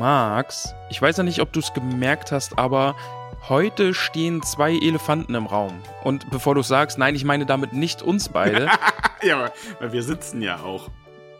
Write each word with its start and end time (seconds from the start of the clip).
Max, 0.00 0.74
ich 0.88 1.02
weiß 1.02 1.18
ja 1.18 1.24
nicht, 1.24 1.42
ob 1.42 1.52
du 1.52 1.60
es 1.60 1.74
gemerkt 1.74 2.32
hast, 2.32 2.58
aber 2.58 2.96
heute 3.50 3.92
stehen 3.92 4.42
zwei 4.42 4.72
Elefanten 4.72 5.34
im 5.34 5.44
Raum. 5.44 5.78
Und 6.02 6.30
bevor 6.30 6.54
du 6.54 6.62
sagst, 6.62 6.96
nein, 6.96 7.14
ich 7.14 7.26
meine 7.26 7.44
damit 7.44 7.74
nicht 7.74 8.00
uns 8.00 8.30
beide. 8.30 8.70
ja, 9.22 9.52
weil 9.78 9.92
wir 9.92 10.02
sitzen 10.02 10.40
ja 10.40 10.58
auch. 10.60 10.88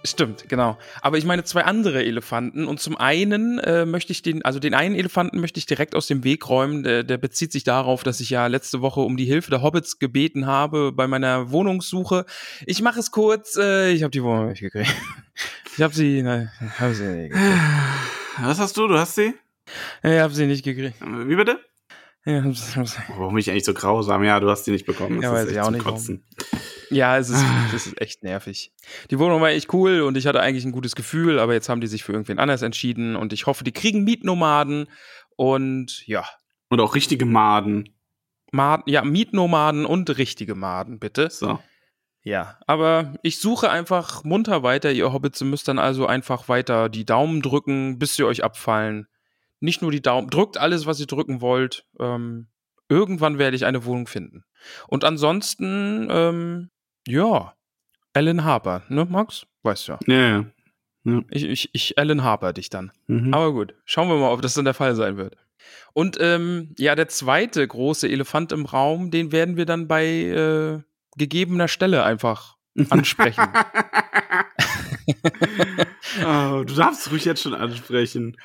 Stimmt, 0.04 0.50
genau. 0.50 0.76
Aber 1.00 1.16
ich 1.16 1.24
meine 1.24 1.42
zwei 1.44 1.64
andere 1.64 2.04
Elefanten. 2.04 2.66
Und 2.66 2.80
zum 2.80 2.98
einen 2.98 3.58
äh, 3.60 3.86
möchte 3.86 4.12
ich 4.12 4.20
den, 4.20 4.44
also 4.44 4.58
den 4.58 4.74
einen 4.74 4.94
Elefanten 4.94 5.40
möchte 5.40 5.56
ich 5.56 5.64
direkt 5.64 5.94
aus 5.94 6.06
dem 6.06 6.22
Weg 6.22 6.46
räumen. 6.46 6.82
Der, 6.82 7.02
der 7.02 7.16
bezieht 7.16 7.52
sich 7.52 7.64
darauf, 7.64 8.02
dass 8.02 8.20
ich 8.20 8.28
ja 8.28 8.46
letzte 8.46 8.82
Woche 8.82 9.00
um 9.00 9.16
die 9.16 9.24
Hilfe 9.24 9.48
der 9.48 9.62
Hobbits 9.62 9.98
gebeten 9.98 10.46
habe 10.46 10.92
bei 10.92 11.06
meiner 11.06 11.50
Wohnungssuche. 11.50 12.26
Ich 12.66 12.82
mache 12.82 13.00
es 13.00 13.10
kurz. 13.10 13.56
Äh, 13.56 13.92
ich 13.92 14.02
habe 14.02 14.10
die 14.10 14.22
Wohnung 14.22 14.50
nicht 14.50 14.60
gekriegt. 14.60 14.94
Ich 15.76 15.82
habe 15.82 15.94
sie, 15.94 16.20
nein, 16.20 16.50
habe 16.78 16.94
sie 16.94 17.04
nicht 17.04 17.32
gekriegt. 17.32 17.54
Was 18.42 18.58
hast 18.58 18.76
du? 18.76 18.86
Du 18.88 18.98
hast 18.98 19.14
sie? 19.14 19.34
Ich 20.02 20.18
habe 20.18 20.32
sie 20.34 20.46
nicht 20.46 20.64
gekriegt. 20.64 20.96
Wie 21.00 21.36
bitte? 21.36 21.60
Ja. 22.24 22.44
Warum 23.16 23.34
bin 23.34 23.38
ich 23.38 23.50
eigentlich 23.50 23.64
so 23.64 23.72
grausam? 23.72 24.22
Ja, 24.24 24.40
du 24.40 24.50
hast 24.50 24.64
die 24.66 24.72
nicht 24.72 24.84
bekommen. 24.86 25.16
Das 25.16 25.24
Ja, 25.24 25.32
weiß 25.32 25.50
ich 25.50 25.60
auch 25.60 25.70
nicht, 25.70 25.84
warum. 25.84 25.96
Kotzen. 25.98 26.24
Ja, 26.90 27.16
es 27.16 27.30
ist, 27.30 27.42
das 27.72 27.86
ist 27.86 28.00
echt 28.00 28.22
nervig. 28.22 28.72
Die 29.10 29.18
Wohnung 29.18 29.40
war 29.40 29.50
echt 29.50 29.72
cool 29.72 30.02
und 30.02 30.16
ich 30.16 30.26
hatte 30.26 30.40
eigentlich 30.40 30.64
ein 30.64 30.72
gutes 30.72 30.94
Gefühl, 30.94 31.38
aber 31.38 31.54
jetzt 31.54 31.68
haben 31.68 31.80
die 31.80 31.86
sich 31.86 32.04
für 32.04 32.12
irgendwen 32.12 32.38
anders 32.38 32.62
entschieden 32.62 33.16
und 33.16 33.32
ich 33.32 33.46
hoffe, 33.46 33.64
die 33.64 33.72
kriegen 33.72 34.04
Mietnomaden 34.04 34.86
und 35.36 36.06
ja, 36.06 36.24
Und 36.68 36.80
auch 36.80 36.94
richtige 36.94 37.24
Maden. 37.24 37.94
Maden, 38.52 38.82
ja, 38.86 39.02
Mietnomaden 39.02 39.86
und 39.86 40.16
richtige 40.18 40.54
Maden, 40.54 40.98
bitte. 40.98 41.30
So. 41.30 41.58
Ja, 42.22 42.58
aber 42.66 43.14
ich 43.22 43.40
suche 43.40 43.70
einfach 43.70 44.24
munter 44.24 44.62
weiter, 44.62 44.92
ihr 44.92 45.12
Hobbits. 45.12 45.40
Ihr 45.40 45.46
müsst 45.46 45.68
dann 45.68 45.78
also 45.78 46.06
einfach 46.06 46.48
weiter 46.48 46.88
die 46.88 47.06
Daumen 47.06 47.40
drücken, 47.40 47.98
bis 47.98 48.14
sie 48.14 48.24
euch 48.24 48.44
abfallen. 48.44 49.08
Nicht 49.60 49.82
nur 49.82 49.90
die 49.90 50.02
Daumen, 50.02 50.28
drückt 50.28 50.58
alles, 50.58 50.86
was 50.86 51.00
ihr 51.00 51.06
drücken 51.06 51.40
wollt. 51.40 51.86
Ähm, 51.98 52.48
irgendwann 52.88 53.38
werde 53.38 53.56
ich 53.56 53.64
eine 53.64 53.84
Wohnung 53.84 54.06
finden. 54.06 54.44
Und 54.86 55.04
ansonsten, 55.04 56.08
ähm, 56.10 56.70
ja, 57.06 57.54
Alan 58.12 58.44
Harper, 58.44 58.82
ne, 58.88 59.06
Max? 59.06 59.46
Weißt 59.62 59.88
du 59.88 59.92
ja. 59.92 59.98
Ja, 60.06 60.44
ja. 61.04 61.22
Ich, 61.30 61.44
ich, 61.44 61.70
ich 61.72 61.98
Alan 61.98 62.22
Harper 62.22 62.52
dich 62.52 62.68
dann. 62.68 62.92
Mhm. 63.06 63.32
Aber 63.32 63.52
gut, 63.52 63.74
schauen 63.84 64.08
wir 64.08 64.16
mal, 64.16 64.32
ob 64.32 64.42
das 64.42 64.54
dann 64.54 64.66
der 64.66 64.74
Fall 64.74 64.94
sein 64.94 65.16
wird. 65.16 65.36
Und 65.92 66.18
ähm, 66.20 66.74
ja, 66.78 66.94
der 66.94 67.08
zweite 67.08 67.66
große 67.66 68.08
Elefant 68.08 68.52
im 68.52 68.66
Raum, 68.66 69.10
den 69.10 69.32
werden 69.32 69.56
wir 69.56 69.66
dann 69.66 69.88
bei 69.88 70.06
äh, 70.06 70.80
gegebener 71.20 71.68
Stelle 71.68 72.04
einfach 72.04 72.56
ansprechen. 72.88 73.42
oh, 76.24 76.64
du 76.64 76.74
darfst 76.74 77.10
ruhig 77.10 77.24
jetzt 77.24 77.42
schon 77.42 77.54
ansprechen. 77.54 78.36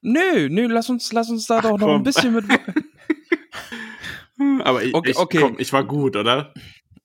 nö, 0.00 0.48
nö, 0.48 0.66
lass 0.68 0.88
uns, 0.88 1.12
lass 1.12 1.28
uns 1.28 1.46
da 1.46 1.60
doch 1.60 1.78
noch 1.78 1.86
komm. 1.86 1.96
ein 1.96 2.02
bisschen 2.04 2.34
mit. 2.34 2.44
Aber 4.64 4.82
ich, 4.82 4.94
Okay, 4.94 5.10
ich, 5.10 5.18
okay. 5.18 5.38
Komm, 5.38 5.56
ich 5.58 5.72
war 5.72 5.84
gut, 5.84 6.16
oder? 6.16 6.54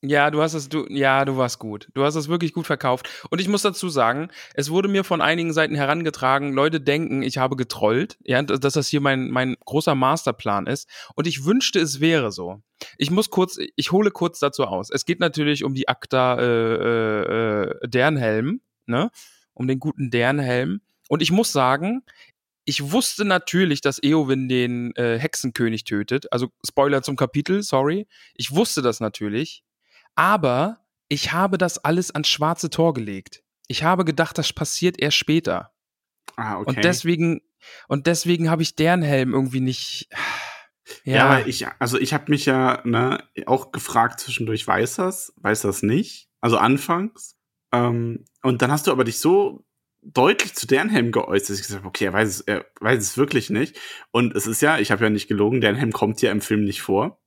Ja, 0.08 0.32
du 0.32 0.42
hast 0.42 0.54
es, 0.54 0.70
du, 0.70 0.86
ja, 0.90 1.26
du 1.26 1.38
warst 1.38 1.60
gut. 1.60 1.90
Du 1.94 2.04
hast 2.04 2.16
es 2.16 2.28
wirklich 2.28 2.54
gut 2.54 2.66
verkauft. 2.66 3.10
Und 3.30 3.42
ich 3.42 3.48
muss 3.48 3.62
dazu 3.62 3.90
sagen, 3.90 4.30
es 4.54 4.70
wurde 4.70 4.88
mir 4.88 5.04
von 5.04 5.22
einigen 5.22 5.54
Seiten 5.54 5.76
herangetragen, 5.76 6.54
Leute 6.54 6.82
denken, 6.82 7.22
ich 7.22 7.38
habe 7.38 7.56
getrollt, 7.56 8.18
ja, 8.24 8.42
dass 8.42 8.74
das 8.74 8.88
hier 8.88 9.02
mein, 9.02 9.30
mein 9.30 9.56
großer 9.66 9.96
Masterplan 9.96 10.68
ist. 10.68 10.90
Und 11.16 11.28
ich 11.28 11.46
wünschte, 11.46 11.80
es 11.80 12.00
wäre 12.00 12.32
so. 12.32 12.62
Ich 12.98 13.12
muss 13.12 13.30
kurz, 13.30 13.58
ich 13.76 13.92
hole 13.92 14.12
kurz 14.12 14.40
dazu 14.40 14.66
aus. 14.66 14.90
Es 14.90 15.06
geht 15.06 15.20
natürlich 15.20 15.64
um 15.64 15.74
die 15.74 15.88
Akta 15.88 16.38
äh, 16.40 17.64
äh, 17.64 17.88
Dernhelm, 17.88 18.62
ne? 18.86 19.12
Um 19.54 19.68
den 19.68 19.80
guten 19.80 20.12
Dernhelm. 20.12 20.82
Und 21.08 21.22
ich 21.22 21.32
muss 21.32 21.52
sagen, 21.52 22.04
ich 22.66 22.92
wusste 22.92 23.26
natürlich, 23.26 23.82
dass 23.82 24.02
Eowyn 24.02 24.50
den 24.50 24.96
äh, 24.96 25.20
Hexenkönig 25.20 25.84
tötet. 25.84 26.32
Also 26.32 26.50
Spoiler 26.66 27.04
zum 27.04 27.16
Kapitel, 27.16 27.62
sorry. 27.62 28.08
Ich 28.34 28.52
wusste 28.56 28.82
das 28.82 29.00
natürlich. 29.00 29.64
Aber 30.16 30.80
ich 31.08 31.32
habe 31.34 31.58
das 31.58 31.78
alles 31.78 32.12
ans 32.12 32.28
schwarze 32.28 32.70
Tor 32.70 32.94
gelegt. 32.94 33.44
Ich 33.68 33.84
habe 33.84 34.06
gedacht, 34.06 34.38
das 34.38 34.54
passiert 34.54 35.00
erst 35.00 35.18
später. 35.18 35.72
Ah, 36.36 36.58
okay. 36.58 36.70
Und 36.70 36.84
deswegen, 36.84 37.42
und 37.88 38.08
deswegen 38.08 38.50
habe 38.50 38.62
ich 38.62 38.76
deren 38.76 39.02
Helm 39.02 39.34
irgendwie 39.34 39.62
nicht. 39.62 40.10
ja, 41.04 41.16
Ja, 41.16 41.26
aber 41.26 41.48
ich, 41.48 41.66
also 41.80 42.00
ich 42.00 42.14
habe 42.14 42.26
mich 42.30 42.46
ja 42.46 42.82
ne, 42.86 43.24
auch 43.46 43.72
gefragt 43.72 44.20
zwischendurch, 44.20 44.66
weiß 44.66 44.96
das, 44.96 45.34
weiß 45.38 45.62
das 45.62 45.84
nicht? 45.84 46.30
Also 46.42 46.58
anfangs. 46.58 47.36
Ähm, 47.72 48.26
und 48.42 48.62
dann 48.62 48.72
hast 48.72 48.88
du 48.88 48.92
aber 48.92 49.04
dich 49.04 49.20
so 49.20 49.66
deutlich 50.02 50.54
zu 50.54 50.68
Dernhelm 50.68 51.12
geäußert, 51.12 51.50
dass 51.50 51.58
ich 51.58 51.64
gesagt 51.64 51.82
habe, 51.82 51.88
okay, 51.88 52.06
er 52.06 52.14
weiß 52.14 52.30
es, 52.30 52.42
er 52.42 52.66
weiß 52.80 53.02
es 53.02 53.18
wirklich 53.18 53.50
nicht. 53.50 53.80
Und 54.12 54.36
es 54.36 54.46
ist 54.46 54.62
ja, 54.62 54.78
ich 54.78 54.92
habe 54.92 55.04
ja 55.04 55.10
nicht 55.10 55.28
gelogen, 55.28 55.62
Dernhelm 55.62 55.92
kommt 55.92 56.22
ja 56.22 56.32
im 56.32 56.42
Film 56.42 56.64
nicht 56.64 56.82
vor. 56.82 57.20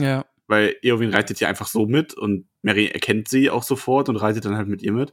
ja, 0.00 0.24
weil 0.46 0.76
Eowyn 0.82 1.12
reitet 1.12 1.40
ja 1.40 1.48
einfach 1.48 1.66
so 1.66 1.86
mit 1.86 2.14
und 2.14 2.48
Mary 2.62 2.86
erkennt 2.86 3.28
sie 3.28 3.50
auch 3.50 3.62
sofort 3.62 4.08
und 4.08 4.16
reitet 4.16 4.44
dann 4.44 4.56
halt 4.56 4.68
mit 4.68 4.82
ihr 4.82 4.92
mit. 4.92 5.12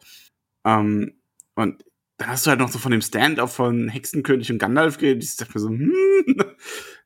Ähm, 0.65 1.21
und 1.55 1.83
dann 2.17 2.29
hast 2.29 2.45
du 2.45 2.49
halt 2.49 2.59
noch 2.59 2.71
so 2.71 2.79
von 2.79 2.91
dem 2.91 3.01
Stand-up 3.01 3.49
von 3.49 3.89
Hexenkönig 3.89 4.51
und 4.51 4.59
Gandalf 4.59 4.97
geredet. 4.97 5.23
Ich 5.23 5.35
dachte 5.37 5.53
mir 5.53 5.59
so, 5.59 5.69
hm, 5.69 6.35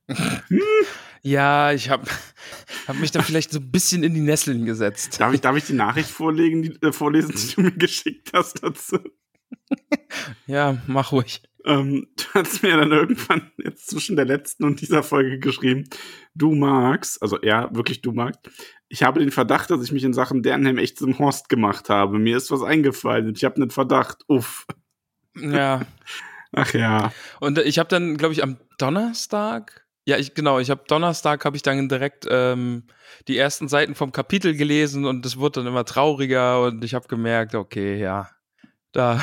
ja, 1.22 1.72
ich 1.72 1.90
habe 1.90 2.06
hab 2.88 2.98
mich 2.98 3.12
da 3.12 3.22
vielleicht 3.22 3.52
so 3.52 3.60
ein 3.60 3.72
bisschen 3.72 4.04
in 4.04 4.14
die 4.14 4.22
Nesseln 4.22 4.66
gesetzt. 4.66 5.20
darf 5.20 5.34
ich, 5.34 5.42
darf 5.42 5.56
ich 5.56 5.66
die 5.66 5.74
Nachricht 5.74 6.10
vorlegen, 6.10 6.64
die, 6.64 6.78
äh, 6.82 6.92
vorlesen, 6.92 7.34
die 7.36 7.56
du 7.56 7.62
mir 7.62 7.72
geschickt 7.72 8.32
hast 8.34 8.64
dazu? 8.64 9.00
Ja, 10.48 10.78
mach 10.88 11.12
ruhig. 11.12 11.42
Ähm, 11.66 12.08
du 12.16 12.24
hast 12.34 12.64
mir 12.64 12.78
dann 12.78 12.92
irgendwann 12.92 13.52
jetzt 13.58 13.90
zwischen 13.90 14.16
der 14.16 14.26
letzten 14.26 14.64
und 14.64 14.82
dieser 14.82 15.04
Folge 15.04 15.40
geschrieben, 15.40 15.90
du 16.36 16.54
magst, 16.54 17.22
also 17.22 17.40
er, 17.40 17.74
wirklich 17.76 18.02
du 18.02 18.12
magst, 18.12 18.40
ich 18.88 19.04
habe 19.04 19.20
den 19.20 19.32
Verdacht, 19.32 19.72
dass 19.72 19.84
ich 19.84 19.92
mich 19.92 20.04
in 20.04 20.14
Sachen 20.14 20.44
Dernhelm 20.44 20.78
echt 20.78 21.00
zum 21.00 21.18
Horst 21.18 21.50
gemacht 21.50 21.90
habe. 21.90 22.20
Mir 22.20 22.38
ist 22.38 22.52
was 22.52 22.62
eingefallen 22.62 23.28
und 23.28 23.38
ich 23.38 23.44
habe 23.44 23.56
einen 23.56 23.72
Verdacht. 23.72 24.24
Uff. 24.28 24.66
Ja. 25.36 25.82
Ach 26.54 26.74
ja. 26.74 27.12
Und 27.42 27.58
ich 27.58 27.80
habe 27.80 27.90
dann, 27.90 28.16
glaube 28.16 28.34
ich, 28.34 28.42
am 28.42 28.58
Donnerstag, 28.78 29.86
ja, 30.08 30.18
ich 30.18 30.36
genau, 30.36 30.60
ich 30.60 30.70
habe 30.70 30.84
Donnerstag 30.88 31.44
habe 31.44 31.58
ich 31.58 31.64
dann 31.64 31.90
direkt 31.90 32.28
ähm, 32.30 32.84
die 33.28 33.38
ersten 33.38 33.68
Seiten 33.68 33.96
vom 33.96 34.12
Kapitel 34.12 34.56
gelesen 34.56 35.06
und 35.06 35.26
es 35.26 35.38
wurde 35.38 35.62
dann 35.62 35.68
immer 35.68 35.84
trauriger 35.84 36.64
und 36.64 36.84
ich 36.84 36.94
habe 36.94 37.08
gemerkt, 37.08 37.56
okay, 37.56 38.00
ja, 38.00 38.30
da, 38.92 39.20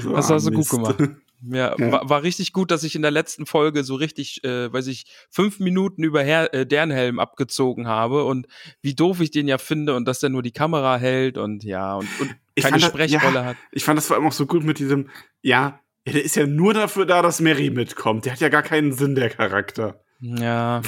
So, 0.00 0.12
das 0.16 0.28
hast 0.28 0.48
du 0.48 0.50
ah, 0.50 0.54
gut 0.54 0.68
gemacht. 0.68 0.96
Ja, 1.42 1.74
Ja. 1.78 1.92
War, 1.92 2.08
war 2.08 2.22
richtig 2.22 2.52
gut, 2.52 2.70
dass 2.70 2.82
ich 2.84 2.94
in 2.96 3.02
der 3.02 3.10
letzten 3.10 3.46
Folge 3.46 3.84
so 3.84 3.94
richtig, 3.94 4.42
äh, 4.44 4.72
weiß 4.72 4.86
ich, 4.88 5.06
fünf 5.30 5.60
Minuten 5.60 6.02
über 6.02 6.22
Her 6.22 6.52
äh, 6.52 6.66
Dernhelm 6.66 7.18
abgezogen 7.18 7.86
habe 7.86 8.24
und 8.24 8.46
wie 8.82 8.94
doof 8.94 9.20
ich 9.20 9.30
den 9.30 9.46
ja 9.48 9.58
finde 9.58 9.94
und 9.94 10.06
dass 10.06 10.20
der 10.20 10.30
nur 10.30 10.42
die 10.42 10.52
Kamera 10.52 10.96
hält 10.96 11.38
und 11.38 11.62
ja 11.64 11.94
und, 11.94 12.08
und 12.20 12.34
keine 12.60 12.78
das- 12.78 12.88
Sprechrolle 12.88 13.34
ja, 13.36 13.44
hat. 13.44 13.56
Ich 13.72 13.84
fand 13.84 13.96
das 13.98 14.06
vor 14.08 14.16
allem 14.16 14.26
auch 14.26 14.32
so 14.32 14.46
gut 14.46 14.64
mit 14.64 14.78
diesem, 14.78 15.08
ja, 15.42 15.80
ja, 16.06 16.12
der 16.12 16.24
ist 16.24 16.36
ja 16.36 16.46
nur 16.46 16.72
dafür 16.74 17.04
da, 17.06 17.20
dass 17.22 17.40
Mary 17.40 17.70
mitkommt. 17.70 18.24
Der 18.24 18.32
hat 18.32 18.40
ja 18.40 18.48
gar 18.48 18.62
keinen 18.62 18.92
Sinn, 18.92 19.14
der 19.14 19.28
Charakter. 19.30 20.00
Ja. 20.20 20.80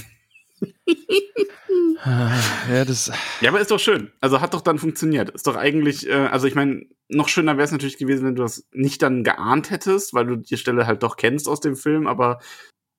Ja, 2.05 2.85
das. 2.85 3.11
Ja, 3.41 3.51
aber 3.51 3.61
ist 3.61 3.71
doch 3.71 3.79
schön. 3.81 4.11
Also 4.21 4.41
hat 4.41 4.55
doch 4.55 4.61
dann 4.61 4.79
funktioniert. 4.79 5.31
Ist 5.31 5.47
doch 5.47 5.57
eigentlich, 5.57 6.09
äh, 6.09 6.13
also 6.13 6.47
ich 6.47 6.55
meine, 6.55 6.87
noch 7.09 7.29
schöner 7.29 7.57
wäre 7.57 7.65
es 7.65 7.73
natürlich 7.73 7.99
gewesen, 7.99 8.27
wenn 8.27 8.35
du 8.37 8.43
das 8.43 8.67
nicht 8.73 9.03
dann 9.03 9.25
geahnt 9.25 9.71
hättest, 9.71 10.15
weil 10.15 10.27
du 10.27 10.37
die 10.37 10.57
Stelle 10.57 10.87
halt 10.87 11.03
doch 11.03 11.17
kennst 11.17 11.49
aus 11.49 11.61
dem 11.61 11.77
Film, 11.77 12.07
aber 12.07 12.41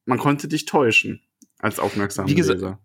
man 0.05 0.17
konnte 0.19 0.47
dich 0.47 0.65
täuschen 0.65 1.21
als 1.59 1.79
aufmerksamer 1.79 2.27
Wie 2.27 2.35
gesagt- 2.35 2.59
Leser. 2.59 2.79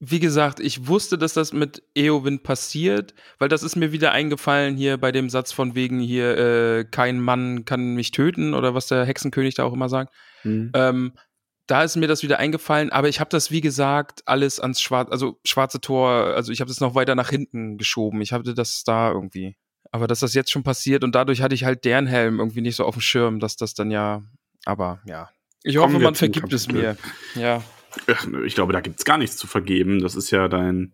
wie 0.00 0.20
gesagt, 0.20 0.58
ich 0.60 0.88
wusste, 0.88 1.16
dass 1.18 1.34
das 1.34 1.52
mit 1.52 1.82
Eowyn 1.94 2.42
passiert, 2.42 3.14
weil 3.38 3.48
das 3.48 3.62
ist 3.62 3.76
mir 3.76 3.92
wieder 3.92 4.10
eingefallen 4.12 4.76
hier 4.76 4.96
bei 4.98 5.12
dem 5.12 5.30
Satz 5.30 5.52
von 5.52 5.74
wegen 5.74 6.00
hier, 6.00 6.36
äh, 6.36 6.84
kein 6.84 7.20
Mann 7.20 7.64
kann 7.64 7.94
mich 7.94 8.10
töten 8.10 8.54
oder 8.54 8.74
was 8.74 8.88
der 8.88 9.04
Hexenkönig 9.04 9.54
da 9.54 9.64
auch 9.64 9.72
immer 9.74 9.88
sagt. 9.88 10.12
Mhm. 10.44 10.72
Ähm, 10.74 11.12
da 11.72 11.84
ist 11.84 11.96
mir 11.96 12.06
das 12.06 12.22
wieder 12.22 12.38
eingefallen, 12.38 12.92
aber 12.92 13.08
ich 13.08 13.18
habe 13.18 13.30
das, 13.30 13.50
wie 13.50 13.62
gesagt, 13.62 14.24
alles 14.26 14.60
ans 14.60 14.78
Schwarze, 14.78 15.10
also 15.10 15.40
schwarze 15.42 15.80
Tor, 15.80 16.10
also 16.10 16.52
ich 16.52 16.60
habe 16.60 16.68
das 16.68 16.80
noch 16.80 16.94
weiter 16.94 17.14
nach 17.14 17.30
hinten 17.30 17.78
geschoben. 17.78 18.20
Ich 18.20 18.34
hatte 18.34 18.52
das 18.52 18.84
da 18.84 19.10
irgendwie. 19.10 19.56
Aber 19.90 20.06
dass 20.06 20.20
das 20.20 20.34
jetzt 20.34 20.50
schon 20.50 20.64
passiert 20.64 21.02
und 21.02 21.14
dadurch 21.14 21.40
hatte 21.40 21.54
ich 21.54 21.64
halt 21.64 21.86
deren 21.86 22.06
Helm 22.06 22.40
irgendwie 22.40 22.60
nicht 22.60 22.76
so 22.76 22.84
auf 22.84 22.96
dem 22.96 23.00
Schirm, 23.00 23.40
dass 23.40 23.56
das 23.56 23.72
dann 23.72 23.90
ja, 23.90 24.22
aber 24.66 25.00
ja. 25.06 25.30
Ich 25.62 25.78
hoffe, 25.78 25.98
man 25.98 26.14
vergibt 26.14 26.52
es 26.52 26.68
mir. 26.68 26.98
Ja. 27.36 27.62
Ich 28.44 28.54
glaube, 28.54 28.74
da 28.74 28.82
gibt 28.82 28.98
es 28.98 29.06
gar 29.06 29.16
nichts 29.16 29.38
zu 29.38 29.46
vergeben. 29.46 30.02
Das 30.02 30.14
ist 30.14 30.30
ja 30.30 30.48
dein, 30.48 30.92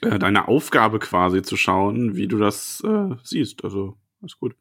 äh, 0.00 0.18
deine 0.18 0.48
Aufgabe 0.48 0.98
quasi 0.98 1.42
zu 1.42 1.56
schauen, 1.56 2.16
wie 2.16 2.26
du 2.26 2.38
das 2.38 2.82
äh, 2.84 3.14
siehst. 3.22 3.62
Also, 3.62 3.96
ist 4.22 4.40
gut. 4.40 4.56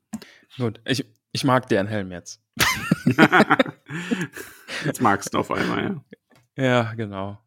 Gut, 0.58 0.80
ich, 0.86 1.06
ich 1.32 1.44
mag 1.44 1.68
deren 1.70 1.88
Helm 1.88 2.12
jetzt. 2.12 2.42
jetzt 4.86 5.02
magst 5.02 5.34
du 5.34 5.40
auf 5.40 5.52
einmal, 5.52 5.84
ja. 5.84 6.64
Ja, 6.64 6.94
genau. 6.94 7.40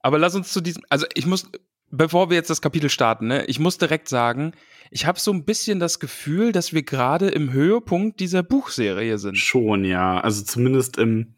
Aber 0.00 0.18
lass 0.18 0.34
uns 0.34 0.52
zu 0.52 0.60
diesem, 0.60 0.82
also 0.88 1.06
ich 1.14 1.26
muss, 1.26 1.50
bevor 1.90 2.30
wir 2.30 2.36
jetzt 2.36 2.50
das 2.50 2.62
Kapitel 2.62 2.90
starten, 2.90 3.26
ne, 3.26 3.44
ich 3.46 3.58
muss 3.58 3.78
direkt 3.78 4.08
sagen, 4.08 4.52
ich 4.90 5.06
habe 5.06 5.18
so 5.18 5.32
ein 5.32 5.44
bisschen 5.44 5.80
das 5.80 6.00
Gefühl, 6.00 6.52
dass 6.52 6.72
wir 6.72 6.82
gerade 6.82 7.28
im 7.28 7.52
Höhepunkt 7.52 8.20
dieser 8.20 8.42
Buchserie 8.42 9.18
sind. 9.18 9.36
Schon, 9.36 9.84
ja. 9.84 10.20
Also 10.20 10.44
zumindest 10.44 10.98
im, 10.98 11.34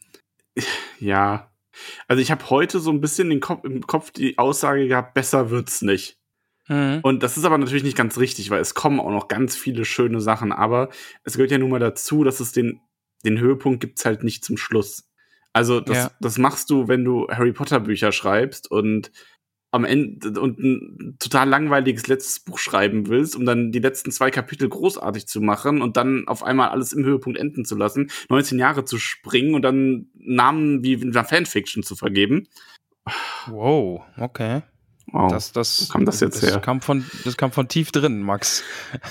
ja, 1.00 1.50
also 2.08 2.22
ich 2.22 2.31
habe 2.31 2.48
heute 2.50 2.81
so 2.81 2.90
ein 2.90 3.00
bisschen 3.00 3.31
den 3.31 3.40
Kopf, 3.40 3.64
im 3.64 3.87
Kopf 3.87 4.10
die 4.10 4.38
Aussage 4.38 4.88
gehabt, 4.88 5.14
besser 5.14 5.50
wird's 5.50 5.82
nicht. 5.82 6.19
Mhm. 6.68 7.00
Und 7.02 7.22
das 7.22 7.36
ist 7.36 7.44
aber 7.44 7.58
natürlich 7.58 7.84
nicht 7.84 7.96
ganz 7.96 8.18
richtig, 8.18 8.50
weil 8.50 8.60
es 8.60 8.74
kommen 8.74 9.00
auch 9.00 9.10
noch 9.10 9.28
ganz 9.28 9.56
viele 9.56 9.84
schöne 9.84 10.20
Sachen, 10.20 10.52
aber 10.52 10.88
es 11.24 11.34
gehört 11.34 11.50
ja 11.50 11.58
nun 11.58 11.70
mal 11.70 11.80
dazu, 11.80 12.24
dass 12.24 12.40
es 12.40 12.52
den, 12.52 12.80
den 13.24 13.38
Höhepunkt 13.38 13.80
gibt's 13.80 14.04
halt 14.04 14.24
nicht 14.24 14.44
zum 14.44 14.56
Schluss. 14.56 15.08
Also 15.52 15.80
das, 15.80 15.96
ja. 15.96 16.10
das 16.20 16.38
machst 16.38 16.68
du, 16.70 16.88
wenn 16.88 17.04
du 17.04 17.28
Harry 17.28 17.52
Potter 17.52 17.80
Bücher 17.80 18.12
schreibst 18.12 18.70
und 18.70 19.10
am 19.70 19.84
Ende 19.84 20.40
und 20.40 20.58
ein 20.58 21.16
total 21.18 21.48
langweiliges 21.48 22.06
letztes 22.06 22.40
Buch 22.40 22.58
schreiben 22.58 23.08
willst, 23.08 23.36
um 23.36 23.44
dann 23.44 23.72
die 23.72 23.78
letzten 23.78 24.10
zwei 24.10 24.30
Kapitel 24.30 24.69
großartig 24.69 25.26
zu 25.26 25.40
machen 25.40 25.82
und 25.82 25.96
dann 25.96 26.28
auf 26.28 26.42
einmal 26.42 26.70
alles 26.70 26.92
im 26.92 27.04
Höhepunkt 27.04 27.38
enden 27.38 27.64
zu 27.64 27.76
lassen, 27.76 28.10
19 28.28 28.58
Jahre 28.58 28.84
zu 28.84 28.98
springen 28.98 29.54
und 29.54 29.62
dann 29.62 30.08
Namen 30.14 30.82
wie 30.82 30.94
in 30.94 31.10
einer 31.10 31.24
Fanfiction 31.24 31.82
zu 31.82 31.96
vergeben. 31.96 32.48
Wow, 33.46 34.02
okay. 34.19 34.62
Wow. 35.12 35.31
Das, 35.31 35.53
das, 35.53 35.88
Wo 35.88 35.93
kam 35.93 36.05
das 36.05 36.20
jetzt 36.20 36.43
das 36.43 36.50
her? 36.50 36.61
Kam 36.61 36.81
von, 36.81 37.05
das 37.25 37.37
kam 37.37 37.53
von 37.53 37.69
tief 37.69 37.93
drin, 37.93 38.23
Max. 38.23 38.64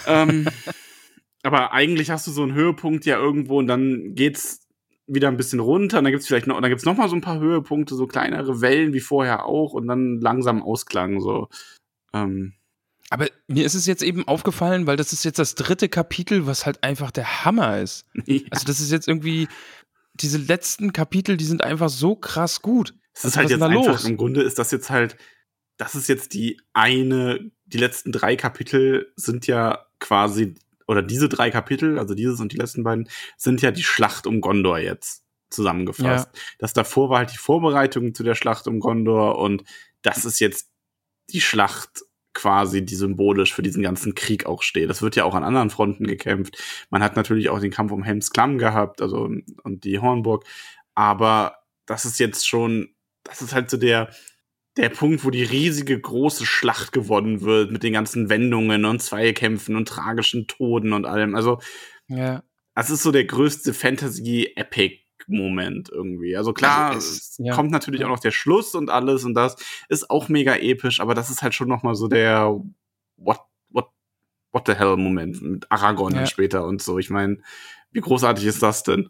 Ähm, 0.08 0.48
aber 1.44 1.74
eigentlich 1.74 2.10
hast 2.10 2.28
du 2.28 2.32
so 2.32 2.44
einen 2.44 2.54
Höhepunkt 2.54 3.06
ja 3.06 3.18
irgendwo 3.18 3.60
und 3.60 3.68
dann 3.68 4.14
geht's 4.14 4.66
wieder 5.08 5.28
ein 5.28 5.38
bisschen 5.38 5.60
runter, 5.60 6.00
und 6.00 6.04
dann 6.04 6.12
gibt's 6.12 6.28
vielleicht 6.28 6.48
noch, 6.48 6.60
dann 6.60 6.70
gibt's 6.70 6.86
noch 6.86 6.98
mal 6.98 7.10
so 7.10 7.16
ein 7.16 7.22
paar 7.22 7.40
Höhepunkte, 7.40 7.96
so 7.96 8.08
kleinere 8.08 8.62
Wellen 8.62 8.94
wie 8.94 9.00
vorher 9.00 9.46
auch 9.46 9.74
und 9.74 9.88
dann 9.88 10.20
langsam 10.20 10.64
Ausklang 10.64 11.22
so. 11.22 11.48
Ähm. 12.14 12.54
Aber 13.12 13.28
mir 13.48 13.66
ist 13.66 13.76
es 13.76 13.86
jetzt 13.86 14.02
eben 14.02 14.28
aufgefallen, 14.28 14.88
weil 14.88 14.98
das 14.98 15.14
ist 15.14 15.24
jetzt 15.24 15.38
das 15.38 15.54
dritte 15.54 15.90
Kapitel, 15.90 16.48
was 16.48 16.66
halt 16.66 16.84
einfach 16.84 17.12
der 17.12 17.46
Hammer 17.46 17.80
ist. 17.80 18.06
Ja. 18.26 18.42
Also 18.50 18.66
das 18.66 18.80
ist 18.80 18.92
jetzt 18.92 19.08
irgendwie 19.08 19.48
diese 20.16 20.38
letzten 20.38 20.92
Kapitel, 20.94 21.38
die 21.38 21.46
sind 21.46 21.64
einfach 21.64 21.90
so 21.90 22.16
krass 22.16 22.62
gut. 22.62 22.96
Das 23.14 23.26
ist 23.26 23.38
also, 23.38 23.40
halt 23.40 23.50
jetzt 23.52 23.62
einfach, 23.62 23.86
los? 23.86 24.06
im 24.06 24.18
Grunde 24.18 24.42
ist 24.42 24.58
das 24.58 24.72
jetzt 24.72 24.90
halt, 24.90 25.18
das 25.77 25.95
ist 25.95 26.07
jetzt 26.07 26.33
die 26.33 26.62
eine, 26.74 27.51
die 27.66 27.77
letzten 27.77 28.12
drei 28.12 28.36
Kapitel 28.36 29.12
sind 29.16 29.48
ja 29.48 29.86
quasi 30.00 30.56
oder 30.88 31.01
diese 31.01 31.30
drei 31.30 31.50
Kapitel, 31.50 31.98
also 31.98 32.13
dieses 32.13 32.39
und 32.39 32.51
die 32.51 32.57
letzten 32.57 32.83
beiden, 32.83 33.10
sind 33.38 33.62
ja 33.62 33.72
die 33.72 33.83
Schlacht 33.83 34.27
um 34.27 34.39
Gondor 34.42 34.77
jetzt 34.77 35.24
zusammengefasst. 35.50 36.30
Ja. 36.33 36.42
Das 36.60 36.74
davor 36.74 37.10
war 37.10 37.19
halt 37.19 37.33
die 37.33 37.38
Vorbereitung 37.38 38.13
zu 38.13 38.24
der 38.24 38.36
Schlacht 38.36 38.68
um 38.68 38.80
Gondor 38.80 39.39
und 39.39 39.63
das 40.01 40.25
ist 40.25 40.39
jetzt 40.39 40.69
die 41.31 41.42
Schlacht 41.42 42.04
quasi, 42.33 42.86
die 42.86 42.95
symbolisch 42.95 43.54
für 43.54 43.63
diesen 43.63 43.81
ganzen 43.81 44.13
Krieg 44.13 44.45
auch 44.45 44.62
steht. 44.62 44.89
Das 44.89 45.01
wird 45.01 45.16
ja 45.16 45.24
auch 45.24 45.36
an 45.36 45.44
anderen 45.44 45.69
Fronten 45.69 46.06
gekämpft. 46.06 46.62
Man 46.89 47.01
hat 47.01 47.16
natürlich 47.16 47.50
auch 47.50 47.60
den 47.60 47.72
Kampf 47.72 47.92
um 47.92 48.04
Helms 48.04 48.31
Klamm 48.31 48.57
gehabt, 48.57 49.01
also 49.01 49.30
und 49.63 49.83
die 49.83 50.00
Hornburg, 50.00 50.45
aber 50.94 51.60
das 51.86 52.06
ist 52.06 52.19
jetzt 52.19 52.48
schon, 52.48 52.94
das 53.24 53.42
ist 53.42 53.54
halt 53.54 53.69
so 53.69 53.77
der 53.77 54.10
der 54.77 54.89
Punkt, 54.89 55.24
wo 55.24 55.30
die 55.30 55.44
riesige 55.44 55.98
große 56.00 56.45
Schlacht 56.45 56.92
gewonnen 56.92 57.42
wird 57.42 57.72
mit 57.72 57.83
den 57.83 57.94
ganzen 57.94 58.30
Wendungen 58.30 58.86
und 58.86 59.01
Zweikämpfen 59.01 59.75
und 59.75 59.88
tragischen 59.88 60.48
Toden 60.48 60.94
und 60.94 61.06
allem. 61.06 61.36
Also, 61.36 61.60
ja. 62.07 62.44
das 62.75 62.89
ist 62.89 63.04
so 63.04 63.12
der 63.12 63.25
größte 63.25 63.74
Fantasy-Epic-Moment 63.74 65.89
irgendwie. 65.89 66.36
Also 66.36 66.54
klar, 66.54 66.92
also 66.92 67.07
es, 67.07 67.16
es 67.16 67.38
ja. 67.39 67.54
kommt 67.54 67.72
natürlich 67.72 68.01
ja. 68.01 68.07
auch 68.07 68.12
noch 68.12 68.19
der 68.19 68.31
Schluss 68.31 68.75
und 68.75 68.89
alles 68.89 69.24
und 69.24 69.33
das 69.33 69.56
ist 69.88 70.10
auch 70.10 70.27
mega 70.27 70.56
episch, 70.56 71.00
aber 71.00 71.13
das 71.13 71.30
ist 71.30 71.42
halt 71.42 71.54
schon 71.54 71.69
noch 71.69 71.83
mal 71.83 71.95
so 71.95 72.10
der 72.10 72.60
What, 73.18 73.39
what, 73.69 73.88
what 74.51 74.68
the 74.68 74.74
hell 74.74 74.98
Moment 74.98 75.42
mit 75.42 75.72
Aragorn 75.72 76.16
ja. 76.16 76.25
später 76.25 76.66
und 76.66 76.81
so. 76.81 77.00
Ich 77.00 77.10
meine, 77.10 77.38
wie 77.92 78.01
großartig 78.01 78.45
ist 78.45 78.62
das 78.62 78.83
denn? 78.83 79.10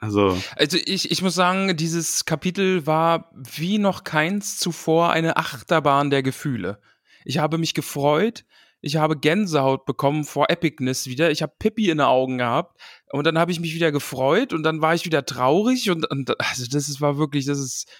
Also, 0.00 0.40
also 0.56 0.78
ich, 0.82 1.10
ich 1.10 1.22
muss 1.22 1.34
sagen, 1.34 1.76
dieses 1.76 2.24
Kapitel 2.24 2.86
war 2.86 3.30
wie 3.34 3.78
noch 3.78 4.02
keins 4.02 4.58
zuvor 4.58 5.12
eine 5.12 5.36
Achterbahn 5.36 6.08
der 6.08 6.22
Gefühle. 6.22 6.80
Ich 7.24 7.36
habe 7.36 7.58
mich 7.58 7.74
gefreut, 7.74 8.46
ich 8.80 8.96
habe 8.96 9.18
Gänsehaut 9.18 9.84
bekommen 9.84 10.24
vor 10.24 10.48
Epicness 10.48 11.06
wieder. 11.06 11.30
Ich 11.30 11.42
habe 11.42 11.52
Pippi 11.58 11.90
in 11.90 11.98
den 11.98 12.06
Augen 12.06 12.38
gehabt 12.38 12.80
und 13.12 13.26
dann 13.26 13.38
habe 13.38 13.52
ich 13.52 13.60
mich 13.60 13.74
wieder 13.74 13.92
gefreut 13.92 14.54
und 14.54 14.62
dann 14.62 14.80
war 14.80 14.94
ich 14.94 15.04
wieder 15.04 15.26
traurig 15.26 15.90
und, 15.90 16.10
und 16.10 16.40
also 16.40 16.64
das 16.70 16.88
ist, 16.88 17.02
war 17.02 17.18
wirklich, 17.18 17.44
das 17.44 17.58
ist 17.58 17.90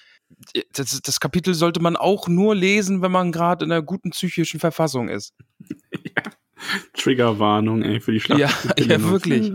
das, 0.72 1.02
das 1.02 1.20
Kapitel 1.20 1.54
sollte 1.54 1.80
man 1.80 1.96
auch 1.96 2.28
nur 2.28 2.54
lesen, 2.54 3.02
wenn 3.02 3.12
man 3.12 3.32
gerade 3.32 3.64
in 3.64 3.72
einer 3.72 3.82
guten 3.82 4.10
psychischen 4.10 4.60
Verfassung 4.60 5.08
ist. 5.08 5.34
Ja. 5.68 6.22
Triggerwarnung, 6.94 7.82
ey, 7.82 8.00
für 8.00 8.12
die 8.12 8.20
Schlacht. 8.20 8.40
Ja, 8.40 8.50
ja 8.78 9.02
wirklich. 9.02 9.46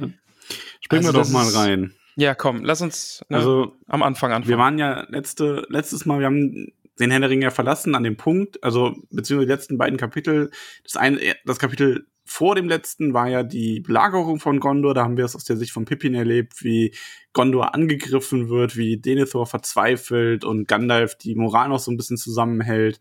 Springen 0.82 1.06
also 1.06 1.14
wir 1.14 1.24
doch 1.24 1.30
mal 1.30 1.48
rein. 1.50 1.94
Ja, 2.16 2.34
komm, 2.34 2.64
lass 2.64 2.82
uns 2.82 3.26
ne, 3.30 3.38
also, 3.38 3.76
am 3.88 4.04
Anfang 4.04 4.32
anfangen. 4.32 4.50
Wir 4.50 4.58
waren 4.58 4.78
ja 4.78 5.06
letzte, 5.10 5.66
letztes 5.70 6.06
Mal, 6.06 6.20
wir 6.20 6.28
haben 6.28 6.72
den 7.00 7.12
Herr 7.12 7.20
der 7.20 7.30
Ringe 7.30 7.44
ja 7.44 7.52
verlassen 7.52 7.94
an 7.96 8.04
dem 8.04 8.16
Punkt, 8.16 8.64
also 8.64 8.96
beziehungsweise 9.12 9.48
die 9.48 9.54
letzten 9.54 9.78
beiden 9.78 9.98
Kapitel. 9.98 10.50
Das 10.84 10.96
eine, 10.96 11.20
das 11.46 11.60
Kapitel 11.60 12.08
vor 12.24 12.56
dem 12.56 12.68
letzten 12.68 13.14
war 13.14 13.28
ja 13.28 13.44
die 13.44 13.82
Belagerung 13.82 14.40
von 14.40 14.60
Gondor. 14.60 14.94
Da 14.94 15.04
haben 15.04 15.18
wir 15.18 15.26
es 15.26 15.36
aus 15.36 15.44
der 15.44 15.58
Sicht 15.58 15.72
von 15.72 15.86
Pippin 15.86 16.16
erlebt, 16.16 16.64
wie 16.64 16.96
Gondor 17.34 17.76
angegriffen 17.76 18.50
wird, 18.50 18.78
wie 18.78 18.98
Denethor 18.98 19.46
verzweifelt 19.46 20.44
und 20.44 20.68
Gandalf 20.68 21.16
die 21.16 21.36
Moral 21.36 21.70
noch 21.70 21.80
so 21.80 21.92
ein 21.92 21.98
bisschen 21.98 22.18
zusammenhält 22.18 23.00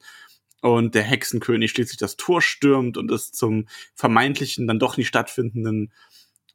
und 0.60 0.94
der 0.94 1.02
Hexenkönig 1.02 1.70
schließlich 1.70 1.98
das 1.98 2.16
Tor 2.16 2.42
stürmt 2.42 2.96
und 2.96 3.10
es 3.10 3.32
zum 3.32 3.66
vermeintlichen, 3.94 4.66
dann 4.66 4.78
doch 4.78 4.96
nicht 4.96 5.08
stattfindenden 5.08 5.92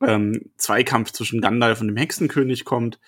ähm, 0.01 0.51
Zweikampf 0.57 1.11
zwischen 1.11 1.41
Gandalf 1.41 1.81
und 1.81 1.87
dem 1.87 1.97
Hexenkönig 1.97 2.65
kommt, 2.65 2.99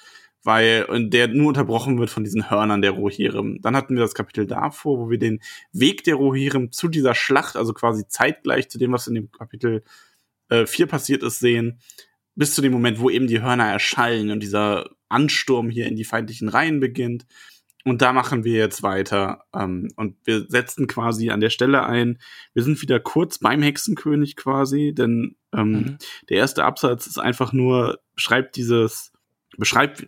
weil 0.43 0.85
und 0.85 1.11
der 1.13 1.27
nur 1.27 1.49
unterbrochen 1.49 1.99
wird 1.99 2.09
von 2.09 2.23
diesen 2.23 2.49
Hörnern 2.49 2.81
der 2.81 2.91
Rohirrim. 2.91 3.59
Dann 3.61 3.75
hatten 3.75 3.95
wir 3.95 4.01
das 4.01 4.15
Kapitel 4.15 4.47
davor, 4.47 4.99
wo 4.99 5.09
wir 5.09 5.19
den 5.19 5.39
Weg 5.71 6.03
der 6.03 6.15
Rohirrim 6.15 6.71
zu 6.71 6.87
dieser 6.87 7.15
Schlacht, 7.15 7.55
also 7.55 7.73
quasi 7.73 8.07
zeitgleich 8.07 8.69
zu 8.69 8.77
dem, 8.77 8.91
was 8.91 9.07
in 9.07 9.15
dem 9.15 9.31
Kapitel 9.31 9.83
äh, 10.49 10.65
4 10.65 10.87
passiert 10.87 11.23
ist, 11.23 11.39
sehen, 11.39 11.79
bis 12.35 12.55
zu 12.55 12.61
dem 12.61 12.71
Moment, 12.71 12.99
wo 12.99 13.09
eben 13.09 13.27
die 13.27 13.41
Hörner 13.41 13.71
erschallen 13.71 14.31
und 14.31 14.41
dieser 14.41 14.89
Ansturm 15.09 15.69
hier 15.69 15.87
in 15.87 15.95
die 15.95 16.05
feindlichen 16.05 16.49
Reihen 16.49 16.79
beginnt. 16.79 17.25
Und 17.83 18.01
da 18.01 18.13
machen 18.13 18.43
wir 18.43 18.57
jetzt 18.57 18.83
weiter. 18.83 19.45
Ähm, 19.53 19.89
und 19.95 20.15
wir 20.23 20.45
setzen 20.47 20.87
quasi 20.87 21.29
an 21.29 21.41
der 21.41 21.49
Stelle 21.49 21.85
ein. 21.85 22.19
Wir 22.53 22.63
sind 22.63 22.81
wieder 22.81 22.99
kurz 22.99 23.39
beim 23.39 23.61
Hexenkönig 23.61 24.35
quasi, 24.35 24.93
denn 24.93 25.35
ähm, 25.53 25.71
mhm. 25.71 25.97
der 26.29 26.37
erste 26.37 26.63
Absatz 26.63 27.07
ist 27.07 27.17
einfach 27.17 27.53
nur, 27.53 27.99
beschreibt 28.15 28.55
dieses, 28.55 29.11
beschreibt 29.57 30.05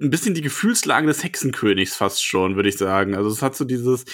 ein 0.00 0.10
bisschen 0.10 0.34
die 0.34 0.42
Gefühlslage 0.42 1.06
des 1.06 1.22
Hexenkönigs 1.22 1.96
fast 1.96 2.24
schon, 2.24 2.56
würde 2.56 2.68
ich 2.68 2.76
sagen. 2.76 3.14
Also 3.14 3.30
es 3.30 3.42
hat 3.42 3.56
so 3.56 3.64
dieses, 3.64 4.04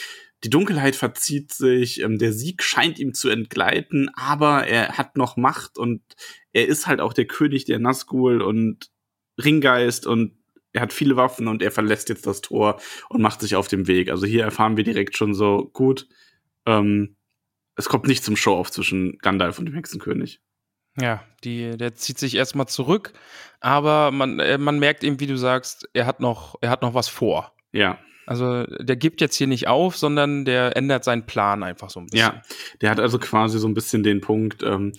die 0.44 0.50
Dunkelheit 0.50 0.96
verzieht 0.96 1.52
sich, 1.52 2.00
ähm, 2.00 2.18
der 2.18 2.32
Sieg 2.32 2.62
scheint 2.62 2.98
ihm 2.98 3.14
zu 3.14 3.28
entgleiten, 3.28 4.10
aber 4.14 4.66
er 4.66 4.98
hat 4.98 5.16
noch 5.16 5.36
Macht 5.36 5.78
und 5.78 6.02
er 6.52 6.66
ist 6.66 6.86
halt 6.86 7.00
auch 7.00 7.12
der 7.12 7.26
König 7.26 7.64
der 7.64 7.78
Nazgul 7.78 8.40
und 8.40 8.90
Ringgeist 9.42 10.06
und 10.06 10.39
er 10.72 10.82
hat 10.82 10.92
viele 10.92 11.16
Waffen 11.16 11.48
und 11.48 11.62
er 11.62 11.70
verlässt 11.70 12.08
jetzt 12.08 12.26
das 12.26 12.40
Tor 12.40 12.80
und 13.08 13.22
macht 13.22 13.40
sich 13.40 13.56
auf 13.56 13.68
den 13.68 13.86
Weg. 13.86 14.10
Also 14.10 14.26
hier 14.26 14.44
erfahren 14.44 14.76
wir 14.76 14.84
direkt 14.84 15.16
schon 15.16 15.34
so, 15.34 15.70
gut, 15.72 16.06
ähm, 16.66 17.16
es 17.76 17.88
kommt 17.88 18.06
nicht 18.06 18.24
zum 18.24 18.36
Show-off 18.36 18.70
zwischen 18.70 19.18
Gandalf 19.18 19.58
und 19.58 19.66
dem 19.66 19.74
Hexenkönig. 19.74 20.40
Ja, 21.00 21.24
die, 21.44 21.76
der 21.76 21.94
zieht 21.94 22.18
sich 22.18 22.34
erstmal 22.34 22.66
zurück, 22.66 23.12
aber 23.60 24.10
man, 24.10 24.38
äh, 24.38 24.58
man 24.58 24.78
merkt 24.78 25.04
eben, 25.04 25.20
wie 25.20 25.26
du 25.26 25.36
sagst, 25.36 25.88
er 25.92 26.06
hat 26.06 26.20
noch, 26.20 26.56
er 26.60 26.70
hat 26.70 26.82
noch 26.82 26.94
was 26.94 27.08
vor. 27.08 27.54
Ja. 27.72 27.98
Also 28.26 28.64
der 28.64 28.96
gibt 28.96 29.20
jetzt 29.20 29.36
hier 29.36 29.46
nicht 29.46 29.66
auf, 29.66 29.96
sondern 29.96 30.44
der 30.44 30.76
ändert 30.76 31.04
seinen 31.04 31.26
Plan 31.26 31.62
einfach 31.62 31.90
so 31.90 32.00
ein 32.00 32.06
bisschen. 32.06 32.32
Ja, 32.32 32.42
der 32.80 32.90
hat 32.90 33.00
also 33.00 33.18
quasi 33.18 33.58
so 33.58 33.66
ein 33.66 33.74
bisschen 33.74 34.02
den 34.02 34.20
Punkt, 34.20 34.62
ähm, 34.62 34.92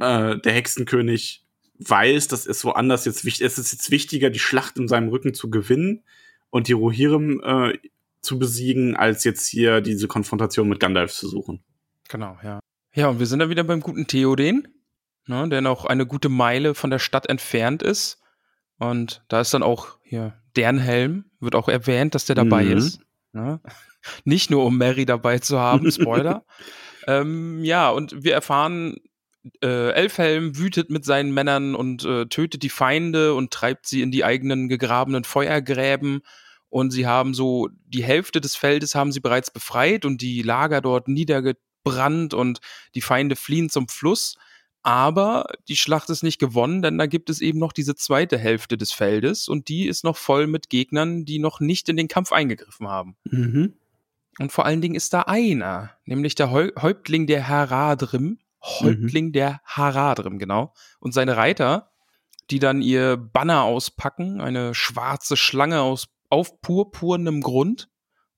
äh, 0.00 0.36
der 0.38 0.52
Hexenkönig 0.52 1.46
weiß, 1.78 2.28
dass 2.28 2.46
es 2.46 2.64
woanders 2.64 3.04
jetzt 3.04 3.24
wichtig 3.24 3.46
es 3.46 3.58
ist 3.58 3.72
jetzt 3.72 3.90
wichtiger, 3.90 4.30
die 4.30 4.38
Schlacht 4.38 4.78
in 4.78 4.88
seinem 4.88 5.08
Rücken 5.08 5.34
zu 5.34 5.50
gewinnen 5.50 6.02
und 6.50 6.68
die 6.68 6.72
Rohirrim 6.72 7.40
äh, 7.44 7.78
zu 8.20 8.38
besiegen, 8.38 8.96
als 8.96 9.24
jetzt 9.24 9.46
hier 9.46 9.80
diese 9.80 10.08
Konfrontation 10.08 10.68
mit 10.68 10.80
Gandalf 10.80 11.12
zu 11.12 11.28
suchen. 11.28 11.62
Genau, 12.08 12.36
ja. 12.42 12.58
Ja, 12.94 13.08
und 13.08 13.18
wir 13.20 13.26
sind 13.26 13.38
dann 13.38 13.50
wieder 13.50 13.64
beim 13.64 13.80
guten 13.80 14.06
Theoden, 14.06 14.66
ne, 15.26 15.48
der 15.48 15.60
noch 15.60 15.84
eine 15.84 16.06
gute 16.06 16.28
Meile 16.28 16.74
von 16.74 16.90
der 16.90 16.98
Stadt 16.98 17.28
entfernt 17.28 17.82
ist. 17.82 18.20
Und 18.78 19.24
da 19.28 19.40
ist 19.40 19.52
dann 19.54 19.62
auch 19.62 19.98
hier 20.02 20.34
Dernhelm, 20.56 21.26
wird 21.38 21.54
auch 21.54 21.68
erwähnt, 21.68 22.14
dass 22.14 22.24
der 22.24 22.34
dabei 22.36 22.64
Mhm. 22.64 22.76
ist. 22.76 23.00
Ne? 23.32 23.60
Nicht 24.24 24.50
nur 24.50 24.64
um 24.64 24.78
Mary 24.78 25.04
dabei 25.04 25.38
zu 25.38 25.58
haben, 25.58 25.90
Spoiler. 25.92 26.44
ähm, 27.06 27.62
ja, 27.62 27.90
und 27.90 28.24
wir 28.24 28.32
erfahren, 28.34 28.96
äh, 29.62 29.90
Elfhelm 29.92 30.58
wütet 30.58 30.90
mit 30.90 31.04
seinen 31.04 31.32
Männern 31.32 31.74
und 31.74 32.04
äh, 32.04 32.26
tötet 32.26 32.62
die 32.62 32.68
Feinde 32.68 33.34
und 33.34 33.50
treibt 33.50 33.86
sie 33.86 34.02
in 34.02 34.10
die 34.10 34.24
eigenen 34.24 34.68
gegrabenen 34.68 35.24
Feuergräben. 35.24 36.20
Und 36.70 36.90
sie 36.90 37.06
haben 37.06 37.34
so 37.34 37.68
die 37.86 38.04
Hälfte 38.04 38.40
des 38.40 38.56
Feldes 38.56 38.94
haben 38.94 39.12
sie 39.12 39.20
bereits 39.20 39.50
befreit 39.50 40.04
und 40.04 40.20
die 40.20 40.42
Lager 40.42 40.80
dort 40.80 41.08
niedergebrannt 41.08 42.34
und 42.34 42.60
die 42.94 43.00
Feinde 43.00 43.36
fliehen 43.36 43.70
zum 43.70 43.88
Fluss. 43.88 44.36
Aber 44.82 45.46
die 45.68 45.76
Schlacht 45.76 46.08
ist 46.10 46.22
nicht 46.22 46.38
gewonnen, 46.38 46.82
denn 46.82 46.98
da 46.98 47.06
gibt 47.06 47.30
es 47.30 47.40
eben 47.40 47.58
noch 47.58 47.72
diese 47.72 47.94
zweite 47.94 48.38
Hälfte 48.38 48.78
des 48.78 48.92
Feldes 48.92 49.48
und 49.48 49.68
die 49.68 49.86
ist 49.86 50.04
noch 50.04 50.16
voll 50.16 50.46
mit 50.46 50.70
Gegnern, 50.70 51.24
die 51.24 51.38
noch 51.38 51.60
nicht 51.60 51.88
in 51.88 51.96
den 51.96 52.08
Kampf 52.08 52.32
eingegriffen 52.32 52.88
haben. 52.88 53.16
Mhm. 53.24 53.74
Und 54.38 54.52
vor 54.52 54.66
allen 54.66 54.80
Dingen 54.80 54.94
ist 54.94 55.12
da 55.12 55.22
einer, 55.22 55.90
nämlich 56.04 56.34
der 56.36 56.50
Häu 56.50 56.70
Häuptling 56.80 57.26
der 57.26 57.48
Haradrim. 57.48 58.38
Häuptling 58.62 59.32
der 59.32 59.60
Haradrim, 59.64 60.38
genau. 60.38 60.74
Und 61.00 61.12
seine 61.12 61.36
Reiter, 61.36 61.90
die 62.50 62.58
dann 62.58 62.82
ihr 62.82 63.16
Banner 63.16 63.62
auspacken, 63.62 64.40
eine 64.40 64.74
schwarze 64.74 65.36
Schlange 65.36 65.80
aus 65.80 66.08
auf 66.30 66.60
purpurnem 66.60 67.40
Grund. 67.40 67.88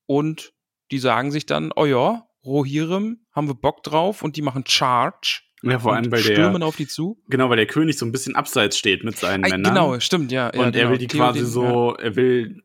Und 0.06 0.52
die 0.90 0.98
sagen 0.98 1.30
sich 1.30 1.46
dann, 1.46 1.72
oh 1.74 1.86
ja, 1.86 2.26
Rohirrim, 2.44 3.24
haben 3.32 3.48
wir 3.48 3.54
Bock 3.54 3.82
drauf 3.82 4.22
und 4.22 4.36
die 4.36 4.42
machen 4.42 4.64
Charge. 4.66 5.42
Ja, 5.62 5.78
vor 5.78 5.94
allem, 5.94 6.10
weil 6.10 6.20
stürmen 6.20 6.60
der, 6.60 6.68
auf 6.68 6.76
die 6.76 6.86
zu. 6.86 7.22
genau, 7.28 7.50
weil 7.50 7.56
der 7.56 7.66
König 7.66 7.98
so 7.98 8.06
ein 8.06 8.12
bisschen 8.12 8.34
abseits 8.34 8.78
steht 8.78 9.04
mit 9.04 9.18
seinen 9.18 9.44
Ei, 9.44 9.50
Männern. 9.50 9.74
genau, 9.74 10.00
stimmt, 10.00 10.32
ja. 10.32 10.50
ja 10.54 10.60
Und 10.60 10.74
er 10.74 10.82
genau. 10.84 10.90
will 10.90 10.98
die 10.98 11.06
quasi 11.06 11.44
so, 11.44 11.94
er 11.96 12.16
will, 12.16 12.62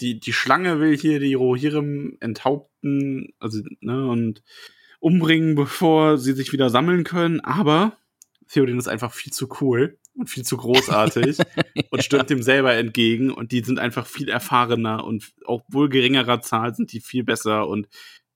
die, 0.00 0.18
die 0.18 0.32
Schlange 0.32 0.80
will 0.80 0.96
hier 0.96 1.20
die 1.20 1.34
Rohirrim 1.34 2.16
enthaupten, 2.20 3.34
also, 3.38 3.60
ne, 3.80 4.06
und 4.06 4.42
umbringen, 5.00 5.54
bevor 5.54 6.18
sie 6.18 6.32
sich 6.32 6.52
wieder 6.52 6.70
sammeln 6.70 7.04
können, 7.04 7.40
aber 7.40 7.96
Theoden 8.48 8.78
ist 8.78 8.88
einfach 8.88 9.12
viel 9.12 9.32
zu 9.32 9.48
cool 9.60 9.98
und 10.16 10.28
viel 10.28 10.44
zu 10.44 10.56
großartig 10.56 11.38
und 11.90 12.02
stürmt 12.02 12.30
dem 12.30 12.42
selber 12.42 12.74
entgegen 12.74 13.30
und 13.30 13.52
die 13.52 13.60
sind 13.62 13.78
einfach 13.78 14.06
viel 14.06 14.28
erfahrener 14.28 15.04
und 15.04 15.32
auch 15.46 15.62
wohl 15.68 15.88
geringerer 15.88 16.40
Zahl 16.40 16.74
sind 16.74 16.92
die 16.92 17.00
viel 17.00 17.24
besser 17.24 17.68
und 17.68 17.88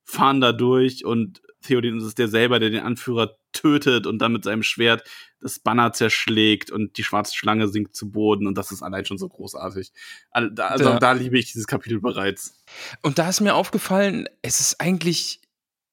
fahren 0.04 0.40
da 0.40 0.52
durch 0.52 1.04
und 1.04 1.42
Theoden 1.62 1.99
ist 1.99 2.19
der 2.19 2.28
selber, 2.28 2.59
der 2.59 2.71
den 2.71 2.83
Anführer 2.83 3.37
tötet 3.52 4.07
und 4.07 4.19
dann 4.19 4.33
mit 4.33 4.45
seinem 4.45 4.62
Schwert 4.64 5.04
das 5.40 5.59
Banner 5.61 5.92
zerschlägt 5.92 6.71
und 6.71 6.97
die 6.99 7.04
schwarze 7.04 7.37
Schlange 7.37 7.69
sinkt 7.69 7.95
zu 7.95 8.11
Boden 8.11 8.47
und 8.47 8.59
das 8.59 8.73
ist 8.73 8.83
allein 8.83 9.04
schon 9.04 9.19
so 9.19 9.28
großartig. 9.28 9.92
Also 10.31 10.50
da, 10.50 10.66
also 10.69 10.85
Ja. 10.85 10.99
da 10.99 11.12
liebe 11.12 11.38
ich 11.38 11.52
dieses 11.52 11.66
Kapitel 11.66 12.00
bereits. 12.00 12.64
Und 13.02 13.19
da 13.19 13.28
ist 13.28 13.40
mir 13.40 13.54
aufgefallen, 13.54 14.28
es 14.42 14.61
ist 14.61 14.81
eigentlich 14.81 15.40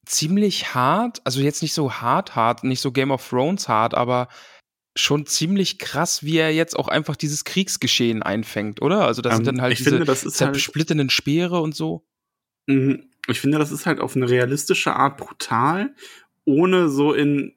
ziemlich 0.06 0.74
hart, 0.74 1.22
also 1.24 1.42
jetzt 1.42 1.62
nicht 1.62 1.74
so 1.74 1.94
hart 1.94 2.36
hart, 2.36 2.64
nicht 2.64 2.82
so 2.82 2.92
Game 2.92 3.12
of 3.12 3.28
Thrones 3.28 3.68
hart, 3.68 3.94
aber 3.94 4.28
schon 4.96 5.26
ziemlich 5.26 5.80
krass, 5.80 6.24
wie 6.24 6.38
er 6.38 6.54
jetzt 6.54 6.76
auch 6.78 6.88
einfach 6.88 7.16
dieses 7.16 7.46
Kriegsgeschehen 7.46 8.24
einfängt, 8.24 8.82
oder? 8.82 9.06
Also 9.06 9.22
das 9.22 9.34
Ähm, 9.34 9.38
sind 9.38 9.46
dann 9.46 9.62
halt 9.62 9.80
diese 9.80 9.98
ist 10.24 10.42
halt, 10.42 10.60
Speere 11.12 11.62
und 11.62 11.76
so. 11.76 12.06
Mhm. 12.68 13.10
ich 13.28 13.40
finde, 13.40 13.58
das 13.58 13.72
ist 13.72 13.86
halt 13.86 14.00
auf 14.00 14.16
eine 14.16 14.30
realistische 14.30 14.96
Art 14.96 15.18
brutal, 15.18 15.96
ohne 16.46 16.90
so 16.90 17.14
in 17.14 17.56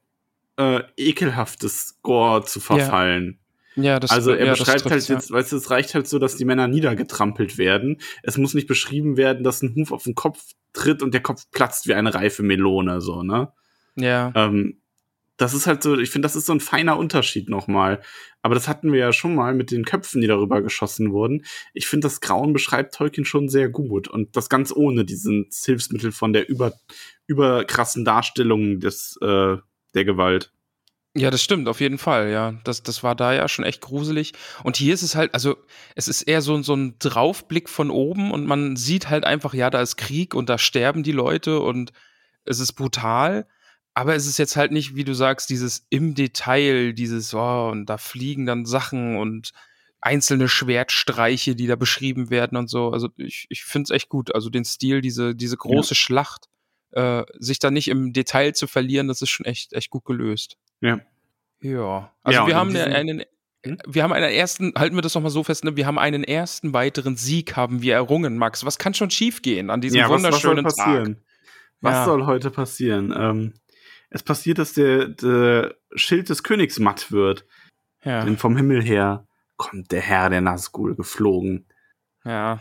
äh, 0.56 0.82
ekelhaftes 0.96 1.98
Gore 2.02 2.44
zu 2.44 2.60
verfallen. 2.60 3.41
Ja, 3.76 4.00
das 4.00 4.10
Also 4.10 4.32
er 4.32 4.46
ja, 4.46 4.52
beschreibt 4.52 4.82
halt 4.82 4.92
trifft's, 4.92 5.08
ja. 5.08 5.14
jetzt, 5.16 5.30
weißt 5.30 5.52
du, 5.52 5.56
es 5.56 5.70
reicht 5.70 5.94
halt 5.94 6.06
so, 6.06 6.18
dass 6.18 6.36
die 6.36 6.44
Männer 6.44 6.68
niedergetrampelt 6.68 7.58
werden. 7.58 7.98
Es 8.22 8.36
muss 8.36 8.54
nicht 8.54 8.66
beschrieben 8.66 9.16
werden, 9.16 9.44
dass 9.44 9.62
ein 9.62 9.74
Huf 9.76 9.92
auf 9.92 10.04
den 10.04 10.14
Kopf 10.14 10.42
tritt 10.72 11.02
und 11.02 11.14
der 11.14 11.22
Kopf 11.22 11.50
platzt 11.50 11.86
wie 11.86 11.94
eine 11.94 12.14
reife 12.14 12.42
Melone, 12.42 13.00
so, 13.00 13.22
ne? 13.22 13.52
Ja, 13.96 14.32
Ähm, 14.34 14.82
das 15.36 15.54
ist 15.54 15.66
halt 15.66 15.82
so, 15.82 15.98
ich 15.98 16.10
finde, 16.10 16.26
das 16.26 16.36
ist 16.36 16.46
so 16.46 16.52
ein 16.52 16.60
feiner 16.60 16.96
Unterschied 16.96 17.48
nochmal. 17.48 18.00
Aber 18.42 18.54
das 18.54 18.68
hatten 18.68 18.92
wir 18.92 19.00
ja 19.00 19.12
schon 19.12 19.34
mal 19.34 19.54
mit 19.54 19.70
den 19.70 19.84
Köpfen, 19.84 20.20
die 20.20 20.26
darüber 20.26 20.62
geschossen 20.62 21.12
wurden. 21.12 21.44
Ich 21.74 21.86
finde, 21.86 22.06
das 22.06 22.20
Grauen 22.20 22.52
beschreibt 22.52 22.94
Tolkien 22.94 23.24
schon 23.24 23.48
sehr 23.48 23.68
gut. 23.68 24.08
Und 24.08 24.36
das 24.36 24.48
ganz 24.48 24.72
ohne 24.74 25.04
diesen 25.04 25.48
Hilfsmittel 25.52 26.12
von 26.12 26.32
der 26.32 26.48
über, 26.48 26.74
überkrassen 27.26 28.04
Darstellung 28.04 28.78
des, 28.78 29.18
äh, 29.20 29.56
der 29.94 30.04
Gewalt. 30.04 30.52
Ja, 31.14 31.30
das 31.30 31.42
stimmt, 31.42 31.68
auf 31.68 31.80
jeden 31.80 31.98
Fall, 31.98 32.30
ja. 32.30 32.52
Das, 32.64 32.82
das 32.82 33.02
war 33.02 33.14
da 33.14 33.34
ja 33.34 33.46
schon 33.46 33.66
echt 33.66 33.82
gruselig. 33.82 34.32
Und 34.64 34.76
hier 34.76 34.94
ist 34.94 35.02
es 35.02 35.14
halt, 35.14 35.34
also 35.34 35.56
es 35.94 36.08
ist 36.08 36.22
eher 36.22 36.40
so, 36.40 36.62
so 36.62 36.74
ein 36.74 36.98
Draufblick 36.98 37.68
von 37.68 37.90
oben 37.90 38.30
und 38.32 38.46
man 38.46 38.76
sieht 38.76 39.10
halt 39.10 39.24
einfach, 39.24 39.52
ja, 39.52 39.68
da 39.68 39.82
ist 39.82 39.96
Krieg 39.96 40.34
und 40.34 40.48
da 40.48 40.56
sterben 40.56 41.02
die 41.02 41.12
Leute 41.12 41.60
und 41.60 41.92
es 42.44 42.60
ist 42.60 42.72
brutal. 42.72 43.46
Aber 43.94 44.14
es 44.14 44.26
ist 44.26 44.38
jetzt 44.38 44.56
halt 44.56 44.72
nicht, 44.72 44.94
wie 44.94 45.04
du 45.04 45.14
sagst, 45.14 45.50
dieses 45.50 45.86
im 45.90 46.14
Detail, 46.14 46.94
dieses, 46.94 47.34
oh, 47.34 47.68
und 47.70 47.86
da 47.86 47.98
fliegen 47.98 48.46
dann 48.46 48.64
Sachen 48.64 49.16
und 49.18 49.52
einzelne 50.00 50.48
Schwertstreiche, 50.48 51.54
die 51.54 51.66
da 51.66 51.76
beschrieben 51.76 52.30
werden 52.30 52.56
und 52.56 52.70
so. 52.70 52.90
Also 52.90 53.10
ich, 53.18 53.46
ich 53.50 53.64
finde 53.64 53.84
es 53.84 53.90
echt 53.90 54.08
gut. 54.08 54.34
Also 54.34 54.48
den 54.48 54.64
Stil, 54.64 55.02
diese, 55.02 55.34
diese 55.34 55.58
große 55.58 55.94
Schlacht, 55.94 56.48
äh, 56.92 57.24
sich 57.38 57.58
da 57.58 57.70
nicht 57.70 57.88
im 57.88 58.12
Detail 58.12 58.52
zu 58.54 58.66
verlieren, 58.66 59.08
das 59.08 59.22
ist 59.22 59.30
schon 59.30 59.46
echt, 59.46 59.72
echt 59.72 59.90
gut 59.90 60.04
gelöst. 60.04 60.56
Ja. 60.80 61.00
Ja. 61.60 62.12
Also 62.22 62.40
Ja, 62.40 62.46
wir 62.46 62.56
haben 62.56 62.74
einen, 62.76 63.22
Hm? 63.64 63.78
wir 63.86 64.02
haben 64.02 64.12
einen 64.12 64.30
ersten, 64.32 64.72
halten 64.76 64.96
wir 64.96 65.02
das 65.02 65.14
noch 65.14 65.22
mal 65.22 65.30
so 65.30 65.44
fest, 65.44 65.62
ne? 65.64 65.76
wir 65.76 65.86
haben 65.86 65.98
einen 65.98 66.24
ersten 66.24 66.72
weiteren 66.72 67.16
Sieg 67.16 67.54
haben 67.56 67.80
wir 67.82 67.94
errungen, 67.94 68.36
Max. 68.36 68.64
Was 68.64 68.78
kann 68.78 68.92
schon 68.94 69.10
schiefgehen 69.10 69.70
an 69.70 69.80
diesem 69.80 69.98
ja, 70.00 70.10
was, 70.10 70.22
was 70.22 70.40
soll 70.42 70.56
wunderschönen 70.56 70.64
passieren? 70.64 71.14
Tag? 71.14 71.22
Was 71.80 71.92
Ja. 71.94 72.04
soll 72.04 72.26
heute 72.26 72.50
passieren? 72.50 73.14
Ähm, 73.16 73.52
es 74.10 74.22
passiert, 74.24 74.58
dass 74.58 74.72
der, 74.72 75.06
der 75.08 75.76
Schild 75.94 76.28
des 76.28 76.42
Königs 76.42 76.78
matt 76.80 77.12
wird. 77.12 77.46
Ja, 78.04 78.24
Denn 78.24 78.36
vom 78.36 78.56
Himmel 78.56 78.82
her 78.82 79.26
kommt 79.56 79.92
der 79.92 80.00
Herr 80.00 80.28
der 80.28 80.40
Nazgul 80.40 80.96
geflogen. 80.96 81.66
ja. 82.24 82.60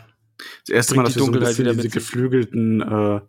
Das 0.66 0.74
erste 0.74 0.94
Bringt 0.94 1.02
Mal, 1.04 1.08
dass 1.08 1.14
wir 1.16 1.20
so 1.20 1.26
ein 1.26 1.32
Dunkelheit 1.32 1.56
bisschen 1.56 1.64
wieder 1.72 1.82
diese 1.82 1.88
geflügelten, 1.90 2.80
äh, 2.80 3.20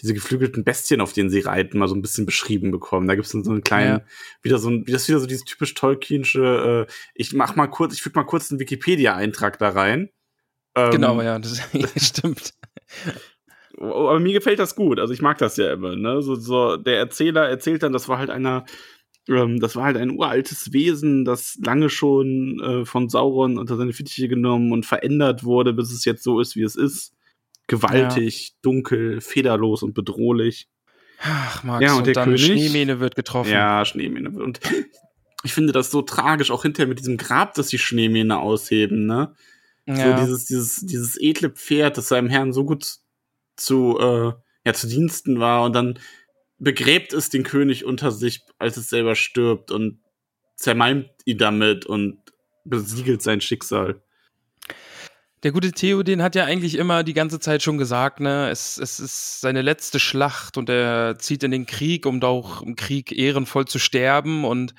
diese 0.00 0.12
geflügelten 0.14 0.62
Bestien, 0.64 1.00
auf 1.00 1.12
denen 1.12 1.30
sie 1.30 1.40
reiten, 1.40 1.78
mal 1.78 1.88
so 1.88 1.94
ein 1.94 2.02
bisschen 2.02 2.26
beschrieben 2.26 2.70
bekommen. 2.70 3.08
Da 3.08 3.14
gibt 3.14 3.26
es 3.26 3.32
so 3.32 3.38
einen 3.50 3.62
kleinen, 3.64 4.00
Ja. 4.00 4.04
wieder 4.42 4.58
so 4.58 4.68
ein, 4.70 4.84
das 4.84 5.02
ist 5.02 5.08
wieder 5.08 5.20
so 5.20 5.26
dieses 5.26 5.44
typisch 5.44 5.74
Tolkienische, 5.74 6.86
äh, 6.88 6.92
ich 7.14 7.32
mach 7.32 7.56
mal 7.56 7.66
kurz, 7.68 7.94
ich 7.94 8.02
füge 8.02 8.18
mal 8.18 8.24
kurz 8.26 8.50
einen 8.50 8.60
Wikipedia-Eintrag 8.60 9.58
da 9.58 9.70
rein. 9.70 10.10
Ähm, 10.74 10.90
Genau, 10.90 11.22
ja, 11.22 11.38
das 11.38 11.60
stimmt. 11.96 12.52
Oh, 13.78 14.08
Aber 14.08 14.20
mir 14.20 14.32
gefällt 14.32 14.58
das 14.58 14.74
gut. 14.74 14.98
Also 15.00 15.12
ich 15.12 15.22
mag 15.22 15.38
das 15.38 15.56
ja 15.56 15.72
immer. 15.72 15.96
Ne? 15.96 16.22
So, 16.22 16.34
so 16.34 16.76
der 16.76 16.98
Erzähler 16.98 17.48
erzählt 17.48 17.82
dann, 17.82 17.92
das 17.92 18.08
war 18.08 18.18
halt 18.18 18.30
einer, 18.30 18.64
ähm, 19.28 19.60
das 19.60 19.76
war 19.76 19.84
halt 19.84 19.96
ein 19.96 20.10
uraltes 20.10 20.72
Wesen, 20.72 21.24
das 21.24 21.58
lange 21.62 21.90
schon 21.90 22.60
äh, 22.60 22.84
von 22.84 23.08
Sauron 23.08 23.58
unter 23.58 23.76
seine 23.76 23.92
Fittiche 23.92 24.28
genommen 24.28 24.72
und 24.72 24.86
verändert 24.86 25.44
wurde, 25.44 25.72
bis 25.72 25.90
es 25.92 26.04
jetzt 26.04 26.22
so 26.22 26.40
ist, 26.40 26.56
wie 26.56 26.62
es 26.62 26.76
ist. 26.76 27.12
Gewaltig, 27.66 28.54
dunkel, 28.62 29.20
federlos 29.20 29.82
und 29.82 29.94
bedrohlich. 29.94 30.68
Ach, 31.20 31.64
Max, 31.64 31.84
Ja, 31.84 31.92
und 31.92 31.98
und, 31.98 32.06
der 32.06 32.14
dann 32.14 32.24
König? 32.24 32.44
Schneemähne 32.44 33.00
wird 33.00 33.16
getroffen. 33.16 33.50
Ja, 33.50 33.84
Schneemähne. 33.84 34.30
Und 34.30 34.60
ich 35.42 35.52
finde 35.52 35.72
das 35.72 35.90
so 35.90 36.02
tragisch, 36.02 36.50
auch 36.50 36.62
hinterher 36.62 36.88
mit 36.88 36.98
diesem 36.98 37.16
Grab, 37.16 37.54
das 37.54 37.68
die 37.68 37.78
Schneemähne 37.78 38.38
ausheben, 38.38 39.06
ne? 39.06 39.34
ja. 39.86 40.18
So 40.18 40.24
dieses, 40.24 40.44
dieses, 40.46 40.80
dieses 40.86 41.16
edle 41.20 41.50
Pferd, 41.50 41.96
das 41.96 42.08
seinem 42.08 42.28
Herrn 42.28 42.52
so 42.52 42.64
gut 42.64 42.96
zu, 43.56 43.98
äh, 43.98 44.32
ja, 44.64 44.72
zu 44.72 44.88
Diensten 44.88 45.38
war 45.40 45.64
und 45.64 45.72
dann 45.74 45.98
begräbt 46.58 47.12
es 47.12 47.28
den 47.30 47.44
König 47.44 47.84
unter 47.84 48.10
sich, 48.10 48.42
als 48.58 48.76
es 48.76 48.88
selber 48.88 49.14
stirbt 49.14 49.70
und 49.70 50.00
zermalmt 50.56 51.10
ihn 51.24 51.38
damit 51.38 51.86
und 51.86 52.18
besiegelt 52.64 53.22
sein 53.22 53.40
Schicksal. 53.40 54.02
Der 55.42 55.52
gute 55.52 55.72
Theoden 55.72 56.22
hat 56.22 56.34
ja 56.34 56.44
eigentlich 56.44 56.76
immer 56.76 57.04
die 57.04 57.12
ganze 57.12 57.38
Zeit 57.38 57.62
schon 57.62 57.78
gesagt, 57.78 58.20
ne, 58.20 58.48
es, 58.50 58.78
es 58.78 58.98
ist 58.98 59.40
seine 59.40 59.62
letzte 59.62 60.00
Schlacht 60.00 60.56
und 60.56 60.70
er 60.70 61.18
zieht 61.18 61.42
in 61.42 61.50
den 61.50 61.66
Krieg, 61.66 62.06
um 62.06 62.20
da 62.20 62.28
auch 62.28 62.62
im 62.62 62.74
Krieg 62.74 63.12
ehrenvoll 63.12 63.66
zu 63.66 63.78
sterben 63.78 64.44
und 64.44 64.74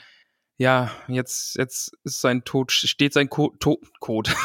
ja, 0.57 0.91
jetzt, 1.07 1.55
jetzt 1.57 1.91
ist 2.03 2.19
sein 2.19 2.43
Tod, 2.43 2.71
steht 2.71 3.13
sein 3.13 3.29
Co 3.29 3.55
to 3.59 3.79
Code. 3.99 4.31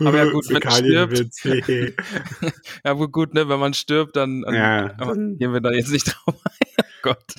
Aber 0.00 0.16
ja 0.16 0.30
gut, 0.30 0.46
wenn 0.48 0.62
man 0.62 0.72
stirbt. 0.72 1.44
Ja, 2.84 2.92
gut, 2.92 3.34
ne, 3.34 3.48
wenn 3.48 3.58
man 3.58 3.74
stirbt, 3.74 4.16
dann, 4.16 4.42
dann 4.42 4.54
Ja, 4.54 4.88
gehen 4.88 5.52
wir 5.52 5.60
da 5.60 5.72
jetzt 5.72 5.90
nicht 5.90 6.06
drauf 6.26 6.40
ein. 6.44 6.52
Oh 6.78 6.82
Gott. 7.02 7.34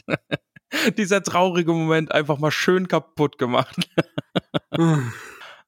Dieser 0.98 1.24
traurige 1.24 1.72
Moment 1.72 2.12
einfach 2.12 2.38
mal 2.38 2.52
schön 2.52 2.88
kaputt 2.88 3.38
gemacht. 3.38 3.90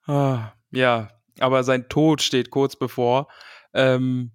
Ah, 0.06 0.54
ja, 0.72 1.10
aber 1.40 1.64
sein 1.64 1.90
Tod 1.90 2.22
steht 2.22 2.50
kurz 2.50 2.76
bevor. 2.76 3.28
Ähm, 3.74 4.32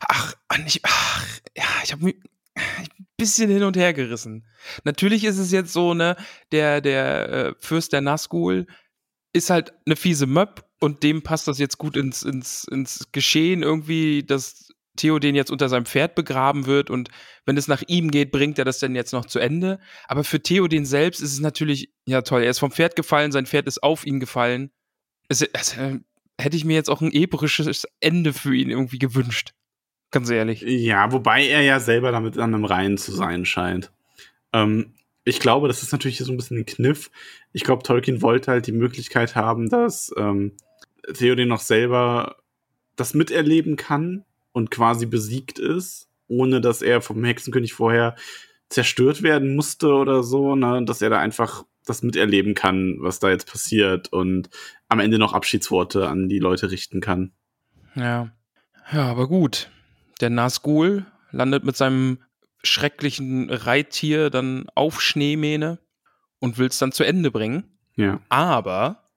ach, 0.00 0.34
ich, 0.66 0.80
ach, 0.84 1.26
ja, 1.56 1.64
ich 1.84 1.92
habe 1.92 2.04
mich 2.04 2.16
ein 2.54 3.06
bisschen 3.16 3.50
hin 3.50 3.62
und 3.62 3.76
her 3.76 3.92
gerissen. 3.92 4.46
Natürlich 4.84 5.24
ist 5.24 5.38
es 5.38 5.52
jetzt 5.52 5.72
so, 5.72 5.94
ne, 5.94 6.16
der, 6.52 6.80
der 6.80 7.28
äh, 7.28 7.54
Fürst 7.58 7.92
der 7.92 8.00
Nazgul 8.00 8.66
ist 9.32 9.50
halt 9.50 9.74
eine 9.84 9.96
fiese 9.96 10.26
Möb 10.26 10.64
und 10.80 11.02
dem 11.02 11.22
passt 11.22 11.46
das 11.48 11.58
jetzt 11.58 11.78
gut 11.78 11.96
ins, 11.96 12.22
ins, 12.22 12.64
ins 12.64 13.08
Geschehen 13.12 13.62
irgendwie, 13.62 14.22
dass 14.24 14.68
Theo 14.96 15.18
den 15.18 15.34
jetzt 15.34 15.50
unter 15.50 15.68
seinem 15.68 15.84
Pferd 15.84 16.14
begraben 16.14 16.64
wird 16.64 16.88
und 16.88 17.10
wenn 17.44 17.58
es 17.58 17.68
nach 17.68 17.82
ihm 17.86 18.10
geht, 18.10 18.32
bringt 18.32 18.58
er 18.58 18.64
das 18.64 18.78
denn 18.78 18.94
jetzt 18.94 19.12
noch 19.12 19.26
zu 19.26 19.38
Ende. 19.38 19.78
Aber 20.08 20.24
für 20.24 20.42
Theo 20.42 20.68
den 20.68 20.86
selbst 20.86 21.20
ist 21.20 21.34
es 21.34 21.40
natürlich, 21.40 21.92
ja 22.06 22.22
toll, 22.22 22.42
er 22.42 22.50
ist 22.50 22.58
vom 22.58 22.72
Pferd 22.72 22.96
gefallen, 22.96 23.30
sein 23.30 23.46
Pferd 23.46 23.66
ist 23.66 23.82
auf 23.82 24.06
ihn 24.06 24.20
gefallen. 24.20 24.70
Es, 25.28 25.42
es, 25.42 25.76
äh, 25.76 25.98
hätte 26.38 26.56
ich 26.56 26.64
mir 26.64 26.74
jetzt 26.74 26.90
auch 26.90 27.00
ein 27.00 27.12
episches 27.12 27.86
Ende 28.00 28.32
für 28.32 28.54
ihn 28.54 28.70
irgendwie 28.70 28.98
gewünscht. 28.98 29.52
Ganz 30.10 30.30
ehrlich. 30.30 30.62
Ja, 30.62 31.12
wobei 31.12 31.46
er 31.46 31.62
ja 31.62 31.80
selber 31.80 32.12
damit 32.12 32.38
an 32.38 32.54
einem 32.54 32.64
Reihen 32.64 32.98
zu 32.98 33.12
sein 33.12 33.44
scheint. 33.44 33.90
Ähm, 34.52 34.94
ich 35.24 35.40
glaube, 35.40 35.66
das 35.66 35.82
ist 35.82 35.92
natürlich 35.92 36.18
so 36.18 36.32
ein 36.32 36.36
bisschen 36.36 36.58
ein 36.58 36.66
Kniff. 36.66 37.10
Ich 37.52 37.64
glaube, 37.64 37.82
Tolkien 37.82 38.22
wollte 38.22 38.52
halt 38.52 38.66
die 38.66 38.72
Möglichkeit 38.72 39.34
haben, 39.34 39.68
dass 39.68 40.14
ähm, 40.16 40.52
Theoden 41.12 41.48
noch 41.48 41.60
selber 41.60 42.36
das 42.94 43.14
miterleben 43.14 43.76
kann 43.76 44.24
und 44.52 44.70
quasi 44.70 45.06
besiegt 45.06 45.58
ist, 45.58 46.08
ohne 46.28 46.60
dass 46.60 46.80
er 46.80 47.00
vom 47.00 47.24
Hexenkönig 47.24 47.72
vorher 47.72 48.14
zerstört 48.68 49.22
werden 49.22 49.54
musste 49.54 49.88
oder 49.88 50.22
so, 50.22 50.54
ne? 50.54 50.84
dass 50.84 51.02
er 51.02 51.10
da 51.10 51.18
einfach 51.18 51.64
das 51.86 52.02
miterleben 52.02 52.54
kann, 52.54 52.96
was 53.00 53.18
da 53.20 53.30
jetzt 53.30 53.50
passiert 53.50 54.12
und 54.12 54.50
am 54.88 55.00
Ende 55.00 55.18
noch 55.18 55.32
Abschiedsworte 55.32 56.08
an 56.08 56.28
die 56.28 56.38
Leute 56.38 56.70
richten 56.70 57.00
kann. 57.00 57.32
Ja. 57.94 58.30
Ja, 58.92 59.04
aber 59.06 59.26
gut. 59.28 59.70
Der 60.20 60.30
Nazgul 60.30 61.06
landet 61.32 61.64
mit 61.64 61.76
seinem 61.76 62.18
schrecklichen 62.62 63.50
Reittier 63.50 64.30
dann 64.30 64.66
auf 64.74 65.00
Schneemähne 65.00 65.78
und 66.38 66.58
will 66.58 66.66
es 66.68 66.78
dann 66.78 66.92
zu 66.92 67.04
Ende 67.04 67.30
bringen. 67.30 67.64
Ja. 67.96 68.20
Aber 68.28 69.08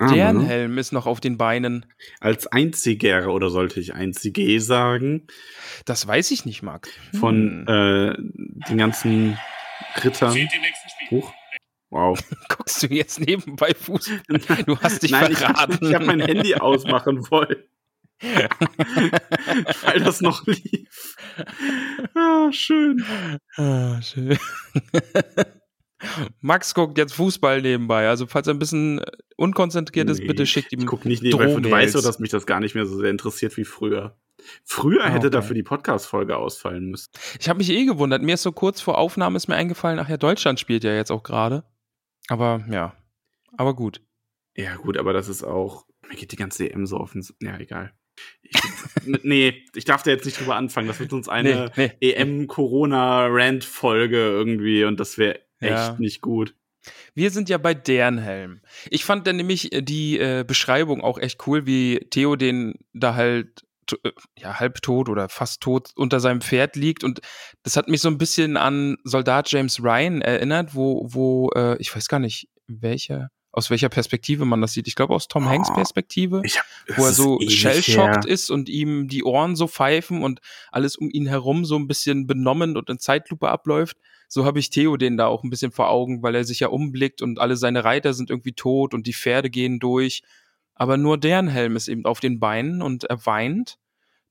deren 0.00 0.40
Helm 0.44 0.76
ist 0.78 0.92
noch 0.92 1.06
auf 1.06 1.20
den 1.20 1.38
Beinen. 1.38 1.86
als 2.20 2.46
einziger 2.48 3.28
oder 3.32 3.48
sollte 3.48 3.78
ich 3.80 3.94
einzige 3.94 4.60
sagen 4.60 5.26
Das 5.84 6.06
weiß 6.06 6.30
ich 6.32 6.44
nicht, 6.44 6.62
Max. 6.62 6.90
von 7.18 7.64
Hm. 7.66 7.68
äh, 7.68 8.68
den 8.68 8.78
ganzen 8.78 9.38
Rittern. 10.02 10.36
Huch. 11.10 11.32
Wow. 11.94 12.18
Guckst 12.48 12.82
du 12.82 12.88
jetzt 12.88 13.20
nebenbei 13.20 13.72
Fußball? 13.72 14.64
Du 14.66 14.76
hast 14.80 15.04
dich 15.04 15.12
Nein, 15.12 15.30
ich, 15.30 15.38
verraten. 15.38 15.78
ich 15.80 15.94
habe 15.94 16.06
mein 16.06 16.18
Handy 16.20 16.56
ausmachen 16.56 17.30
wollen, 17.30 17.62
weil 18.20 20.00
das 20.00 20.20
noch 20.20 20.44
lief. 20.44 21.16
Ah, 22.16 22.50
schön. 22.50 23.04
Ah, 23.56 24.02
schön. 24.02 24.36
Max 26.40 26.74
guckt 26.74 26.98
jetzt 26.98 27.14
Fußball 27.14 27.62
nebenbei. 27.62 28.08
Also, 28.08 28.26
falls 28.26 28.48
er 28.48 28.54
ein 28.54 28.58
bisschen 28.58 29.00
unkonzentriert 29.36 30.10
ist, 30.10 30.18
Nee, 30.18 30.26
bitte 30.26 30.46
schickt 30.46 30.72
ihm. 30.72 30.80
Ich 30.80 30.86
gucke 30.86 31.06
nicht 31.06 31.22
nebenbei. 31.22 31.46
Du 31.46 31.52
Drohmails. 31.60 31.72
weißt 31.72 31.94
doch, 31.94 32.02
dass 32.02 32.18
mich 32.18 32.30
das 32.30 32.44
gar 32.44 32.58
nicht 32.58 32.74
mehr 32.74 32.86
so 32.86 32.98
sehr 32.98 33.10
interessiert 33.10 33.56
wie 33.56 33.64
früher. 33.64 34.18
Früher 34.64 35.04
Ah, 35.04 35.08
hätte 35.10 35.28
okay. 35.28 35.30
dafür 35.36 35.54
die 35.54 35.62
Podcast-Folge 35.62 36.36
ausfallen 36.36 36.90
müssen. 36.90 37.08
Ich 37.38 37.48
habe 37.48 37.58
mich 37.58 37.70
eh 37.70 37.84
gewundert. 37.86 38.20
Mir 38.22 38.34
ist 38.34 38.42
so 38.42 38.50
kurz 38.52 38.80
vor 38.80 38.98
Aufnahme 38.98 39.36
ist 39.36 39.46
mir 39.48 39.54
eingefallen, 39.54 40.00
ach 40.00 40.08
ja, 40.08 40.16
Deutschland 40.16 40.58
spielt 40.58 40.82
ja 40.84 40.92
jetzt 40.92 41.12
auch 41.12 41.22
gerade. 41.22 41.62
Aber 42.28 42.64
ja. 42.70 42.94
Aber 43.56 43.74
gut. 43.74 44.00
Ja, 44.56 44.76
gut, 44.76 44.96
aber 44.96 45.12
das 45.12 45.28
ist 45.28 45.42
auch. 45.42 45.84
Mir 46.08 46.16
geht 46.16 46.32
die 46.32 46.36
ganze 46.36 46.70
EM 46.70 46.86
so 46.86 46.98
offen. 46.98 47.26
Ja, 47.42 47.58
egal. 47.58 47.92
Ich, 48.42 48.56
nee, 49.24 49.64
ich 49.74 49.84
darf 49.84 50.02
da 50.02 50.10
jetzt 50.12 50.24
nicht 50.24 50.38
drüber 50.40 50.56
anfangen. 50.56 50.88
Das 50.88 51.00
wird 51.00 51.12
uns 51.12 51.28
eine 51.28 51.70
Nee, 51.76 51.90
nee. 52.00 52.10
EM-Corona-Rant-Folge 52.12 54.16
irgendwie 54.16 54.84
und 54.84 54.98
das 55.00 55.18
wäre 55.18 55.40
echt 55.60 55.72
Ja. 55.72 55.96
nicht 55.98 56.20
gut. 56.20 56.54
Wir 57.14 57.30
sind 57.30 57.48
ja 57.48 57.56
bei 57.58 57.72
deren 57.72 58.18
Helm. 58.18 58.60
Ich 58.90 59.04
fand 59.04 59.26
dann 59.26 59.36
nämlich 59.36 59.72
äh, 59.72 59.80
die 59.82 60.18
äh, 60.18 60.44
Beschreibung 60.46 61.00
auch 61.00 61.18
echt 61.18 61.46
cool, 61.46 61.64
wie 61.66 62.00
Theo 62.10 62.36
den 62.36 62.74
da 62.92 63.14
halt 63.14 63.64
ja, 64.36 64.58
halb 64.60 64.82
tot 64.82 65.08
oder 65.08 65.28
fast 65.28 65.60
tot 65.60 65.90
unter 65.96 66.20
seinem 66.20 66.40
Pferd 66.40 66.76
liegt. 66.76 67.04
Und 67.04 67.20
das 67.62 67.76
hat 67.76 67.88
mich 67.88 68.00
so 68.00 68.08
ein 68.08 68.18
bisschen 68.18 68.56
an 68.56 68.96
Soldat 69.04 69.50
James 69.50 69.82
Ryan 69.82 70.22
erinnert, 70.22 70.74
wo, 70.74 71.06
wo, 71.10 71.50
äh, 71.54 71.76
ich 71.78 71.94
weiß 71.94 72.08
gar 72.08 72.18
nicht, 72.18 72.48
welcher, 72.66 73.30
aus 73.52 73.70
welcher 73.70 73.88
Perspektive 73.88 74.44
man 74.44 74.60
das 74.60 74.72
sieht. 74.72 74.88
Ich 74.88 74.94
glaube 74.96 75.14
aus 75.14 75.28
Tom 75.28 75.48
Hanks 75.48 75.70
Oh, 75.70 75.74
Perspektive. 75.74 76.42
Ich 76.44 76.58
hab, 76.58 76.66
wo 76.96 77.04
er 77.04 77.12
so 77.12 77.38
shellschockt 77.48 78.24
ist 78.24 78.50
und 78.50 78.68
ihm 78.68 79.08
die 79.08 79.24
Ohren 79.24 79.56
so 79.56 79.68
pfeifen 79.68 80.22
und 80.22 80.40
alles 80.72 80.96
um 80.96 81.08
ihn 81.10 81.26
herum 81.26 81.64
so 81.64 81.76
ein 81.76 81.86
bisschen 81.86 82.26
benommen 82.26 82.76
und 82.76 82.90
in 82.90 82.98
Zeitlupe 82.98 83.48
abläuft. 83.48 83.96
So 84.28 84.44
habe 84.44 84.58
ich 84.58 84.70
Theo 84.70 84.96
den 84.96 85.16
da 85.16 85.26
auch 85.26 85.44
ein 85.44 85.50
bisschen 85.50 85.70
vor 85.70 85.90
Augen, 85.90 86.22
weil 86.22 86.34
er 86.34 86.44
sich 86.44 86.60
ja 86.60 86.68
umblickt 86.68 87.22
und 87.22 87.38
alle 87.38 87.56
seine 87.56 87.84
Reiter 87.84 88.14
sind 88.14 88.30
irgendwie 88.30 88.54
tot 88.54 88.92
und 88.92 89.06
die 89.06 89.14
Pferde 89.14 89.50
gehen 89.50 89.78
durch. 89.78 90.22
Aber 90.74 90.96
nur 90.96 91.18
deren 91.18 91.48
Helm 91.48 91.76
ist 91.76 91.88
eben 91.88 92.04
auf 92.04 92.20
den 92.20 92.40
Beinen 92.40 92.82
und 92.82 93.04
er 93.04 93.24
weint, 93.26 93.78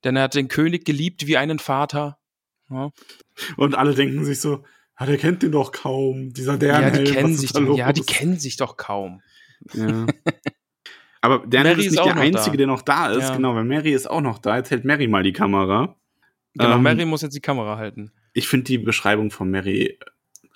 denn 0.04 0.16
er 0.16 0.24
hat 0.24 0.34
den 0.34 0.48
König 0.48 0.84
geliebt 0.84 1.26
wie 1.26 1.36
einen 1.36 1.58
Vater. 1.58 2.18
Ja, 2.70 2.90
Und 3.56 3.74
alle 3.74 3.94
denken 3.94 4.24
sich 4.24 4.40
so, 4.40 4.64
ah, 4.96 5.06
der 5.06 5.16
kennt 5.18 5.42
den 5.42 5.52
doch 5.52 5.72
kaum, 5.72 6.32
dieser 6.32 6.52
ja 6.52 6.58
Dernhelm. 6.58 7.04
die 7.04 7.10
kennen 7.12 7.34
sich, 7.36 7.50
ist 7.50 7.58
los? 7.58 7.78
ja, 7.78 7.92
die 7.92 8.02
kennen 8.02 8.38
sich 8.38 8.56
doch 8.56 8.76
kaum. 8.76 9.22
Ja. 9.72 10.06
Aber 11.20 11.46
Dernhelm 11.46 11.76
Mary 11.76 11.80
ist 11.80 11.86
ist 11.86 11.92
nicht 11.92 12.00
auch 12.00 12.12
der 12.12 12.16
Einzige, 12.22 12.50
da. 12.50 12.56
der 12.58 12.66
noch 12.66 12.82
da 12.82 13.08
ist. 13.10 13.28
Ja. 13.30 13.36
Genau, 13.36 13.54
weil 13.54 13.64
Mary 13.64 13.92
ist 13.92 14.08
auch 14.10 14.20
noch 14.20 14.38
da. 14.38 14.56
Jetzt 14.58 14.70
hält 14.70 14.84
Mary 14.84 15.08
mal 15.08 15.22
die 15.22 15.32
Kamera. 15.32 15.96
Genau, 16.54 16.74
Ähm, 16.76 16.82
Mary 16.82 17.04
muss 17.06 17.22
jetzt 17.22 17.34
die 17.34 17.40
Kamera 17.40 17.78
halten. 17.78 18.12
ich 18.34 18.46
finde 18.48 18.64
die 18.64 18.76
Beschreibung 18.78 19.30
von 19.30 19.50
Mary 19.50 19.98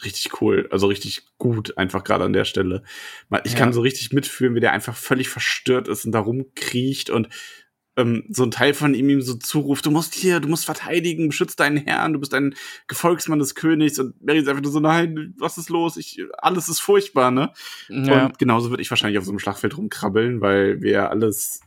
richtig 0.04 0.40
cool, 0.40 0.68
also 0.70 0.86
richtig 0.86 1.26
gut, 1.38 1.76
einfach 1.78 2.04
gerade 2.04 2.24
an 2.24 2.32
der 2.32 2.44
Stelle. 2.44 2.82
Ich 3.44 3.52
Ja. 3.52 3.58
kann 3.58 3.72
so 3.72 3.80
richtig 3.80 4.12
mitfühlen, 4.12 4.54
wie 4.54 4.60
der 4.60 4.72
einfach 4.72 4.96
völlig 4.96 5.28
verstört 5.28 5.88
ist 5.88 6.04
und 6.04 6.12
da 6.12 6.20
rumkriecht 6.20 7.10
und 7.10 7.28
ähm, 7.96 8.24
so 8.28 8.44
ein 8.44 8.52
Teil 8.52 8.74
von 8.74 8.94
ihm 8.94 9.08
ihm 9.10 9.20
so 9.22 9.34
zuruft, 9.34 9.84
du 9.84 9.90
musst 9.90 10.14
hier, 10.14 10.38
du 10.38 10.46
musst 10.46 10.64
verteidigen, 10.66 11.26
beschütz 11.26 11.56
deinen 11.56 11.78
Herrn, 11.78 12.12
du 12.12 12.20
bist 12.20 12.32
ein 12.32 12.54
Gefolgsmann 12.86 13.40
des 13.40 13.56
Königs 13.56 13.98
und 13.98 14.22
Mary 14.24 14.38
ist 14.38 14.46
einfach 14.48 14.62
nur 14.62 14.70
so, 14.70 14.78
nein, 14.78 15.34
was 15.38 15.58
ist 15.58 15.68
los? 15.68 15.96
Ich, 15.96 16.22
alles 16.38 16.68
ist 16.68 16.78
furchtbar, 16.78 17.32
ne? 17.32 17.52
Ja, 17.88 18.26
Und 18.26 18.38
genauso 18.38 18.70
würde 18.70 18.82
ich 18.82 18.90
wahrscheinlich 18.90 19.18
auf 19.18 19.24
so 19.24 19.32
einem 19.32 19.40
Schlachtfeld 19.40 19.76
rumkrabbeln, 19.76 20.40
weil 20.40 20.80
wir 20.80 21.10
alles 21.10 21.60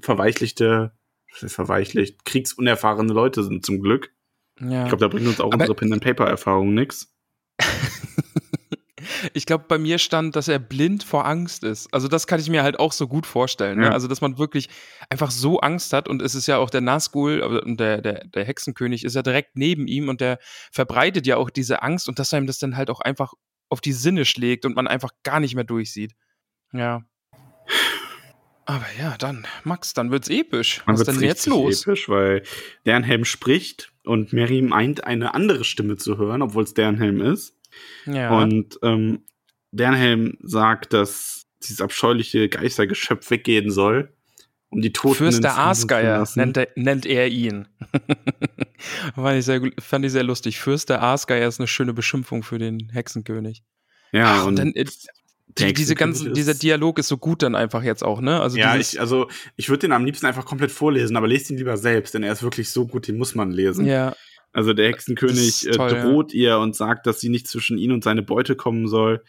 verweichlichte, 0.00 0.92
verweichlicht, 1.34 2.24
kriegsunerfahrene 2.24 3.12
Leute 3.12 3.42
sind 3.42 3.64
zum 3.66 3.80
Glück. 3.80 4.12
ja. 4.60 4.82
Ich 4.84 4.88
glaube, 4.88 4.98
da 5.00 5.08
bringt 5.08 5.26
uns 5.26 5.40
auch 5.40 5.46
Aber- 5.52 5.62
unsere 5.62 5.74
Pen-and-Paper-Erfahrung 5.74 6.74
nix. 6.74 7.11
Ich 9.34 9.46
glaube, 9.46 9.64
bei 9.68 9.78
mir 9.78 9.98
stand, 9.98 10.36
dass 10.36 10.48
er 10.48 10.58
blind 10.58 11.04
vor 11.04 11.26
Angst 11.26 11.64
ist. 11.64 11.92
Also 11.92 12.08
das 12.08 12.26
kann 12.26 12.40
ich 12.40 12.48
mir 12.48 12.62
halt 12.62 12.78
auch 12.78 12.92
so 12.92 13.06
gut 13.08 13.26
vorstellen. 13.26 13.78
Ne? 13.78 13.86
Ja. 13.86 13.92
Also 13.92 14.08
dass 14.08 14.20
man 14.20 14.38
wirklich 14.38 14.68
einfach 15.10 15.30
so 15.30 15.60
Angst 15.60 15.92
hat 15.92 16.08
und 16.08 16.22
es 16.22 16.34
ist 16.34 16.46
ja 16.46 16.58
auch 16.58 16.70
der 16.70 16.80
Nazgul 16.80 17.40
und 17.40 17.78
der, 17.78 18.00
der, 18.00 18.24
der 18.26 18.44
Hexenkönig 18.44 19.04
ist 19.04 19.14
ja 19.14 19.22
direkt 19.22 19.56
neben 19.56 19.86
ihm 19.86 20.08
und 20.08 20.20
der 20.20 20.38
verbreitet 20.70 21.26
ja 21.26 21.36
auch 21.36 21.50
diese 21.50 21.82
Angst 21.82 22.08
und 22.08 22.18
dass 22.18 22.32
einem 22.32 22.46
das 22.46 22.58
dann 22.58 22.76
halt 22.76 22.90
auch 22.90 23.00
einfach 23.00 23.34
auf 23.68 23.80
die 23.80 23.92
Sinne 23.92 24.24
schlägt 24.24 24.64
und 24.64 24.76
man 24.76 24.86
einfach 24.86 25.10
gar 25.22 25.40
nicht 25.40 25.54
mehr 25.54 25.64
durchsieht. 25.64 26.14
Ja. 26.72 27.04
Aber 28.64 28.86
ja, 28.98 29.16
dann, 29.18 29.46
Max, 29.64 29.92
dann 29.92 30.10
wird's 30.10 30.28
episch. 30.28 30.82
Man 30.86 30.94
Was 30.94 31.08
ist 31.08 31.20
denn 31.20 31.28
jetzt 31.28 31.46
los? 31.46 31.82
Episch, 31.82 32.08
weil 32.08 32.42
Dernhelm 32.86 33.24
spricht 33.24 33.91
und 34.04 34.32
Mary 34.32 34.62
meint, 34.62 35.04
eine 35.04 35.34
andere 35.34 35.64
Stimme 35.64 35.96
zu 35.96 36.18
hören, 36.18 36.42
obwohl 36.42 36.64
es 36.64 36.74
Dernhelm 36.74 37.20
ist. 37.20 37.56
Ja. 38.06 38.36
Und 38.38 38.78
ähm, 38.82 39.24
Dernhelm 39.70 40.36
sagt, 40.42 40.92
dass 40.92 41.46
dieses 41.62 41.80
abscheuliche 41.80 42.48
Geistergeschöpf 42.48 43.30
weggehen 43.30 43.70
soll, 43.70 44.12
um 44.72 44.80
die 44.80 44.92
Toten 44.92 45.16
Fürst 45.16 45.38
in 45.38 45.42
der 45.42 45.52
Frieden 45.52 45.64
zu 45.64 45.68
Aasgeier 45.68 46.28
nennt 46.34 46.56
er, 46.56 46.68
nennt 46.76 47.06
er 47.06 47.28
ihn. 47.28 47.68
fand, 49.14 49.38
ich 49.38 49.44
sehr, 49.44 49.60
fand 49.78 50.04
ich 50.06 50.12
sehr 50.12 50.24
lustig. 50.24 50.58
Fürst 50.58 50.88
der 50.88 51.02
Aasgeier 51.02 51.46
ist 51.46 51.60
eine 51.60 51.66
schöne 51.66 51.92
Beschimpfung 51.92 52.42
für 52.42 52.58
den 52.58 52.88
Hexenkönig. 52.90 53.62
Ja, 54.12 54.40
Ach, 54.40 54.46
und 54.46 54.56
dann, 54.56 54.72
äh, 54.72 54.86
Die, 55.58 55.72
diese 55.72 55.94
ganzen, 55.94 56.32
dieser 56.32 56.54
Dialog 56.54 56.98
ist 56.98 57.08
so 57.08 57.18
gut 57.18 57.42
dann 57.42 57.54
einfach 57.54 57.82
jetzt 57.82 58.02
auch, 58.02 58.20
ne? 58.20 58.40
Also 58.40 58.56
ja, 58.56 58.76
ich, 58.76 58.98
also 59.00 59.28
ich 59.56 59.68
würde 59.68 59.80
den 59.80 59.92
am 59.92 60.04
liebsten 60.04 60.26
einfach 60.26 60.46
komplett 60.46 60.70
vorlesen, 60.70 61.16
aber 61.16 61.28
lest 61.28 61.50
ihn 61.50 61.58
lieber 61.58 61.76
selbst, 61.76 62.14
denn 62.14 62.22
er 62.22 62.32
ist 62.32 62.42
wirklich 62.42 62.70
so 62.70 62.86
gut, 62.86 63.08
den 63.08 63.18
muss 63.18 63.34
man 63.34 63.50
lesen. 63.50 63.86
ja, 63.86 64.16
Also 64.52 64.72
der 64.72 64.88
Hexenkönig 64.88 65.66
äh, 65.66 65.72
toll, 65.72 65.92
ja. 65.92 66.04
droht 66.04 66.32
ihr 66.32 66.58
und 66.58 66.74
sagt, 66.74 67.06
dass 67.06 67.20
sie 67.20 67.28
nicht 67.28 67.48
zwischen 67.48 67.76
ihn 67.76 67.92
und 67.92 68.02
seine 68.02 68.22
Beute 68.22 68.56
kommen 68.56 68.88
soll. 68.88 69.22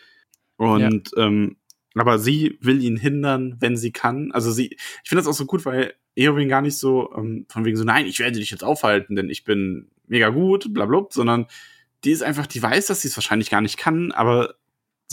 Und 0.55 1.12
ähm, 1.17 1.57
aber 1.95 2.19
sie 2.19 2.57
will 2.62 2.81
ihn 2.81 2.97
hindern, 2.97 3.57
wenn 3.59 3.77
sie 3.77 3.91
kann. 3.91 4.31
Also 4.31 4.51
sie, 4.51 4.77
ich 5.03 5.09
finde 5.09 5.21
das 5.21 5.27
auch 5.27 5.38
so 5.38 5.45
gut, 5.45 5.65
weil 5.65 5.93
Eowyn 6.15 6.49
gar 6.49 6.62
nicht 6.62 6.77
so 6.77 7.13
ähm, 7.15 7.45
von 7.49 7.65
wegen 7.65 7.77
so, 7.77 7.83
nein, 7.83 8.05
ich 8.05 8.19
werde 8.19 8.39
dich 8.39 8.51
jetzt 8.51 8.63
aufhalten, 8.63 9.15
denn 9.15 9.29
ich 9.29 9.43
bin 9.43 9.89
mega 10.07 10.29
gut, 10.29 10.73
bla 10.73 10.86
bla, 10.86 11.05
sondern 11.09 11.47
die 12.03 12.12
ist 12.12 12.23
einfach, 12.23 12.47
die 12.47 12.62
weiß, 12.62 12.88
dass 12.88 13.01
sie 13.01 13.07
es 13.07 13.17
wahrscheinlich 13.17 13.49
gar 13.49 13.62
nicht 13.62 13.77
kann, 13.77 14.12
aber 14.12 14.55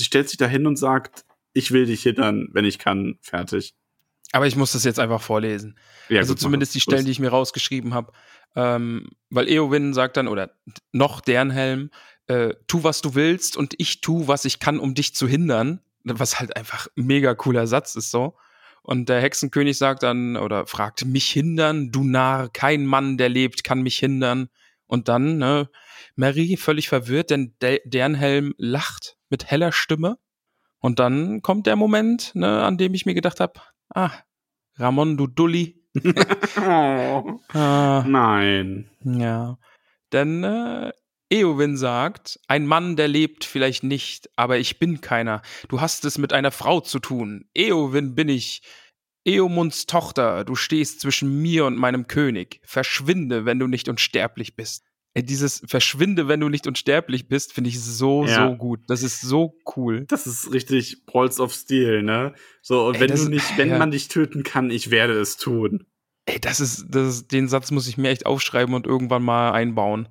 sie 0.00 0.06
stellt 0.06 0.28
sich 0.28 0.38
da 0.38 0.46
hin 0.46 0.66
und 0.66 0.76
sagt, 0.76 1.24
ich 1.52 1.70
will 1.70 1.86
dich 1.86 2.02
hindern, 2.02 2.48
wenn 2.52 2.64
ich 2.64 2.78
kann, 2.78 3.18
fertig. 3.20 3.74
Aber 4.32 4.46
ich 4.46 4.56
muss 4.56 4.72
das 4.72 4.84
jetzt 4.84 5.00
einfach 5.00 5.20
vorlesen. 5.20 5.76
Ja, 6.08 6.20
also 6.20 6.34
gut, 6.34 6.40
zumindest 6.40 6.74
die. 6.74 6.80
Stellen, 6.80 7.04
die 7.04 7.10
ich 7.10 7.18
mir 7.18 7.30
rausgeschrieben 7.30 7.94
habe. 7.94 8.12
Ähm, 8.56 9.10
weil 9.28 9.48
Eowyn 9.48 9.92
sagt 9.92 10.16
dann, 10.16 10.28
oder 10.28 10.52
noch 10.92 11.20
deren 11.20 11.50
Helm, 11.50 11.90
äh, 12.26 12.54
tu, 12.66 12.84
was 12.84 13.00
du 13.00 13.14
willst 13.14 13.56
und 13.56 13.74
ich 13.78 14.00
tu, 14.00 14.28
was 14.28 14.44
ich 14.44 14.60
kann, 14.60 14.78
um 14.78 14.94
dich 14.94 15.14
zu 15.14 15.26
hindern. 15.26 15.80
Was 16.04 16.40
halt 16.40 16.56
einfach 16.56 16.86
ein 16.96 17.04
mega 17.04 17.34
cooler 17.34 17.66
Satz 17.66 17.94
ist 17.96 18.10
so. 18.10 18.36
Und 18.82 19.08
der 19.08 19.20
Hexenkönig 19.20 19.76
sagt 19.76 20.02
dann, 20.02 20.36
oder 20.36 20.66
fragt, 20.66 21.04
mich 21.04 21.30
hindern, 21.30 21.92
du 21.92 22.02
Narr, 22.04 22.48
kein 22.48 22.86
Mann, 22.86 23.18
der 23.18 23.28
lebt, 23.28 23.64
kann 23.64 23.82
mich 23.82 23.98
hindern. 23.98 24.48
Und 24.86 25.08
dann, 25.08 25.38
ne, 25.38 25.68
Mary 26.16 26.56
völlig 26.56 26.88
verwirrt, 26.88 27.30
denn 27.30 27.54
de 27.60 27.80
deren 27.84 28.14
Helm 28.14 28.54
lacht 28.56 29.16
mit 29.30 29.50
heller 29.50 29.72
Stimme. 29.72 30.18
Und 30.78 30.98
dann 30.98 31.42
kommt 31.42 31.66
der 31.66 31.76
Moment, 31.76 32.34
ne, 32.34 32.62
an 32.62 32.78
dem 32.78 32.94
ich 32.94 33.06
mir 33.06 33.14
gedacht 33.14 33.40
habe, 33.40 33.60
ah, 33.94 34.10
Ramon, 34.76 35.16
du 35.16 35.26
Dulli. 35.26 35.82
Oh, 36.56 37.40
Ah, 37.52 38.04
nein. 38.06 38.90
ja. 39.04 39.58
Denn 40.12 40.42
äh, 40.42 40.90
Eowyn 41.32 41.76
sagt, 41.76 42.40
ein 42.48 42.66
Mann, 42.66 42.96
der 42.96 43.06
lebt 43.08 43.44
vielleicht 43.44 43.84
nicht, 43.84 44.28
aber 44.36 44.58
ich 44.58 44.78
bin 44.78 45.00
keiner. 45.00 45.42
Du 45.68 45.80
hast 45.80 46.04
es 46.04 46.18
mit 46.18 46.32
einer 46.32 46.50
Frau 46.50 46.80
zu 46.80 46.98
tun. 46.98 47.48
Eowyn 47.54 48.14
bin 48.14 48.28
ich. 48.28 48.62
Eomunds 49.24 49.84
Tochter, 49.86 50.44
du 50.44 50.54
stehst 50.54 51.00
zwischen 51.02 51.42
mir 51.42 51.66
und 51.66 51.76
meinem 51.76 52.06
König. 52.06 52.60
Verschwinde, 52.64 53.44
wenn 53.44 53.58
du 53.58 53.66
nicht 53.66 53.88
unsterblich 53.88 54.56
bist. 54.56 54.89
Ey, 55.14 55.24
dieses 55.24 55.62
Verschwinde, 55.66 56.28
wenn 56.28 56.38
du 56.38 56.48
nicht 56.48 56.68
unsterblich 56.68 57.26
bist, 57.28 57.52
finde 57.52 57.68
ich 57.68 57.80
so, 57.80 58.24
Ja. 58.26 58.48
so 58.48 58.56
gut. 58.56 58.80
Das 58.86 59.02
ist 59.02 59.20
so 59.20 59.56
cool. 59.76 60.04
Das 60.06 60.26
ist 60.26 60.52
richtig 60.52 61.04
Balls 61.06 61.40
of 61.40 61.52
Steel, 61.52 62.02
ne? 62.04 62.32
So, 62.62 62.86
und 62.86 62.94
Ey, 62.94 63.00
wenn 63.00 63.08
das- 63.08 63.24
du 63.24 63.28
nicht, 63.30 63.58
wenn 63.58 63.70
ja. 63.70 63.78
man 63.78 63.90
dich 63.90 64.06
töten 64.08 64.44
kann, 64.44 64.70
ich 64.70 64.90
werde 64.92 65.14
es 65.18 65.36
tun. 65.36 65.84
Ey, 66.26 66.38
das 66.40 66.60
ist, 66.60 66.86
das 66.90 67.08
ist, 67.16 67.32
den 67.32 67.48
Satz 67.48 67.72
muss 67.72 67.88
ich 67.88 67.98
mir 67.98 68.10
echt 68.10 68.24
aufschreiben 68.26 68.72
und 68.74 68.86
irgendwann 68.86 69.22
mal 69.24 69.50
einbauen. 69.50 70.08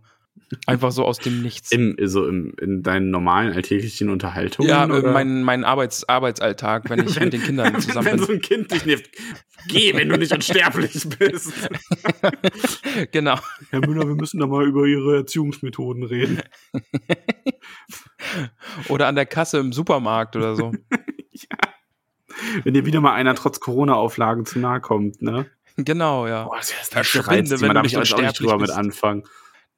Einfach 0.66 0.92
so 0.92 1.06
aus 1.06 1.20
dem 1.20 1.42
Nichts. 1.42 1.72
Im, 1.72 1.96
so 2.04 2.28
im, 2.28 2.54
in 2.60 2.82
deinen 2.82 3.12
normalen 3.12 3.54
alltäglichen 3.54 4.10
Unterhaltungen. 4.10 4.70
ja, 4.70 4.86
oder? 4.86 5.12
mein, 5.12 5.44
mein 5.44 5.64
Arbeits, 5.64 6.08
Arbeitsalltag, 6.10 6.90
wenn 6.90 7.08
ich 7.08 7.16
Wenn- 7.16 7.26
mit 7.26 7.34
den 7.34 7.44
Kindern 7.44 7.80
zusammen 7.82 8.06
wenn 8.06 8.18
bin. 8.18 8.26
so 8.26 8.32
ein 8.34 8.42
Kind 8.42 8.72
dich 8.72 8.86
nimmt, 8.86 9.10
geh, 9.68 9.94
wenn 9.96 10.10
du 10.10 10.18
nicht 10.18 10.32
unsterblich 10.34 11.08
bist. 11.18 11.54
genau. 13.12 13.38
Herr 13.70 13.80
Müller, 13.82 14.08
wir 14.08 14.16
müssen 14.16 14.40
da 14.40 14.48
mal 14.48 14.66
über 14.66 14.86
Ihre 14.86 15.18
Erziehungsmethoden 15.18 16.04
reden. 16.04 16.42
Oder 18.90 19.08
an 19.08 19.16
der 19.16 19.26
Kasse 19.26 19.60
im 19.60 19.72
Supermarkt 19.74 20.36
oder 20.36 20.56
so. 20.56 20.72
Wenn 22.64 22.74
dir 22.74 22.86
wieder 22.86 23.02
mal 23.02 23.14
einer 23.14 23.36
trotz 23.36 23.60
Corona-Auflagen 23.60 24.46
zu 24.46 24.60
nahe 24.60 24.82
kommt, 24.82 25.22
ne? 25.22 25.48
genau, 25.78 26.28
ja. 26.28 26.44
Boah, 26.44 26.58
das 26.58 26.72
ist 26.72 26.94
Verschwinde, 26.94 27.62
wenn 27.62 27.70
du 27.70 27.74
darf 27.74 27.84
nicht 27.84 27.94
ich 27.94 28.00
jetzt 28.00 28.14
auch 28.14 28.18
nicht 28.18 28.28
unsterblich 28.30 28.38
drüber 28.38 28.58
mit 28.60 28.72
anfangen. 28.72 29.24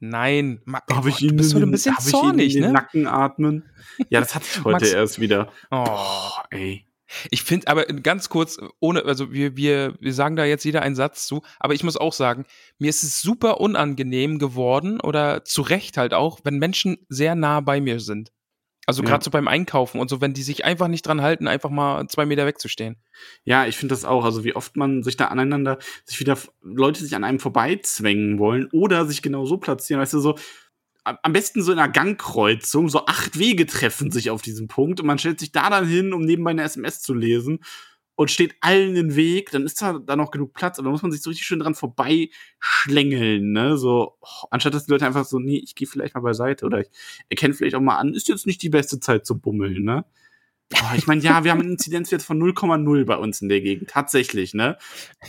Nein. 0.02 0.62
Darf 0.88 1.06
ich 1.06 1.18
du 1.18 1.34
bist 1.36 1.54
heute 1.54 1.66
ein 1.66 1.72
bisschen 1.72 1.94
darf 1.96 2.06
ich 2.06 2.12
zornig, 2.12 2.56
in 2.56 2.64
den 2.64 2.72
ne? 2.72 2.74
Nacken 2.74 3.08
atmen? 3.08 3.70
Ja, 4.10 4.20
das 4.20 4.36
hatte 4.36 4.46
ich 4.50 4.64
heute 4.64 4.72
Max- 4.72 4.92
erst 4.94 5.20
wieder. 5.20 5.52
Oh. 5.70 5.86
Boah, 5.86 6.44
ey. 6.50 6.86
Ich 7.30 7.44
finde 7.44 7.68
aber 7.68 7.86
ganz 7.86 8.30
kurz, 8.30 8.58
ohne, 8.80 9.06
also 9.06 9.32
wir, 9.32 9.58
wir, 9.58 9.96
wir 10.00 10.14
sagen 10.14 10.36
da 10.38 10.46
jetzt 10.46 10.64
jeder 10.64 10.82
einen 10.82 10.96
Satz 10.96 11.28
zu, 11.28 11.42
aber 11.60 11.74
ich 11.74 11.84
muss 11.84 11.98
auch 11.98 12.14
sagen, 12.14 12.46
mir 12.80 12.90
ist 12.90 13.04
es 13.04 13.22
super 13.22 13.60
unangenehm 13.60 14.40
geworden 14.40 15.00
oder 15.02 15.44
zu 15.44 15.62
Recht 15.62 15.98
halt 15.98 16.14
auch, 16.14 16.40
wenn 16.44 16.58
Menschen 16.58 16.98
sehr 17.10 17.36
nah 17.36 17.60
bei 17.60 17.82
mir 17.82 18.00
sind. 18.00 18.32
Also 18.88 19.04
Ja. 19.04 19.10
gerade 19.10 19.24
so 19.24 19.30
beim 19.32 19.48
Einkaufen 19.48 20.00
und 20.00 20.10
so, 20.10 20.22
wenn 20.22 20.34
die 20.34 20.42
sich 20.44 20.66
einfach 20.66 20.88
nicht 20.88 21.06
dran 21.06 21.22
halten, 21.22 21.48
einfach 21.48 21.70
mal 21.70 22.08
zwei 22.08 22.26
Meter 22.26 22.46
wegzustehen. 22.46 22.98
Ja, 23.44 23.66
ich 23.68 23.78
finde 23.78 23.94
das 23.94 24.06
auch. 24.06 24.26
Also 24.26 24.44
wie 24.44 24.56
oft 24.56 24.76
man 24.76 25.04
sich 25.04 25.18
da 25.18 25.28
aneinander, 25.28 25.78
sich 26.06 26.20
wieder 26.20 26.38
Leute 26.62 27.04
sich 27.04 27.16
an 27.16 27.24
einem 27.24 27.40
vorbeizwängen 27.40 28.40
wollen 28.40 28.68
oder 28.72 29.06
sich 29.06 29.22
genau 29.22 29.46
so 29.46 29.58
platzieren, 29.58 30.02
weißt 30.02 30.14
du, 30.14 30.20
so 30.20 30.36
am 31.04 31.18
am 31.24 31.34
besten 31.34 31.64
so 31.64 31.72
in 31.72 31.80
einer 31.80 31.92
Gangkreuzung, 31.92 32.90
so 32.90 33.06
acht 33.08 33.38
Wege 33.40 33.66
treffen 33.66 34.12
sich 34.12 34.30
auf 34.30 34.42
diesem 34.44 34.68
Punkt 34.68 35.00
und 35.00 35.08
man 35.08 35.18
stellt 35.18 35.40
sich 35.40 35.52
da 35.52 35.70
dann 35.70 35.88
hin, 35.88 36.14
um 36.14 36.22
nebenbei 36.22 36.52
eine 36.52 36.64
SMS 36.64 37.02
zu 37.02 37.14
lesen 37.14 37.60
und 38.16 38.32
steht 38.32 38.56
allen 38.62 38.96
den 38.96 39.16
Weg, 39.16 39.52
dann 39.52 39.64
ist 39.64 39.82
da, 39.82 40.00
da 40.00 40.16
noch 40.16 40.32
genug 40.32 40.54
Platz, 40.54 40.78
aber 40.78 40.88
da 40.88 40.92
muss 40.92 41.02
man 41.02 41.12
sich 41.12 41.22
so 41.22 41.30
richtig 41.30 41.46
schön 41.46 41.60
dran 41.60 41.76
vorbeischlängeln, 41.76 43.52
ne, 43.52 43.78
so, 43.78 44.18
oh, 44.22 44.48
anstatt 44.52 44.74
dass 44.74 44.86
die 44.86 44.92
Leute 44.92 45.06
einfach 45.06 45.26
so, 45.26 45.40
nee, 45.40 45.58
ich 45.58 45.76
gehe 45.76 45.88
vielleicht 45.88 46.16
mal 46.16 46.22
beiseite 46.22 46.66
oder 46.66 46.82
ich 46.82 46.90
erkenne 47.30 47.54
vielleicht 47.54 47.76
auch 47.76 47.82
mal 47.82 47.98
an, 47.98 48.14
ist 48.14 48.28
jetzt 48.28 48.46
nicht 48.48 48.62
die 48.62 48.70
beste 48.70 49.00
Zeit 49.00 49.26
zu 49.26 49.40
bummeln, 49.40 49.84
ne. 49.84 50.06
Oh, 50.74 50.96
ich 50.96 51.06
meine, 51.06 51.22
ja, 51.22 51.44
wir 51.44 51.52
haben 51.52 51.60
einen 51.60 51.72
Inzidenzwert 51.72 52.22
von 52.22 52.42
0,0 52.42 53.04
bei 53.04 53.18
uns 53.18 53.42
in 53.42 53.50
der 53.50 53.60
Gegend, 53.60 53.90
tatsächlich, 53.90 54.54
ne? 54.54 54.78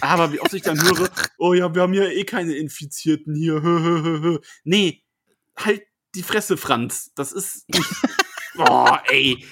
Aber 0.00 0.32
wie 0.32 0.40
oft 0.40 0.54
ich 0.54 0.62
dann 0.62 0.80
höre, 0.80 1.10
oh 1.38 1.52
ja, 1.52 1.74
wir 1.74 1.82
haben 1.82 1.94
ja 1.94 2.04
eh 2.04 2.24
keine 2.24 2.54
Infizierten 2.54 3.34
hier. 3.34 3.54
hö, 3.54 3.80
hö, 3.82 4.02
hö, 4.02 4.20
hö. 4.20 4.38
Nee, 4.62 5.02
halt 5.56 5.82
die 6.14 6.22
Fresse, 6.22 6.56
Franz. 6.56 7.12
Das 7.14 7.32
ist. 7.32 7.66
Boah, 8.54 9.02
ey. 9.08 9.44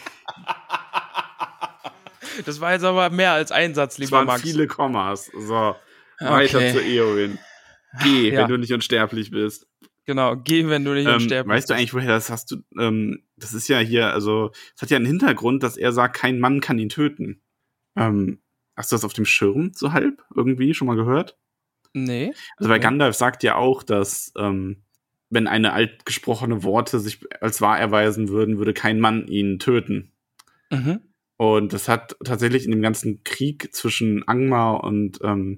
Das 2.44 2.61
war 2.61 2.72
jetzt 2.72 2.85
aber 2.85 3.11
mehr 3.11 3.33
als 3.33 3.53
ein 3.53 3.74
Satz, 3.74 3.98
lieber 3.98 4.18
waren 4.18 4.26
Max. 4.26 4.42
viele 4.42 4.66
Kommas. 4.66 5.26
So, 5.26 5.74
weiter 6.20 6.59
Okay. 6.59 6.72
zu 6.72 6.81
Eowyn. 6.83 7.38
Geh, 8.03 8.31
Ja. 8.33 8.40
wenn 8.42 8.48
du 8.48 8.57
nicht 8.59 8.72
unsterblich 8.72 9.31
bist. 9.31 9.66
Genau, 10.07 10.35
geh, 10.37 10.66
wenn 10.68 10.85
du 10.85 10.92
nicht 10.92 11.07
Ähm, 11.07 11.14
unsterblich 11.14 11.55
weißt 11.57 11.70
du 11.70 11.74
eigentlich, 11.74 11.94
woher 11.94 12.09
das 12.09 12.31
hast 12.31 12.50
du? 12.50 12.57
Ähm, 12.79 13.22
das 13.37 13.53
ist 13.55 13.68
ja 13.68 13.79
hier, 13.79 14.12
also, 14.12 14.50
es 14.74 14.83
hat 14.83 14.90
ja 14.90 14.96
einen 14.96 15.07
Hintergrund, 15.07 15.62
dass 15.62 15.76
er 15.76 15.92
sagt, 15.92 16.16
kein 16.16 16.40
Mann 16.40 16.61
kann 16.61 16.79
ihn 16.79 16.88
töten. 16.88 17.42
Ähm, 17.96 18.40
hast 18.76 18.90
du 18.90 18.96
das 18.96 19.05
auf 19.05 19.12
dem 19.12 19.24
Schirm 19.26 19.72
so 19.74 19.92
halb 19.92 20.22
irgendwie 20.35 20.74
schon 20.74 20.87
mal 20.88 20.96
gehört? 20.96 21.37
Nee. 21.92 22.33
Also, 22.57 22.70
weil 22.70 22.79
Nee. 22.79 22.83
Gandalf 22.85 23.14
sagt 23.16 23.42
ja 23.42 23.57
auch, 23.57 23.83
dass 23.83 24.33
ähm, 24.37 24.83
wenn 25.29 25.46
eine 25.46 25.72
altgesprochene 25.74 26.64
Worte 26.64 26.98
sich 26.98 27.20
als 27.40 27.61
wahr 27.61 27.79
erweisen 27.79 28.29
würden, 28.31 28.59
würde 28.59 28.74
kein 28.74 28.98
Mann 29.00 29.26
ihn 29.29 29.59
töten. 29.61 30.12
Mhm. 30.70 31.00
Und 31.40 31.72
das 31.72 31.88
hat 31.88 32.18
tatsächlich 32.22 32.66
in 32.66 32.70
dem 32.70 32.83
ganzen 32.83 33.24
Krieg 33.24 33.74
zwischen 33.74 34.29
Angmar 34.29 34.85
und 34.85 35.20
ähm, 35.22 35.57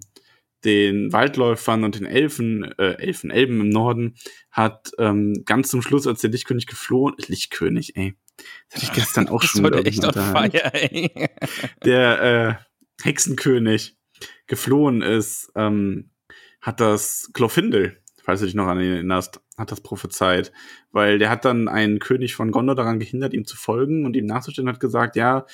den 0.65 1.13
Waldläufern 1.13 1.83
und 1.83 1.99
den 1.99 2.07
Elfen, 2.07 2.63
äh, 2.79 2.99
Elfen, 2.99 3.33
Elben 3.33 3.61
im 3.61 3.69
Norden, 3.69 4.15
hat 4.53 4.93
ähm, 4.99 5.43
ganz 5.45 5.71
zum 5.71 5.83
Schluss, 5.83 6.07
als 6.07 6.21
der 6.21 6.31
Lichtkönig 6.31 6.69
geflohen, 6.69 7.17
Lichtkönig, 7.27 7.97
ey, 7.97 8.15
das 8.69 8.77
hatte 8.77 8.93
ich 8.93 8.93
gestern 8.93 9.29
auch 9.29 9.41
Das 9.41 9.51
schon 9.51 9.63
mit 9.63 9.75
echt 9.75 10.05
on 10.05 10.15
irgendjemandem 10.15 10.53
fire, 10.53 10.73
ey. 10.73 11.29
der 11.85 12.23
äh, 12.23 13.05
Hexenkönig 13.05 13.97
geflohen 14.47 15.03
ist, 15.03 15.51
ähm, 15.57 16.13
hat 16.61 16.79
das 16.79 17.31
Glorfindel, 17.33 18.01
falls 18.23 18.39
du 18.39 18.47
dich 18.47 18.55
noch 18.55 18.69
an 18.69 18.81
ihn 18.81 18.93
erinnerst, 18.93 19.41
hat 19.59 19.73
das 19.73 19.81
prophezeit. 19.81 20.53
Weil 20.93 21.19
der 21.19 21.29
hat 21.29 21.45
dann 21.45 21.67
einen 21.67 21.99
König 21.99 22.37
von 22.37 22.53
Gondor 22.53 22.77
daran 22.77 23.01
gehindert, 23.01 23.35
ihm 23.35 23.47
zu 23.47 23.57
folgen 23.57 24.07
und 24.07 24.15
ihm 24.15 24.27
nachzustellen, 24.27 24.69
hat 24.69 24.79
gesagt, 24.79 25.17
ja, 25.17 25.45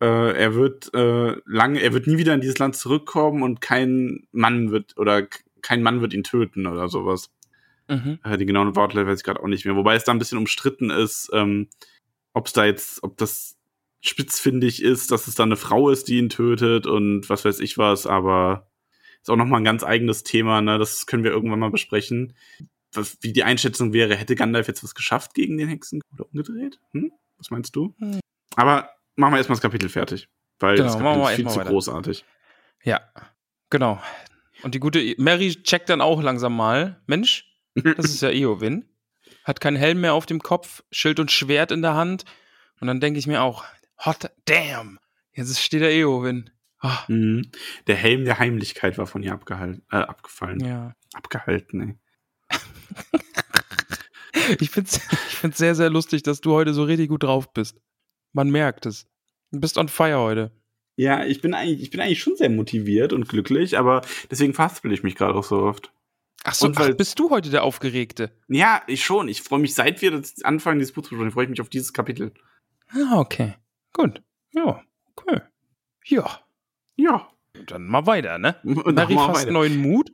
äh, 0.00 0.32
er 0.32 0.54
wird 0.54 0.92
äh, 0.94 1.36
lange, 1.44 1.80
er 1.80 1.92
wird 1.92 2.06
nie 2.06 2.18
wieder 2.18 2.34
in 2.34 2.40
dieses 2.40 2.58
Land 2.58 2.76
zurückkommen 2.76 3.42
und 3.42 3.60
kein 3.60 4.26
Mann 4.32 4.70
wird 4.70 4.96
oder 4.96 5.26
kein 5.62 5.82
Mann 5.82 6.00
wird 6.00 6.14
ihn 6.14 6.24
töten 6.24 6.66
oder 6.66 6.88
sowas. 6.88 7.30
Mhm. 7.88 8.18
Äh, 8.24 8.38
die 8.38 8.46
genauen 8.46 8.76
Wortlaut 8.76 9.06
weiß 9.06 9.18
ich 9.18 9.24
gerade 9.24 9.42
auch 9.42 9.48
nicht 9.48 9.64
mehr. 9.64 9.76
Wobei 9.76 9.96
es 9.96 10.04
da 10.04 10.12
ein 10.12 10.18
bisschen 10.18 10.38
umstritten 10.38 10.90
ist, 10.90 11.30
ähm, 11.32 11.68
ob 12.32 12.46
es 12.46 12.52
da 12.52 12.64
jetzt, 12.64 13.02
ob 13.02 13.16
das 13.18 13.56
spitzfindig 14.00 14.82
ist, 14.82 15.10
dass 15.10 15.26
es 15.26 15.34
da 15.34 15.42
eine 15.42 15.56
Frau 15.56 15.90
ist, 15.90 16.08
die 16.08 16.18
ihn 16.18 16.30
tötet 16.30 16.86
und 16.86 17.28
was 17.28 17.44
weiß 17.44 17.60
ich 17.60 17.76
was, 17.76 18.06
aber 18.06 18.70
ist 19.20 19.28
auch 19.28 19.36
nochmal 19.36 19.60
ein 19.60 19.64
ganz 19.64 19.84
eigenes 19.84 20.22
Thema, 20.22 20.62
ne? 20.62 20.78
Das 20.78 21.04
können 21.04 21.24
wir 21.24 21.30
irgendwann 21.30 21.58
mal 21.58 21.70
besprechen. 21.70 22.32
Was, 22.94 23.18
wie 23.20 23.34
die 23.34 23.44
Einschätzung 23.44 23.92
wäre, 23.92 24.16
hätte 24.16 24.34
Gandalf 24.34 24.66
jetzt 24.68 24.82
was 24.82 24.94
geschafft 24.94 25.34
gegen 25.34 25.58
den 25.58 25.68
Hexen 25.68 26.00
oder 26.14 26.24
umgedreht? 26.26 26.80
Hm? 26.92 27.12
Was 27.36 27.50
meinst 27.50 27.76
du? 27.76 27.94
Hm. 27.98 28.20
Aber 28.56 28.88
machen 29.16 29.32
wir 29.32 29.38
erstmal 29.38 29.56
das 29.56 29.62
Kapitel 29.62 29.88
fertig. 29.88 30.28
Weil 30.58 30.76
Genau, 30.76 30.88
das 30.88 30.98
Kapitel 30.98 31.22
ist 31.30 31.36
viel 31.36 31.48
zu 31.48 31.56
weiter. 31.60 31.70
großartig. 31.70 32.24
Ja, 32.82 33.00
genau. 33.70 34.00
Und 34.62 34.74
die 34.74 34.80
gute 34.80 35.14
Mary 35.18 35.54
checkt 35.62 35.88
dann 35.88 36.00
auch 36.00 36.22
langsam 36.22 36.54
mal. 36.56 37.00
Mensch, 37.06 37.44
das 37.74 38.06
ist 38.06 38.20
ja 38.22 38.30
Eowyn. 38.32 38.86
Hat 39.44 39.60
keinen 39.60 39.76
Helm 39.76 40.00
mehr 40.02 40.12
auf 40.14 40.26
dem 40.26 40.40
Kopf, 40.42 40.82
Schild 40.90 41.18
und 41.18 41.30
Schwert 41.30 41.72
in 41.72 41.80
der 41.82 41.94
Hand. 41.94 42.24
Und 42.80 42.86
dann 42.88 43.00
denke 43.00 43.18
ich 43.18 43.26
mir 43.26 43.42
auch, 43.42 43.64
hot 44.04 44.30
damn, 44.44 44.98
jetzt 45.32 45.58
steht 45.60 45.80
der 45.82 45.92
Eowyn. 45.92 46.50
Mhm. 47.08 47.50
Der 47.86 47.96
Helm 47.96 48.24
der 48.24 48.38
Heimlichkeit 48.38 48.96
war 48.98 49.06
von 49.06 49.22
ihr 49.22 49.32
abgehalten, 49.32 49.82
äh, 49.90 49.96
abgefallen. 49.96 50.60
ja. 50.60 50.94
Abgehalten, 51.14 51.80
ey. 51.80 51.98
Ich 54.58 54.70
find's, 54.70 54.96
ich 55.28 55.36
find's 55.36 55.58
sehr, 55.58 55.74
sehr 55.74 55.90
lustig, 55.90 56.22
dass 56.22 56.40
du 56.40 56.52
heute 56.54 56.72
so 56.74 56.82
richtig 56.84 57.08
gut 57.08 57.22
drauf 57.22 57.52
bist. 57.52 57.76
Man 58.32 58.50
merkt 58.50 58.86
es. 58.86 59.06
Du 59.52 59.60
bist 59.60 59.78
on 59.78 59.88
fire 59.88 60.18
heute. 60.18 60.50
Ja, 60.96 61.24
ich 61.24 61.40
bin 61.40 61.54
eigentlich, 61.54 61.80
ich 61.82 61.90
bin 61.90 62.00
eigentlich 62.00 62.20
schon 62.20 62.36
sehr 62.36 62.50
motiviert 62.50 63.12
und 63.12 63.28
glücklich, 63.28 63.78
aber 63.78 64.02
deswegen 64.30 64.52
verhaspel 64.54 64.92
ich 64.92 65.02
mich 65.02 65.14
gerade 65.14 65.34
auch 65.34 65.44
so 65.44 65.62
oft. 65.62 65.92
Ach 66.44 66.54
so, 66.54 66.66
Und 66.66 66.78
weil- 66.78 66.92
ach, 66.92 66.96
bist 66.96 67.18
du 67.18 67.30
heute 67.30 67.50
der 67.50 67.62
Aufgeregte? 67.64 68.30
Ja, 68.48 68.82
ich 68.86 69.04
schon. 69.04 69.28
Ich 69.28 69.42
freue 69.42 69.60
mich, 69.60 69.74
seit 69.74 70.00
wir 70.02 70.10
das 70.10 70.42
anfangen, 70.42 70.78
dieses 70.78 70.92
Buch 70.94 71.02
zu 71.02 71.14
sprechen, 71.14 71.30
freue 71.32 71.44
ich 71.44 71.50
mich 71.50 71.60
auf 71.60 71.68
dieses 71.68 71.92
Kapitel. 71.92 72.32
Ah, 72.92 73.18
okay. 73.18 73.54
Gut. 73.92 74.22
Ja, 74.52 74.82
okay. 75.16 75.40
Ja, 76.04 76.40
Ja. 76.96 77.28
dann 77.66 77.86
mal 77.86 78.06
weiter, 78.06 78.38
ne? 78.38 78.56
Und 78.64 78.96
wir 78.96 79.08
fasst 79.18 79.42
weiter. 79.42 79.52
neuen 79.52 79.76
Mut. 79.78 80.10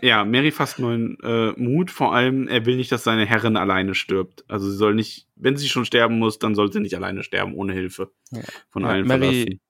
Ja, 0.00 0.24
Mary 0.24 0.50
fasst 0.50 0.78
neuen 0.78 1.18
äh, 1.22 1.52
Mut. 1.56 1.90
Vor 1.90 2.14
allem, 2.14 2.48
er 2.48 2.64
will 2.64 2.76
nicht, 2.76 2.90
dass 2.90 3.04
seine 3.04 3.26
Herrin 3.26 3.56
alleine 3.56 3.94
stirbt. 3.94 4.44
Also 4.48 4.70
sie 4.70 4.76
soll 4.76 4.94
nicht, 4.94 5.28
wenn 5.36 5.56
sie 5.56 5.68
schon 5.68 5.84
sterben 5.84 6.18
muss, 6.18 6.38
dann 6.38 6.54
soll 6.54 6.72
sie 6.72 6.80
nicht 6.80 6.94
alleine 6.96 7.22
sterben, 7.22 7.54
ohne 7.54 7.72
Hilfe 7.72 8.10
Ja. 8.30 8.40
von 8.70 8.82
Ja, 8.82 8.88
allen 8.88 9.06
Mary, 9.06 9.20
verlassen. 9.20 9.60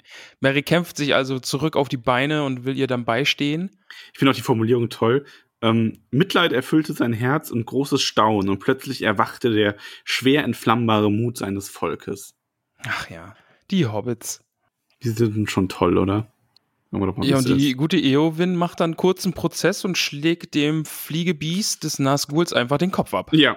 Mary 0.40 0.62
kämpft 0.62 0.96
sich 0.96 1.14
also 1.14 1.38
zurück 1.40 1.76
auf 1.76 1.88
die 1.88 1.96
Beine 1.96 2.44
und 2.44 2.64
will 2.64 2.76
ihr 2.76 2.86
dann 2.86 3.04
beistehen. 3.04 3.70
Ich 4.12 4.18
finde 4.18 4.30
auch 4.32 4.36
die 4.36 4.42
Formulierung 4.42 4.88
toll. 4.88 5.24
Ähm, 5.62 6.00
Mitleid 6.10 6.52
erfüllte 6.52 6.92
sein 6.92 7.12
Herz 7.12 7.50
und 7.50 7.64
großes 7.64 8.02
Staunen 8.02 8.50
und 8.50 8.58
plötzlich 8.60 9.02
erwachte 9.02 9.50
der 9.50 9.76
schwer 10.04 10.44
entflammbare 10.44 11.10
Mut 11.10 11.38
seines 11.38 11.68
Volkes. 11.68 12.34
Ach 12.86 13.10
ja, 13.10 13.34
die 13.70 13.86
Hobbits. 13.86 14.44
Die 15.02 15.08
sind 15.08 15.50
schon 15.50 15.68
toll, 15.68 15.98
oder? 15.98 16.30
Ja, 16.92 17.38
und 17.38 17.48
die 17.48 17.70
ist. 17.70 17.76
gute 17.76 17.98
Eowyn 17.98 18.54
macht 18.54 18.80
dann 18.80 18.96
kurz 18.96 19.24
einen 19.24 19.34
Prozess 19.34 19.84
und 19.84 19.98
schlägt 19.98 20.54
dem 20.54 20.84
Fliegebiest 20.84 21.84
des 21.84 21.98
Nazguls 21.98 22.52
einfach 22.52 22.78
den 22.78 22.92
Kopf 22.92 23.12
ab. 23.12 23.30
Ja, 23.32 23.56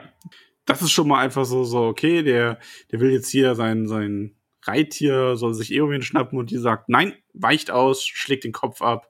das 0.66 0.82
ist 0.82 0.92
schon 0.92 1.08
mal 1.08 1.20
einfach 1.20 1.46
so, 1.46 1.64
so 1.64 1.84
okay, 1.84 2.24
der, 2.24 2.60
der 2.92 3.00
will 3.00 3.12
jetzt 3.12 3.30
hier 3.30 3.56
sein, 3.56 3.88
sein 3.88 4.36
Reittier, 4.64 5.36
soll 5.36 5.54
sich 5.54 5.72
Eowyn 5.72 6.02
schnappen 6.02 6.38
und 6.38 6.52
die 6.52 6.58
sagt, 6.58 6.90
nein, 6.90 7.14
weicht 7.34 7.72
aus, 7.72 8.06
schlägt 8.06 8.44
den 8.44 8.52
Kopf 8.52 8.82
ab, 8.82 9.10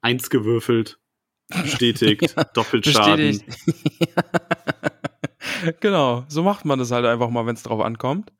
eins 0.00 0.30
gewürfelt, 0.30 1.00
bestätigt, 1.48 2.34
doppelt 2.54 2.86
Schaden. 2.86 3.40
Bestätigt. 3.44 4.20
genau, 5.80 6.24
so 6.28 6.42
macht 6.42 6.64
man 6.64 6.78
das 6.78 6.90
halt 6.90 7.06
einfach 7.06 7.30
mal, 7.30 7.46
wenn 7.46 7.56
es 7.56 7.62
drauf 7.62 7.80
ankommt. 7.80 8.32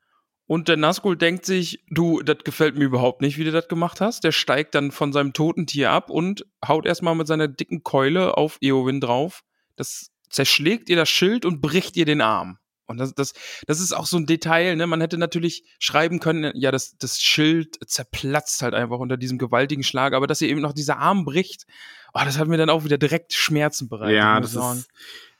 Und 0.47 0.67
der 0.67 0.77
Nazgul 0.77 1.17
denkt 1.17 1.45
sich, 1.45 1.83
du, 1.89 2.21
das 2.21 2.37
gefällt 2.43 2.77
mir 2.77 2.83
überhaupt 2.83 3.21
nicht, 3.21 3.37
wie 3.37 3.43
du 3.43 3.51
das 3.51 3.67
gemacht 3.67 3.99
hast. 3.99 4.23
Der 4.23 4.31
steigt 4.31 4.75
dann 4.75 4.91
von 4.91 5.11
seinem 5.11 5.33
toten 5.33 5.65
Tier 5.65 5.91
ab 5.91 6.09
und 6.09 6.45
haut 6.65 6.85
erstmal 6.85 7.15
mit 7.15 7.27
seiner 7.27 7.47
dicken 7.47 7.83
Keule 7.83 8.37
auf 8.37 8.57
Eowyn 8.61 9.01
drauf. 9.01 9.43
Das 9.75 10.11
zerschlägt 10.29 10.89
ihr 10.89 10.95
das 10.95 11.09
Schild 11.09 11.45
und 11.45 11.61
bricht 11.61 11.97
ihr 11.97 12.05
den 12.05 12.21
Arm. 12.21 12.59
Und 12.87 12.97
das, 12.97 13.15
das, 13.15 13.33
das 13.65 13.79
ist 13.79 13.93
auch 13.93 14.05
so 14.05 14.17
ein 14.17 14.27
Detail, 14.27 14.75
ne? 14.75 14.85
Man 14.85 15.01
hätte 15.01 15.17
natürlich 15.17 15.63
schreiben 15.79 16.19
können, 16.19 16.51
ja, 16.55 16.71
das, 16.71 16.95
das 16.97 17.19
Schild 17.19 17.77
zerplatzt 17.89 18.61
halt 18.61 18.75
einfach 18.75 18.99
unter 18.99 19.17
diesem 19.17 19.39
gewaltigen 19.39 19.81
Schlag, 19.81 20.13
aber 20.13 20.27
dass 20.27 20.41
ihr 20.41 20.49
eben 20.49 20.61
noch 20.61 20.73
dieser 20.73 20.99
Arm 20.99 21.25
bricht, 21.25 21.65
oh, 22.13 22.21
das 22.23 22.37
hat 22.37 22.47
mir 22.47 22.57
dann 22.57 22.69
auch 22.69 22.83
wieder 22.83 22.99
direkt 22.99 23.33
Schmerzen 23.33 23.89
bereitet. 23.89 24.17
Ja, 24.17 24.39
das 24.39 24.51
sagen. 24.51 24.79
ist, 24.79 24.89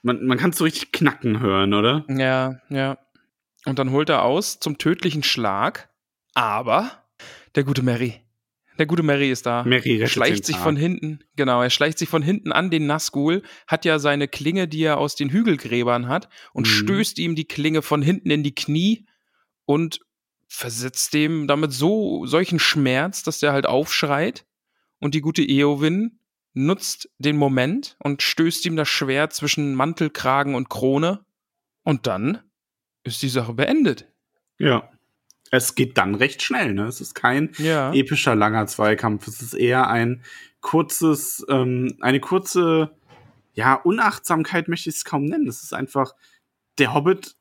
man, 0.01 0.25
man 0.25 0.39
kann 0.39 0.49
es 0.51 0.57
so 0.57 0.63
richtig 0.63 0.91
knacken 0.91 1.39
hören, 1.39 1.75
oder? 1.75 2.03
Ja, 2.09 2.55
ja. 2.69 2.97
Und 3.65 3.79
dann 3.79 3.91
holt 3.91 4.09
er 4.09 4.23
aus 4.23 4.59
zum 4.59 4.77
tödlichen 4.77 5.23
Schlag. 5.23 5.89
Aber 6.33 7.03
der 7.55 7.63
gute 7.63 7.81
Mary. 7.81 8.21
Der 8.77 8.85
gute 8.85 9.03
Mary 9.03 9.31
ist 9.31 9.45
da. 9.45 9.63
Mary 9.63 9.95
rettet 9.97 10.09
schleicht 10.09 10.45
sich 10.45 10.57
von 10.57 10.75
hinten, 10.75 11.19
genau, 11.37 11.61
er 11.61 11.69
schleicht 11.69 11.97
sich 11.97 12.09
von 12.09 12.21
hinten 12.21 12.51
an 12.51 12.69
den 12.69 12.85
Nazgul, 12.87 13.41
hat 13.67 13.85
ja 13.85 13.99
seine 13.99 14.27
Klinge, 14.27 14.67
die 14.67 14.83
er 14.83 14.97
aus 14.97 15.15
den 15.15 15.29
Hügelgräbern 15.29 16.09
hat, 16.09 16.27
und 16.51 16.67
Mhm. 16.67 16.71
stößt 16.71 17.17
ihm 17.19 17.35
die 17.35 17.45
Klinge 17.45 17.81
von 17.81 18.01
hinten 18.01 18.29
in 18.31 18.43
die 18.43 18.53
Knie 18.53 19.05
und 19.63 20.01
versetzt 20.47 21.13
dem 21.13 21.47
damit 21.47 21.71
so 21.71 22.25
solchen 22.25 22.59
Schmerz, 22.59 23.23
dass 23.23 23.39
der 23.39 23.53
halt 23.53 23.65
aufschreit. 23.65 24.45
Und 24.99 25.15
die 25.15 25.21
gute 25.21 25.41
Eowyn 25.41 26.19
nutzt 26.53 27.09
den 27.17 27.37
Moment 27.37 27.95
und 27.99 28.21
stößt 28.21 28.65
ihm 28.65 28.75
das 28.75 28.89
Schwert 28.89 29.33
zwischen 29.33 29.73
Mantelkragen 29.75 30.53
und 30.55 30.69
Krone. 30.69 31.25
Und 31.83 32.07
dann 32.07 32.41
ist 33.05 33.21
die 33.21 33.29
Sache 33.29 33.53
beendet. 33.53 34.07
Ja. 34.57 34.89
Es 35.51 35.75
geht 35.75 35.97
dann 35.97 36.15
recht 36.15 36.41
schnell, 36.41 36.73
ne? 36.73 36.87
Es 36.87 36.99
ist 36.99 37.13
kein 37.13 37.51
Ja. 37.57 37.93
epischer 37.93 38.35
langer 38.35 38.67
Zweikampf. 38.67 39.27
Es 39.27 39.41
ist 39.41 39.53
eher 39.53 39.87
ein 39.89 40.23
kurzes, 40.59 41.45
ähm, 41.49 41.97
eine 42.01 42.19
kurze, 42.19 42.91
ja, 43.53 43.75
Unachtsamkeit 43.75 44.67
möchte 44.67 44.89
ich 44.89 44.95
es 44.97 45.05
kaum 45.05 45.25
nennen. 45.25 45.47
Es 45.47 45.63
ist 45.63 45.73
einfach, 45.73 46.13
der 46.79 46.93
Hobbit 46.93 47.35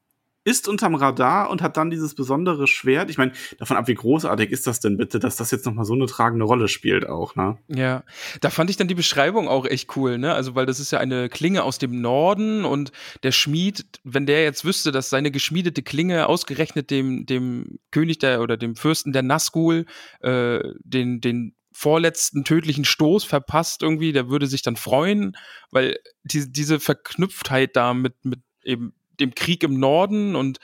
ist 0.44 0.68
unterm 0.68 0.94
Radar 0.94 1.50
und 1.50 1.62
hat 1.62 1.76
dann 1.76 1.90
dieses 1.90 2.14
besondere 2.14 2.66
Schwert. 2.66 3.10
Ich 3.10 3.18
meine, 3.18 3.32
davon 3.58 3.76
ab, 3.76 3.88
wie 3.88 3.94
großartig 3.94 4.50
ist 4.50 4.66
das 4.66 4.78
denn 4.78 4.98
bitte, 4.98 5.18
dass 5.18 5.36
das 5.36 5.50
jetzt 5.50 5.64
nochmal 5.64 5.86
so 5.86 5.94
eine 5.94 6.06
tragende 6.06 6.44
Rolle 6.44 6.68
spielt 6.68 7.08
auch, 7.08 7.34
ne? 7.34 7.58
Ja, 7.68 8.04
da 8.42 8.50
fand 8.50 8.68
ich 8.68 8.76
dann 8.76 8.88
die 8.88 8.94
Beschreibung 8.94 9.48
auch 9.48 9.64
echt 9.64 9.96
cool, 9.96 10.18
ne? 10.18 10.34
Also, 10.34 10.54
weil 10.54 10.66
das 10.66 10.80
ist 10.80 10.90
ja 10.90 11.00
eine 11.00 11.28
Klinge 11.30 11.64
aus 11.64 11.78
dem 11.78 12.00
Norden 12.00 12.64
und 12.64 12.92
der 13.22 13.32
Schmied, 13.32 13.86
wenn 14.04 14.26
der 14.26 14.44
jetzt 14.44 14.64
wüsste, 14.64 14.92
dass 14.92 15.10
seine 15.10 15.30
geschmiedete 15.30 15.82
Klinge 15.82 16.28
ausgerechnet 16.28 16.90
dem, 16.90 17.24
dem 17.24 17.78
König 17.90 18.18
der 18.18 18.42
oder 18.42 18.56
dem 18.56 18.76
Fürsten 18.76 19.12
der 19.12 19.22
Nazgul 19.22 19.86
äh, 20.20 20.60
den, 20.84 21.20
den 21.20 21.54
vorletzten 21.72 22.44
tödlichen 22.44 22.84
Stoß 22.84 23.24
verpasst 23.24 23.82
irgendwie, 23.82 24.12
der 24.12 24.28
würde 24.28 24.46
sich 24.46 24.62
dann 24.62 24.76
freuen, 24.76 25.36
weil 25.70 25.98
die, 26.22 26.50
diese 26.50 26.78
Verknüpftheit 26.78 27.74
da 27.74 27.94
mit, 27.94 28.24
mit 28.24 28.40
eben 28.62 28.94
dem 29.20 29.34
Krieg 29.34 29.62
im 29.62 29.78
Norden 29.78 30.36
und, 30.36 30.58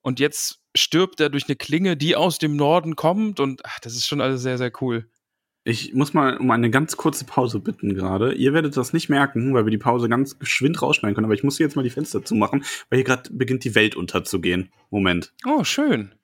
und 0.00 0.20
jetzt 0.20 0.60
stirbt 0.76 1.20
er 1.20 1.30
durch 1.30 1.48
eine 1.48 1.56
Klinge, 1.56 1.96
die 1.96 2.16
aus 2.16 2.38
dem 2.38 2.56
Norden 2.56 2.96
kommt 2.96 3.40
und 3.40 3.64
ach, 3.64 3.80
das 3.80 3.94
ist 3.94 4.06
schon 4.06 4.20
alles 4.20 4.42
sehr, 4.42 4.58
sehr 4.58 4.72
cool. 4.80 5.08
Ich 5.62 5.92
muss 5.92 6.14
mal 6.14 6.38
um 6.38 6.50
eine 6.50 6.70
ganz 6.70 6.96
kurze 6.96 7.26
Pause 7.26 7.60
bitten 7.60 7.94
gerade. 7.94 8.32
Ihr 8.32 8.54
werdet 8.54 8.76
das 8.76 8.94
nicht 8.94 9.10
merken, 9.10 9.52
weil 9.52 9.66
wir 9.66 9.70
die 9.70 9.78
Pause 9.78 10.08
ganz 10.08 10.38
geschwind 10.38 10.80
rausschneiden 10.80 11.14
können, 11.14 11.26
aber 11.26 11.34
ich 11.34 11.44
muss 11.44 11.58
hier 11.58 11.66
jetzt 11.66 11.76
mal 11.76 11.82
die 11.82 11.90
Fenster 11.90 12.24
zumachen, 12.24 12.64
weil 12.88 12.98
hier 12.98 13.04
gerade 13.04 13.30
beginnt 13.30 13.64
die 13.64 13.74
Welt 13.74 13.94
unterzugehen. 13.94 14.72
Moment. 14.88 15.34
Oh, 15.46 15.62
schön. 15.62 16.14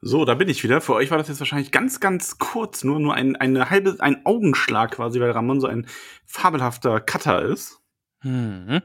So, 0.00 0.24
da 0.24 0.34
bin 0.34 0.48
ich 0.48 0.62
wieder. 0.62 0.80
Für 0.80 0.94
euch 0.94 1.10
war 1.10 1.18
das 1.18 1.28
jetzt 1.28 1.40
wahrscheinlich 1.40 1.72
ganz, 1.72 2.00
ganz 2.00 2.38
kurz, 2.38 2.84
nur, 2.84 2.98
nur 2.98 3.14
ein, 3.14 3.36
eine 3.36 3.70
halbe, 3.70 3.96
ein 3.98 4.24
Augenschlag 4.24 4.92
quasi, 4.92 5.20
weil 5.20 5.30
Ramon 5.30 5.60
so 5.60 5.66
ein 5.66 5.86
fabelhafter 6.24 7.00
Cutter 7.00 7.42
ist. 7.42 7.80
Mhm. 8.22 8.82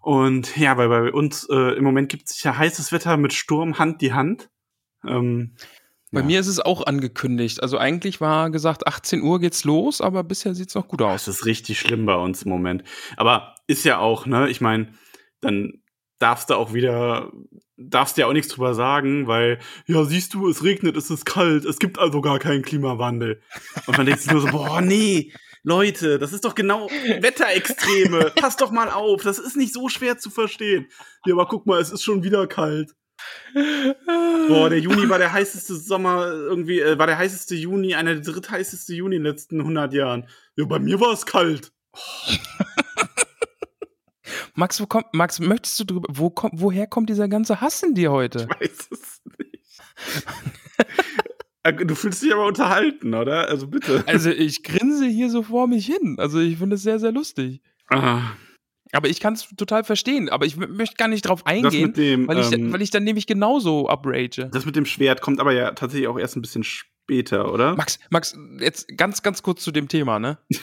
Und 0.00 0.56
ja, 0.56 0.76
weil 0.78 0.88
bei 0.88 1.12
uns 1.12 1.46
äh, 1.50 1.76
im 1.76 1.84
Moment 1.84 2.08
gibt 2.08 2.30
es 2.30 2.42
ja 2.42 2.56
heißes 2.56 2.92
Wetter 2.92 3.16
mit 3.16 3.32
Sturm 3.32 3.78
Hand 3.78 4.00
die 4.00 4.12
Hand. 4.12 4.48
Ähm, 5.06 5.54
Bei 6.10 6.20
ja. 6.20 6.26
mir 6.26 6.40
ist 6.40 6.46
es 6.46 6.58
auch 6.60 6.86
angekündigt. 6.86 7.62
Also 7.62 7.78
eigentlich 7.78 8.20
war 8.20 8.50
gesagt, 8.50 8.86
18 8.86 9.22
Uhr 9.22 9.40
geht's 9.40 9.64
los, 9.64 10.00
aber 10.00 10.24
bisher 10.24 10.54
sieht's 10.54 10.74
noch 10.74 10.88
gut 10.88 11.00
Das 11.00 11.28
aus. 11.28 11.28
ist 11.28 11.46
richtig 11.46 11.78
schlimm 11.80 12.06
bei 12.06 12.14
uns 12.16 12.42
im 12.42 12.50
Moment. 12.50 12.84
Aber 13.16 13.54
ist 13.66 13.84
ja 13.84 13.98
auch, 13.98 14.26
ne? 14.26 14.48
Ich 14.48 14.60
meine, 14.60 14.92
dann 15.40 15.82
darfst 16.18 16.50
du 16.50 16.54
auch 16.54 16.72
wieder, 16.74 17.30
darfst 17.76 18.16
du 18.16 18.22
ja 18.22 18.26
auch 18.26 18.32
nichts 18.32 18.52
drüber 18.52 18.74
sagen, 18.74 19.26
weil, 19.26 19.58
ja, 19.86 20.04
siehst 20.04 20.34
du, 20.34 20.48
es 20.48 20.64
regnet, 20.64 20.96
es 20.96 21.10
ist 21.10 21.24
kalt, 21.24 21.64
es 21.64 21.78
gibt 21.78 21.98
also 21.98 22.20
gar 22.20 22.38
keinen 22.38 22.62
Klimawandel. 22.62 23.40
Und 23.86 23.96
man 23.96 24.06
denkt 24.06 24.22
sich 24.22 24.32
nur 24.32 24.42
so, 24.42 24.48
boah, 24.48 24.80
nee, 24.80 25.32
Leute, 25.62 26.18
das 26.18 26.32
ist 26.32 26.44
doch 26.44 26.54
genau 26.54 26.88
Wetterextreme. 26.88 28.30
Passt 28.36 28.60
doch 28.60 28.70
mal 28.70 28.90
auf, 28.90 29.22
das 29.22 29.38
ist 29.38 29.56
nicht 29.56 29.74
so 29.74 29.88
schwer 29.88 30.18
zu 30.18 30.30
verstehen. 30.30 30.88
Ja, 31.26 31.34
aber 31.34 31.46
guck 31.46 31.66
mal, 31.66 31.80
es 31.80 31.90
ist 31.90 32.02
schon 32.02 32.22
wieder 32.22 32.46
kalt. 32.46 32.94
Boah, 34.48 34.70
der 34.70 34.78
Juni 34.78 35.08
war 35.08 35.18
der 35.18 35.32
heißeste 35.32 35.74
Sommer 35.74 36.28
irgendwie, 36.28 36.80
äh, 36.80 36.98
war 36.98 37.06
der 37.06 37.18
heißeste 37.18 37.54
Juni, 37.54 37.94
einer 37.94 38.14
der 38.14 38.32
drittheißeste 38.32 38.94
Juni 38.94 39.16
in 39.16 39.24
den 39.24 39.32
letzten 39.32 39.60
100 39.60 39.92
Jahren. 39.92 40.26
Ja, 40.56 40.64
bei 40.64 40.78
mir 40.78 40.98
war 41.00 41.12
es 41.12 41.26
kalt. 41.26 41.72
Max, 44.54 44.80
wo 44.80 44.86
kommt, 44.86 45.12
Max, 45.12 45.38
möchtest 45.38 45.78
du 45.80 45.84
drüber, 45.84 46.08
wo 46.10 46.30
kommt, 46.30 46.54
woher 46.56 46.86
kommt 46.86 47.10
dieser 47.10 47.28
ganze 47.28 47.60
Hass 47.60 47.82
in 47.82 47.94
dir 47.94 48.10
heute? 48.10 48.48
Ich 48.60 48.60
weiß 48.60 48.88
es 48.90 49.20
nicht. 49.38 49.60
Äh, 51.62 51.72
du 51.74 51.94
fühlst 51.94 52.22
dich 52.22 52.32
aber 52.32 52.46
unterhalten, 52.46 53.14
oder? 53.14 53.48
Also 53.48 53.66
bitte. 53.66 54.04
Also 54.06 54.30
ich 54.30 54.62
grinse 54.62 55.06
hier 55.06 55.30
so 55.30 55.42
vor 55.42 55.66
mich 55.66 55.86
hin. 55.86 56.16
Also 56.18 56.40
ich 56.40 56.58
finde 56.58 56.76
es 56.76 56.82
sehr, 56.82 56.98
sehr 56.98 57.12
lustig. 57.12 57.60
Ah, 57.88 58.22
Aber 58.92 59.08
ich 59.08 59.20
kann 59.20 59.34
es 59.34 59.48
total 59.56 59.84
verstehen. 59.84 60.28
Aber 60.28 60.46
ich 60.46 60.56
möchte 60.56 60.96
gar 60.96 61.08
nicht 61.08 61.22
drauf 61.22 61.42
das 61.42 61.52
eingehen, 61.52 61.88
mit 61.88 61.96
dem, 61.96 62.28
weil, 62.28 62.38
ich, 62.38 62.52
ähm, 62.52 62.72
weil 62.72 62.82
ich 62.82 62.90
dann 62.90 63.04
nämlich 63.04 63.26
genauso 63.26 63.90
uprage. 63.90 64.48
das 64.52 64.64
mit 64.64 64.76
dem 64.76 64.86
Schwert 64.86 65.20
kommt 65.20 65.40
aber 65.40 65.52
ja 65.52 65.72
tatsächlich 65.72 66.08
auch 66.08 66.18
erst 66.18 66.36
ein 66.36 66.42
bisschen 66.42 66.64
später, 66.64 67.52
oder? 67.52 67.74
Max, 67.76 67.98
Max, 68.10 68.36
jetzt 68.58 68.96
ganz, 68.96 69.22
ganz 69.22 69.42
kurz 69.42 69.62
zu 69.62 69.70
dem 69.72 69.88
Thema, 69.88 70.18
ne? 70.18 70.38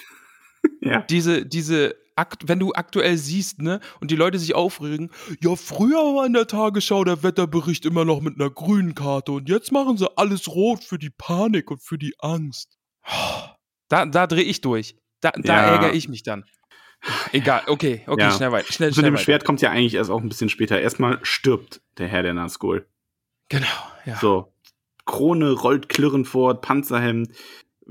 Ja. 0.81 1.01
diese, 1.01 1.45
diese, 1.45 1.95
akt 2.17 2.47
wenn 2.47 2.59
du 2.59 2.73
aktuell 2.73 3.17
siehst, 3.17 3.61
ne, 3.61 3.79
und 4.01 4.11
die 4.11 4.15
Leute 4.15 4.39
sich 4.39 4.55
aufregen, 4.55 5.11
ja, 5.41 5.55
früher 5.55 5.97
war 6.15 6.25
in 6.25 6.33
der 6.33 6.47
Tagesschau 6.47 7.03
der 7.03 7.23
Wetterbericht 7.23 7.85
immer 7.85 8.05
noch 8.05 8.21
mit 8.21 8.39
einer 8.39 8.49
grünen 8.49 8.95
Karte 8.95 9.31
und 9.33 9.49
jetzt 9.49 9.71
machen 9.71 9.97
sie 9.97 10.09
alles 10.17 10.47
rot 10.47 10.83
für 10.83 10.97
die 10.99 11.09
Panik 11.11 11.71
und 11.71 11.81
für 11.81 11.97
die 11.97 12.13
Angst. 12.19 12.77
Da, 13.89 14.05
da 14.05 14.27
drehe 14.27 14.43
ich 14.43 14.61
durch. 14.61 14.95
Da, 15.21 15.31
da 15.31 15.53
Ja. 15.65 15.71
ärgere 15.73 15.93
ich 15.93 16.09
mich 16.09 16.23
dann. 16.23 16.43
Egal, 17.31 17.61
okay, 17.67 18.03
okay, 18.07 18.21
Ja. 18.21 18.31
schnell 18.31 18.51
weiter. 18.51 18.71
Schnell, 18.73 18.89
Zu 18.89 18.95
schnell 18.99 19.11
dem 19.11 19.13
weiter. 19.13 19.23
Schwert 19.23 19.45
kommt 19.45 19.61
ja 19.61 19.69
eigentlich 19.69 19.93
erst 19.93 20.09
auch 20.09 20.19
ein 20.21 20.29
bisschen 20.29 20.49
später. 20.49 20.81
Erstmal 20.81 21.19
stirbt 21.21 21.81
der 21.97 22.07
Herr 22.07 22.23
der 22.23 22.33
Nazgul. 22.33 22.87
Genau, 23.49 23.65
ja. 24.05 24.17
So. 24.19 24.51
Krone 25.05 25.51
rollt 25.51 25.87
klirrend 25.87 26.27
fort, 26.27 26.61
Panzerhemd 26.61 27.29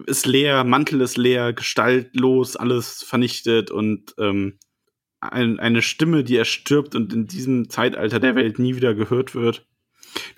ist 0.07 0.27
leer, 0.27 0.65
Mantel 0.65 1.01
ist 1.01 1.17
leer, 1.17 1.53
gestaltlos, 1.53 2.57
alles 2.57 3.03
vernichtet 3.03 3.71
und 3.71 4.15
ähm, 4.19 4.59
ein, 5.21 5.59
eine 5.59 5.83
Stimme, 5.83 6.25
die 6.25 6.37
erstirbt 6.37 6.95
und 6.95 7.13
in 7.13 7.27
diesem 7.27 7.71
Zeitalter 7.71 8.21
der 8.21 8.35
Welt 8.35 8.59
nie 8.59 8.77
wieder 8.77 8.95
gehört 8.95 9.35
wird. 9.35 9.67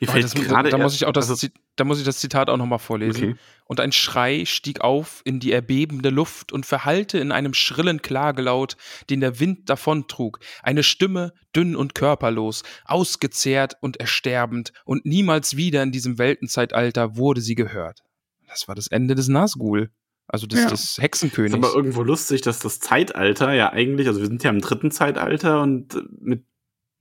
Mir 0.01 0.09
oh, 0.09 0.13
fällt 0.13 0.35
gerade 0.35 0.71
da, 0.71 0.79
muss 0.79 0.95
ich 0.95 1.07
auch 1.07 1.13
das, 1.13 1.31
also, 1.31 1.47
da 1.77 1.85
muss 1.85 1.99
ich 1.99 2.05
das 2.05 2.19
Zitat 2.19 2.51
auch 2.51 2.57
nochmal 2.57 2.79
vorlesen. 2.79 3.31
Okay. 3.31 3.37
Und 3.65 3.81
ein 3.81 3.93
Schrei 3.93 4.45
stieg 4.45 4.81
auf 4.81 5.21
in 5.25 5.41
die 5.41 5.53
erbebende 5.53 6.11
Luft 6.11 6.53
und 6.53 6.67
verhallte 6.67 7.19
in 7.19 7.33
einem 7.33 7.55
schrillen 7.55 8.03
Klagelaut, 8.03 8.77
den 9.11 9.21
der 9.21 9.41
Wind 9.41 9.69
davontrug. 9.69 10.41
Eine 10.63 10.83
Stimme, 10.83 11.33
dünn 11.55 11.77
und 11.77 11.95
körperlos, 11.95 12.63
ausgezehrt 12.85 13.75
und 13.81 13.99
ersterbend, 13.99 14.73
und 14.85 15.05
niemals 15.05 15.57
wieder 15.57 15.83
in 15.83 15.93
diesem 15.93 16.19
Weltenzeitalter 16.19 17.17
wurde 17.17 17.41
sie 17.41 17.55
gehört. 17.55 18.03
Das 18.49 18.69
war 18.69 18.75
das 18.75 18.89
Ende 18.89 19.15
des 19.15 19.29
Nazgul. 19.29 19.91
Also 20.27 20.47
des, 20.47 20.61
ja. 20.61 20.69
des 20.69 20.99
Hexenkönigs. 20.99 21.55
Ist 21.55 21.65
aber 21.65 21.75
irgendwo 21.75 22.03
lustig, 22.03 22.43
dass 22.43 22.59
das 22.59 22.81
Zeitalter 22.81 23.53
ja 23.55 23.73
eigentlich, 23.73 24.09
also 24.09 24.21
wir 24.21 24.27
sind 24.27 24.45
ja 24.45 24.51
im 24.51 24.61
dritten 24.61 24.91
Zeitalter 24.91 25.63
und 25.63 25.97
mit 26.21 26.45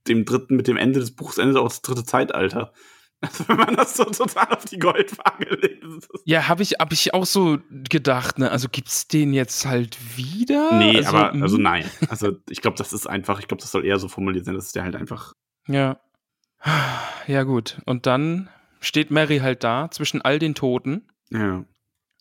dem 0.06 0.24
dritten, 0.24 0.56
mit 0.56 0.66
dem 0.66 0.78
Ende 0.78 1.00
des 1.00 1.14
Buchs 1.14 1.36
endet 1.36 1.58
auch 1.58 1.68
das 1.68 1.82
dritte 1.82 2.04
Zeitalter. 2.04 2.72
Also 3.20 3.44
wenn 3.48 3.56
man 3.56 3.76
das 3.76 3.96
so 3.96 4.04
total 4.04 4.48
auf 4.48 4.64
die 4.64 4.78
Goldwaage 4.78 5.56
legt. 5.56 5.84
Ja, 6.24 6.48
habe 6.48 6.62
ich, 6.62 6.74
hab 6.78 6.92
ich 6.92 7.12
auch 7.14 7.26
so 7.26 7.58
gedacht, 7.68 8.38
ne? 8.38 8.50
Also 8.50 8.68
gibt's 8.70 9.08
den 9.08 9.34
jetzt 9.34 9.66
halt 9.66 9.98
wieder? 10.16 10.78
Nee, 10.78 10.98
also, 10.98 11.16
aber, 11.16 11.32
also 11.42 11.56
hm? 11.56 11.62
nein. 11.62 11.90
Also 12.08 12.36
ich 12.48 12.62
glaube, 12.62 12.78
das 12.78 12.92
ist 12.92 13.06
einfach, 13.06 13.40
ich 13.40 13.48
glaube, 13.48 13.60
das 13.60 13.72
soll 13.72 13.84
eher 13.84 13.98
so 13.98 14.08
formuliert 14.08 14.44
sein, 14.44 14.54
dass 14.54 14.72
der 14.72 14.84
halt 14.84 14.96
einfach. 14.96 15.32
Ja. 15.66 16.00
Ja, 17.26 17.42
gut. 17.42 17.80
Und 17.84 18.06
dann 18.06 18.48
steht 18.80 19.10
Mary 19.10 19.38
halt 19.38 19.64
da 19.64 19.90
zwischen 19.90 20.22
all 20.22 20.38
den 20.38 20.54
Toten. 20.54 21.08
Ja. 21.30 21.64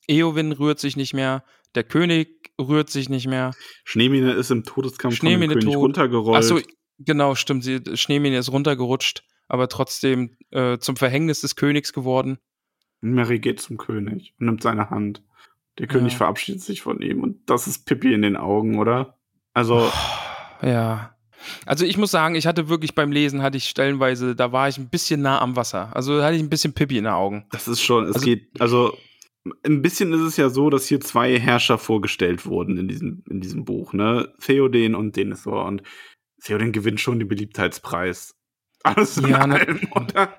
Eowyn 0.08 0.54
rührt 0.54 0.80
sich 0.80 0.98
nicht 0.98 1.14
mehr, 1.14 1.44
der 1.76 1.84
König 1.84 2.52
rührt 2.60 2.90
sich 2.90 3.10
nicht 3.10 3.28
mehr. 3.28 3.54
Schneemine 3.84 4.34
ist 4.34 4.52
im 4.52 4.64
Todeskampf 4.64 5.16
Schneemine 5.16 5.54
von 5.54 5.60
dem 5.60 5.60
König 5.60 5.74
tot. 5.76 5.84
runtergerollt. 5.84 6.38
Achso, 6.38 6.60
genau, 7.00 7.36
stimmt. 7.36 7.64
Sie, 7.64 7.82
Schneemine 7.94 8.38
ist 8.38 8.52
runtergerutscht, 8.52 9.24
aber 9.48 9.70
trotzdem 9.70 10.38
äh, 10.52 10.78
zum 10.78 10.96
Verhängnis 10.96 11.42
des 11.42 11.56
Königs 11.56 11.94
geworden. 11.94 12.40
Mary 13.02 13.40
geht 13.40 13.62
zum 13.62 13.78
König 13.78 14.34
und 14.40 14.48
nimmt 14.48 14.64
seine 14.64 14.90
Hand. 14.90 15.24
Der 15.78 15.88
König 15.88 16.14
ja. 16.14 16.18
verabschiedet 16.18 16.62
sich 16.62 16.82
von 16.82 17.02
ihm 17.02 17.22
und 17.22 17.48
das 17.50 17.68
ist 17.68 17.86
Pippi 17.86 18.14
in 18.14 18.24
den 18.24 18.36
Augen, 18.36 18.80
oder? 18.80 19.20
Also. 19.54 19.92
Oh, 19.92 20.66
ja. 20.66 21.16
Also 21.66 21.86
ich 21.86 21.98
muss 21.98 22.12
sagen, 22.12 22.36
ich 22.36 22.48
hatte 22.48 22.70
wirklich 22.70 22.96
beim 22.96 23.12
Lesen, 23.12 23.42
hatte 23.42 23.58
ich 23.58 23.70
stellenweise, 23.70 24.36
da 24.36 24.52
war 24.52 24.70
ich 24.70 24.78
ein 24.78 24.90
bisschen 24.90 25.22
nah 25.22 25.42
am 25.42 25.56
Wasser. 25.56 25.96
Also 25.96 26.22
hatte 26.24 26.36
ich 26.36 26.42
ein 26.42 26.50
bisschen 26.50 26.74
Pippi 26.74 26.98
in 26.98 27.06
den 27.06 27.14
Augen. 27.14 27.46
Das 27.52 27.68
ist 27.68 27.82
schon, 27.82 28.06
es 28.06 28.16
also, 28.16 28.26
geht, 28.26 28.50
also 28.60 28.98
ein 29.64 29.82
bisschen 29.82 30.14
ist 30.14 30.22
es 30.22 30.38
ja 30.38 30.50
so, 30.50 30.70
dass 30.70 30.88
hier 30.88 31.00
zwei 31.00 31.40
Herrscher 31.40 31.78
vorgestellt 31.78 32.46
wurden 32.46 32.78
in 32.78 32.88
diesem, 32.88 33.24
in 33.30 33.42
diesem 33.42 33.66
Buch, 33.66 33.94
ne? 33.94 34.34
Theoden 34.42 34.96
und 34.96 35.16
Denethor. 35.16 35.66
Und 35.66 35.84
Theoden 36.44 36.72
gewinnt 36.72 37.00
schon 37.00 37.20
den 37.20 37.28
Beliebtheitspreis. 37.28 38.36
Alles 38.84 39.18
in 39.18 39.30
ja, 39.30 39.40
allem, 39.40 39.82
oder? 39.96 40.34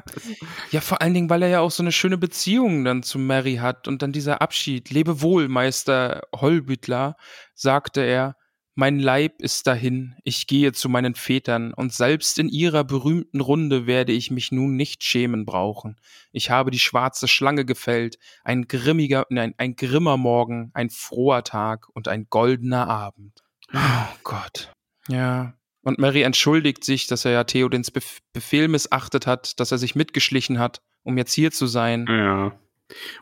Ja, 0.71 0.81
vor 0.81 1.03
allen 1.03 1.13
Dingen, 1.13 1.29
weil 1.29 1.43
er 1.43 1.49
ja 1.49 1.61
auch 1.61 1.71
so 1.71 1.83
eine 1.83 1.93
schöne 1.93 2.17
Beziehung 2.17 2.85
dann 2.85 3.03
zu 3.03 3.19
Mary 3.19 3.57
hat 3.57 3.89
und 3.89 4.01
dann 4.01 4.13
dieser 4.13 4.41
Abschied. 4.41 4.91
Lebe 4.91 5.21
wohl, 5.21 5.49
Meister 5.49 6.23
Hollbütler, 6.35 7.17
sagte 7.55 8.01
er. 8.01 8.37
Mein 8.81 9.01
Leib 9.01 9.43
ist 9.43 9.67
dahin, 9.67 10.15
ich 10.23 10.47
gehe 10.47 10.71
zu 10.71 10.89
meinen 10.89 11.17
Vätern, 11.17 11.75
und 11.75 11.93
selbst 11.93 12.39
in 12.39 12.49
ihrer 12.49 12.85
berühmten 12.85 13.41
Runde 13.41 13.89
werde 13.89 14.13
ich 14.13 14.31
mich 14.31 14.53
nun 14.53 14.77
nicht 14.77 15.03
schämen 15.03 15.45
brauchen. 15.45 15.97
Ich 16.31 16.51
habe 16.51 16.71
die 16.71 16.79
schwarze 16.79 17.27
Schlange 17.27 17.65
gefällt, 17.65 18.21
ein 18.45 18.69
grimmiger, 18.69 19.27
nein, 19.31 19.53
ein 19.59 19.75
grimmer 19.75 20.17
Morgen, 20.17 20.71
ein 20.75 20.91
froher 20.91 21.43
Tag 21.43 21.89
und 21.93 22.07
ein 22.07 22.29
goldener 22.31 22.89
Abend. 22.89 23.43
Oh 23.75 24.15
Gott. 24.23 24.71
Ja. 25.09 25.55
Und 25.83 25.99
Mary 25.99 26.23
entschuldigt 26.23 26.85
sich, 26.85 27.09
dass 27.09 27.25
er 27.25 27.33
ja 27.33 27.43
Theodens 27.43 27.91
Befehl 27.91 28.69
missachtet 28.69 29.27
hat, 29.27 29.59
dass 29.59 29.73
er 29.73 29.79
sich 29.79 29.97
mitgeschlichen 29.97 30.61
hat, 30.61 30.83
um 31.03 31.19
jetzt 31.19 31.33
hier 31.33 31.51
zu 31.51 31.67
sein. 31.67 32.07
Ja. 32.09 32.57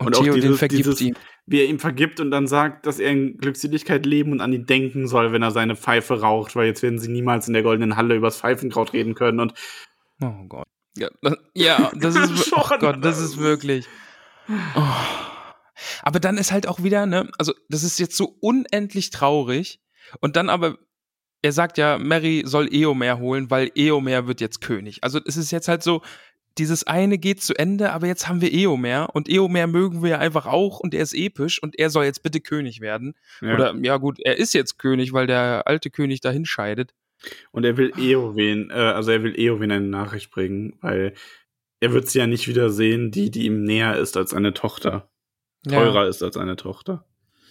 Und, 0.00 0.06
und 0.06 0.16
Theoden 0.16 0.42
dieses, 0.42 0.58
vergibt 0.58 0.80
dieses, 0.80 1.00
ihm 1.00 1.16
wie 1.46 1.60
er 1.60 1.68
ihm 1.68 1.78
vergibt 1.78 2.18
und 2.20 2.30
dann 2.30 2.48
sagt, 2.48 2.86
dass 2.86 2.98
er 2.98 3.10
in 3.10 3.38
Glückseligkeit 3.38 4.04
leben 4.04 4.32
und 4.32 4.40
an 4.40 4.52
ihn 4.52 4.66
denken 4.66 5.06
soll, 5.06 5.32
wenn 5.32 5.42
er 5.42 5.52
seine 5.52 5.76
Pfeife 5.76 6.20
raucht, 6.20 6.56
weil 6.56 6.66
jetzt 6.66 6.82
werden 6.82 6.98
sie 6.98 7.10
niemals 7.10 7.46
in 7.46 7.54
der 7.54 7.62
goldenen 7.62 7.96
Halle 7.96 8.16
übers 8.16 8.40
Pfeifenkraut 8.40 8.92
reden 8.92 9.14
können 9.14 9.40
und 9.40 9.54
Oh 10.22 10.44
Gott. 10.48 10.66
Ja, 10.96 11.10
das, 11.20 11.36
ja, 11.54 11.92
das 11.94 12.16
ist 12.16 12.52
oh 12.56 12.76
Gott, 12.80 13.04
das 13.04 13.20
ist 13.20 13.38
wirklich. 13.38 13.86
Oh. 14.48 14.82
Aber 16.02 16.20
dann 16.20 16.38
ist 16.38 16.52
halt 16.52 16.66
auch 16.66 16.82
wieder, 16.82 17.04
ne, 17.04 17.30
also 17.38 17.52
das 17.68 17.82
ist 17.82 17.98
jetzt 17.98 18.16
so 18.16 18.36
unendlich 18.40 19.10
traurig 19.10 19.80
und 20.20 20.36
dann 20.36 20.48
aber 20.48 20.78
er 21.42 21.52
sagt 21.52 21.78
ja, 21.78 21.98
Mary 21.98 22.42
soll 22.46 22.72
Eomer 22.72 23.18
holen, 23.18 23.50
weil 23.50 23.70
Eomer 23.74 24.26
wird 24.26 24.40
jetzt 24.40 24.60
König. 24.60 25.04
Also 25.04 25.20
es 25.24 25.36
ist 25.36 25.50
jetzt 25.50 25.68
halt 25.68 25.82
so, 25.82 26.02
dieses 26.58 26.86
eine 26.86 27.18
geht 27.18 27.42
zu 27.42 27.54
Ende, 27.54 27.92
aber 27.92 28.06
jetzt 28.06 28.28
haben 28.28 28.40
wir 28.40 28.52
Eomer 28.52 29.10
und 29.12 29.28
Eomer 29.28 29.66
mögen 29.66 30.02
wir 30.02 30.10
ja 30.10 30.18
einfach 30.18 30.46
auch 30.46 30.80
und 30.80 30.94
er 30.94 31.02
ist 31.02 31.14
episch 31.14 31.62
und 31.62 31.78
er 31.78 31.90
soll 31.90 32.04
jetzt 32.04 32.22
bitte 32.22 32.40
König 32.40 32.80
werden. 32.80 33.14
Ja. 33.40 33.54
Oder 33.54 33.74
ja 33.82 33.96
gut, 33.98 34.18
er 34.20 34.36
ist 34.38 34.54
jetzt 34.54 34.78
König, 34.78 35.12
weil 35.12 35.26
der 35.26 35.66
alte 35.66 35.90
König 35.90 36.20
dahin 36.20 36.44
scheidet. 36.44 36.94
Und 37.50 37.64
er 37.64 37.76
will 37.76 37.92
Eowyn, 37.98 38.70
äh, 38.70 38.74
also 38.74 39.10
er 39.10 39.22
will 39.22 39.38
Eowyn 39.38 39.72
eine 39.72 39.86
Nachricht 39.86 40.30
bringen, 40.30 40.74
weil 40.80 41.14
er 41.80 41.92
wird 41.92 42.08
sie 42.08 42.18
ja 42.18 42.26
nicht 42.26 42.48
wieder 42.48 42.70
sehen, 42.70 43.10
die, 43.10 43.30
die 43.30 43.46
ihm 43.46 43.64
näher 43.64 43.96
ist 43.96 44.16
als 44.16 44.32
eine 44.32 44.54
Tochter. 44.54 45.10
Teurer 45.68 46.04
ja. 46.04 46.08
ist 46.08 46.22
als 46.22 46.36
eine 46.36 46.56
Tochter. 46.56 47.04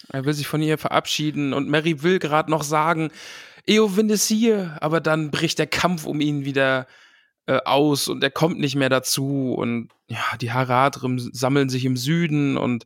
Er 0.09 0.25
will 0.25 0.33
sich 0.33 0.47
von 0.47 0.61
ihr 0.61 0.77
verabschieden 0.77 1.53
und 1.53 1.69
Mary 1.69 2.03
will 2.03 2.19
gerade 2.19 2.49
noch 2.49 2.63
sagen, 2.63 3.11
Eowyn 3.67 4.09
ist 4.09 4.27
hier, 4.27 4.77
aber 4.81 5.01
dann 5.01 5.31
bricht 5.31 5.59
der 5.59 5.67
Kampf 5.67 6.05
um 6.05 6.21
ihn 6.21 6.45
wieder 6.45 6.87
äh, 7.47 7.59
aus 7.65 8.07
und 8.07 8.23
er 8.23 8.31
kommt 8.31 8.59
nicht 8.59 8.75
mehr 8.75 8.89
dazu 8.89 9.53
und 9.57 9.89
ja, 10.07 10.23
die 10.39 10.51
Haradrim 10.51 11.19
sammeln 11.19 11.69
sich 11.69 11.85
im 11.85 11.97
Süden 11.97 12.57
und 12.57 12.85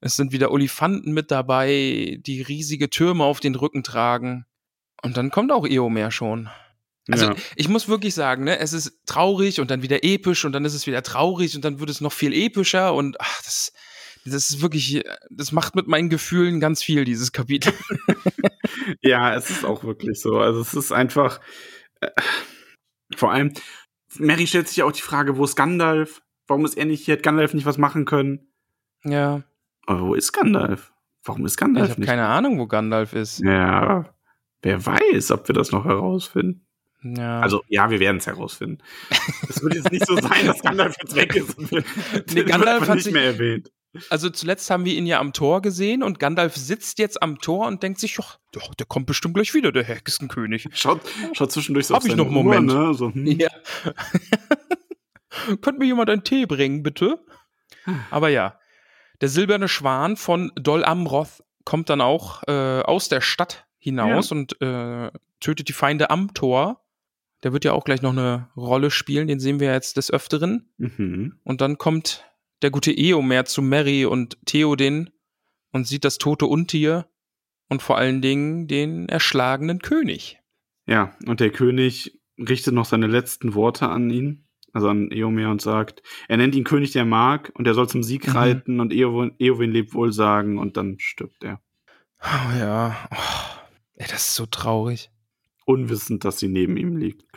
es 0.00 0.16
sind 0.16 0.32
wieder 0.32 0.50
Olifanten 0.50 1.12
mit 1.12 1.30
dabei, 1.30 2.18
die 2.24 2.42
riesige 2.42 2.88
Türme 2.88 3.24
auf 3.24 3.40
den 3.40 3.54
Rücken 3.54 3.82
tragen. 3.82 4.46
Und 5.02 5.16
dann 5.16 5.30
kommt 5.30 5.52
auch 5.52 5.66
Eomer 5.66 6.10
schon. 6.10 6.48
Also 7.10 7.26
ja. 7.26 7.36
ich 7.56 7.68
muss 7.68 7.88
wirklich 7.88 8.14
sagen, 8.14 8.44
ne, 8.44 8.58
es 8.58 8.72
ist 8.72 9.00
traurig 9.06 9.60
und 9.60 9.70
dann 9.70 9.82
wieder 9.82 10.04
episch 10.04 10.44
und 10.44 10.52
dann 10.52 10.64
ist 10.64 10.74
es 10.74 10.86
wieder 10.86 11.02
traurig 11.02 11.56
und 11.56 11.64
dann 11.64 11.80
wird 11.80 11.90
es 11.90 12.00
noch 12.00 12.12
viel 12.12 12.32
epischer 12.32 12.94
und 12.94 13.20
ach, 13.20 13.42
das, 13.42 13.72
das 14.24 14.50
ist 14.50 14.62
wirklich, 14.62 15.02
das 15.30 15.52
macht 15.52 15.74
mit 15.74 15.88
meinen 15.88 16.08
Gefühlen 16.08 16.60
ganz 16.60 16.82
viel, 16.82 17.04
dieses 17.04 17.32
Kapitel. 17.32 17.72
ja, 19.00 19.34
es 19.34 19.50
ist 19.50 19.64
auch 19.64 19.84
wirklich 19.84 20.20
so. 20.20 20.38
Also 20.38 20.60
es 20.60 20.74
ist 20.74 20.92
einfach, 20.92 21.40
äh, 22.00 22.10
vor 23.16 23.32
allem, 23.32 23.52
Mary 24.18 24.46
stellt 24.46 24.68
sich 24.68 24.78
ja 24.78 24.84
auch 24.84 24.92
die 24.92 25.02
Frage, 25.02 25.36
wo 25.36 25.44
ist 25.44 25.56
Gandalf? 25.56 26.22
Warum 26.46 26.64
ist 26.64 26.76
er 26.76 26.84
nicht 26.84 27.04
hier? 27.04 27.14
Hat 27.14 27.22
Gandalf 27.22 27.54
nicht 27.54 27.66
was 27.66 27.78
machen 27.78 28.04
können? 28.04 28.48
Ja. 29.04 29.42
Aber 29.86 30.00
wo 30.02 30.14
ist 30.14 30.32
Gandalf? 30.32 30.92
Warum 31.22 31.46
ist 31.46 31.56
Gandalf 31.56 31.90
ich 31.90 31.98
nicht? 31.98 32.06
Ich 32.06 32.10
habe 32.10 32.18
keine 32.18 32.28
Ahnung, 32.28 32.58
wo 32.58 32.66
Gandalf 32.66 33.12
ist. 33.12 33.40
Ja, 33.40 34.12
wer 34.62 34.86
weiß, 34.86 35.30
ob 35.30 35.46
wir 35.48 35.54
das 35.54 35.70
noch 35.70 35.84
herausfinden. 35.84 36.66
Ja. 37.02 37.40
Also, 37.40 37.62
ja, 37.68 37.90
wir 37.90 38.00
werden 38.00 38.18
es 38.18 38.26
herausfinden. 38.26 38.78
Es 39.48 39.62
wird 39.62 39.74
jetzt 39.74 39.90
nicht 39.90 40.06
so 40.06 40.16
sein, 40.20 40.46
dass 40.46 40.60
Gandalf 40.60 40.96
jetzt 41.00 41.14
weg 41.14 41.34
ist 41.34 41.56
und 41.56 41.70
wir, 41.70 41.84
nee, 42.34 42.44
Gandalf 42.44 42.88
hat 42.88 42.96
nicht 42.96 43.10
mehr 43.10 43.24
erwähnt. 43.24 43.70
Also 44.08 44.30
zuletzt 44.30 44.70
haben 44.70 44.84
wir 44.84 44.94
ihn 44.94 45.06
ja 45.06 45.18
am 45.18 45.32
Tor 45.32 45.62
gesehen 45.62 46.02
und 46.02 46.20
Gandalf 46.20 46.54
sitzt 46.56 46.98
jetzt 47.00 47.20
am 47.22 47.38
Tor 47.38 47.66
und 47.66 47.82
denkt 47.82 47.98
sich, 47.98 48.16
ach, 48.20 48.38
der 48.78 48.86
kommt 48.86 49.06
bestimmt 49.06 49.34
gleich 49.34 49.52
wieder, 49.52 49.72
der 49.72 49.82
Hexenkönig. 49.82 50.68
Schaut, 50.72 51.00
schaut 51.32 51.50
zwischendurch 51.50 51.88
so 51.88 51.94
Hab 51.96 52.04
ich 52.04 52.14
noch 52.14 52.26
einen 52.26 52.34
Moment. 52.34 52.66
ne? 52.66 52.94
so, 52.94 53.12
hm. 53.12 53.26
Ja. 53.26 53.48
Könnte 55.60 55.78
mir 55.78 55.86
jemand 55.86 56.10
einen 56.10 56.22
Tee 56.22 56.46
bringen, 56.46 56.82
bitte? 56.82 57.18
Aber 58.10 58.28
ja, 58.28 58.58
der 59.20 59.28
silberne 59.28 59.68
Schwan 59.68 60.16
von 60.16 60.52
Dol 60.54 60.84
Amroth 60.84 61.42
kommt 61.64 61.90
dann 61.90 62.00
auch 62.00 62.42
äh, 62.46 62.82
aus 62.82 63.08
der 63.08 63.20
Stadt 63.20 63.66
hinaus 63.78 64.30
ja. 64.30 64.36
und 64.36 64.60
äh, 64.60 65.10
tötet 65.40 65.68
die 65.68 65.72
Feinde 65.72 66.10
am 66.10 66.32
Tor. 66.34 66.84
Der 67.42 67.52
wird 67.52 67.64
ja 67.64 67.72
auch 67.72 67.84
gleich 67.84 68.02
noch 68.02 68.12
eine 68.12 68.48
Rolle 68.56 68.90
spielen, 68.90 69.26
den 69.26 69.40
sehen 69.40 69.60
wir 69.60 69.72
jetzt 69.72 69.96
des 69.96 70.10
Öfteren. 70.12 70.70
Mhm. 70.78 71.38
Und 71.42 71.60
dann 71.60 71.78
kommt 71.78 72.29
der 72.62 72.70
gute 72.70 72.92
Eomer 72.92 73.44
zu 73.44 73.62
Mary 73.62 74.04
und 74.04 74.38
Theoden 74.46 75.10
und 75.72 75.86
sieht 75.86 76.04
das 76.04 76.18
tote 76.18 76.46
Untier 76.46 77.08
und 77.68 77.82
vor 77.82 77.96
allen 77.96 78.20
Dingen 78.20 78.66
den 78.66 79.08
erschlagenen 79.08 79.80
König. 79.80 80.38
Ja, 80.86 81.14
und 81.26 81.40
der 81.40 81.50
König 81.50 82.20
richtet 82.38 82.74
noch 82.74 82.84
seine 82.84 83.06
letzten 83.06 83.54
Worte 83.54 83.88
an 83.88 84.10
ihn, 84.10 84.48
also 84.72 84.88
an 84.88 85.10
Eomer 85.10 85.50
und 85.50 85.62
sagt, 85.62 86.02
er 86.28 86.36
nennt 86.36 86.54
ihn 86.54 86.64
König 86.64 86.92
der 86.92 87.04
Mark 87.04 87.52
und 87.54 87.66
er 87.66 87.74
soll 87.74 87.88
zum 87.88 88.02
Sieg 88.02 88.26
mhm. 88.26 88.32
reiten 88.32 88.80
und 88.80 88.92
Eowyn, 88.92 89.34
Eowyn 89.38 89.70
lebt 89.70 89.94
wohl 89.94 90.12
sagen 90.12 90.58
und 90.58 90.76
dann 90.76 90.98
stirbt 90.98 91.44
er. 91.44 91.60
Oh 92.22 92.58
ja, 92.58 93.08
oh, 93.10 93.60
ey, 93.94 94.06
das 94.08 94.28
ist 94.28 94.34
so 94.34 94.46
traurig. 94.46 95.10
Unwissend, 95.64 96.24
dass 96.24 96.38
sie 96.38 96.48
neben 96.48 96.76
ihm 96.76 96.96
liegt. 96.96 97.30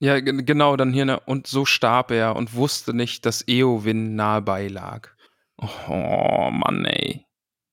Ja, 0.00 0.18
genau, 0.20 0.76
dann 0.76 0.92
hier, 0.92 1.04
ne, 1.04 1.20
und 1.20 1.46
so 1.46 1.66
starb 1.66 2.10
er 2.10 2.34
und 2.34 2.54
wusste 2.54 2.94
nicht, 2.94 3.26
dass 3.26 3.46
Eowyn 3.46 4.14
nahe 4.16 4.40
bei 4.40 4.66
lag. 4.66 5.10
Oh, 5.58 6.50
Mann, 6.50 6.86
ey. 6.86 7.26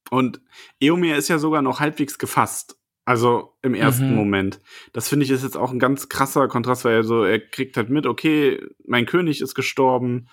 Und 0.09 0.41
Eomer 0.79 1.15
ist 1.15 1.29
ja 1.29 1.39
sogar 1.39 1.61
noch 1.61 1.79
halbwegs 1.79 2.17
gefasst. 2.17 2.77
Also 3.05 3.53
im 3.61 3.73
ersten 3.73 4.09
mhm. 4.09 4.15
Moment. 4.15 4.59
Das 4.91 5.07
finde 5.07 5.23
ich 5.23 5.31
ist 5.31 5.43
jetzt 5.43 5.55
auch 5.55 5.71
ein 5.71 5.79
ganz 5.79 6.09
krasser 6.09 6.49
Kontrast, 6.49 6.83
weil 6.83 6.95
er 6.95 7.03
so, 7.03 7.23
er 7.23 7.39
kriegt 7.39 7.77
halt 7.77 7.89
mit, 7.89 8.05
okay, 8.05 8.61
mein 8.85 9.05
König 9.05 9.39
ist 9.39 9.55
gestorben, 9.55 10.27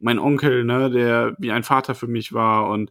mein 0.00 0.18
Onkel, 0.18 0.64
ne, 0.64 0.90
der 0.90 1.36
wie 1.38 1.52
ein 1.52 1.62
Vater 1.62 1.94
für 1.94 2.08
mich 2.08 2.32
war 2.32 2.68
und 2.70 2.90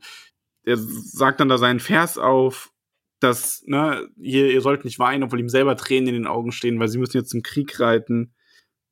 er 0.63 0.77
sagt 0.77 1.41
dann 1.41 1.49
da 1.49 1.57
seinen 1.57 1.81
Vers 1.81 2.17
auf, 2.17 2.71
dass, 3.19 3.63
ne, 3.65 4.07
hier, 4.17 4.49
ihr 4.49 4.61
sollt 4.61 4.85
nicht 4.85 4.99
weinen, 4.99 5.23
obwohl 5.23 5.41
ihm 5.41 5.49
selber 5.49 5.75
Tränen 5.75 6.07
in 6.07 6.13
den 6.13 6.27
Augen 6.27 6.53
stehen, 6.53 6.79
weil 6.79 6.87
sie 6.87 6.97
müssen 6.97 7.17
jetzt 7.17 7.31
zum 7.31 7.43
Krieg 7.43 7.79
reiten. 7.81 8.34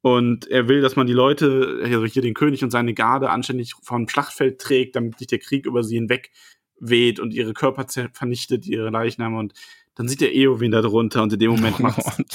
Und 0.03 0.47
er 0.47 0.67
will, 0.67 0.81
dass 0.81 0.97
man 0.97 1.07
die 1.07 1.13
Leute, 1.13 1.79
also 1.81 2.03
hier 2.03 2.21
den 2.21 2.33
König 2.33 2.61
und 2.61 2.71
seine 2.71 2.93
Garde 2.93 3.29
anständig 3.29 3.73
vom 3.83 4.09
Schlachtfeld 4.09 4.59
trägt, 4.59 4.97
damit 4.97 5.17
nicht 5.21 5.31
der 5.31 5.39
Krieg 5.39 5.65
über 5.65 5.81
sie 5.81 5.95
hinweg 5.95 6.29
weht 6.77 7.21
und 7.21 7.33
ihre 7.33 7.53
Körper 7.53 7.87
vernichtet, 8.11 8.67
ihre 8.67 8.89
Leichname. 8.89 9.37
Und 9.37 9.53
dann 9.95 10.09
sieht 10.09 10.19
der 10.19 10.35
Eowyn 10.35 10.71
da 10.71 10.81
drunter 10.81 11.23
und 11.23 11.31
in 11.31 11.39
dem 11.39 11.51
Moment 11.51 11.77
oh 11.79 11.85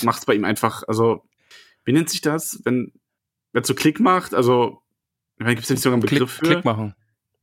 macht 0.03 0.19
es 0.19 0.25
bei 0.25 0.35
ihm 0.35 0.47
einfach, 0.47 0.83
also, 0.89 1.29
wie 1.85 1.93
nennt 1.93 2.09
sich 2.09 2.23
das? 2.23 2.59
Wenn, 2.65 2.91
wenn 3.53 3.65
so 3.65 3.75
Klick 3.75 4.01
macht, 4.01 4.33
also, 4.33 4.81
gibt 5.37 5.61
es 5.61 5.69
ja 5.69 5.75
nicht 5.75 5.83
sogar 5.83 5.97
einen 5.97 6.01
Begriff 6.01 6.39
Klick, 6.39 6.49
für? 6.49 6.55
Klick 6.55 6.65
machen. 6.65 6.95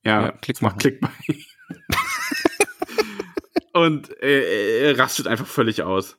Ja, 0.04 0.22
ja 0.24 0.32
Klick 0.32 0.60
machen. 0.60 0.80
Klick 0.80 1.02
bei 1.02 1.10
Und 3.80 4.10
er, 4.24 4.48
er 4.88 4.98
rastet 4.98 5.28
einfach 5.28 5.46
völlig 5.46 5.84
aus. 5.84 6.18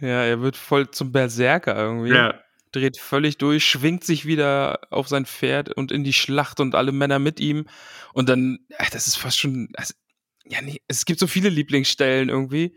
Ja, 0.00 0.24
er 0.24 0.40
wird 0.40 0.56
voll 0.56 0.90
zum 0.90 1.12
Berserker 1.12 1.76
irgendwie. 1.76 2.10
Ja 2.10 2.40
dreht 2.74 2.98
völlig 2.98 3.38
durch, 3.38 3.64
schwingt 3.64 4.04
sich 4.04 4.26
wieder 4.26 4.80
auf 4.90 5.08
sein 5.08 5.26
Pferd 5.26 5.72
und 5.74 5.92
in 5.92 6.04
die 6.04 6.12
Schlacht 6.12 6.60
und 6.60 6.74
alle 6.74 6.92
Männer 6.92 7.18
mit 7.18 7.40
ihm. 7.40 7.66
Und 8.12 8.28
dann, 8.28 8.60
ach, 8.78 8.90
das 8.90 9.06
ist 9.06 9.16
fast 9.16 9.38
schon, 9.38 9.68
also, 9.74 9.94
ja, 10.44 10.60
nee, 10.60 10.80
es 10.88 11.04
gibt 11.04 11.20
so 11.20 11.26
viele 11.26 11.48
Lieblingsstellen 11.48 12.28
irgendwie. 12.28 12.76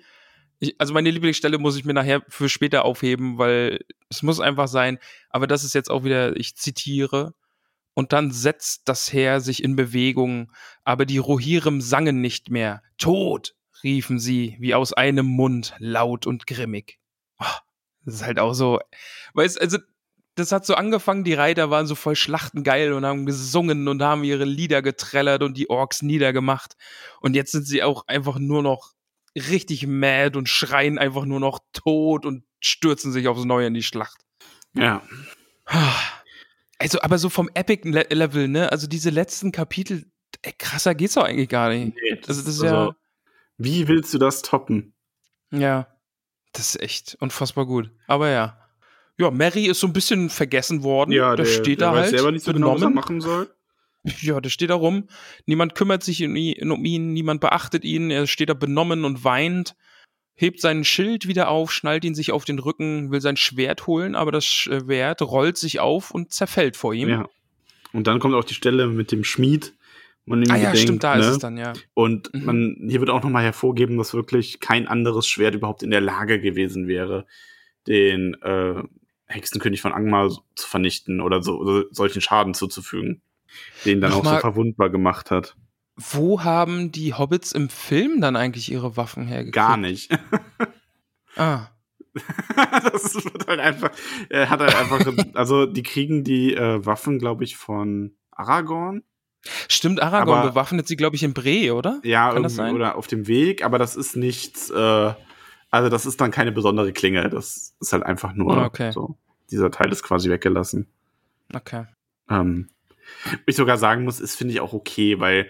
Ich, 0.59 0.75
also 0.79 0.93
meine 0.93 1.11
Lieblingsstelle 1.11 1.57
muss 1.57 1.77
ich 1.77 1.85
mir 1.85 1.93
nachher 1.93 2.23
für 2.29 2.49
später 2.49 2.85
aufheben, 2.85 3.37
weil 3.37 3.79
es 4.09 4.23
muss 4.23 4.39
einfach 4.39 4.67
sein. 4.67 4.99
Aber 5.29 5.47
das 5.47 5.63
ist 5.63 5.75
jetzt 5.75 5.89
auch 5.91 6.03
wieder, 6.03 6.35
ich 6.37 6.55
zitiere. 6.55 7.33
Und 7.93 8.13
dann 8.13 8.31
setzt 8.31 8.83
das 8.85 9.11
Heer 9.11 9.41
sich 9.41 9.63
in 9.63 9.75
Bewegung, 9.75 10.51
aber 10.83 11.05
die 11.05 11.17
Rohirrim 11.17 11.81
sangen 11.81 12.21
nicht 12.21 12.49
mehr. 12.51 12.83
Tod, 12.99 13.55
riefen 13.83 14.19
sie, 14.19 14.55
wie 14.59 14.75
aus 14.75 14.93
einem 14.93 15.25
Mund, 15.25 15.73
laut 15.79 16.27
und 16.27 16.45
grimmig. 16.45 16.99
Oh, 17.39 17.45
das 18.07 18.15
ist 18.15 18.23
halt 18.23 18.39
auch 18.39 18.53
so, 18.53 18.79
weißt, 19.33 19.59
also, 19.59 19.79
das 20.35 20.53
hat 20.53 20.65
so 20.65 20.75
angefangen, 20.75 21.25
die 21.25 21.33
Reiter 21.33 21.69
waren 21.71 21.87
so 21.87 21.95
voll 21.95 22.15
schlachtengeil 22.15 22.93
und 22.93 23.05
haben 23.05 23.25
gesungen 23.25 23.85
und 23.89 24.01
haben 24.01 24.23
ihre 24.23 24.45
Lieder 24.45 24.81
getrellert 24.81 25.43
und 25.43 25.57
die 25.57 25.69
Orks 25.69 26.03
niedergemacht. 26.03 26.77
Und 27.19 27.35
jetzt 27.35 27.51
sind 27.51 27.67
sie 27.67 27.83
auch 27.83 28.07
einfach 28.07 28.39
nur 28.39 28.63
noch 28.63 28.93
richtig 29.35 29.87
mad 29.87 30.37
und 30.37 30.47
schreien 30.47 30.97
einfach 30.97 31.25
nur 31.25 31.41
noch 31.41 31.59
tot 31.73 32.25
und 32.25 32.45
stürzen 32.61 33.11
sich 33.11 33.27
aufs 33.27 33.43
Neue 33.43 33.67
in 33.67 33.73
die 33.73 33.83
Schlacht. 33.83 34.21
Ja. 34.73 35.01
Also, 36.79 37.01
aber 37.01 37.17
so 37.17 37.27
vom 37.27 37.49
Epic-Level, 37.53 38.47
ne? 38.47 38.71
Also 38.71 38.87
diese 38.87 39.09
letzten 39.09 39.51
Kapitel, 39.51 40.05
ey, 40.43 40.53
krasser 40.57 40.95
geht's 40.95 41.15
doch 41.15 41.25
eigentlich 41.25 41.49
gar 41.49 41.69
nicht. 41.69 41.93
Nee, 41.95 42.15
das, 42.21 42.29
also, 42.29 42.41
das 42.43 42.55
ist 42.55 42.61
also, 42.61 42.75
ja. 42.75 42.95
Wie 43.57 43.87
willst 43.89 44.13
du 44.13 44.17
das 44.17 44.43
toppen? 44.43 44.93
Ja. 45.51 45.87
Das 46.57 46.73
ist 46.73 46.81
echt 46.81 47.17
unfassbar 47.19 47.67
gut. 47.67 47.91
Aber 48.07 48.29
ja. 48.29 48.57
Ja, 49.19 49.29
Mary 49.31 49.65
ist 49.65 49.79
so 49.79 49.87
ein 49.87 49.93
bisschen 49.93 50.29
vergessen 50.29 50.83
worden. 50.83 51.11
Ja, 51.11 51.35
der, 51.35 51.45
der 51.45 51.51
steht 51.51 51.81
der 51.81 51.89
da 51.89 51.93
weiß 51.93 52.01
halt. 52.01 52.09
selber 52.11 52.31
nicht 52.31 52.45
so 52.45 52.53
genau, 52.53 52.73
was 52.73 52.81
er 52.81 52.89
machen 52.89 53.21
soll. 53.21 53.49
Ja, 54.21 54.39
der 54.39 54.49
steht 54.49 54.69
da 54.69 54.75
rum. 54.75 55.09
Niemand 55.45 55.75
kümmert 55.75 56.01
sich 56.01 56.23
um 56.23 56.35
ihn, 56.35 57.13
niemand 57.13 57.41
beachtet 57.41 57.83
ihn. 57.83 58.09
Er 58.09 58.25
steht 58.25 58.49
da 58.49 58.53
benommen 58.53 59.03
und 59.05 59.23
weint, 59.23 59.75
hebt 60.33 60.61
sein 60.61 60.85
Schild 60.85 61.27
wieder 61.27 61.49
auf, 61.49 61.71
schnallt 61.73 62.05
ihn 62.05 62.15
sich 62.15 62.31
auf 62.31 62.45
den 62.45 62.59
Rücken, 62.59 63.11
will 63.11 63.21
sein 63.21 63.37
Schwert 63.37 63.85
holen, 63.85 64.15
aber 64.15 64.31
das 64.31 64.45
Schwert 64.45 65.21
rollt 65.21 65.57
sich 65.57 65.79
auf 65.79 66.11
und 66.11 66.31
zerfällt 66.31 66.77
vor 66.77 66.93
ihm. 66.93 67.09
Ja. 67.09 67.27
Und 67.91 68.07
dann 68.07 68.19
kommt 68.19 68.35
auch 68.35 68.45
die 68.45 68.53
Stelle 68.53 68.87
mit 68.87 69.11
dem 69.11 69.23
Schmied, 69.23 69.73
man 70.27 70.49
ah 70.51 70.57
ja, 70.57 70.75
stimmt, 70.75 71.03
da 71.03 71.15
ne? 71.15 71.21
ist 71.21 71.27
es 71.27 71.39
dann, 71.39 71.57
ja. 71.57 71.71
Und 71.93 72.33
mhm. 72.33 72.45
man, 72.45 72.77
hier 72.87 72.99
wird 72.99 73.09
auch 73.09 73.23
nochmal 73.23 73.43
hervorgeben, 73.43 73.97
dass 73.97 74.13
wirklich 74.13 74.59
kein 74.59 74.87
anderes 74.87 75.25
Schwert 75.25 75.55
überhaupt 75.55 75.83
in 75.83 75.89
der 75.89 76.01
Lage 76.01 76.41
gewesen 76.41 76.87
wäre, 76.87 77.25
den 77.87 78.33
äh, 78.41 78.83
Hexenkönig 79.27 79.81
von 79.81 79.93
Angmar 79.93 80.29
zu 80.55 80.67
vernichten 80.67 81.21
oder 81.21 81.41
so 81.41 81.57
oder 81.57 81.85
solchen 81.91 82.21
Schaden 82.21 82.53
zuzufügen, 82.53 83.21
den 83.85 84.01
dann 84.01 84.11
Nochmal, 84.11 84.35
auch 84.35 84.37
so 84.39 84.41
verwundbar 84.41 84.89
gemacht 84.89 85.31
hat. 85.31 85.55
Wo 85.95 86.43
haben 86.43 86.91
die 86.91 87.13
Hobbits 87.13 87.53
im 87.53 87.69
Film 87.69 88.19
dann 88.19 88.35
eigentlich 88.35 88.69
ihre 88.69 88.97
Waffen 88.97 89.27
hergekriegt? 89.27 89.55
Gar 89.55 89.77
nicht. 89.77 90.11
ah. 91.37 91.67
das 92.91 93.15
wird 93.15 93.47
halt 93.47 93.59
einfach, 93.59 93.91
er 94.29 94.49
hat 94.49 94.59
halt 94.59 94.75
einfach, 94.75 95.05
also 95.35 95.65
die 95.65 95.83
kriegen 95.83 96.23
die 96.23 96.53
äh, 96.53 96.85
Waffen, 96.85 97.19
glaube 97.19 97.43
ich, 97.43 97.55
von 97.55 98.15
Aragorn 98.31 99.03
Stimmt, 99.69 100.01
Aragorn 100.01 100.39
aber, 100.39 100.49
bewaffnet 100.49 100.87
sie, 100.87 100.95
glaube 100.95 101.15
ich, 101.15 101.23
in 101.23 101.33
Bre, 101.33 101.73
oder? 101.73 101.99
Ja, 102.03 102.33
Kann 102.33 102.43
das 102.43 102.55
sein? 102.55 102.75
oder 102.75 102.95
auf 102.95 103.07
dem 103.07 103.27
Weg, 103.27 103.63
aber 103.63 103.77
das 103.77 103.95
ist 103.95 104.15
nichts, 104.15 104.69
äh, 104.69 105.13
also 105.69 105.89
das 105.89 106.05
ist 106.05 106.19
dann 106.21 106.31
keine 106.31 106.51
besondere 106.51 106.93
Klinge. 106.93 107.29
Das 107.29 107.75
ist 107.79 107.93
halt 107.93 108.03
einfach 108.03 108.33
nur 108.33 108.57
okay. 108.65 108.91
so. 108.91 109.17
Dieser 109.51 109.71
Teil 109.71 109.91
ist 109.91 110.03
quasi 110.03 110.29
weggelassen. 110.29 110.87
Okay. 111.53 111.85
Ähm, 112.29 112.69
ich 113.45 113.55
sogar 113.55 113.77
sagen 113.77 114.03
muss, 114.03 114.19
ist, 114.19 114.35
finde 114.35 114.53
ich, 114.53 114.59
auch 114.59 114.73
okay, 114.73 115.19
weil 115.19 115.49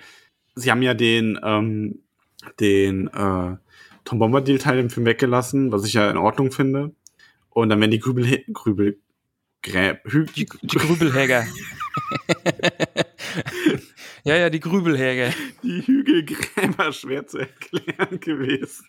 sie 0.56 0.72
haben 0.72 0.82
ja 0.82 0.94
den, 0.94 1.40
ähm, 1.44 2.00
den 2.60 3.08
äh, 3.08 3.58
Tom 4.06 4.20
Bombadil-Teil 4.20 4.80
im 4.80 4.90
Film 4.90 5.06
weggelassen, 5.06 5.72
was 5.72 5.86
ich 5.86 5.94
ja 5.94 6.10
in 6.10 6.18
Ordnung 6.18 6.52
finde. 6.52 6.94
Und 7.50 7.70
dann 7.70 7.80
werden 7.80 7.92
die 7.92 8.00
Grübel, 8.00 8.44
Grübel, 8.54 9.00
Grä, 9.64 10.00
Hü 10.06 10.26
die, 10.26 10.48
die 10.62 10.78
Grübelhäger. 10.78 11.46
ja, 14.28 14.36
ja, 14.36 14.50
die 14.50 14.60
Grübelhäge. 14.60 15.34
Die 15.64 15.82
Hügelgräber 15.86 16.92
schwer 16.92 17.26
zu 17.28 17.40
erklären 17.40 18.20
gewesen. 18.20 18.86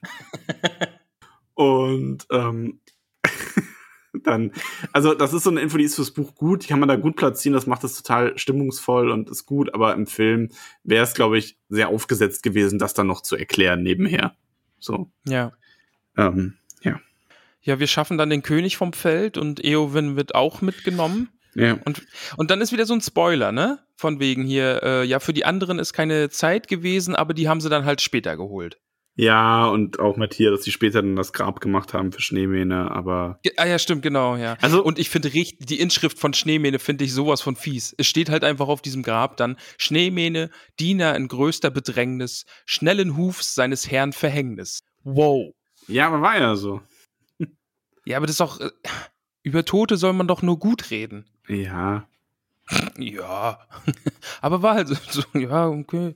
Und 1.54 2.26
ähm, 2.30 2.80
dann, 4.22 4.52
also 4.92 5.14
das 5.14 5.32
ist 5.32 5.44
so 5.44 5.50
eine 5.50 5.60
Info, 5.60 5.76
die 5.76 5.84
ist 5.84 5.96
fürs 5.96 6.12
Buch 6.12 6.34
gut, 6.34 6.64
die 6.64 6.68
kann 6.68 6.80
man 6.80 6.88
da 6.88 6.96
gut 6.96 7.16
platzieren, 7.16 7.54
das 7.54 7.66
macht 7.66 7.84
es 7.84 7.96
total 8.00 8.38
stimmungsvoll 8.38 9.10
und 9.10 9.28
ist 9.28 9.46
gut, 9.46 9.74
aber 9.74 9.94
im 9.94 10.06
Film 10.06 10.50
wäre 10.84 11.04
es, 11.04 11.14
glaube 11.14 11.38
ich, 11.38 11.58
sehr 11.68 11.88
aufgesetzt 11.88 12.42
gewesen, 12.42 12.78
das 12.78 12.94
dann 12.94 13.06
noch 13.06 13.22
zu 13.22 13.36
erklären 13.36 13.82
nebenher. 13.82 14.36
So. 14.78 15.10
Ja. 15.24 15.52
Ähm, 16.16 16.54
ja. 16.82 17.00
Ja, 17.62 17.80
wir 17.80 17.86
schaffen 17.86 18.18
dann 18.18 18.30
den 18.30 18.42
König 18.42 18.76
vom 18.76 18.92
Feld 18.92 19.36
und 19.36 19.64
Eowyn 19.64 20.16
wird 20.16 20.34
auch 20.34 20.62
mitgenommen. 20.62 21.28
Ja. 21.58 21.78
Und, 21.84 22.02
und 22.36 22.50
dann 22.50 22.60
ist 22.60 22.72
wieder 22.72 22.86
so 22.86 22.94
ein 22.94 23.00
Spoiler, 23.00 23.52
ne? 23.52 23.80
Von 23.96 24.20
wegen 24.20 24.44
hier, 24.44 24.80
äh, 24.82 25.04
ja, 25.04 25.18
für 25.18 25.32
die 25.32 25.44
anderen 25.44 25.78
ist 25.78 25.92
keine 25.92 26.30
Zeit 26.30 26.68
gewesen, 26.68 27.16
aber 27.16 27.34
die 27.34 27.48
haben 27.48 27.60
sie 27.60 27.68
dann 27.68 27.84
halt 27.84 28.00
später 28.00 28.36
geholt. 28.36 28.78
Ja, 29.16 29.66
und 29.66 29.98
auch 29.98 30.16
mit 30.16 30.32
hier, 30.32 30.52
dass 30.52 30.62
sie 30.62 30.70
später 30.70 31.02
dann 31.02 31.16
das 31.16 31.32
Grab 31.32 31.60
gemacht 31.60 31.92
haben 31.92 32.12
für 32.12 32.22
Schneemähne, 32.22 32.92
aber. 32.92 33.40
Ja, 33.44 33.50
ah 33.56 33.66
ja, 33.66 33.80
stimmt, 33.80 34.02
genau, 34.02 34.36
ja. 34.36 34.56
Also, 34.60 34.84
und 34.84 35.00
ich 35.00 35.10
finde 35.10 35.30
die 35.30 35.80
Inschrift 35.80 36.20
von 36.20 36.32
Schneemähne 36.32 36.78
finde 36.78 37.04
ich 37.04 37.12
sowas 37.12 37.40
von 37.40 37.56
fies. 37.56 37.92
Es 37.98 38.06
steht 38.06 38.30
halt 38.30 38.44
einfach 38.44 38.68
auf 38.68 38.80
diesem 38.80 39.02
Grab 39.02 39.36
dann 39.36 39.56
Schneemähne, 39.76 40.50
Diener 40.78 41.16
in 41.16 41.26
größter 41.26 41.72
Bedrängnis, 41.72 42.46
schnellen 42.64 43.16
Hufs 43.16 43.56
seines 43.56 43.90
Herrn 43.90 44.12
Verhängnis. 44.12 44.84
Wow. 45.02 45.52
Ja, 45.88 46.06
aber 46.06 46.20
war 46.20 46.38
ja 46.38 46.54
so. 46.54 46.80
Ja, 48.04 48.18
aber 48.18 48.26
das 48.26 48.34
ist 48.34 48.40
doch. 48.40 48.60
Äh, 48.60 48.70
über 49.42 49.64
Tote 49.64 49.96
soll 49.96 50.12
man 50.12 50.28
doch 50.28 50.42
nur 50.42 50.60
gut 50.60 50.90
reden. 50.90 51.24
Ja. 51.48 52.06
Ja. 52.98 53.58
Aber 54.40 54.62
war 54.62 54.74
halt 54.74 54.88
so, 54.88 55.22
ja, 55.34 55.68
okay. 55.68 56.14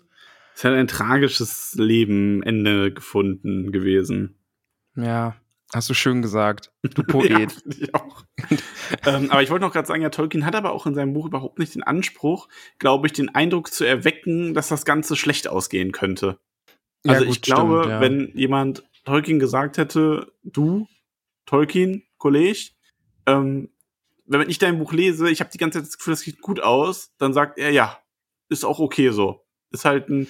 Es 0.54 0.64
hat 0.64 0.74
ein 0.74 0.86
tragisches 0.86 1.74
Leben, 1.78 2.42
Ende 2.42 2.92
gefunden 2.92 3.72
gewesen. 3.72 4.36
Ja, 4.94 5.34
hast 5.72 5.88
du 5.88 5.94
schön 5.94 6.20
gesagt. 6.20 6.70
Du 6.82 7.02
Poet. 7.06 7.30
ja, 7.30 7.46
ich 7.66 7.94
auch. 7.94 8.24
ähm, 9.06 9.30
aber 9.30 9.42
ich 9.42 9.50
wollte 9.50 9.64
noch 9.64 9.72
gerade 9.72 9.88
sagen, 9.88 10.02
ja, 10.02 10.10
Tolkien 10.10 10.44
hat 10.44 10.54
aber 10.54 10.72
auch 10.72 10.86
in 10.86 10.94
seinem 10.94 11.14
Buch 11.14 11.26
überhaupt 11.26 11.58
nicht 11.58 11.74
den 11.74 11.82
Anspruch, 11.82 12.48
glaube 12.78 13.06
ich, 13.06 13.12
den 13.12 13.34
Eindruck 13.34 13.72
zu 13.72 13.84
erwecken, 13.84 14.52
dass 14.54 14.68
das 14.68 14.84
Ganze 14.84 15.16
schlecht 15.16 15.48
ausgehen 15.48 15.92
könnte. 15.92 16.38
Also 17.06 17.22
ja, 17.22 17.26
gut, 17.26 17.36
ich 17.36 17.42
glaube, 17.42 17.80
stimmt, 17.80 17.92
ja. 17.92 18.00
wenn 18.00 18.32
jemand 18.34 18.84
Tolkien 19.04 19.38
gesagt 19.38 19.78
hätte, 19.78 20.32
du, 20.44 20.86
Tolkien, 21.46 22.04
Kollege, 22.18 22.70
ähm, 23.26 23.70
wenn 24.26 24.48
ich 24.48 24.58
dein 24.58 24.78
Buch 24.78 24.92
lese, 24.92 25.28
ich 25.30 25.40
habe 25.40 25.50
die 25.52 25.58
ganze 25.58 25.78
Zeit 25.78 25.88
das 25.88 25.98
Gefühl, 25.98 26.12
das 26.12 26.20
sieht 26.20 26.40
gut 26.40 26.60
aus, 26.60 27.12
dann 27.18 27.32
sagt 27.32 27.58
er, 27.58 27.70
ja, 27.70 27.98
ist 28.48 28.64
auch 28.64 28.78
okay 28.78 29.10
so. 29.10 29.44
Ist 29.70 29.84
halt 29.84 30.08
ein 30.08 30.28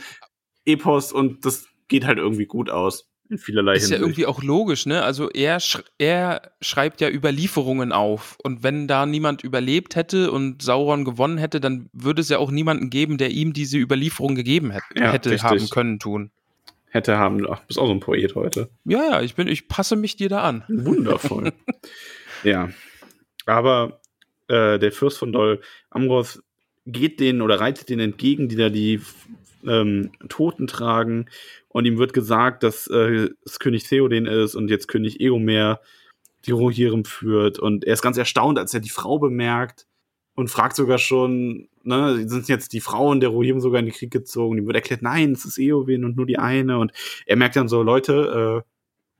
Epos 0.65 1.13
und 1.13 1.45
das 1.45 1.67
geht 1.89 2.07
halt 2.07 2.19
irgendwie 2.19 2.47
gut 2.47 2.71
aus. 2.71 3.09
In 3.29 3.39
vielerlei 3.39 3.75
Ist 3.75 3.85
ja 3.85 3.97
Hinsicht. 3.97 4.03
irgendwie 4.03 4.27
auch 4.27 4.43
logisch, 4.43 4.85
ne? 4.85 5.03
Also 5.03 5.31
er, 5.31 5.59
sch 5.59 5.79
er 5.99 6.53
schreibt 6.61 7.01
ja 7.01 7.09
Überlieferungen 7.09 7.91
auf. 7.91 8.37
Und 8.43 8.63
wenn 8.63 8.87
da 8.87 9.07
niemand 9.07 9.43
überlebt 9.43 9.97
hätte 9.97 10.31
und 10.31 10.61
Sauron 10.63 11.05
gewonnen 11.05 11.39
hätte, 11.39 11.59
dann 11.61 11.89
würde 11.95 12.21
es 12.21 12.29
ja 12.29 12.39
auch 12.39 12.51
niemanden 12.51 12.91
geben, 12.91 13.17
der 13.17 13.31
ihm 13.31 13.53
diese 13.55 13.79
Überlieferung 13.79 14.35
gegeben 14.35 14.71
hätte, 14.71 14.85
Ja, 14.97 15.13
hätte 15.13 15.31
richtig. 15.31 15.51
haben 15.51 15.69
können 15.71 15.99
tun. 15.99 16.31
Hätte 16.91 17.17
haben. 17.17 17.47
Ach, 17.51 17.61
bist 17.65 17.79
auch 17.79 17.87
so 17.87 17.93
ein 17.93 18.01
Poet 18.01 18.35
heute. 18.35 18.69
Ja, 18.85 19.03
ja, 19.13 19.21
ich 19.23 19.35
bin, 19.35 19.49
ich 19.49 19.67
passe 19.67 19.97
mich 19.97 20.17
dir 20.17 20.29
da 20.29 20.43
an. 20.43 20.65
Wundervoll. 20.69 21.53
ja. 22.45 22.69
Aber 23.47 24.01
äh, 24.49 24.79
der 24.79 24.93
Fürst 24.93 25.19
von 25.19 25.33
Dol 25.33 25.61
Amroth 25.91 26.43
geht 26.87 27.21
denen 27.21 27.43
oder 27.43 27.61
reitet 27.61 27.89
denen 27.89 28.13
entgegen, 28.13 28.49
die 28.49 28.57
da 28.57 28.69
die 28.69 29.01
ähm, 29.67 30.11
Toten 30.29 30.67
tragen. 30.67 31.27
Und 31.69 31.85
ihm 31.85 31.99
wird 31.99 32.13
gesagt, 32.13 32.63
dass 32.63 32.87
äh, 32.89 33.31
es 33.45 33.59
König 33.59 33.85
Theoden 33.89 34.27
ist 34.27 34.55
und 34.55 34.69
jetzt 34.69 34.89
König 34.89 35.21
Eomer 35.21 35.81
die 36.45 36.51
Rohirrim 36.51 37.05
führt. 37.05 37.59
Und 37.59 37.85
er 37.85 37.95
ist 37.95 38.03
ganz 38.03 38.19
erstaunt, 38.19 38.59
als 38.59 38.75
er 38.75 38.81
die 38.81 38.91
Frau 38.91 39.19
bemerkt 39.19 39.87
und 40.35 40.49
fragt 40.49 40.77
sogar 40.77 40.99
schon, 40.99 41.69
ne, 41.83 42.29
sind 42.29 42.49
jetzt 42.49 42.73
die 42.73 42.81
Frauen 42.81 43.21
der 43.21 43.29
Rohirrim 43.31 43.61
sogar 43.61 43.79
in 43.81 43.87
den 43.87 43.95
Krieg 43.95 44.11
gezogen? 44.11 44.59
Ihm 44.59 44.67
wird 44.67 44.77
erklärt, 44.77 45.03
nein, 45.03 45.33
es 45.33 45.45
ist 45.45 45.59
Eowyn 45.59 46.05
und 46.05 46.17
nur 46.17 46.27
die 46.27 46.39
eine. 46.39 46.79
Und 46.79 46.93
er 47.27 47.37
merkt 47.37 47.57
dann 47.57 47.69
so, 47.69 47.83
Leute, 47.83 48.65
äh, 48.65 48.69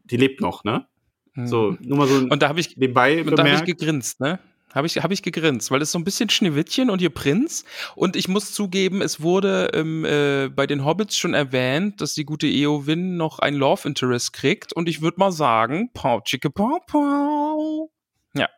die 0.05 0.17
lebt 0.17 0.41
noch, 0.41 0.65
ne? 0.65 0.87
So, 1.35 1.77
nur 1.81 1.99
mal 1.99 2.07
so. 2.07 2.17
Und 2.17 2.43
da 2.43 2.49
habe 2.49 2.61
ich, 2.61 2.77
nebenbei 2.77 3.23
und 3.23 3.37
da 3.37 3.45
habe 3.45 3.55
ich 3.55 3.65
gegrinst, 3.65 4.21
ne? 4.21 4.39
Habe 4.75 4.87
ich, 4.87 5.03
hab 5.03 5.11
ich 5.11 5.23
gegrinst, 5.23 5.71
weil 5.71 5.83
es 5.83 5.93
so 5.93 5.99
ein 5.99 6.05
bisschen 6.05 6.31
Schneewittchen 6.31 6.89
und 6.89 7.03
ihr 7.03 7.11
Prinz. 7.11 7.65
Und 7.95 8.17
ich 8.17 8.29
muss 8.29 8.53
zugeben, 8.53 9.03
es 9.03 9.21
wurde 9.21 9.71
ähm, 9.75 10.05
äh, 10.07 10.49
bei 10.49 10.67
den 10.67 10.85
Hobbits 10.85 11.17
schon 11.17 11.35
erwähnt, 11.35 12.01
dass 12.01 12.15
die 12.15 12.25
gute 12.25 12.47
Eowyn 12.47 13.19
noch 13.19 13.39
ein 13.39 13.55
Love 13.55 13.87
Interest 13.87 14.33
kriegt. 14.33 14.73
Und 14.73 14.89
ich 14.89 15.03
würde 15.03 15.19
mal 15.19 15.31
sagen, 15.31 15.91
pau, 15.93 16.23
chicke, 16.23 16.49
pau, 16.49 16.81
pau. 16.87 17.91
Ja. 18.35 18.49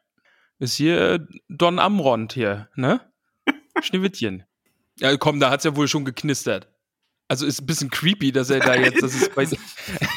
Ist 0.60 0.76
hier 0.76 1.00
äh, 1.00 1.18
Don 1.48 1.80
Amrond 1.80 2.32
hier, 2.32 2.68
ne? 2.76 3.00
Schneewittchen. 3.82 4.44
Ja, 5.00 5.16
komm, 5.16 5.40
da 5.40 5.50
hat's 5.50 5.64
ja 5.64 5.74
wohl 5.74 5.88
schon 5.88 6.04
geknistert. 6.04 6.68
Also 7.26 7.46
ist 7.46 7.60
ein 7.60 7.66
bisschen 7.66 7.90
creepy, 7.90 8.30
dass 8.30 8.50
er 8.50 8.60
da 8.60 8.76
jetzt, 8.76 9.02
das 9.02 9.14
ist 9.14 9.34
bei, 9.34 9.48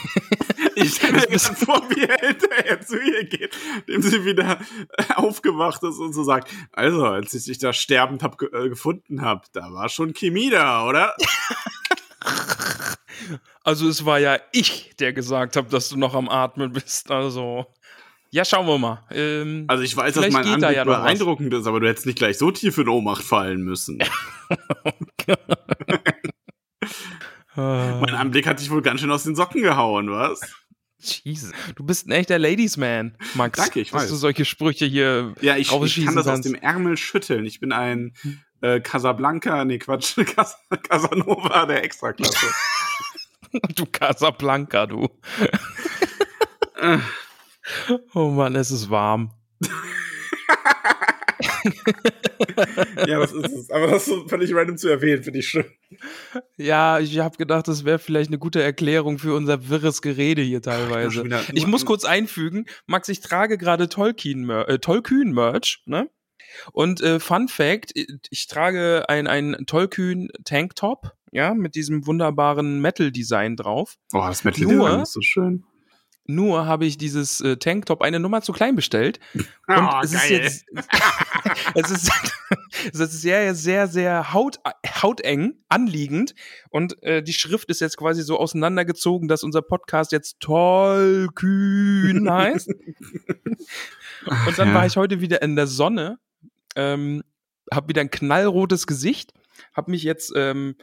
Ich 0.79 0.93
stelle 0.95 1.13
mir 1.27 1.31
jetzt 1.31 1.47
vor, 1.57 1.81
wie 1.89 2.03
er 2.03 2.17
hinterher 2.19 2.81
zu 2.81 2.99
ihr 3.01 3.23
geht, 3.25 3.55
dem 3.87 4.01
sie 4.01 4.23
wieder 4.23 4.59
aufgewacht 5.15 5.81
ist 5.83 5.97
und 5.97 6.13
so 6.13 6.23
sagt, 6.23 6.51
also, 6.71 7.05
als 7.05 7.33
ich 7.33 7.45
dich 7.45 7.57
da 7.57 7.73
sterbend 7.73 8.21
hab, 8.23 8.41
äh, 8.41 8.69
gefunden 8.69 9.21
habe, 9.21 9.41
da 9.53 9.73
war 9.73 9.89
schon 9.89 10.13
Chemie 10.13 10.49
da, 10.49 10.85
oder? 10.87 11.15
Also 13.63 13.89
es 13.89 14.05
war 14.05 14.19
ja 14.19 14.39
ich, 14.53 14.95
der 14.99 15.11
gesagt 15.11 15.57
habe, 15.57 15.69
dass 15.69 15.89
du 15.89 15.97
noch 15.97 16.13
am 16.13 16.29
Atmen 16.29 16.71
bist. 16.71 17.11
Also 17.11 17.65
ja, 18.29 18.45
schauen 18.45 18.65
wir 18.67 18.77
mal. 18.77 19.03
Ähm, 19.11 19.65
Also 19.67 19.83
ich 19.83 19.97
weiß, 19.97 20.13
dass 20.13 20.31
mein 20.31 20.43
geht 20.43 20.61
da 20.61 20.67
Anblick 20.67 20.75
ja 20.77 20.85
noch 20.85 20.93
was. 20.93 21.01
beeindruckend 21.01 21.53
ist, 21.53 21.67
aber 21.67 21.79
du 21.81 21.87
hättest 21.89 22.05
nicht 22.05 22.17
gleich 22.17 22.37
so 22.37 22.51
tief 22.51 22.77
in 22.77 22.87
Ohnmacht 22.87 23.23
fallen 23.23 23.63
müssen. 23.63 23.99
mein 27.55 28.15
Anblick 28.15 28.47
hat 28.47 28.59
dich 28.61 28.69
wohl 28.69 28.81
ganz 28.81 29.01
schön 29.01 29.11
aus 29.11 29.23
den 29.23 29.35
Socken 29.35 29.61
gehauen, 29.61 30.09
was? 30.11 30.39
Jesus. 30.99 31.51
Du 31.75 31.83
bist 31.83 32.07
ein 32.07 32.11
echter 32.11 32.39
Ladies 32.39 32.75
Man, 32.77 33.15
Max. 33.35 33.57
Danke, 33.59 33.79
ich 33.81 33.91
dass 33.91 34.03
weiß. 34.03 34.09
du 34.09 34.15
solche 34.15 34.45
Sprüche 34.45 34.85
hier 34.85 35.33
Ja, 35.41 35.55
ich, 35.55 35.71
ich 35.71 36.05
kann 36.05 36.15
das 36.15 36.25
aus 36.27 36.33
kannst. 36.33 36.45
dem 36.49 36.55
Ärmel 36.55 36.97
schütteln. 36.97 37.45
Ich 37.45 37.59
bin 37.59 37.71
ein 37.71 38.13
äh, 38.61 38.79
Casablanca, 38.79 39.63
nee, 39.65 39.77
Quatsch, 39.77 40.15
Cas 40.35 40.57
Casanova 40.89 41.65
der 41.65 41.83
Extraklasse. 41.83 42.47
Du 43.75 43.85
Casablanca, 43.85 44.85
du. 44.87 45.07
Oh 48.13 48.29
Mann, 48.31 48.55
es 48.55 48.71
ist 48.71 48.89
warm. 48.89 49.31
Ja, 53.07 53.19
das 53.19 53.31
ist 53.31 53.51
es. 53.53 53.69
Aber 53.69 53.87
das 53.87 54.05
so 54.05 54.27
völlig 54.27 54.53
random 54.53 54.77
zu 54.77 54.87
erwähnen, 54.89 55.23
finde 55.23 55.39
ich 55.39 55.47
schön. 55.47 55.65
Ja, 56.57 56.99
ich 56.99 57.19
habe 57.19 57.37
gedacht, 57.37 57.67
das 57.67 57.85
wäre 57.85 57.99
vielleicht 57.99 58.29
eine 58.29 58.39
gute 58.39 58.61
Erklärung 58.61 59.19
für 59.19 59.35
unser 59.35 59.69
wirres 59.69 60.01
Gerede 60.01 60.41
hier 60.41 60.61
teilweise. 60.61 61.23
Ich 61.53 61.63
nur 61.63 61.71
muss 61.71 61.85
kurz 61.85 62.05
einfügen, 62.05 62.65
Max, 62.85 63.09
ich 63.09 63.19
trage 63.21 63.57
gerade 63.57 63.89
Tolkien-Mer- 63.89 64.67
äh, 64.67 64.77
ne? 65.85 66.09
Und 66.71 67.01
äh, 67.01 67.19
Fun 67.19 67.47
Fact, 67.49 67.91
ich 67.95 68.47
trage 68.47 69.05
ein, 69.09 69.27
ein 69.27 69.65
Tollkühn-Tanktop, 69.67 71.11
ja, 71.31 71.53
mit 71.53 71.75
diesem 71.75 72.07
wunderbaren 72.07 72.79
Metal-Design 72.81 73.57
drauf. 73.57 73.95
Oh, 74.13 74.19
das 74.25 74.43
Metal 74.43 74.63
Nur- 74.63 74.87
Design 74.87 75.01
ist 75.01 75.13
so 75.13 75.21
schön. 75.21 75.63
Nur 76.27 76.65
habe 76.65 76.85
ich 76.85 76.97
dieses 76.97 77.39
äh, 77.41 77.57
Tanktop 77.57 78.01
eine 78.01 78.19
Nummer 78.19 78.41
zu 78.41 78.51
klein 78.51 78.75
bestellt. 78.75 79.19
Und 79.33 79.45
Oh, 79.69 79.99
es 80.03 80.13
ist 80.13 80.27
geil. 80.27 80.41
jetzt, 80.43 80.65
es 81.75 81.91
ist, 81.91 82.11
es 82.93 82.99
ist 82.99 83.21
sehr, 83.21 83.55
sehr, 83.55 83.87
sehr 83.87 84.33
haut, 84.33 84.59
hauteng, 85.01 85.55
anliegend. 85.69 86.35
Und 86.69 87.01
äh, 87.03 87.23
die 87.23 87.33
Schrift 87.33 87.69
ist 87.69 87.79
jetzt 87.79 87.97
quasi 87.97 88.23
so 88.23 88.37
auseinandergezogen, 88.37 89.27
dass 89.27 89.43
unser 89.43 89.61
Podcast 89.61 90.11
jetzt 90.11 90.39
Tollkühn 90.39 92.29
heißt. 92.31 92.69
Und 92.69 94.57
dann 94.57 94.69
ja. 94.69 94.73
war 94.73 94.85
ich 94.85 94.97
heute 94.97 95.21
wieder 95.21 95.41
in 95.41 95.55
der 95.55 95.67
Sonne, 95.67 96.19
ähm, 96.75 97.23
habe 97.73 97.89
wieder 97.89 98.01
ein 98.01 98.11
knallrotes 98.11 98.85
Gesicht, 98.85 99.33
habe 99.73 99.91
mich 99.91 100.03
jetzt 100.03 100.33
ähm, 100.35 100.75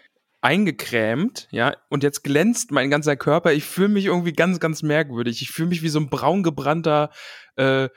eingecremt, 0.45 1.49
ja, 1.51 1.74
und 1.88 2.03
jetzt 2.03 2.22
glänzt 2.22 2.70
mein 2.70 2.90
ganzer 2.90 3.16
Körper. 3.16 3.55
Ich 3.55 3.64
fühle 3.64 3.88
mich 3.88 4.05
irgendwie 4.05 4.34
ganz, 4.34 4.61
ganz 4.61 4.82
merkwürdig. 4.82 5.40
Ich 5.40 5.51
fühle 5.51 5.70
mich 5.70 5.82
wie 5.82 5.88
so 5.88 5.99
ein 5.99 6.11
braun 6.11 6.42
gebrannter 6.42 7.11
äh, 7.57 7.88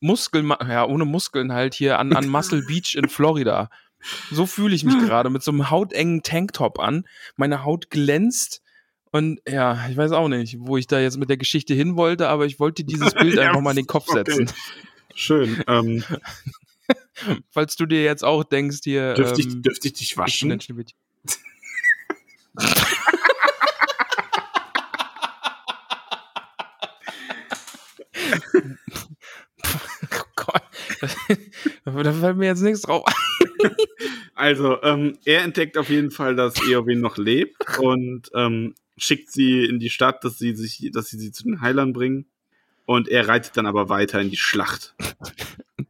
Muskel, 0.00 0.48
ja, 0.66 0.86
ohne 0.86 1.04
Muskeln 1.04 1.52
halt 1.52 1.74
hier 1.74 1.98
an, 1.98 2.14
an 2.14 2.28
Muscle 2.28 2.62
Beach 2.66 2.94
in 2.96 3.08
Florida. 3.08 3.68
So 4.30 4.46
fühle 4.46 4.74
ich 4.74 4.82
mich 4.82 4.96
gerade 4.98 5.28
mit 5.28 5.42
so 5.42 5.50
einem 5.50 5.70
hautengen 5.70 6.22
Tanktop 6.22 6.78
an. 6.78 7.06
Meine 7.36 7.64
Haut 7.64 7.90
glänzt. 7.90 8.62
Und 9.12 9.40
ja, 9.46 9.86
ich 9.90 9.96
weiß 9.96 10.12
auch 10.12 10.28
nicht, 10.28 10.56
wo 10.58 10.78
ich 10.78 10.86
da 10.86 11.00
jetzt 11.00 11.18
mit 11.18 11.28
der 11.28 11.36
Geschichte 11.36 11.74
hin 11.74 11.96
wollte, 11.96 12.28
aber 12.28 12.46
ich 12.46 12.58
wollte 12.58 12.82
dieses 12.82 13.12
Bild 13.12 13.34
Ja, 13.36 13.48
einfach 13.48 13.60
mal 13.60 13.70
in 13.70 13.76
den 13.76 13.86
Kopf 13.86 14.08
okay. 14.08 14.24
setzen. 14.24 14.50
Schön. 15.14 15.62
Ähm, 15.66 16.02
Falls 17.50 17.76
du 17.76 17.84
dir 17.84 18.02
jetzt 18.02 18.24
auch 18.24 18.44
denkst, 18.44 18.78
hier. 18.84 19.12
dürfte, 19.12 19.40
ich, 19.42 19.48
ähm, 19.48 19.62
dürfte 19.62 19.88
ich 19.88 19.94
dich 19.94 20.16
waschen? 20.16 20.58
Oh 30.14 30.24
Gott. 30.36 30.62
da 31.84 32.12
fällt 32.12 32.36
mir 32.36 32.46
jetzt 32.46 32.62
nichts 32.62 32.82
drauf. 32.82 33.04
ein. 33.06 33.74
Also, 34.34 34.82
ähm, 34.82 35.18
er 35.24 35.42
entdeckt 35.42 35.76
auf 35.76 35.90
jeden 35.90 36.10
Fall, 36.10 36.34
dass 36.34 36.54
Eowyn 36.66 37.00
noch 37.00 37.18
lebt 37.18 37.78
und 37.78 38.30
ähm, 38.34 38.74
schickt 38.96 39.30
sie 39.30 39.64
in 39.64 39.78
die 39.78 39.90
Stadt, 39.90 40.24
dass 40.24 40.38
sie 40.38 40.54
sich, 40.54 40.90
dass 40.92 41.08
sie 41.08 41.18
sie 41.18 41.30
zu 41.32 41.44
den 41.44 41.60
Heilern 41.60 41.92
bringen. 41.92 42.26
Und 42.86 43.08
er 43.08 43.28
reitet 43.28 43.56
dann 43.56 43.66
aber 43.66 43.88
weiter 43.88 44.20
in 44.20 44.30
die 44.30 44.36
Schlacht. 44.36 44.94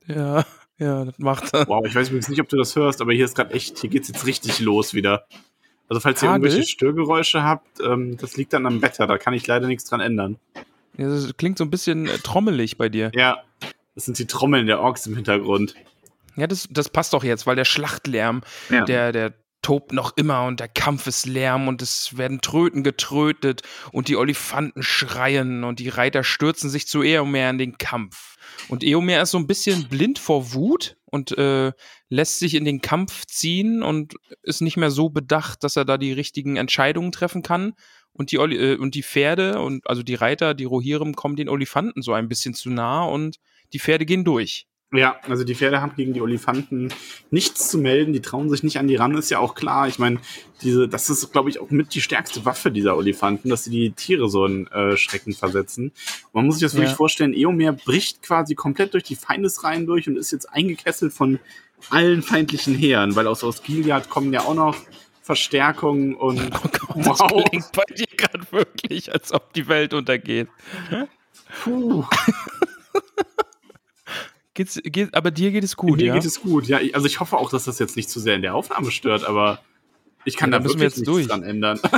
Ja, 0.06 0.44
ja, 0.78 1.04
das 1.04 1.18
macht 1.18 1.54
er. 1.54 1.66
Wow, 1.68 1.86
ich 1.86 1.94
weiß 1.94 2.08
übrigens 2.08 2.28
nicht, 2.28 2.40
ob 2.40 2.48
du 2.48 2.56
das 2.56 2.74
hörst, 2.74 3.00
aber 3.00 3.12
hier 3.12 3.24
ist 3.24 3.36
gerade 3.36 3.54
echt, 3.54 3.78
hier 3.78 3.90
geht's 3.90 4.08
jetzt 4.08 4.26
richtig 4.26 4.60
los 4.60 4.92
wieder. 4.92 5.26
Also 5.90 6.00
falls 6.00 6.22
ihr 6.22 6.30
Hagel? 6.30 6.46
irgendwelche 6.48 6.70
Störgeräusche 6.70 7.42
habt, 7.42 7.80
ähm, 7.84 8.16
das 8.16 8.36
liegt 8.38 8.52
dann 8.54 8.64
am 8.64 8.80
Wetter, 8.80 9.06
da 9.06 9.18
kann 9.18 9.34
ich 9.34 9.46
leider 9.46 9.66
nichts 9.66 9.84
dran 9.84 10.00
ändern. 10.00 10.38
Ja, 10.96 11.08
Das 11.08 11.36
klingt 11.36 11.58
so 11.58 11.64
ein 11.64 11.70
bisschen 11.70 12.06
äh, 12.06 12.16
trommelig 12.18 12.78
bei 12.78 12.88
dir. 12.88 13.10
Ja, 13.14 13.42
das 13.94 14.06
sind 14.06 14.18
die 14.18 14.26
Trommeln 14.26 14.66
der 14.66 14.80
Orks 14.80 15.06
im 15.06 15.14
Hintergrund. 15.16 15.74
Ja, 16.36 16.46
das, 16.46 16.66
das 16.70 16.88
passt 16.88 17.12
doch 17.12 17.24
jetzt, 17.24 17.46
weil 17.46 17.56
der 17.56 17.64
Schlachtlärm, 17.66 18.40
Ja. 18.70 18.84
der, 18.84 19.12
der 19.12 19.34
tobt 19.62 19.92
noch 19.92 20.16
immer 20.16 20.46
und 20.46 20.58
der 20.60 20.68
Kampf 20.68 21.06
ist 21.06 21.26
Lärm 21.26 21.68
und 21.68 21.82
es 21.82 22.16
werden 22.16 22.40
Tröten 22.40 22.82
getrötet 22.82 23.60
und 23.92 24.08
die 24.08 24.16
Olifanten 24.16 24.82
schreien 24.82 25.64
und 25.64 25.80
die 25.80 25.90
Reiter 25.90 26.24
stürzen 26.24 26.70
sich 26.70 26.86
zu 26.86 27.02
Eomer 27.02 27.50
in 27.50 27.58
den 27.58 27.76
Kampf. 27.76 28.36
Und 28.68 28.82
Eomer 28.82 29.20
ist 29.20 29.32
so 29.32 29.38
ein 29.38 29.46
bisschen 29.46 29.88
blind 29.88 30.18
vor 30.18 30.54
Wut 30.54 30.96
und 31.10 31.36
äh, 31.36 31.72
lässt 32.08 32.38
sich 32.38 32.54
in 32.54 32.64
den 32.64 32.80
Kampf 32.80 33.26
ziehen 33.26 33.82
und 33.82 34.14
ist 34.42 34.62
nicht 34.62 34.76
mehr 34.76 34.90
so 34.90 35.10
bedacht, 35.10 35.64
dass 35.64 35.76
er 35.76 35.84
da 35.84 35.98
die 35.98 36.12
richtigen 36.12 36.56
Entscheidungen 36.56 37.12
treffen 37.12 37.42
kann. 37.42 37.74
Und 38.12 38.32
die, 38.32 38.38
Oli 38.38 38.56
äh, 38.56 38.76
und 38.76 38.94
die 38.94 39.02
Pferde 39.02 39.60
und 39.60 39.88
also 39.88 40.02
die 40.02 40.14
Reiter, 40.14 40.54
die 40.54 40.64
Rohirrim, 40.64 41.14
kommen 41.14 41.36
den 41.36 41.48
Olifanten 41.48 42.02
so 42.02 42.12
ein 42.12 42.28
bisschen 42.28 42.54
zu 42.54 42.70
nah 42.70 43.04
und 43.04 43.36
die 43.72 43.78
Pferde 43.78 44.04
gehen 44.04 44.24
durch. 44.24 44.66
Ja, 44.92 45.20
also 45.28 45.44
die 45.44 45.54
Pferde 45.54 45.80
haben 45.80 45.94
gegen 45.94 46.14
die 46.14 46.20
Olifanten 46.20 46.92
nichts 47.30 47.68
zu 47.68 47.78
melden, 47.78 48.12
die 48.12 48.20
trauen 48.20 48.50
sich 48.50 48.64
nicht 48.64 48.76
an 48.78 48.88
die 48.88 48.96
ran, 48.96 49.14
ist 49.16 49.30
ja 49.30 49.38
auch 49.38 49.54
klar. 49.54 49.86
Ich 49.86 50.00
meine, 50.00 50.18
diese, 50.62 50.88
das 50.88 51.08
ist, 51.08 51.30
glaube 51.30 51.48
ich, 51.48 51.60
auch 51.60 51.70
mit 51.70 51.94
die 51.94 52.00
stärkste 52.00 52.44
Waffe 52.44 52.72
dieser 52.72 52.96
Olifanten, 52.96 53.50
dass 53.50 53.62
sie 53.62 53.70
die 53.70 53.92
Tiere 53.92 54.28
so 54.28 54.44
in 54.46 54.66
äh, 54.66 54.96
Schrecken 54.96 55.32
versetzen. 55.32 55.92
Man 56.32 56.44
muss 56.46 56.56
sich 56.56 56.62
das 56.62 56.74
wirklich 56.74 56.90
Ja. 56.90 56.96
vorstellen, 56.96 57.34
Eomer 57.34 57.72
bricht 57.72 58.22
quasi 58.22 58.56
komplett 58.56 58.92
durch 58.94 59.04
die 59.04 59.14
Feindesreihen 59.14 59.86
durch 59.86 60.08
und 60.08 60.16
ist 60.16 60.32
jetzt 60.32 60.46
eingekesselt 60.46 61.12
von 61.12 61.38
allen 61.90 62.22
feindlichen 62.22 62.74
Heeren, 62.74 63.14
weil 63.14 63.28
aus, 63.28 63.44
aus 63.44 63.62
Gilead 63.62 64.10
kommen 64.10 64.32
ja 64.32 64.40
auch 64.40 64.54
noch 64.54 64.76
Verstärkungen 65.22 66.16
und 66.16 66.40
Oh 66.64 66.68
Gott, 66.68 67.06
das 67.06 67.20
wow. 67.20 67.44
klingt 67.48 67.70
bei 67.72 67.84
dir 67.94 68.06
gerade 68.16 68.44
Wirklich, 68.50 69.12
als 69.12 69.32
ob 69.32 69.52
die 69.52 69.68
Welt 69.68 69.94
untergeht. 69.94 70.48
Puh. 71.62 72.04
Geht's, 74.60 74.78
geht, 74.84 75.14
aber 75.14 75.30
dir 75.30 75.52
geht 75.52 75.64
es 75.64 75.74
gut, 75.74 75.96
Mir 75.96 76.08
ja? 76.08 76.14
geht 76.14 76.26
es 76.26 76.42
gut, 76.42 76.66
ja. 76.66 76.80
Also 76.92 77.06
ich 77.06 77.18
hoffe 77.18 77.38
auch, 77.38 77.48
dass 77.50 77.64
das 77.64 77.78
jetzt 77.78 77.96
nicht 77.96 78.10
zu 78.10 78.20
sehr 78.20 78.34
in 78.36 78.42
der 78.42 78.54
Aufnahme 78.54 78.90
stört, 78.90 79.24
aber 79.24 79.62
ich 80.26 80.36
kann 80.36 80.52
Ja, 80.52 80.58
da 80.58 80.64
wir 80.64 80.68
wirklich 80.68 80.82
jetzt 80.82 80.96
nichts 80.98 81.10
durch. 81.10 81.26
dran 81.28 81.42
ändern. 81.42 81.80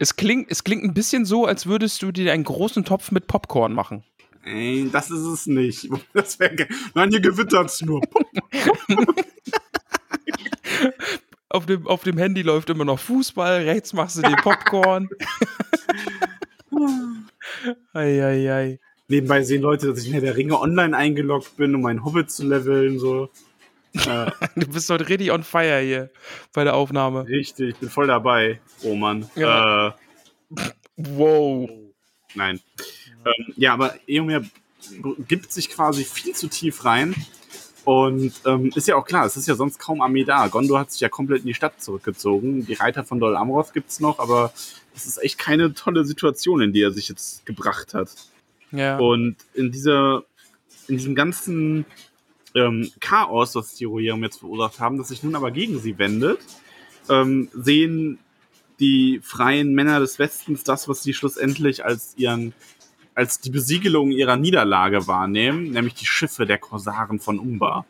Es, 0.00 0.16
klingt, 0.16 0.50
es 0.50 0.64
klingt 0.64 0.82
ein 0.82 0.92
bisschen 0.94 1.24
so, 1.24 1.46
als 1.46 1.66
würdest 1.66 2.02
du 2.02 2.10
dir 2.10 2.32
einen 2.32 2.42
großen 2.42 2.84
Topf 2.84 3.12
mit 3.12 3.28
Popcorn 3.28 3.72
machen. 3.72 4.02
Ey, 4.42 4.90
das 4.92 5.12
ist 5.12 5.20
es 5.20 5.46
nicht. 5.46 5.88
Das 6.12 6.40
wär, 6.40 6.56
Nein, 6.96 7.10
hier 7.10 7.20
gewittert's 7.20 7.82
nur. 7.82 8.00
Auf 11.50 11.64
dem, 11.66 11.86
auf 11.86 12.02
dem 12.02 12.18
Handy 12.18 12.42
läuft 12.42 12.68
immer 12.68 12.84
noch 12.84 12.98
Fußball, 12.98 13.62
rechts 13.62 13.92
machst 13.94 14.18
du 14.18 14.22
den 14.22 14.36
Popcorn. 14.36 15.08
Eieiei. 17.94 18.78
Nebenbei 19.08 19.42
sehen 19.42 19.62
Leute, 19.62 19.88
dass 19.88 20.04
ich 20.04 20.12
in 20.12 20.20
der 20.20 20.36
Ringe 20.36 20.60
online 20.60 20.96
eingeloggt 20.96 21.56
bin, 21.56 21.74
um 21.74 21.80
meinen 21.82 22.04
Hobbit 22.04 22.30
zu 22.30 22.46
leveln. 22.46 22.98
So. 22.98 23.30
Äh, 23.94 24.30
Du 24.54 24.68
bist 24.68 24.90
heute 24.90 25.08
richtig 25.08 25.32
on 25.32 25.42
fire 25.42 25.80
hier 25.80 26.10
bei 26.52 26.62
der 26.62 26.76
Aufnahme. 26.76 27.26
richtig, 27.26 27.70
ich 27.70 27.76
bin 27.76 27.88
voll 27.88 28.06
dabei, 28.06 28.60
Roman. 28.84 29.28
Ja. 29.34 29.88
Äh, 29.88 29.92
Wow. 30.96 31.70
nein. 32.34 32.60
Ähm, 33.24 33.54
ja, 33.56 33.72
aber 33.72 33.94
Eomer 34.06 34.42
gibt 35.26 35.50
sich 35.52 35.70
quasi 35.70 36.04
viel 36.04 36.34
zu 36.34 36.48
tief 36.48 36.84
rein. 36.84 37.14
Und 37.84 38.34
ähm, 38.44 38.70
ist 38.74 38.86
ja 38.88 38.96
auch 38.96 39.06
klar, 39.06 39.24
es 39.24 39.38
ist 39.38 39.48
ja 39.48 39.54
sonst 39.54 39.78
kaum 39.78 40.02
Armee 40.02 40.24
da. 40.24 40.46
Gondor 40.48 40.80
hat 40.80 40.92
sich 40.92 41.00
ja 41.00 41.08
komplett 41.08 41.40
in 41.40 41.46
die 41.46 41.54
Stadt 41.54 41.80
zurückgezogen. 41.82 42.66
Die 42.66 42.74
Reiter 42.74 43.04
von 43.04 43.18
Dol 43.18 43.36
Amroth 43.36 43.72
gibt's 43.72 44.00
noch, 44.00 44.18
aber 44.18 44.52
es 44.94 45.06
ist 45.06 45.16
echt 45.22 45.38
keine 45.38 45.72
tolle 45.72 46.04
Situation, 46.04 46.60
in 46.60 46.74
die 46.74 46.82
er 46.82 46.92
sich 46.92 47.08
jetzt 47.08 47.46
gebracht 47.46 47.94
hat. 47.94 48.10
Ja. 48.72 48.98
Und 48.98 49.36
in 49.54 49.72
dieser, 49.72 50.24
in 50.88 50.96
diesem 50.96 51.14
ganzen 51.14 51.84
ähm, 52.54 52.90
Chaos, 53.00 53.52
das 53.52 53.74
die 53.74 53.84
Rohirrim 53.84 54.22
jetzt 54.22 54.40
verursacht 54.40 54.80
haben, 54.80 54.98
das 54.98 55.08
sich 55.08 55.22
nun 55.22 55.34
aber 55.34 55.50
gegen 55.50 55.78
sie 55.78 55.98
wendet, 55.98 56.40
ähm, 57.08 57.48
sehen 57.52 58.18
die 58.80 59.20
freien 59.22 59.74
Männer 59.74 60.00
des 60.00 60.18
Westens 60.18 60.62
das, 60.64 60.88
was 60.88 61.02
sie 61.02 61.14
schlussendlich 61.14 61.84
als 61.84 62.14
ihren 62.16 62.54
als 63.14 63.40
die 63.40 63.50
Besiegelung 63.50 64.12
ihrer 64.12 64.36
Niederlage 64.36 65.08
wahrnehmen, 65.08 65.72
nämlich 65.72 65.94
die 65.94 66.06
Schiffe 66.06 66.46
der 66.46 66.58
Korsaren 66.58 67.18
von 67.18 67.40
Umbar. 67.40 67.84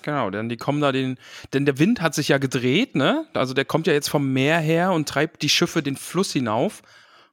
Genau, 0.00 0.30
denn 0.30 0.48
die 0.48 0.56
kommen 0.56 0.80
da 0.80 0.92
den, 0.92 1.18
denn 1.52 1.66
der 1.66 1.78
Wind 1.78 2.00
hat 2.00 2.14
sich 2.14 2.28
ja 2.28 2.38
gedreht, 2.38 2.94
ne? 2.94 3.26
Also 3.34 3.52
der 3.52 3.66
kommt 3.66 3.86
ja 3.86 3.92
jetzt 3.92 4.08
vom 4.08 4.32
Meer 4.32 4.58
her 4.60 4.92
und 4.92 5.06
treibt 5.06 5.42
die 5.42 5.50
Schiffe 5.50 5.82
den 5.82 5.96
Fluss 5.96 6.32
hinauf. 6.32 6.82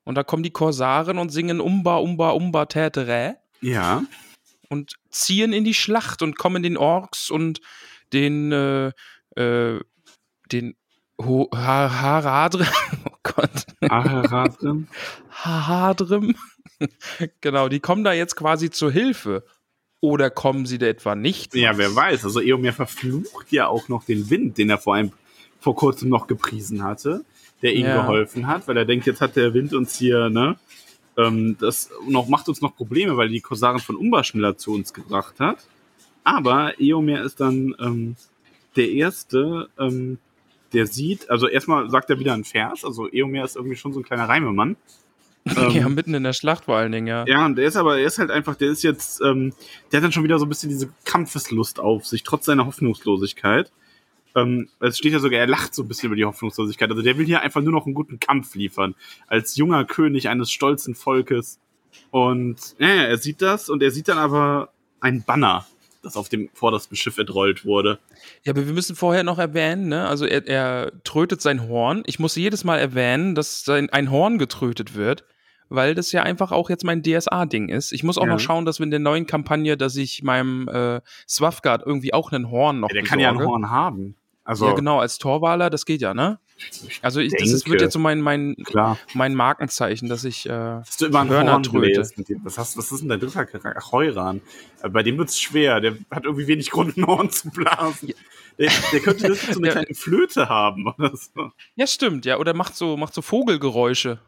Und 0.09 0.15
da 0.15 0.23
kommen 0.23 0.41
die 0.41 0.49
Korsaren 0.49 1.19
und 1.19 1.29
singen 1.29 1.61
Umba, 1.61 1.97
Umba, 1.97 2.31
Umba, 2.31 2.65
Tätere 2.65 3.35
Ja, 3.61 4.01
und 4.67 4.95
ziehen 5.11 5.53
in 5.53 5.63
die 5.63 5.75
Schlacht 5.75 6.23
und 6.23 6.35
kommen 6.35 6.63
den 6.63 6.77
Orks 6.77 7.29
und 7.29 7.61
den, 8.11 8.51
äh, 8.51 8.91
äh, 9.35 9.79
den 10.51 10.75
Ho 11.21 11.47
ha 11.53 12.01
Haradrim, 12.01 12.65
oh 13.05 13.17
Gott, 13.21 13.67
Aheradrim. 13.81 14.87
Haradrim, 15.29 16.35
genau, 17.41 17.69
die 17.69 17.79
kommen 17.79 18.03
da 18.03 18.11
jetzt 18.11 18.35
quasi 18.35 18.71
zur 18.71 18.91
Hilfe. 18.91 19.45
Oder 20.01 20.31
kommen 20.31 20.65
sie 20.65 20.79
da 20.79 20.87
etwa 20.87 21.13
nicht? 21.13 21.53
Ja, 21.53 21.77
wer 21.77 21.95
weiß. 21.95 22.25
Also 22.25 22.41
Eomer 22.41 22.73
verflucht 22.73 23.51
ja 23.51 23.67
auch 23.67 23.89
noch 23.89 24.05
den 24.05 24.31
Wind, 24.31 24.57
den 24.57 24.71
er 24.71 24.79
vor 24.79 24.95
einem 24.95 25.11
vor 25.59 25.75
kurzem 25.75 26.09
noch 26.09 26.25
gepriesen 26.25 26.83
hatte, 26.83 27.25
der 27.61 27.73
ihm 27.73 27.85
Ja. 27.85 28.01
geholfen 28.01 28.47
hat, 28.47 28.67
weil 28.67 28.77
er 28.77 28.85
denkt, 28.85 29.05
jetzt 29.05 29.21
hat 29.21 29.35
der 29.35 29.53
Wind 29.53 29.73
uns 29.73 29.97
hier, 29.97 30.29
ne, 30.29 30.57
ähm, 31.17 31.57
das 31.59 31.89
noch 32.07 32.27
macht 32.29 32.47
uns 32.49 32.61
noch 32.61 32.75
Probleme, 32.75 33.17
weil 33.17 33.29
die 33.29 33.41
Korsaren 33.41 33.79
von 33.79 33.95
Umbar 33.95 34.23
schneller 34.23 34.57
zu 34.57 34.73
uns 34.73 34.93
gebracht 34.93 35.39
hat. 35.39 35.57
Aber 36.23 36.79
Eomer 36.79 37.21
ist 37.23 37.39
dann 37.39 37.75
ähm, 37.79 38.15
der 38.75 38.89
erste, 38.91 39.67
ähm, 39.79 40.17
der 40.73 40.85
sieht, 40.87 41.29
also 41.29 41.47
erstmal 41.47 41.89
sagt 41.89 42.09
er 42.09 42.19
wieder 42.19 42.33
ein 42.33 42.43
Vers, 42.43 42.85
also 42.85 43.11
Eomer 43.11 43.43
ist 43.43 43.55
irgendwie 43.55 43.75
schon 43.75 43.91
so 43.93 43.99
ein 43.99 44.03
kleiner 44.03 44.27
Reimemann. 44.29 44.75
Ähm, 45.57 45.71
Ja, 45.71 45.89
mitten 45.89 46.13
in 46.13 46.23
der 46.23 46.33
Schlacht 46.33 46.65
vor 46.65 46.75
allen 46.75 46.91
Dingen, 46.91 47.07
ja. 47.07 47.25
ja, 47.25 47.45
und 47.45 47.55
der 47.55 47.65
ist 47.65 47.77
aber, 47.77 47.97
er 47.97 48.05
ist 48.05 48.19
halt 48.19 48.29
einfach, 48.29 48.55
der 48.55 48.69
ist 48.69 48.83
jetzt, 48.83 49.21
ähm, 49.21 49.53
der 49.91 49.97
hat 49.97 50.03
dann 50.03 50.11
schon 50.11 50.25
wieder 50.25 50.37
so 50.37 50.45
ein 50.45 50.49
bisschen 50.49 50.69
diese 50.69 50.89
Kampfeslust 51.05 51.79
auf 51.79 52.05
sich, 52.05 52.23
trotz 52.23 52.45
seiner 52.45 52.65
Hoffnungslosigkeit. 52.65 53.71
Ähm, 54.41 54.69
es 54.79 54.97
steht 54.97 55.13
ja 55.13 55.19
sogar, 55.19 55.39
er 55.39 55.47
lacht 55.47 55.73
so 55.75 55.83
ein 55.83 55.87
bisschen 55.87 56.07
über 56.07 56.15
die 56.15 56.25
Hoffnungslosigkeit. 56.25 56.89
Also 56.89 57.01
der 57.01 57.17
will 57.17 57.25
hier 57.25 57.41
einfach 57.41 57.61
nur 57.61 57.71
noch 57.73 57.85
einen 57.85 57.95
guten 57.95 58.19
Kampf 58.19 58.55
liefern. 58.55 58.95
Als 59.27 59.55
junger 59.55 59.85
König 59.85 60.29
eines 60.29 60.51
stolzen 60.51 60.95
Volkes. 60.95 61.59
Und 62.11 62.57
ja, 62.79 62.87
er 62.87 63.17
sieht 63.17 63.41
das 63.41 63.69
und 63.69 63.81
er 63.83 63.91
sieht 63.91 64.07
dann 64.07 64.17
aber 64.17 64.69
ein 64.99 65.23
Banner, 65.23 65.65
das 66.03 66.15
auf 66.15 66.29
dem 66.29 66.49
vordersten 66.53 66.95
Schiff 66.95 67.17
entrollt 67.17 67.65
wurde. 67.65 67.99
Ja, 68.43 68.53
aber 68.53 68.65
wir 68.65 68.73
müssen 68.73 68.95
vorher 68.95 69.23
noch 69.23 69.39
erwähnen, 69.39 69.87
ne? 69.89 70.07
Also 70.07 70.25
er, 70.25 70.47
er 70.47 70.91
trötet 71.03 71.41
sein 71.41 71.67
Horn. 71.67 72.03
Ich 72.05 72.19
muss 72.19 72.35
jedes 72.35 72.63
Mal 72.63 72.77
erwähnen, 72.79 73.35
dass 73.35 73.63
sein, 73.63 73.89
ein 73.89 74.11
Horn 74.11 74.37
getrötet 74.37 74.95
wird, 74.95 75.23
weil 75.69 75.93
das 75.95 76.11
ja 76.11 76.23
einfach 76.23 76.51
auch 76.51 76.69
jetzt 76.69 76.83
mein 76.83 77.03
DSA-Ding 77.03 77.69
ist. 77.69 77.91
Ich 77.91 78.03
muss 78.03 78.17
auch 78.17 78.25
Ja. 78.25 78.33
noch 78.33 78.39
schauen, 78.39 78.65
dass 78.65 78.79
wir 78.79 78.85
in 78.85 78.91
der 78.91 78.99
neuen 78.99 79.25
Kampagne, 79.27 79.77
dass 79.77 79.95
ich 79.95 80.23
meinem 80.23 80.67
äh, 80.67 81.01
Swafgard 81.27 81.85
irgendwie 81.85 82.13
auch 82.13 82.31
einen 82.31 82.49
Horn 82.49 82.79
noch 82.79 82.89
Ja, 82.89 82.93
der 82.93 83.03
kann 83.03 83.19
ja 83.19 83.29
ein 83.29 83.35
besorge. 83.37 83.51
Horn 83.51 83.69
haben. 83.69 84.15
Also, 84.49 84.65
Ja, 84.65 84.73
genau, 84.73 84.99
als 84.99 85.19
Torwaler, 85.19 85.69
das 85.69 85.85
geht 85.85 86.01
ja, 86.01 86.15
ne? 86.15 86.39
Also 87.03 87.19
ich, 87.19 87.31
das 87.33 87.47
denke. 87.51 87.69
wird 87.69 87.81
jetzt 87.81 87.93
so 87.93 87.99
mein, 87.99 88.19
mein, 88.19 88.55
klar. 88.65 88.97
mein 89.13 89.35
Markenzeichen, 89.35 90.09
dass 90.09 90.23
ich, 90.23 90.49
äh, 90.49 90.51
Hast 90.51 90.99
du 90.99 91.05
immer 91.05 91.27
Hörner 91.27 91.51
Horn 91.53 91.63
tröte. 91.63 92.01
Was, 92.43 92.57
hast, 92.57 92.75
was 92.75 92.91
ist 92.91 93.01
denn 93.01 93.09
dein 93.09 93.19
dritter 93.19 93.45
Charakter? 93.45 93.75
Ach, 93.79 93.91
Heuran. 93.91 94.41
Äh, 94.81 94.89
Bei 94.89 95.03
dem 95.03 95.19
wird's 95.19 95.39
schwer. 95.39 95.79
Der 95.81 95.97
hat 96.09 96.25
irgendwie 96.25 96.47
wenig 96.47 96.71
Grund, 96.71 96.97
ein 96.97 97.05
Horn 97.05 97.29
zu 97.29 97.51
blasen. 97.51 98.11
Der, 98.57 98.71
der 98.91 98.99
könnte 99.01 99.27
das 99.27 99.39
so 99.41 99.51
eine 99.59 99.67
Ja. 99.67 99.73
kleine 99.73 99.93
Flöte 99.93 100.49
haben 100.49 100.87
oder 100.97 101.15
so. 101.15 101.51
ja 101.75 101.85
stimmt, 101.85 102.25
ja, 102.25 102.37
oder 102.39 102.55
macht 102.55 102.75
so, 102.75 102.97
macht 102.97 103.13
so 103.13 103.21
Vogelgeräusche 103.21 104.19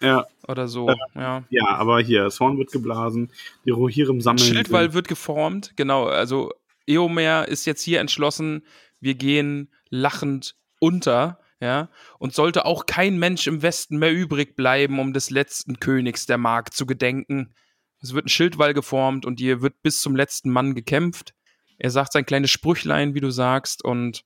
Ja, 0.00 0.24
oder 0.48 0.66
so, 0.68 0.88
ja. 1.14 1.44
ja, 1.50 1.66
aber 1.66 2.00
hier, 2.00 2.24
das 2.24 2.40
Horn 2.40 2.56
wird 2.58 2.72
geblasen, 2.72 3.30
die 3.66 3.70
Rohirrim 3.70 4.20
sammeln. 4.22 4.42
Schildwall 4.44 4.92
wird 4.94 5.06
geformt, 5.06 5.74
genau. 5.76 6.06
Also 6.06 6.50
Eomer 6.88 7.46
ist 7.46 7.64
jetzt 7.66 7.82
hier 7.82 8.00
entschlossen, 8.00 8.64
wir 9.00 9.14
gehen 9.14 9.72
lachend 9.88 10.56
unter, 10.80 11.40
ja. 11.60 11.88
Und 12.18 12.34
sollte 12.34 12.64
auch 12.66 12.86
kein 12.86 13.18
Mensch 13.18 13.46
im 13.46 13.62
Westen 13.62 13.98
mehr 13.98 14.12
übrig 14.12 14.56
bleiben, 14.56 14.98
um 14.98 15.12
des 15.12 15.30
letzten 15.30 15.80
Königs 15.80 16.26
der 16.26 16.38
Mark 16.38 16.74
zu 16.74 16.86
gedenken. 16.86 17.54
Es 18.00 18.12
wird 18.12 18.26
ein 18.26 18.30
Schildwall 18.30 18.74
geformt 18.74 19.24
und 19.24 19.40
hier 19.40 19.62
wird 19.62 19.82
bis 19.82 20.00
zum 20.00 20.14
letzten 20.14 20.50
Mann 20.50 20.74
gekämpft. 20.74 21.34
Er 21.78 21.90
sagt 21.90 22.12
sein 22.12 22.26
kleines 22.26 22.50
Sprüchlein, 22.50 23.14
wie 23.14 23.20
du 23.20 23.30
sagst, 23.30 23.84
und 23.84 24.24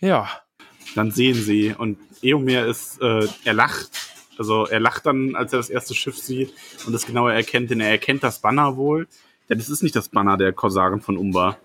ja, 0.00 0.28
Dann 0.94 1.10
sehen 1.10 1.34
sie 1.34 1.74
und 1.76 1.98
Eomer 2.22 2.66
ist, 2.66 3.00
äh, 3.00 3.26
er 3.44 3.54
lacht. 3.54 3.90
Also 4.38 4.66
er 4.66 4.80
lacht 4.80 5.06
dann, 5.06 5.34
als 5.34 5.52
er 5.52 5.58
das 5.58 5.70
erste 5.70 5.94
Schiff 5.94 6.18
sieht 6.18 6.52
und 6.86 6.92
das 6.92 7.06
genauer 7.06 7.32
erkennt, 7.32 7.70
denn 7.70 7.80
er 7.80 7.90
erkennt 7.90 8.22
das 8.22 8.40
Banner 8.40 8.76
wohl. 8.76 9.08
Denn 9.48 9.58
es 9.58 9.70
ist 9.70 9.82
nicht 9.82 9.96
das 9.96 10.08
Banner 10.08 10.36
der 10.36 10.52
Korsaren 10.52 11.00
von 11.00 11.16
Umbar. 11.16 11.58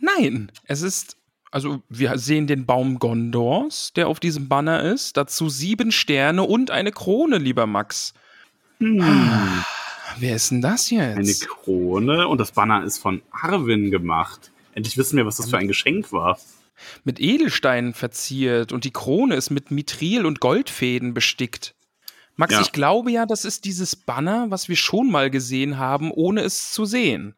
Nein, 0.00 0.52
es 0.66 0.82
ist, 0.82 1.16
also 1.54 1.82
wir 1.88 2.18
sehen 2.18 2.46
den 2.46 2.66
Baum 2.66 2.98
Gondors, 2.98 3.92
der 3.94 4.08
auf 4.08 4.18
diesem 4.20 4.48
Banner 4.48 4.82
ist. 4.82 5.16
Dazu 5.16 5.48
sieben 5.48 5.92
Sterne 5.92 6.42
und 6.42 6.70
eine 6.70 6.90
Krone, 6.92 7.38
lieber 7.38 7.66
Max. 7.66 8.12
Hm. 8.78 9.64
Wer 10.18 10.36
ist 10.36 10.50
denn 10.50 10.60
das 10.60 10.90
jetzt? 10.90 11.16
Eine 11.18 11.32
Krone 11.48 12.28
und 12.28 12.38
das 12.38 12.52
Banner 12.52 12.84
ist 12.84 12.98
von 12.98 13.22
Arwen 13.30 13.90
gemacht. 13.90 14.50
Endlich 14.74 14.96
wissen 14.98 15.16
wir, 15.16 15.26
was 15.26 15.36
das 15.36 15.50
für 15.50 15.58
ein 15.58 15.68
Geschenk 15.68 16.12
war. 16.12 16.38
mit 17.04 17.20
Edelsteinen 17.20 17.94
verziert 17.94 18.72
und 18.72 18.82
die 18.84 18.90
Krone 18.90 19.36
ist 19.36 19.50
mit 19.50 19.70
Mithril 19.70 20.26
und 20.26 20.40
Goldfäden 20.40 21.14
bestickt. 21.14 21.74
Max, 22.36 22.52
Ja. 22.54 22.60
ich 22.62 22.72
glaube 22.72 23.12
ja, 23.12 23.26
das 23.26 23.44
ist 23.44 23.64
dieses 23.64 23.94
Banner, 23.94 24.46
was 24.50 24.68
wir 24.68 24.74
schon 24.76 25.08
mal 25.10 25.30
gesehen 25.30 25.78
haben, 25.78 26.10
ohne 26.10 26.40
es 26.42 26.72
zu 26.72 26.84
sehen. 26.84 27.36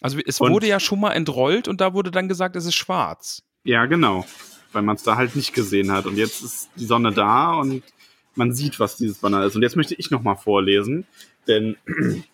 Also 0.00 0.18
es 0.24 0.40
Und- 0.40 0.52
wurde 0.52 0.66
ja 0.68 0.80
schon 0.80 1.00
mal 1.00 1.12
entrollt 1.12 1.68
und 1.68 1.82
da 1.82 1.92
wurde 1.92 2.10
dann 2.10 2.28
gesagt, 2.28 2.56
es 2.56 2.64
ist 2.64 2.76
schwarz. 2.76 3.42
Ja, 3.68 3.84
genau. 3.84 4.24
Weil 4.72 4.80
man 4.80 4.96
es 4.96 5.02
da 5.02 5.16
halt 5.16 5.36
nicht 5.36 5.52
gesehen 5.52 5.92
hat. 5.92 6.06
Und 6.06 6.16
jetzt 6.16 6.42
ist 6.42 6.70
die 6.76 6.86
Sonne 6.86 7.12
da 7.12 7.52
und 7.52 7.82
man 8.34 8.54
sieht, 8.54 8.80
was 8.80 8.96
dieses 8.96 9.18
Banner 9.18 9.44
ist. 9.44 9.56
Und 9.56 9.62
jetzt 9.62 9.76
möchte 9.76 9.94
ich 9.94 10.10
nochmal 10.10 10.36
vorlesen, 10.36 11.06
denn 11.46 11.76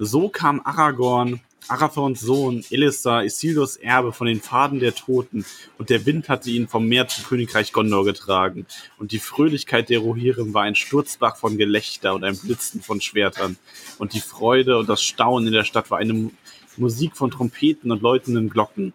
so 0.00 0.28
kam 0.28 0.60
Aragorn, 0.64 1.40
Arathorns 1.68 2.20
Sohn, 2.20 2.64
Elissa, 2.70 3.22
Isildurs 3.22 3.76
Erbe 3.76 4.12
von 4.12 4.26
den 4.26 4.40
Pfaden 4.40 4.80
der 4.80 4.92
Toten, 4.92 5.44
und 5.78 5.88
der 5.88 6.04
Wind 6.04 6.28
hatte 6.28 6.50
ihn 6.50 6.66
vom 6.66 6.88
Meer 6.88 7.06
zum 7.06 7.26
Königreich 7.26 7.72
Gondor 7.72 8.04
getragen. 8.04 8.66
Und 8.98 9.12
die 9.12 9.20
Fröhlichkeit 9.20 9.88
der 9.88 10.00
Rohirrim 10.00 10.52
war 10.52 10.64
ein 10.64 10.74
Sturzbach 10.74 11.36
von 11.36 11.58
Gelächter 11.58 12.12
und 12.16 12.24
ein 12.24 12.36
Blitzen 12.36 12.82
von 12.82 13.00
Schwertern. 13.00 13.56
Und 13.98 14.14
die 14.14 14.20
Freude 14.20 14.78
und 14.78 14.88
das 14.88 15.00
Staunen 15.00 15.46
in 15.46 15.52
der 15.52 15.62
Stadt 15.62 15.92
war 15.92 15.98
eine 15.98 16.12
Mu- 16.12 16.30
Musik 16.76 17.16
von 17.16 17.30
Trompeten 17.30 17.92
und 17.92 18.02
läutenden 18.02 18.50
Glocken. 18.50 18.92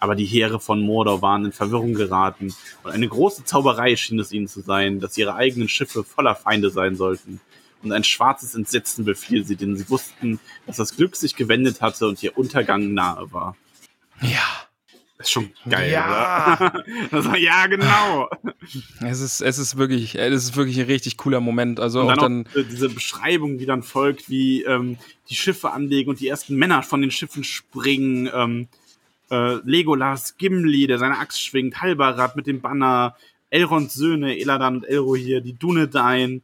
Aber 0.00 0.14
die 0.16 0.24
Heere 0.24 0.58
von 0.58 0.80
Mordor 0.80 1.22
waren 1.22 1.44
in 1.44 1.52
Verwirrung 1.52 1.94
geraten, 1.94 2.54
und 2.82 2.90
eine 2.90 3.06
große 3.06 3.44
Zauberei 3.44 3.94
schien 3.96 4.18
es 4.18 4.32
ihnen 4.32 4.48
zu 4.48 4.62
sein, 4.62 4.98
dass 4.98 5.16
ihre 5.18 5.34
eigenen 5.34 5.68
Schiffe 5.68 6.02
voller 6.04 6.34
Feinde 6.34 6.70
sein 6.70 6.96
sollten. 6.96 7.40
und 7.82 7.92
ein 7.92 8.04
schwarzes 8.04 8.54
Entsetzen 8.54 9.04
befiel 9.04 9.44
sie, 9.44 9.56
denn 9.56 9.76
sie 9.76 9.88
wussten, 9.88 10.38
dass 10.66 10.76
das 10.76 10.96
Glück 10.96 11.16
sich 11.16 11.34
gewendet 11.36 11.80
hatte 11.80 12.06
und 12.08 12.22
ihr 12.22 12.36
Untergang 12.36 12.92
nahe 12.92 13.32
war. 13.32 13.56
Ja. 14.20 14.42
Das 15.16 15.26
ist 15.26 15.32
schon 15.32 15.50
geil, 15.68 15.92
Ja. 15.92 16.72
war, 17.10 17.36
ja, 17.36 17.66
genau. 17.66 18.30
Es 19.02 19.20
ist, 19.20 19.42
es 19.42 19.58
ist 19.58 19.76
wirklich, 19.76 20.14
es 20.14 20.44
ist 20.44 20.56
wirklich 20.56 20.78
ein 20.80 20.86
richtig 20.86 21.18
cooler 21.18 21.40
Moment. 21.40 21.78
Also 21.78 22.00
Und 22.00 22.12
auch 22.12 22.16
dann, 22.16 22.44
dann, 22.44 22.64
auch 22.64 22.68
diese 22.70 22.88
Beschreibung, 22.88 23.58
die 23.58 23.66
dann 23.66 23.82
folgt, 23.82 24.30
wie 24.30 24.62
ähm, 24.62 24.96
die 25.28 25.34
Schiffe 25.34 25.72
anlegen 25.72 26.08
und 26.08 26.20
die 26.20 26.28
ersten 26.28 26.56
Männer 26.56 26.82
von 26.82 27.02
den 27.02 27.10
Schiffen 27.10 27.44
springen. 27.44 28.30
Ähm, 28.32 28.68
äh, 29.30 29.54
Legolas, 29.64 30.36
Gimli, 30.36 30.86
der 30.86 30.98
seine 30.98 31.18
Axt 31.18 31.42
schwingt, 31.42 31.80
Halbarad 31.80 32.36
mit 32.36 32.46
dem 32.46 32.60
Banner, 32.60 33.16
Elrons 33.50 33.94
Söhne, 33.94 34.38
Eladan 34.38 34.76
und 34.76 34.84
Elrohir, 34.84 35.40
die 35.40 35.54
Dunedain, 35.54 36.42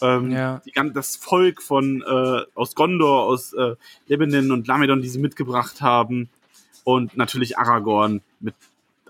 ähm, 0.00 0.30
Ja. 0.30 0.62
die, 0.64 0.72
das 0.92 1.16
Volk 1.16 1.62
von 1.62 2.02
äh, 2.02 2.42
aus 2.54 2.74
Gondor, 2.74 3.24
aus 3.24 3.52
äh, 3.52 3.76
Lebanon 4.06 4.50
und 4.50 4.66
Lamedon, 4.66 5.02
die 5.02 5.08
sie 5.08 5.18
mitgebracht 5.18 5.80
haben. 5.80 6.28
Und 6.84 7.16
natürlich 7.16 7.58
Aragorn 7.58 8.22
mit 8.40 8.54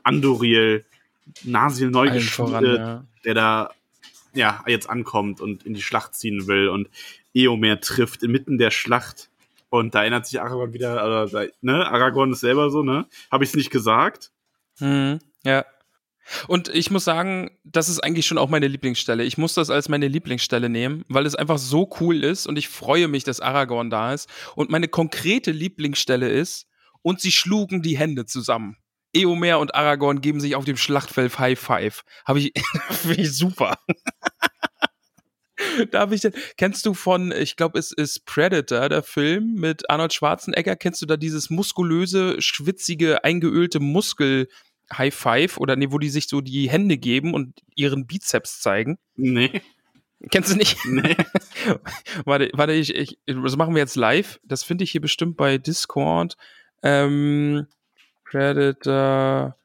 Andoril, 0.02 0.84
Nasil 1.44 1.90
neu 1.90 2.20
voran, 2.20 2.62
geschmiedet 2.62 2.78
ja. 2.78 3.04
der 3.24 3.34
da 3.34 3.70
ja 4.34 4.62
jetzt 4.66 4.90
ankommt 4.90 5.40
und 5.40 5.64
in 5.64 5.74
die 5.74 5.82
Schlacht 5.82 6.14
ziehen 6.14 6.46
will 6.46 6.68
und 6.68 6.88
Eomer 7.34 7.80
trifft 7.80 8.22
inmitten 8.22 8.58
der 8.58 8.70
Schlacht. 8.70 9.28
Und 9.72 9.94
da 9.94 10.02
erinnert 10.02 10.26
sich 10.26 10.38
Aragorn 10.38 10.74
wieder, 10.74 11.02
also, 11.02 11.38
da- 11.38 11.46
ne, 11.62 11.86
Aragorn 11.90 12.32
ist 12.32 12.40
selber 12.40 12.68
so, 12.70 12.82
ne? 12.82 13.06
Habe 13.30 13.42
ich 13.44 13.50
es 13.50 13.56
nicht 13.56 13.70
gesagt? 13.70 14.30
Mhm, 14.80 15.18
ja. 15.44 15.64
Und 16.46 16.68
ich 16.68 16.90
muss 16.90 17.04
sagen, 17.04 17.50
das 17.64 17.88
ist 17.88 18.00
eigentlich 18.04 18.26
schon 18.26 18.36
auch 18.36 18.50
meine 18.50 18.68
Lieblingsstelle. 18.68 19.24
Ich 19.24 19.38
muss 19.38 19.54
das 19.54 19.70
als 19.70 19.88
meine 19.88 20.08
Lieblingsstelle 20.08 20.68
nehmen, 20.68 21.04
weil 21.08 21.24
es 21.24 21.34
einfach 21.34 21.56
so 21.56 21.88
cool 22.00 22.22
ist 22.22 22.46
und 22.46 22.58
ich 22.58 22.68
freue 22.68 23.08
mich, 23.08 23.24
dass 23.24 23.40
Aragorn 23.40 23.88
da 23.88 24.12
ist. 24.12 24.28
Und 24.56 24.70
meine 24.70 24.88
konkrete 24.88 25.50
Lieblingsstelle 25.52 26.28
ist, 26.28 26.66
und 27.00 27.20
sie 27.20 27.32
schlugen 27.32 27.80
die 27.82 27.96
Hände 27.98 28.26
zusammen. 28.26 28.76
Eomer 29.14 29.58
und 29.58 29.74
Aragorn 29.74 30.20
geben 30.20 30.38
sich 30.40 30.54
auf 30.54 30.64
dem 30.66 30.76
Schlachtfeld 30.76 31.38
High 31.38 31.58
Five. 31.58 32.02
Habe 32.26 32.40
ich, 32.40 32.52
finde 32.90 33.22
ich 33.22 33.36
super. 33.36 33.76
da 35.90 36.00
habe 36.00 36.14
ich 36.14 36.20
denn, 36.20 36.32
kennst 36.56 36.86
du 36.86 36.94
von, 36.94 37.32
ich 37.32 37.56
glaube, 37.56 37.78
es 37.78 37.92
ist 37.92 38.24
Predator, 38.26 38.88
der 38.88 39.02
Film 39.02 39.54
mit 39.54 39.88
Arnold 39.90 40.12
Schwarzenegger, 40.12 40.76
kennst 40.76 41.02
du 41.02 41.06
da 41.06 41.16
dieses 41.16 41.50
muskulöse, 41.50 42.40
schwitzige, 42.40 43.24
eingeölte 43.24 43.80
Muskel 43.80 44.48
High 44.92 45.14
Five 45.14 45.56
oder 45.58 45.76
nee, 45.76 45.88
wo 45.90 45.98
die 45.98 46.10
sich 46.10 46.28
so 46.28 46.40
die 46.40 46.68
Hände 46.68 46.98
geben 46.98 47.34
und 47.34 47.60
ihren 47.74 48.06
Bizeps 48.06 48.60
zeigen? 48.60 48.98
Nee, 49.16 49.62
Kennst 50.30 50.52
du 50.52 50.56
nicht? 50.56 50.78
nee. 50.86 51.16
warte, 52.24 52.50
warte, 52.52 52.72
ich, 52.72 52.94
ich, 52.94 53.18
das 53.26 53.56
machen 53.56 53.74
wir 53.74 53.80
jetzt 53.80 53.96
live. 53.96 54.40
Das 54.44 54.62
finde 54.62 54.84
ich 54.84 54.92
hier 54.92 55.00
bestimmt 55.00 55.36
bei 55.36 55.58
Discord. 55.58 56.36
Ähm, 56.82 57.66
Predator. 58.24 59.56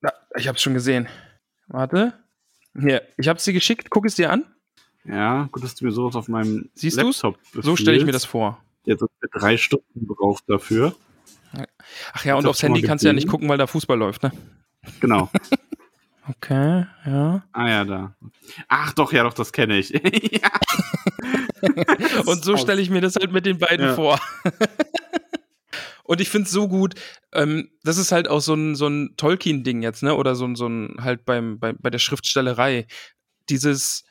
Na, 0.00 0.12
ich 0.36 0.48
habe 0.48 0.56
es 0.56 0.62
schon 0.62 0.74
gesehen. 0.74 1.08
Warte. 1.68 2.14
Hier, 2.78 3.02
ich 3.16 3.28
habe 3.28 3.38
es 3.38 3.44
dir 3.44 3.52
geschickt. 3.52 3.90
Guck 3.90 4.06
es 4.06 4.14
dir 4.14 4.30
an. 4.30 4.44
Ja, 5.08 5.48
gut, 5.52 5.62
dass 5.62 5.74
du 5.74 5.84
mir 5.84 5.92
sowas 5.92 6.16
auf 6.16 6.28
meinem 6.28 6.68
Siehst? 6.74 6.96
Laptop 6.96 7.38
So 7.52 7.76
stelle 7.76 7.96
ich 7.96 8.04
mir 8.04 8.12
das 8.12 8.24
vor. 8.24 8.60
Jetzt 8.84 9.02
hat 9.02 9.10
er 9.20 9.40
drei 9.40 9.56
Stunden 9.56 10.06
braucht 10.06 10.44
dafür. 10.48 10.94
Ach 12.12 12.24
ja, 12.24 12.34
und 12.34 12.38
Hast 12.38 12.44
du 12.44 12.50
aufs 12.50 12.62
Handy 12.62 12.82
kannst 12.82 13.04
du 13.04 13.08
ja 13.08 13.12
nicht 13.12 13.28
gucken, 13.28 13.48
weil 13.48 13.58
da 13.58 13.66
Fußball 13.66 13.98
läuft, 13.98 14.22
ne? 14.22 14.32
Genau. 15.00 15.30
Okay, 16.28 16.84
ja. 17.06 17.44
ah 17.52 17.68
ja, 17.68 17.84
da. 17.84 18.16
Ach 18.66 18.92
doch, 18.94 19.12
ja 19.12 19.22
doch, 19.22 19.32
das 19.32 19.52
kenne 19.52 19.78
ich. 19.78 19.90
ja. 20.42 20.50
Und 22.26 22.44
so 22.44 22.56
stelle 22.56 22.82
ich 22.82 22.90
mir 22.90 23.00
das 23.00 23.14
halt 23.14 23.30
mit 23.30 23.46
den 23.46 23.58
beiden 23.58 23.86
Ja. 23.86 23.94
vor. 23.94 24.18
Und 26.02 26.20
ich 26.20 26.28
finde 26.28 26.46
es 26.46 26.52
so 26.52 26.66
gut, 26.66 26.94
ähm, 27.32 27.70
das 27.84 27.96
ist 27.96 28.10
halt 28.10 28.26
auch 28.26 28.40
so 28.40 28.54
ein, 28.54 28.74
so 28.74 28.88
ein 28.88 29.14
Tolkien-Ding 29.16 29.82
jetzt, 29.82 30.02
ne? 30.02 30.16
Oder 30.16 30.34
so 30.34 30.46
ein, 30.46 30.56
so 30.56 30.66
ein 30.66 30.96
halt 31.00 31.24
beim, 31.24 31.60
bei, 31.60 31.74
bei 31.74 31.90
der 31.90 32.00
Schriftstellerei. 32.00 32.88
Dieses 33.48 34.02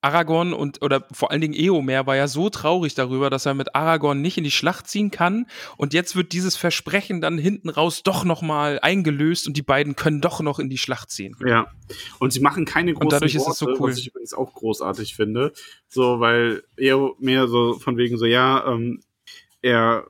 Aragorn 0.00 0.52
und 0.52 0.80
oder 0.82 1.06
vor 1.10 1.30
allen 1.30 1.40
Dingen 1.40 1.54
Eomer 1.54 2.06
war 2.06 2.14
ja 2.14 2.28
so 2.28 2.50
traurig 2.50 2.94
darüber, 2.94 3.30
dass 3.30 3.46
er 3.46 3.54
mit 3.54 3.74
Aragorn 3.74 4.20
nicht 4.20 4.38
in 4.38 4.44
die 4.44 4.50
Schlacht 4.50 4.86
ziehen 4.86 5.10
kann. 5.10 5.46
Und 5.76 5.92
jetzt 5.92 6.14
wird 6.14 6.32
dieses 6.32 6.56
Versprechen 6.56 7.20
dann 7.20 7.36
hinten 7.36 7.68
raus 7.68 8.02
doch 8.04 8.24
nochmal 8.24 8.78
eingelöst 8.80 9.48
und 9.48 9.56
die 9.56 9.62
beiden 9.62 9.96
können 9.96 10.20
doch 10.20 10.40
noch 10.40 10.60
in 10.60 10.68
die 10.68 10.78
Schlacht 10.78 11.10
ziehen. 11.10 11.36
Ja. 11.44 11.66
Und 12.20 12.32
sie 12.32 12.40
machen 12.40 12.64
keine 12.64 12.94
großen 12.94 13.08
dadurch 13.08 13.34
ist 13.34 13.40
Worte, 13.40 13.52
es 13.52 13.58
so 13.58 13.66
cool. 13.66 13.90
was 13.90 13.98
ich 13.98 14.08
übrigens 14.08 14.34
auch 14.34 14.52
großartig 14.54 15.16
finde. 15.16 15.52
So, 15.88 16.20
weil 16.20 16.62
er 16.76 17.10
mehr 17.18 17.48
so 17.48 17.74
von 17.74 17.96
wegen 17.96 18.18
so, 18.18 18.24
ja, 18.24 18.66
ähm, 18.66 19.00
er 19.62 20.06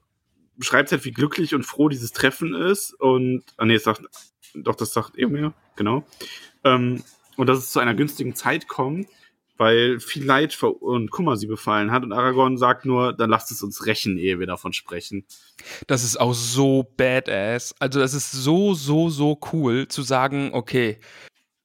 beschreibt 0.57 0.93
halt, 0.93 1.05
wie 1.05 1.12
glücklich 1.12 1.55
und 1.55 1.62
froh 1.62 1.89
dieses 1.89 2.12
Treffen 2.12 2.55
ist. 2.55 2.93
Und, 2.93 3.45
ah 3.57 3.64
nee, 3.64 3.76
es 3.76 3.84
sagt, 3.84 4.03
doch, 4.55 4.74
das 4.74 4.93
sagt 4.93 5.16
er 5.16 5.28
mir, 5.28 5.55
genau. 5.76 6.05
Ähm, 6.64 7.03
und 7.36 7.47
dass 7.47 7.59
es 7.59 7.70
zu 7.70 7.78
einer 7.78 7.95
günstigen 7.95 8.34
Zeit 8.34 8.68
kommt, 8.68 9.09
weil 9.59 10.00
viel 10.00 10.24
Leid 10.24 10.61
und 10.62 11.11
Kummer 11.11 11.36
sie 11.36 11.46
befallen 11.46 11.90
hat. 11.90 12.04
Und 12.04 12.12
Aragorn 12.12 12.56
sagt 12.56 12.86
nur, 12.86 13.12
dann 13.12 13.28
lasst 13.28 13.50
es 13.50 13.62
uns 13.62 13.84
rächen, 13.86 14.16
ehe 14.16 14.38
wir 14.38 14.46
davon 14.46 14.72
sprechen. 14.72 15.26
Das 15.86 16.04
ist 16.04 16.18
auch 16.18 16.32
so 16.32 16.84
badass. 16.96 17.74
Also, 17.78 17.98
das 18.00 18.14
ist 18.14 18.32
so, 18.32 18.74
so, 18.74 19.11
so 19.11 19.38
cool 19.52 19.88
zu 19.88 20.02
sagen, 20.02 20.50
okay, 20.52 21.00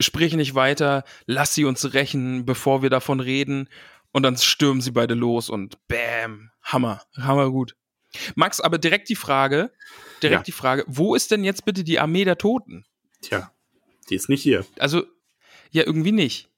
sprich 0.01 0.33
nicht 0.33 0.55
weiter, 0.55 1.03
lass 1.27 1.53
sie 1.53 1.65
uns 1.65 1.93
rächen, 1.93 2.45
bevor 2.45 2.81
wir 2.81 2.89
davon 2.89 3.19
reden. 3.19 3.69
Und 4.11 4.23
dann 4.23 4.37
stürmen 4.37 4.81
sie 4.81 4.91
beide 4.91 5.13
los 5.13 5.49
und 5.49 5.77
bam, 5.87 6.51
Hammer, 6.61 7.01
Hammer 7.17 7.49
gut. 7.51 7.75
Max, 8.35 8.59
aber 8.59 8.77
direkt 8.77 9.09
die 9.09 9.15
Frage, 9.15 9.71
direkt 10.21 10.41
Ja. 10.41 10.43
die 10.43 10.51
Frage, 10.51 10.83
wo 10.87 11.15
ist 11.15 11.31
denn 11.31 11.43
jetzt 11.43 11.65
bitte 11.65 11.83
die 11.83 11.99
Armee 11.99 12.25
der 12.25 12.37
Toten? 12.37 12.85
Tja, 13.21 13.51
die 14.09 14.15
ist 14.15 14.29
nicht 14.29 14.43
hier. 14.43 14.65
Also, 14.77 15.03
ja, 15.71 15.83
irgendwie 15.83 16.11
nicht. 16.11 16.49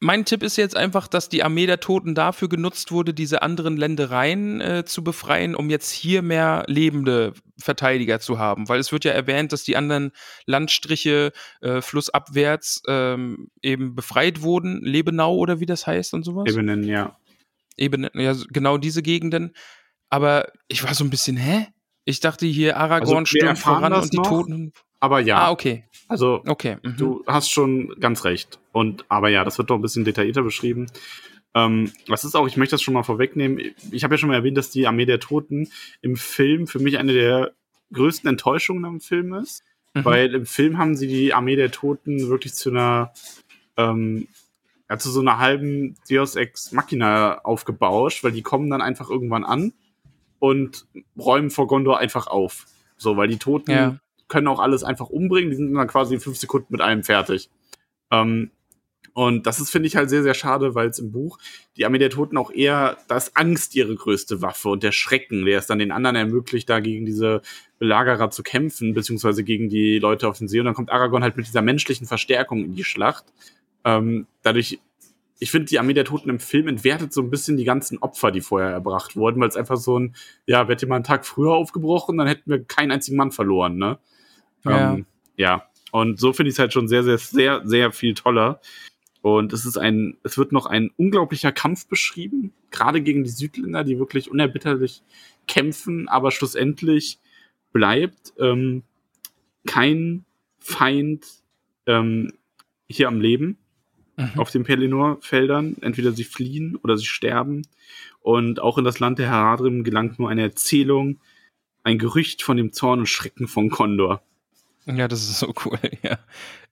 Mein 0.00 0.24
Tipp 0.24 0.42
ist 0.42 0.56
jetzt 0.56 0.76
einfach, 0.76 1.08
dass 1.08 1.28
die 1.28 1.42
Armee 1.42 1.66
der 1.66 1.80
Toten 1.80 2.14
dafür 2.14 2.48
genutzt 2.48 2.92
wurde, 2.92 3.14
diese 3.14 3.42
anderen 3.42 3.76
Ländereien 3.76 4.60
äh, 4.60 4.84
zu 4.84 5.02
befreien, 5.04 5.54
um 5.54 5.70
jetzt 5.70 5.90
hier 5.90 6.22
mehr 6.22 6.64
lebende 6.66 7.34
Verteidiger 7.58 8.20
zu 8.20 8.38
haben. 8.38 8.68
Weil 8.68 8.80
es 8.80 8.92
wird 8.92 9.04
ja 9.04 9.12
erwähnt, 9.12 9.52
dass 9.52 9.64
die 9.64 9.76
anderen 9.76 10.12
Landstriche 10.46 11.32
äh, 11.60 11.80
flussabwärts 11.80 12.82
ähm, 12.86 13.48
eben 13.62 13.94
befreit 13.94 14.42
wurden. 14.42 14.80
Lebenau 14.82 15.36
oder 15.36 15.60
wie 15.60 15.66
das 15.66 15.86
heißt 15.86 16.14
und 16.14 16.24
sowas. 16.24 16.48
Ebenen, 16.48 16.84
ja. 16.84 17.16
Eben, 17.76 18.08
ja, 18.14 18.34
genau 18.50 18.78
diese 18.78 19.02
Gegenden. 19.02 19.54
Aber 20.10 20.48
ich 20.68 20.82
war 20.84 20.94
so 20.94 21.04
ein 21.04 21.10
bisschen, 21.10 21.36
hä? 21.36 21.66
Ich 22.04 22.20
dachte 22.20 22.46
hier, 22.46 22.78
Aragorn 22.78 23.18
Also, 23.18 23.26
stürmt 23.26 23.58
voran 23.58 23.92
und 23.92 24.12
die 24.12 24.16
noch. 24.16 24.28
Toten. 24.28 24.72
Aber 25.00 25.20
ja, 25.20 25.38
Ah, 25.38 25.50
okay. 25.50 25.84
also 26.08 26.42
Okay. 26.46 26.76
Mhm. 26.82 26.96
Du 26.96 27.24
hast 27.26 27.50
schon 27.50 27.94
ganz 28.00 28.24
recht. 28.24 28.58
Und 28.72 29.04
aber 29.08 29.28
ja, 29.28 29.44
das 29.44 29.58
wird 29.58 29.70
doch 29.70 29.76
ein 29.76 29.82
bisschen 29.82 30.04
detaillierter 30.04 30.42
beschrieben. 30.42 30.86
Ähm, 31.54 31.92
was 32.08 32.24
ist 32.24 32.34
auch, 32.34 32.46
ich 32.46 32.56
möchte 32.56 32.74
das 32.74 32.82
schon 32.82 32.94
mal 32.94 33.02
vorwegnehmen. 33.04 33.60
Ich 33.90 34.04
habe 34.04 34.14
ja 34.14 34.18
schon 34.18 34.28
mal 34.28 34.34
erwähnt, 34.36 34.56
dass 34.58 34.70
die 34.70 34.86
Armee 34.86 35.06
der 35.06 35.20
Toten 35.20 35.68
im 36.02 36.16
Film 36.16 36.66
für 36.66 36.78
mich 36.78 36.98
eine 36.98 37.12
der 37.12 37.52
größten 37.92 38.28
Enttäuschungen 38.28 38.84
am 38.84 39.00
Film 39.00 39.32
ist. 39.34 39.62
Mhm. 39.94 40.04
Weil 40.04 40.34
im 40.34 40.46
Film 40.46 40.78
haben 40.78 40.94
sie 40.96 41.06
die 41.08 41.32
Armee 41.32 41.56
der 41.56 41.70
Toten 41.70 42.28
wirklich 42.28 42.54
zu 42.54 42.70
einer, 42.70 43.12
ähm, 43.76 44.28
ja, 44.90 44.98
zu 44.98 45.10
so 45.10 45.20
einer 45.20 45.38
halben 45.38 45.96
Deus 46.10 46.36
Ex 46.36 46.72
Machina 46.72 47.40
aufgebauscht, 47.44 48.24
weil 48.24 48.32
die 48.32 48.42
kommen 48.42 48.68
dann 48.70 48.82
einfach 48.82 49.08
irgendwann 49.10 49.44
an 49.44 49.72
und 50.38 50.86
räumen 51.18 51.50
vor 51.50 51.66
Gondor 51.66 51.98
einfach 51.98 52.26
auf. 52.26 52.66
So, 52.96 53.16
weil 53.16 53.28
die 53.28 53.38
Toten 53.38 53.70
Ja. 53.70 53.96
Können 54.28 54.48
auch 54.48 54.60
alles 54.60 54.84
einfach 54.84 55.08
umbringen, 55.08 55.50
die 55.50 55.56
sind 55.56 55.74
dann 55.74 55.88
quasi 55.88 56.14
in 56.14 56.20
fünf 56.20 56.36
Sekunden 56.36 56.68
mit 56.70 56.80
allem 56.80 57.02
fertig. 57.02 57.50
Ähm, 58.10 58.50
und 59.18 59.48
das 59.48 59.58
ist, 59.58 59.70
finde 59.70 59.88
ich, 59.88 59.96
halt 59.96 60.10
sehr, 60.10 60.22
sehr 60.22 60.34
schade, 60.34 60.76
weil 60.76 60.90
es 60.90 61.00
im 61.00 61.10
Buch 61.10 61.38
die 61.76 61.84
Armee 61.84 61.98
der 61.98 62.10
Toten 62.10 62.36
auch 62.36 62.52
eher, 62.52 62.98
da 63.08 63.16
ist 63.16 63.36
Angst 63.36 63.74
ihre 63.74 63.96
größte 63.96 64.42
Waffe 64.42 64.68
und 64.68 64.84
der 64.84 64.92
Schrecken, 64.92 65.44
der 65.44 65.58
es 65.58 65.66
dann 65.66 65.80
den 65.80 65.90
anderen 65.90 66.14
ermöglicht, 66.14 66.70
da 66.70 66.78
gegen 66.78 67.04
diese 67.04 67.42
Belagerer 67.80 68.30
zu 68.30 68.44
kämpfen, 68.44 68.94
beziehungsweise 68.94 69.42
gegen 69.42 69.70
die 69.70 69.98
Leute 69.98 70.28
auf 70.28 70.38
dem 70.38 70.46
See. 70.46 70.60
Und 70.60 70.66
dann 70.66 70.74
kommt 70.74 70.92
Aragorn 70.92 71.24
halt 71.24 71.36
mit 71.36 71.48
dieser 71.48 71.62
menschlichen 71.62 72.06
Verstärkung 72.06 72.64
in 72.64 72.76
die 72.76 72.84
Schlacht. 72.84 73.24
Ähm, 73.84 74.28
dadurch, 74.42 74.78
ich 75.40 75.50
finde, 75.50 75.66
die 75.66 75.80
Armee 75.80 75.94
der 75.94 76.04
Toten 76.04 76.30
im 76.30 76.38
Film 76.38 76.68
entwertet 76.68 77.12
so 77.12 77.20
ein 77.20 77.30
bisschen 77.30 77.56
die 77.56 77.64
ganzen 77.64 77.98
Opfer, 77.98 78.30
die 78.30 78.40
vorher 78.40 78.70
erbracht 78.70 79.16
wurden, 79.16 79.40
weil 79.40 79.48
es 79.48 79.56
einfach 79.56 79.78
so 79.78 79.98
ein, 79.98 80.14
ja, 80.46 80.68
wärt 80.68 80.80
ihr 80.82 80.86
mal 80.86 80.94
einen 80.94 81.02
Tag 81.02 81.26
früher 81.26 81.54
aufgebrochen, 81.54 82.18
dann 82.18 82.28
hätten 82.28 82.48
wir 82.50 82.62
keinen 82.62 82.92
einzigen 82.92 83.16
Mann 83.16 83.32
verloren, 83.32 83.78
ne? 83.78 83.98
Ja. 84.64 84.94
Ähm, 84.94 85.06
ja. 85.36 85.64
Und 85.90 86.18
so 86.20 86.32
finde 86.32 86.48
ich 86.48 86.54
es 86.54 86.58
halt 86.58 86.72
schon 86.72 86.88
sehr, 86.88 87.02
sehr, 87.02 87.18
sehr, 87.18 87.62
sehr 87.64 87.92
viel 87.92 88.14
toller. 88.14 88.60
Und 89.22 89.52
es 89.52 89.64
ist 89.64 89.76
ein, 89.76 90.16
es 90.22 90.38
wird 90.38 90.52
noch 90.52 90.66
ein 90.66 90.90
unglaublicher 90.96 91.52
Kampf 91.52 91.88
beschrieben, 91.88 92.52
gerade 92.70 93.00
gegen 93.00 93.24
die 93.24 93.30
Südländer, 93.30 93.84
die 93.84 93.98
wirklich 93.98 94.30
unerbitterlich 94.30 95.02
kämpfen, 95.46 96.08
aber 96.08 96.30
schlussendlich 96.30 97.18
bleibt 97.72 98.32
ähm, 98.38 98.82
kein 99.66 100.24
Feind 100.60 101.26
ähm, 101.86 102.32
hier 102.88 103.08
am 103.08 103.20
Leben. 103.20 103.58
mhm. 104.18 104.38
auf 104.38 104.50
den 104.50 104.64
Pelennor-Feldern. 104.64 105.76
Entweder 105.80 106.12
sie 106.12 106.24
fliehen 106.24 106.76
oder 106.76 106.96
sie 106.96 107.06
sterben. 107.06 107.62
Und 108.20 108.60
auch 108.60 108.78
in 108.78 108.84
das 108.84 108.98
Land 108.98 109.18
der 109.18 109.30
Haradrim 109.30 109.84
gelangt 109.84 110.18
nur 110.18 110.28
eine 110.28 110.42
Erzählung, 110.42 111.20
ein 111.82 111.98
Gerücht 111.98 112.42
von 112.42 112.56
dem 112.56 112.72
Zorn 112.72 113.00
und 113.00 113.06
Schrecken 113.06 113.48
von 113.48 113.70
Kondor. 113.70 114.22
Ja, 114.90 115.06
das 115.06 115.20
ist 115.20 115.38
so 115.38 115.52
cool, 115.64 115.78
ja. 116.02 116.18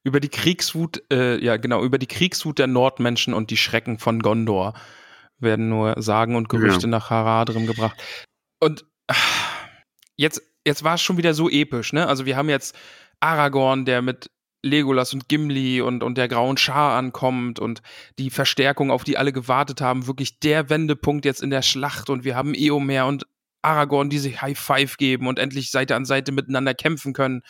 Über 0.03 0.21
die 0.21 0.29
Kriegswut, 0.29 1.03
äh, 1.12 1.43
ja 1.43 1.57
genau, 1.57 1.83
über 1.83 1.99
die 1.99 2.07
Kriegswut 2.07 2.59
der 2.59 2.67
Nordmenschen 2.67 3.35
und 3.35 3.51
die 3.51 3.57
Schrecken 3.57 3.99
von 3.99 4.21
Gondor 4.21 4.75
werden 5.39 5.69
nur 5.69 6.01
Sagen 6.01 6.35
und 6.37 6.49
Gerüchte 6.49 6.83
ja. 6.83 6.89
nach 6.89 7.11
Haradrim 7.11 7.67
gebracht. 7.67 8.01
Und 8.59 8.87
jetzt, 10.17 10.43
jetzt 10.64 10.83
war 10.83 10.95
es 10.95 11.03
schon 11.03 11.19
wieder 11.19 11.35
so 11.35 11.51
episch, 11.51 11.93
ne? 11.93 12.07
Also 12.07 12.25
wir 12.25 12.37
haben 12.37 12.49
jetzt 12.49 12.75
Aragorn, 13.21 13.85
der 13.85 14.01
mit 14.01 14.31
Legolas 14.62 15.12
und 15.12 15.29
Gimli 15.29 15.81
und, 15.81 16.03
und 16.03 16.17
der 16.17 16.29
grauen 16.29 16.57
Schar 16.57 16.97
ankommt 16.97 17.59
und 17.59 17.83
die 18.19 18.31
Verstärkung, 18.31 18.91
auf 18.91 19.05
die 19.05 19.19
alle 19.19 19.33
gewartet 19.33 19.81
haben, 19.81 20.07
wirklich 20.07 20.41
der 20.41 20.71
Wendepunkt 20.71 21.25
jetzt 21.25 21.43
in 21.43 21.51
der 21.51 21.62
Schlacht 21.62 22.11
und 22.11 22.25
wir 22.25 22.35
haben 22.35 22.55
Eomer 22.55 23.07
und 23.07 23.27
Aragorn, 23.62 24.11
die 24.11 24.19
sich 24.19 24.43
High 24.43 24.59
Five 24.59 24.97
geben 24.97 25.27
und 25.27 25.39
endlich 25.39 25.71
Seite 25.71 25.97
an 25.97 26.05
Seite 26.05 26.33
miteinander 26.33 26.75
kämpfen 26.75 27.12
können. 27.12 27.43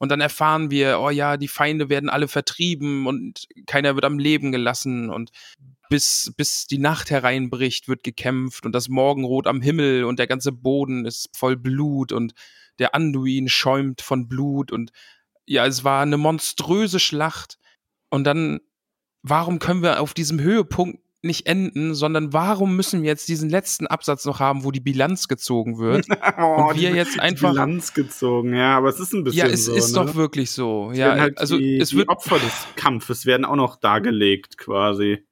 Und 0.00 0.08
dann 0.08 0.20
erfahren 0.20 0.70
wir, 0.70 0.98
oh 0.98 1.10
ja, 1.10 1.36
die 1.36 1.46
Feinde 1.46 1.90
werden 1.90 2.08
alle 2.08 2.26
vertrieben 2.26 3.06
und 3.06 3.46
keiner 3.66 3.94
wird 3.94 4.06
am 4.06 4.18
Leben 4.18 4.50
gelassen 4.50 5.10
und 5.10 5.30
bis, 5.90 6.32
bis 6.36 6.66
die 6.66 6.78
Nacht 6.78 7.10
hereinbricht, 7.10 7.86
wird 7.86 8.02
gekämpft 8.02 8.64
und 8.64 8.72
das 8.72 8.88
Morgenrot 8.88 9.46
am 9.46 9.60
Himmel 9.60 10.04
und 10.04 10.18
der 10.18 10.26
ganze 10.26 10.52
Boden 10.52 11.04
ist 11.04 11.28
voll 11.36 11.56
Blut 11.56 12.12
und 12.12 12.32
der 12.78 12.94
Anduin 12.94 13.48
schäumt 13.48 14.00
von 14.00 14.26
Blut 14.26 14.72
und 14.72 14.90
ja, 15.44 15.66
es 15.66 15.84
war 15.84 16.02
eine 16.02 16.16
monströse 16.16 17.00
Schlacht. 17.00 17.58
Und 18.08 18.24
dann, 18.24 18.60
warum 19.22 19.58
können 19.58 19.82
wir 19.82 20.00
auf 20.00 20.14
diesem 20.14 20.40
Höhepunkt 20.40 21.00
nicht 21.22 21.46
enden, 21.46 21.94
sondern 21.94 22.32
warum 22.32 22.76
müssen 22.76 23.02
wir 23.02 23.08
jetzt 23.08 23.28
diesen 23.28 23.50
letzten 23.50 23.86
Absatz 23.86 24.24
noch 24.24 24.40
haben, 24.40 24.64
wo 24.64 24.70
die 24.70 24.80
Bilanz 24.80 25.28
gezogen 25.28 25.78
wird? 25.78 26.06
oh, 26.38 26.68
und 26.68 26.80
wir 26.80 26.90
die, 26.90 26.96
jetzt 26.96 27.20
einfach. 27.20 27.50
Bilanz 27.50 27.92
gezogen, 27.92 28.54
ja, 28.54 28.76
aber 28.76 28.88
es 28.88 29.00
ist 29.00 29.12
ein 29.12 29.24
bisschen. 29.24 29.46
Ja, 29.46 29.52
es 29.52 29.66
so, 29.66 29.74
ist 29.74 29.94
ne? 29.94 30.04
doch 30.04 30.14
wirklich 30.14 30.50
so. 30.50 30.90
Es 30.92 30.98
ja, 30.98 31.16
halt 31.16 31.38
also 31.38 31.58
die, 31.58 31.78
es 31.78 31.94
wird. 31.94 32.08
Die 32.08 32.10
Opfer 32.10 32.38
des 32.38 32.66
Kampfes 32.76 33.26
werden 33.26 33.44
auch 33.44 33.56
noch 33.56 33.76
dargelegt, 33.76 34.56
quasi. 34.56 35.24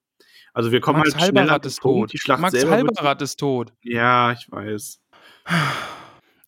Also 0.53 0.73
wir 0.73 0.81
kommen 0.81 0.99
Max 0.99 1.15
halt 1.15 1.25
schneller 1.25 1.41
Halberat 1.43 1.67
ist 1.67 1.81
tot. 1.81 2.13
Die 2.13 2.19
Schlacht 2.19 2.41
Max 2.41 2.65
Halberat 2.65 3.23
ist 3.23 3.37
tot. 3.37 3.73
Ja, 3.83 4.33
ich 4.33 4.51
weiß. 4.51 5.01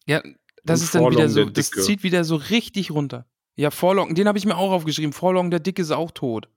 Ja, 0.07 0.23
das 0.65 0.81
Und 0.81 0.85
ist 0.85 0.95
dann 0.95 1.11
wieder 1.11 1.29
so, 1.29 1.45
das 1.45 1.71
zieht 1.71 2.03
wieder 2.03 2.25
so 2.25 2.37
richtig 2.37 2.91
runter. 2.91 3.27
Ja, 3.57 3.71
Forlong, 3.71 4.15
den 4.15 4.27
habe 4.27 4.39
ich 4.39 4.47
mir 4.47 4.57
auch 4.57 4.73
aufgeschrieben. 4.73 5.13
Forlong, 5.13 5.51
der 5.51 5.61
Dicke 5.61 5.83
ist 5.83 5.91
auch 5.91 6.11
tot. 6.11 6.49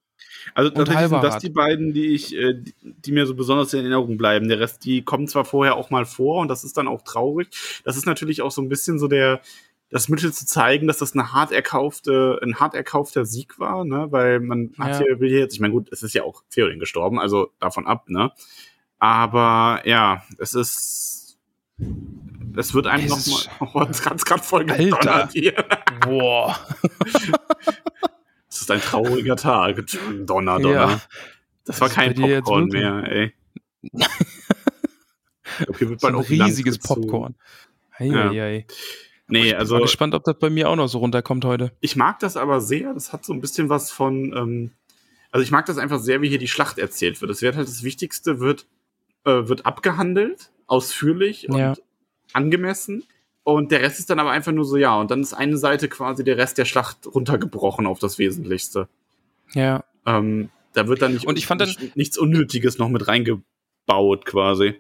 Also 0.56 0.70
Und 0.70 0.76
tatsächlich 0.76 1.10
sind 1.10 1.24
das 1.24 1.38
die 1.40 1.50
beiden, 1.50 1.94
die 1.94 2.08
ich, 2.08 2.36
äh, 2.36 2.54
die, 2.54 2.74
die 2.84 3.12
mir 3.12 3.26
so 3.26 3.34
besonders 3.36 3.74
in 3.74 3.80
Erinnerung 3.80 4.18
bleiben. 4.18 4.48
Der 4.50 4.60
Rest, 4.60 4.84
die 4.86 5.02
kommen 5.04 5.28
zwar 5.28 5.46
vorher 5.46 5.76
auch 5.76 5.90
mal 5.90 6.06
vor 6.06 6.42
und 6.42 6.48
das 6.50 6.64
ist 6.64 6.78
dann 6.78 6.88
auch 6.88 7.02
traurig. 7.04 7.48
Das 7.84 7.98
ist 7.98 8.06
natürlich 8.06 8.42
auch 8.42 8.52
so 8.52 8.62
ein 8.62 8.70
bisschen 8.70 9.00
so 9.00 9.08
der 9.08 9.42
das 9.90 10.10
Mittel 10.10 10.34
zu 10.34 10.48
zeigen, 10.48 10.88
dass 10.88 10.98
das 10.98 11.14
eine 11.14 11.34
hart 11.34 11.52
erkaufte, 11.52 12.40
ein 12.42 12.56
hart 12.60 12.74
erkaufter 12.74 13.26
Sieg 13.26 13.60
war, 13.60 13.86
ne? 13.86 14.08
Weil 14.10 14.40
man 14.40 14.72
hat 14.80 14.94
Ja. 15.00 15.06
hier, 15.06 15.20
will 15.20 15.30
hier 15.30 15.40
jetzt, 15.40 15.54
ich 15.54 15.60
meine, 15.60 15.72
gut, 15.74 15.88
es 15.92 16.02
ist 16.02 16.16
ja 16.16 16.24
auch 16.24 16.42
Theoden 16.50 16.80
gestorben, 16.80 17.20
also 17.20 17.52
davon 17.60 17.86
ab, 17.86 18.10
ne? 18.10 18.32
Aber 18.98 19.82
ja, 19.86 20.24
es 20.40 20.56
ist. 20.56 21.38
Es 22.56 22.74
wird 22.74 22.88
einem 22.88 23.06
Es 23.06 23.10
noch 23.12 23.18
ist- 23.18 23.50
mal. 23.62 23.70
Oh, 23.74 23.88
es 23.90 24.04
hat 24.06 24.26
gerade 24.26 24.42
voll 24.44 24.66
gedonnert 24.66 25.32
hier. 25.34 25.54
Boah. 26.02 26.58
Es 28.54 28.62
ist 28.62 28.72
ein 28.72 28.82
trauriger 28.82 29.36
Tag. 29.36 29.84
Donner, 30.26 30.60
Donner. 30.60 30.70
Ja. 30.90 31.02
Das 31.66 31.82
war 31.82 31.88
Das 31.88 31.96
kein 31.96 32.14
Popcorn 32.14 32.66
mehr, 32.68 33.04
ey. 33.10 33.34
Okay, 35.68 35.90
wird 35.90 36.02
bald 36.02 36.16
ein 36.16 36.22
riesiges. 36.22 36.78
Popcorn. 36.80 37.36
Hey, 37.92 38.12
Ja. 38.12 38.30
hey, 38.30 38.36
hey. 38.36 38.66
Nee, 39.28 39.40
Ich 39.46 39.50
bin 39.52 39.56
also 39.60 39.76
mal 39.76 39.82
gespannt, 39.82 40.14
ob 40.16 40.24
das 40.24 40.38
bei 40.40 40.50
mir 40.50 40.70
auch 40.70 40.76
noch 40.76 40.88
so 40.88 40.98
runterkommt 41.00 41.46
heute. 41.46 41.72
ich 41.80 41.96
mag 41.96 42.20
das 42.20 42.38
aber 42.38 42.60
sehr. 42.62 42.94
Das 42.94 43.14
hat 43.14 43.26
so 43.26 43.34
ein 43.34 43.42
bisschen 43.42 43.70
was 43.70 43.92
von. 43.92 44.34
Ähm, 44.36 44.72
also 45.32 45.44
ich 45.44 45.52
mag 45.52 45.66
das 45.66 45.78
einfach 45.78 46.00
sehr, 46.00 46.22
wie 46.22 46.30
hier 46.30 46.38
die 46.40 46.48
Schlacht 46.48 46.78
erzählt 46.78 47.22
wird. 47.22 47.32
Es 47.32 47.42
wird 47.42 47.56
halt 47.56 47.68
das 47.68 47.84
Wichtigste 47.84 48.40
wird 48.40 48.68
äh, 49.26 49.48
wird 49.48 49.66
abgehandelt, 49.66 50.52
ausführlich 50.68 51.50
und 51.50 51.58
Ja. 51.58 51.74
angemessen. 52.34 53.04
Und 53.44 53.72
der 53.72 53.82
Rest 53.82 54.00
ist 54.00 54.10
dann 54.10 54.20
aber 54.20 54.32
einfach 54.32 54.52
nur 54.54 54.64
so, 54.66 54.78
ja, 54.78 55.00
und 55.00 55.12
dann 55.12 55.22
ist 55.22 55.34
eine 55.34 55.58
Seite 55.58 55.90
quasi 55.90 56.24
der 56.24 56.38
Rest 56.38 56.58
der 56.58 56.66
Schlacht 56.66 57.06
runtergebrochen 57.08 57.86
auf 57.88 58.00
das 58.00 58.18
Wesentlichste. 58.18 58.88
Ja. 59.54 59.84
Ähm, 60.06 60.50
da 60.74 60.88
wird 60.88 61.02
dann 61.02 61.14
nicht, 61.14 61.28
Und 61.28 61.38
ich 61.38 61.46
fand 61.46 61.60
dann- 61.62 61.68
nicht, 61.70 61.96
nichts 61.98 62.18
Unnötiges 62.18 62.78
noch 62.78 62.90
mit 62.90 63.08
reingebaut, 63.08 64.26
quasi. 64.26 64.76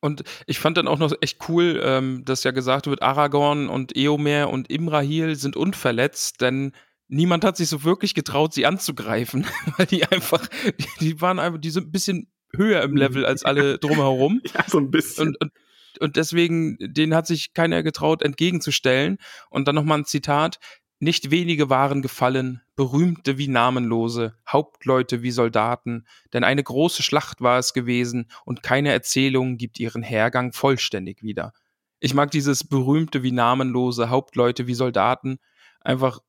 Und 0.00 0.24
ich 0.46 0.58
fand 0.58 0.76
dann 0.78 0.88
auch 0.88 0.98
noch 0.98 1.12
echt 1.20 1.38
cool, 1.48 1.80
ähm, 1.84 2.24
dass 2.24 2.42
ja 2.42 2.50
gesagt 2.50 2.88
wird, 2.88 3.02
Aragorn 3.02 3.68
und 3.68 3.96
Eomer 3.96 4.50
und 4.50 4.68
Imrahil 4.68 5.36
sind 5.36 5.56
unverletzt, 5.56 6.40
denn 6.40 6.72
niemand 7.06 7.44
hat 7.44 7.56
sich 7.56 7.68
so 7.68 7.84
wirklich 7.84 8.14
getraut, 8.14 8.52
sie 8.52 8.66
anzugreifen, 8.66 9.46
weil 9.76 9.86
die 9.86 10.04
einfach, 10.04 10.48
die, 10.66 10.86
die 11.00 11.20
waren 11.20 11.38
einfach, 11.38 11.60
die 11.60 11.70
sind 11.70 11.86
ein 11.88 11.92
bisschen 11.92 12.26
höher 12.52 12.82
im 12.82 12.96
Level 12.96 13.24
als 13.24 13.44
alle 13.44 13.78
drumherum. 13.78 14.40
Ja, 14.52 14.64
so 14.66 14.78
ein 14.78 14.90
bisschen. 14.90 15.28
Und, 15.28 15.40
und, 15.40 15.52
und 16.00 16.16
deswegen, 16.16 16.76
denen 16.80 17.14
hat 17.14 17.26
sich 17.26 17.54
keiner 17.54 17.82
getraut, 17.82 18.22
entgegenzustellen. 18.22 19.18
Und 19.50 19.68
dann 19.68 19.74
nochmal 19.74 19.98
ein 19.98 20.04
Zitat. 20.04 20.58
Nicht 21.00 21.32
wenige 21.32 21.68
waren 21.68 22.00
gefallen, 22.00 22.62
berühmte 22.76 23.36
wie 23.36 23.48
Namenlose, 23.48 24.36
Hauptleute 24.48 25.22
wie 25.22 25.32
Soldaten, 25.32 26.06
denn 26.32 26.44
eine 26.44 26.62
große 26.62 27.02
Schlacht 27.02 27.40
war 27.40 27.58
es 27.58 27.72
gewesen 27.72 28.30
und 28.44 28.62
keine 28.62 28.92
Erzählung 28.92 29.56
gibt 29.56 29.80
ihren 29.80 30.04
Hergang 30.04 30.52
vollständig 30.52 31.24
wieder. 31.24 31.54
Ich 31.98 32.14
mag 32.14 32.30
dieses 32.30 32.62
berühmte 32.62 33.24
wie 33.24 33.32
Namenlose, 33.32 34.10
Hauptleute 34.10 34.68
wie 34.68 34.74
Soldaten, 34.74 35.38
einfach, 35.80 36.20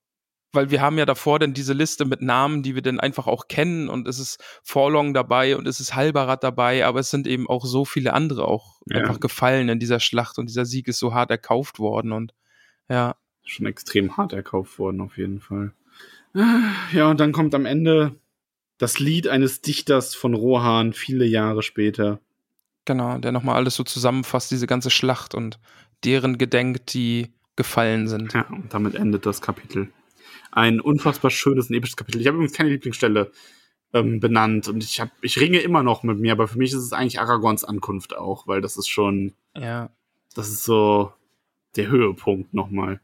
weil 0.53 0.71
wir 0.71 0.81
haben 0.81 0.97
ja 0.97 1.05
davor 1.05 1.39
dann 1.39 1.53
diese 1.53 1.73
Liste 1.73 2.05
mit 2.05 2.21
Namen, 2.21 2.63
die 2.63 2.75
wir 2.75 2.81
dann 2.81 2.99
einfach 2.99 3.27
auch 3.27 3.47
kennen 3.47 3.89
und 3.89 4.07
es 4.07 4.19
ist 4.19 4.41
Forlong 4.63 5.13
dabei 5.13 5.57
und 5.57 5.67
es 5.67 5.79
ist 5.79 5.95
Halbarat 5.95 6.43
dabei, 6.43 6.85
aber 6.85 6.99
es 6.99 7.09
sind 7.09 7.27
eben 7.27 7.49
auch 7.49 7.65
so 7.65 7.85
viele 7.85 8.13
andere 8.13 8.47
auch 8.47 8.79
Ja. 8.87 8.99
einfach 8.99 9.19
gefallen 9.19 9.69
in 9.69 9.79
dieser 9.79 9.99
Schlacht 9.99 10.37
und 10.37 10.47
dieser 10.47 10.65
Sieg 10.65 10.87
ist 10.87 10.99
so 10.99 11.13
hart 11.13 11.31
erkauft 11.31 11.79
worden 11.79 12.11
und 12.11 12.33
ja, 12.89 13.15
schon 13.45 13.65
extrem 13.65 14.15
hart 14.15 14.31
erkauft 14.33 14.79
worden, 14.79 15.01
auf 15.01 15.17
jeden 15.17 15.41
Fall. 15.41 15.73
Ja, 16.93 17.09
und 17.09 17.19
dann 17.19 17.31
kommt 17.31 17.53
am 17.55 17.65
Ende 17.65 18.15
das 18.77 18.99
Lied 18.99 19.27
eines 19.27 19.61
Dichters 19.61 20.15
von 20.15 20.33
Rohan 20.33 20.93
viele 20.93 21.25
Jahre 21.25 21.61
später. 21.61 22.19
genau, 22.85 23.17
der 23.17 23.31
nochmal 23.31 23.55
alles 23.55 23.75
so 23.75 23.83
zusammenfasst, 23.83 24.49
diese 24.51 24.67
ganze 24.67 24.89
Schlacht 24.89 25.35
und 25.35 25.59
deren 26.03 26.37
gedenkt, 26.37 26.93
die 26.93 27.33
gefallen 27.55 28.07
sind. 28.07 28.33
Ja, 28.33 28.47
und 28.49 28.73
damit 28.73 28.95
endet 28.95 29.25
das 29.25 29.41
Kapitel. 29.41 29.89
Ein 30.55 30.79
unfassbar 30.79 31.31
schönes 31.31 31.69
und 31.69 31.75
episches 31.75 31.95
Kapitel. 31.97 32.21
Ich 32.21 32.27
habe 32.27 32.35
übrigens 32.37 32.53
keine 32.55 32.69
Lieblingsstelle 32.69 33.31
ähm, 33.93 34.19
benannt 34.19 34.67
und 34.67 34.83
ich, 34.83 34.99
hab, 35.01 35.09
ich 35.21 35.39
ringe 35.39 35.59
immer 35.59 35.81
noch 35.83 36.03
mit 36.03 36.19
mir, 36.19 36.31
aber 36.31 36.47
für 36.47 36.57
mich 36.57 36.71
ist 36.71 36.79
es 36.83 36.93
eigentlich 36.93 37.19
Aragorns 37.19 37.63
Ankunft 37.63 38.15
auch, 38.15 38.47
weil 38.47 38.61
das 38.61 38.77
ist 38.77 38.87
schon, 38.87 39.33
Ja, 39.55 39.89
das 40.35 40.49
ist 40.49 40.63
so 40.63 41.11
der 41.75 41.87
Höhepunkt 41.87 42.53
nochmal. 42.53 42.99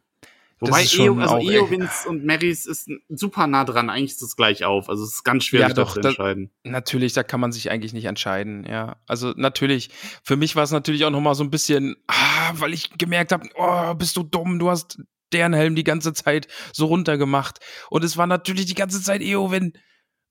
Wobei 0.60 0.84
Eo, 0.84 1.18
also. 1.18 1.38
Eowins 1.50 2.06
und 2.06 2.26
Marys 2.26 2.66
ist 2.66 2.89
super 3.08 3.47
nah 3.47 3.64
dran. 3.64 3.89
Eigentlich 3.89 4.12
ist 4.12 4.22
es 4.22 4.36
gleich 4.36 4.66
auf. 4.66 4.89
Also 4.89 5.06
es 5.06 5.14
ist 5.14 5.24
ganz 5.24 5.45
schwer, 5.45 5.62
Ja, 5.62 5.68
da 5.70 5.74
doch, 5.74 5.93
zu 5.93 6.02
da- 6.02 6.10
entscheiden. 6.10 6.50
natürlich, 6.64 7.14
da 7.14 7.24
kann 7.24 7.39
man 7.39 7.54
sich 7.54 7.72
eigentlich 7.72 7.93
nicht 7.93 8.06
entscheiden, 8.06 8.66
ja. 8.66 8.97
Also 9.08 9.34
natürlich, 9.38 9.89
für 10.22 10.36
mich 10.36 10.56
war 10.58 10.64
es 10.64 10.72
natürlich 10.72 11.06
auch 11.06 11.12
nochmal 11.12 11.34
so 11.36 11.45
ein 11.45 11.50
bisschen, 11.50 11.95
ah, 12.08 12.52
weil 12.56 12.74
ich 12.74 12.97
gemerkt 12.97 13.32
habe, 13.32 13.47
oh, 13.56 13.93
bist 13.95 14.18
du 14.18 14.24
dumm, 14.24 14.60
du 14.60 14.70
hast 14.70 15.00
deren 15.34 15.53
Helm 15.53 15.75
die 15.75 15.84
ganze 15.84 16.13
Zeit 16.13 16.47
so 16.73 16.86
runtergemacht. 16.88 17.59
Und 17.89 18.03
es 18.03 18.17
war 18.17 18.27
natürlich 18.27 18.65
die 18.65 18.75
ganze 18.75 19.01
Zeit 19.01 19.21
Eowyn. 19.21 19.73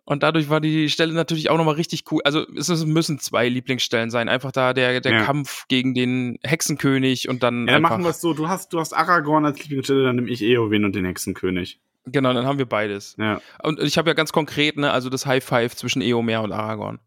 Und 0.05 0.22
dadurch 0.22 0.49
war 0.49 0.61
die 0.62 0.88
Stelle 0.88 1.12
natürlich 1.12 1.51
auch 1.51 1.59
nochmal 1.59 1.74
richtig 1.74 2.05
cool. 2.11 2.22
Also 2.24 2.46
es 2.57 2.68
müssen 2.86 3.18
zwei 3.18 3.46
Lieblingsstellen 3.49 4.11
sein. 4.11 4.30
Einfach 4.30 4.53
da 4.53 4.72
der, 4.72 5.03
der 5.03 5.12
Ja. 5.12 5.24
Kampf 5.24 5.66
gegen 5.68 5.92
den 5.92 6.38
Hexenkönig 6.42 7.28
und 7.28 7.42
dann 7.42 7.66
Ja, 7.66 7.74
dann 7.74 7.82
machen 7.82 8.03
wir 8.05 8.11
es 8.11 8.22
so. 8.22 8.32
Du 8.32 8.49
hast, 8.49 8.72
du 8.72 8.80
hast 8.80 8.94
Aragorn 8.94 9.44
als 9.44 9.61
Lieblingsstelle, 9.62 10.05
dann 10.05 10.16
nehme 10.16 10.30
ich 10.30 10.40
Eowyn 10.42 10.86
und 10.86 10.94
den 10.96 11.05
Hexenkönig. 11.05 11.78
genau, 12.07 12.32
dann 12.32 12.46
haben 12.46 12.57
wir 12.57 12.64
beides. 12.64 13.16
Ja. 13.18 13.42
Und 13.62 13.80
ich 13.80 13.99
habe 13.99 14.09
ja 14.09 14.14
ganz 14.14 14.32
konkret, 14.32 14.78
ne, 14.78 14.90
also 14.92 15.11
das 15.11 15.26
High 15.26 15.44
Five 15.44 15.76
zwischen 15.76 16.01
Eomer 16.01 16.40
und 16.42 16.53
Aragorn. 16.53 17.01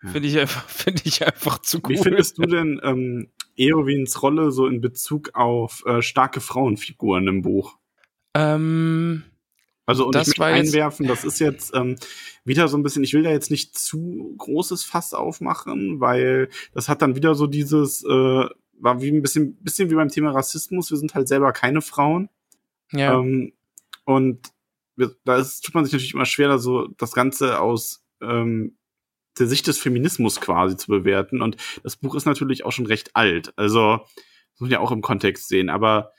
Finde 0.00 0.28
ich 0.28 0.38
einfach, 0.38 0.68
finde 0.68 1.02
ich 1.04 1.26
einfach 1.26 1.58
zu 1.60 1.78
cool. 1.78 1.90
Wie 1.90 1.98
findest 1.98 2.38
du 2.38 2.42
denn 2.42 2.80
ähm, 2.82 3.30
Eowins 3.56 4.22
Rolle 4.22 4.50
so 4.52 4.66
in 4.66 4.80
Bezug 4.80 5.34
auf 5.34 5.84
äh, 5.86 6.02
starke 6.02 6.40
Frauenfiguren 6.40 7.26
im 7.28 7.42
Buch? 7.42 7.78
Ähm, 8.34 9.24
Also, 9.86 10.06
und 10.06 10.14
Das 10.14 10.28
ich 10.28 10.38
möchte 10.38 10.54
einwerfen, 10.54 11.06
das 11.06 11.24
ist 11.24 11.40
jetzt 11.40 11.74
ähm, 11.74 11.96
wieder 12.44 12.68
so 12.68 12.76
ein 12.76 12.82
bisschen, 12.82 13.02
ich 13.02 13.12
will 13.14 13.22
da 13.22 13.30
jetzt 13.30 13.50
nicht 13.50 13.76
zu 13.76 14.34
großes 14.38 14.84
Fass 14.84 15.14
aufmachen, 15.14 16.00
weil 16.00 16.48
das 16.72 16.88
hat 16.88 17.02
dann 17.02 17.16
wieder 17.16 17.34
so 17.34 17.46
dieses, 17.46 18.04
äh, 18.04 18.08
war 18.82 19.02
wie 19.02 19.10
ein 19.10 19.22
bisschen, 19.22 19.56
bisschen 19.56 19.90
wie 19.90 19.94
beim 19.96 20.08
Thema 20.08 20.30
Rassismus, 20.30 20.90
wir 20.90 20.98
sind 20.98 21.14
halt 21.14 21.28
selber 21.28 21.52
keine 21.52 21.82
Frauen. 21.82 22.28
ja, 22.92 23.18
Ähm, 23.18 23.52
und 24.04 24.52
da 25.24 25.36
ist, 25.36 25.62
tut 25.62 25.74
man 25.74 25.84
sich 25.84 25.92
natürlich 25.92 26.14
immer 26.14 26.26
schwerer, 26.26 26.58
so 26.58 26.88
das 26.98 27.12
Ganze 27.12 27.60
aus 27.60 28.04
ähm, 28.20 28.76
der 29.38 29.46
Sicht 29.46 29.66
des 29.66 29.78
Feminismus 29.78 30.40
quasi 30.40 30.76
zu 30.76 30.88
bewerten. 30.88 31.42
Und 31.42 31.56
das 31.82 31.96
Buch 31.96 32.14
ist 32.14 32.26
natürlich 32.26 32.64
auch 32.64 32.72
schon 32.72 32.86
recht 32.86 33.16
alt. 33.16 33.52
Also, 33.56 33.98
das 33.98 34.60
muss 34.60 34.68
man 34.68 34.70
ja 34.70 34.80
auch 34.80 34.92
im 34.92 35.02
Kontext 35.02 35.48
sehen. 35.48 35.70
Aber 35.70 36.12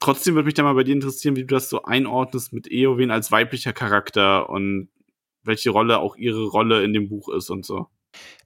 trotzdem 0.00 0.34
würde 0.34 0.46
mich 0.46 0.54
da 0.54 0.62
mal 0.62 0.74
bei 0.74 0.84
dir 0.84 0.94
interessieren, 0.94 1.36
wie 1.36 1.44
du 1.44 1.54
das 1.54 1.68
so 1.68 1.82
einordnest 1.82 2.52
mit 2.52 2.70
Eowyn 2.70 3.10
als 3.10 3.30
weiblicher 3.30 3.72
Charakter 3.72 4.48
und 4.50 4.88
welche 5.42 5.70
Rolle 5.70 5.98
auch 5.98 6.16
ihre 6.16 6.46
Rolle 6.46 6.82
in 6.84 6.92
dem 6.92 7.08
Buch 7.08 7.28
ist 7.28 7.50
und 7.50 7.64
so. 7.64 7.88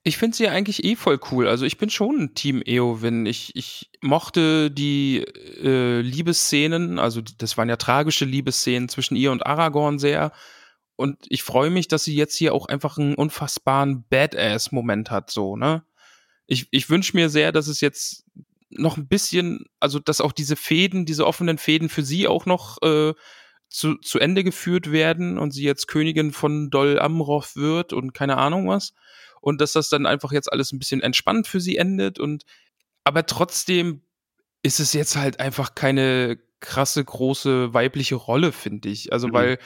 Ich 0.03 0.17
finde 0.17 0.35
sie 0.35 0.47
eigentlich 0.49 0.83
eh 0.83 0.95
voll 0.95 1.19
cool. 1.31 1.47
Also 1.47 1.65
ich 1.65 1.77
bin 1.77 1.89
schon 1.89 2.19
ein 2.19 2.33
Team 2.35 2.61
Eowyn. 2.65 3.25
Ich, 3.25 3.55
ich 3.55 3.89
mochte 4.01 4.69
die 4.69 5.19
äh, 5.19 6.01
Liebesszenen, 6.01 6.99
also 6.99 7.21
das 7.21 7.57
waren 7.57 7.69
ja 7.69 7.77
tragische 7.77 8.25
Liebesszenen 8.25 8.89
zwischen 8.89 9.15
ihr 9.15 9.31
und 9.31 9.45
Aragorn 9.45 9.99
sehr. 9.99 10.31
Und 10.95 11.17
ich 11.29 11.43
freue 11.43 11.69
mich, 11.69 11.87
dass 11.87 12.03
sie 12.03 12.15
jetzt 12.15 12.35
hier 12.35 12.53
auch 12.53 12.67
einfach 12.67 12.97
einen 12.97 13.15
unfassbaren 13.15 14.05
Badass-Moment 14.09 15.11
hat, 15.11 15.31
so, 15.31 15.55
ne? 15.55 15.83
Ich, 16.45 16.67
ich 16.71 16.89
wünsche 16.89 17.15
mir 17.15 17.29
sehr, 17.29 17.51
dass 17.51 17.67
es 17.67 17.79
jetzt 17.81 18.25
noch 18.69 18.97
ein 18.97 19.07
bisschen, 19.07 19.65
also 19.79 19.99
dass 19.99 20.21
auch 20.21 20.33
diese 20.33 20.55
Fäden, 20.55 21.05
diese 21.05 21.25
offenen 21.25 21.57
Fäden 21.57 21.89
für 21.89 22.03
sie 22.03 22.27
auch 22.27 22.45
noch 22.45 22.81
äh, 22.81 23.13
zu, 23.69 23.95
zu 23.95 24.19
Ende 24.19 24.43
geführt 24.43 24.91
werden 24.91 25.37
und 25.37 25.51
sie 25.51 25.63
jetzt 25.63 25.87
Königin 25.87 26.31
von 26.31 26.69
Dol 26.69 26.99
Amroth 26.99 27.55
wird 27.55 27.93
und 27.93 28.13
keine 28.13 28.37
Ahnung 28.37 28.67
was. 28.67 28.93
Und 29.41 29.61
dass 29.61 29.73
das 29.73 29.89
dann 29.89 30.05
einfach 30.05 30.31
jetzt 30.31 30.51
alles 30.51 30.71
ein 30.71 30.79
bisschen 30.79 31.01
entspannt 31.01 31.47
für 31.47 31.59
sie 31.59 31.77
endet 31.77 32.19
und 32.19 32.43
aber 33.03 33.25
trotzdem 33.25 34.01
ist 34.61 34.79
es 34.79 34.93
jetzt 34.93 35.15
halt 35.15 35.39
einfach 35.39 35.75
keine 35.75 36.39
krasse 36.61 37.03
große 37.03 37.73
weibliche 37.73 38.15
Rolle, 38.15 38.53
finde 38.53 38.89
ich. 38.89 39.11
Also 39.11 39.27
mhm. 39.27 39.33
weil 39.33 39.59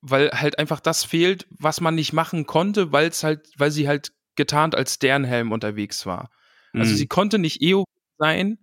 weil 0.00 0.30
halt 0.30 0.58
einfach 0.58 0.80
das 0.80 1.04
fehlt, 1.04 1.46
was 1.50 1.80
man 1.80 1.94
nicht 1.94 2.12
machen 2.12 2.46
konnte, 2.46 2.92
weil 2.92 3.08
es 3.08 3.24
halt, 3.24 3.48
weil 3.56 3.70
sie 3.70 3.88
halt 3.88 4.12
getarnt 4.36 4.74
als 4.74 4.94
Sternhelm 4.94 5.52
unterwegs 5.52 6.06
war. 6.06 6.30
Also 6.30 6.30
mhm. 6.72 6.80
Also 6.80 6.94
sie 6.94 7.06
konnte 7.06 7.38
nicht 7.38 7.62
EO 7.62 7.84
sein, 8.18 8.58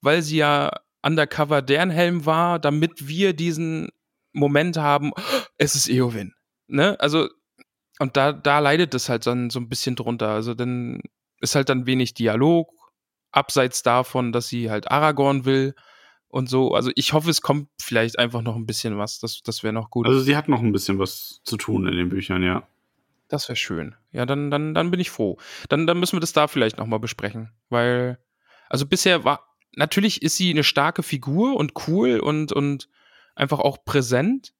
weil 0.00 0.22
sie 0.22 0.36
ja 0.36 0.70
undercover 1.02 1.62
Sternhelm 1.62 2.26
war, 2.26 2.58
damit 2.58 3.08
wir 3.08 3.34
diesen 3.34 3.88
Moment 4.32 4.76
haben, 4.76 5.12
es 5.58 5.74
ist 5.74 5.88
Eowyn. 5.88 6.34
Ne? 6.66 6.98
Also, 6.98 7.28
und 7.98 8.16
da, 8.16 8.32
da 8.32 8.58
leidet 8.58 8.94
es 8.94 9.08
halt 9.08 9.26
dann 9.26 9.50
so 9.50 9.60
ein 9.60 9.68
bisschen 9.68 9.96
drunter. 9.96 10.30
Also 10.30 10.54
dann 10.54 11.00
ist 11.40 11.54
halt 11.54 11.68
dann 11.68 11.86
wenig 11.86 12.14
Dialog, 12.14 12.70
abseits 13.30 13.82
davon, 13.82 14.32
dass 14.32 14.48
sie 14.48 14.70
halt 14.70 14.90
Aragorn 14.90 15.44
will 15.44 15.74
und 16.34 16.48
so. 16.48 16.74
Also 16.74 16.90
ich 16.96 17.12
hoffe, 17.12 17.30
es 17.30 17.42
kommt 17.42 17.68
vielleicht 17.80 18.18
einfach 18.18 18.42
noch 18.42 18.56
ein 18.56 18.66
bisschen 18.66 18.98
was. 18.98 19.20
Das, 19.20 19.42
das 19.44 19.62
wäre 19.62 19.72
noch 19.72 19.90
gut. 19.90 20.04
Also 20.04 20.18
sie 20.18 20.36
hat 20.36 20.48
noch 20.48 20.60
ein 20.60 20.72
bisschen 20.72 20.98
was 20.98 21.40
zu 21.44 21.56
tun 21.56 21.86
in 21.86 21.96
den 21.96 22.08
Büchern, 22.08 22.42
ja. 22.42 22.66
Das 23.28 23.48
wäre 23.48 23.54
schön. 23.54 23.94
Ja, 24.10 24.26
dann, 24.26 24.50
dann, 24.50 24.74
dann 24.74 24.90
bin 24.90 24.98
ich 24.98 25.10
froh. 25.10 25.38
Dann, 25.68 25.86
dann 25.86 26.00
müssen 26.00 26.16
wir 26.16 26.20
das 26.20 26.32
da 26.32 26.48
vielleicht 26.48 26.76
nochmal 26.76 26.98
besprechen. 26.98 27.52
Weil, 27.68 28.18
also 28.68 28.84
bisher 28.84 29.24
war, 29.24 29.46
natürlich 29.76 30.22
ist 30.22 30.36
sie 30.36 30.50
eine 30.50 30.64
starke 30.64 31.04
Figur 31.04 31.54
und 31.54 31.74
cool 31.86 32.18
und, 32.18 32.52
und 32.52 32.88
einfach 33.36 33.60
auch 33.60 33.84
präsent. 33.84 34.54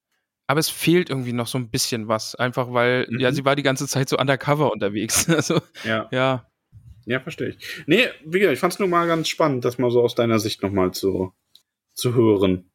Aber 0.47 0.61
es 0.61 0.69
fehlt 0.69 1.09
irgendwie 1.09 1.33
noch 1.33 1.47
so 1.47 1.57
ein 1.57 1.69
bisschen 1.71 2.07
was. 2.07 2.35
Einfach 2.35 2.71
weil, 2.71 3.05
mhm. 3.09 3.19
ja, 3.19 3.33
sie 3.33 3.43
war 3.43 3.57
die 3.57 3.63
ganze 3.63 3.85
Zeit 3.85 4.07
so 4.07 4.17
undercover 4.17 4.71
unterwegs. 4.71 5.29
also, 5.29 5.59
ja. 5.83 6.07
Ja, 6.11 6.49
ja 7.03 7.19
verstehe 7.19 7.49
ich. 7.49 7.57
Nee, 7.85 8.07
wie 8.23 8.39
gesagt, 8.39 8.53
ich 8.53 8.59
fand 8.61 8.71
es 8.71 8.79
nur 8.79 8.87
mal 8.87 9.07
ganz 9.07 9.27
spannend, 9.27 9.65
das 9.65 9.77
mal 9.77 9.91
so 9.91 10.01
aus 10.01 10.15
deiner 10.15 10.39
Sicht 10.39 10.63
nochmal 10.63 10.91
zu, 10.91 11.33
zu 11.95 12.13
hören. 12.13 12.69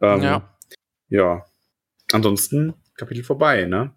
Ähm, 0.00 0.22
ja. 0.22 0.58
Ja. 1.08 1.44
Ansonsten 2.12 2.74
Kapitel 2.94 3.24
vorbei, 3.24 3.64
ne? 3.64 3.96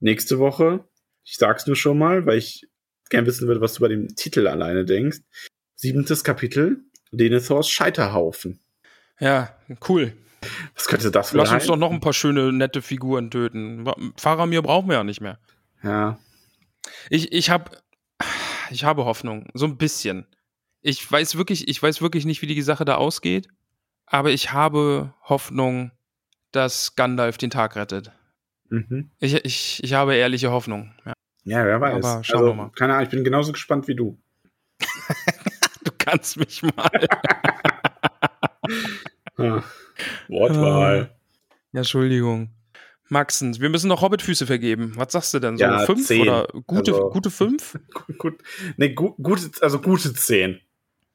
Nächste 0.00 0.38
Woche, 0.38 0.88
ich 1.24 1.36
sag's 1.36 1.66
nur 1.66 1.76
schon 1.76 1.98
mal, 1.98 2.26
weil 2.26 2.38
ich 2.38 2.66
gern 3.10 3.26
wissen 3.26 3.46
würde, 3.46 3.60
was 3.60 3.74
du 3.74 3.80
bei 3.80 3.88
dem 3.88 4.14
Titel 4.16 4.46
alleine 4.46 4.84
denkst. 4.84 5.18
Siebentes 5.74 6.24
Kapitel, 6.24 6.84
Denethors 7.12 7.68
Scheiterhaufen. 7.68 8.60
Ja, 9.20 9.56
cool. 9.88 10.12
Was 10.74 10.86
könnte 10.88 11.10
das 11.10 11.32
Lass 11.32 11.52
uns 11.52 11.66
doch 11.66 11.76
noch 11.76 11.90
ein 11.90 12.00
paar 12.00 12.12
schöne, 12.12 12.52
nette 12.52 12.82
Figuren 12.82 13.30
töten. 13.30 13.86
Faramir 14.16 14.62
brauchen 14.62 14.88
wir 14.88 14.96
ja 14.96 15.04
nicht 15.04 15.20
mehr. 15.20 15.38
Ja. 15.82 16.18
Ich, 17.08 17.32
ich 17.32 17.48
hab, 17.48 17.82
ich 18.70 18.84
habe 18.84 19.06
Hoffnung. 19.06 19.48
So 19.54 19.64
ein 19.64 19.78
bisschen. 19.78 20.26
Ich 20.82 21.10
weiß 21.10 21.36
wirklich, 21.36 21.68
ich 21.68 21.82
weiß 21.82 22.02
wirklich 22.02 22.26
nicht, 22.26 22.42
wie 22.42 22.46
die 22.46 22.60
Sache 22.60 22.84
da 22.84 22.96
ausgeht 22.96 23.48
aber 24.06 24.30
ich 24.30 24.52
habe 24.52 25.14
Hoffnung, 25.22 25.90
dass 26.52 26.96
Gandalf 26.96 27.38
den 27.38 27.50
Tag 27.50 27.76
rettet. 27.76 28.12
Mhm. 28.68 29.10
Ich, 29.18 29.34
ich, 29.44 29.82
ich 29.82 29.94
habe 29.94 30.14
ehrliche 30.14 30.50
Hoffnung. 30.50 30.92
Ja, 31.04 31.12
ja 31.44 31.64
wer 31.66 31.80
weiß. 31.80 32.04
Aber 32.04 32.24
schauen 32.24 32.38
also, 32.38 32.50
wir 32.50 32.54
mal. 32.54 32.70
Keine 32.72 32.94
Ahnung, 32.94 33.04
ich 33.04 33.10
bin 33.10 33.24
genauso 33.24 33.52
gespannt 33.52 33.88
wie 33.88 33.94
du. 33.94 34.18
du 35.84 35.90
kannst 35.98 36.36
mich 36.36 36.62
mal. 36.62 37.08
Wortwahl. 40.28 41.14
Ja, 41.72 41.80
Entschuldigung. 41.80 42.50
Maxens, 43.08 43.60
wir 43.60 43.68
müssen 43.68 43.88
noch 43.88 44.02
Hobbitfüße 44.02 44.46
vergeben. 44.46 44.92
Was 44.96 45.12
sagst 45.12 45.34
du 45.34 45.38
denn? 45.38 45.56
So 45.58 45.64
ja, 45.64 45.84
fünf 45.86 46.06
zehn. 46.06 46.22
oder 46.22 46.48
gute, 46.66 46.92
also, 46.92 47.10
gute 47.10 47.30
fünf? 47.30 47.78
gut, 48.18 48.42
nee, 48.76 48.94
gu, 48.94 49.14
gute, 49.22 49.50
also 49.60 49.80
gute 49.80 50.14
zehn. 50.14 50.60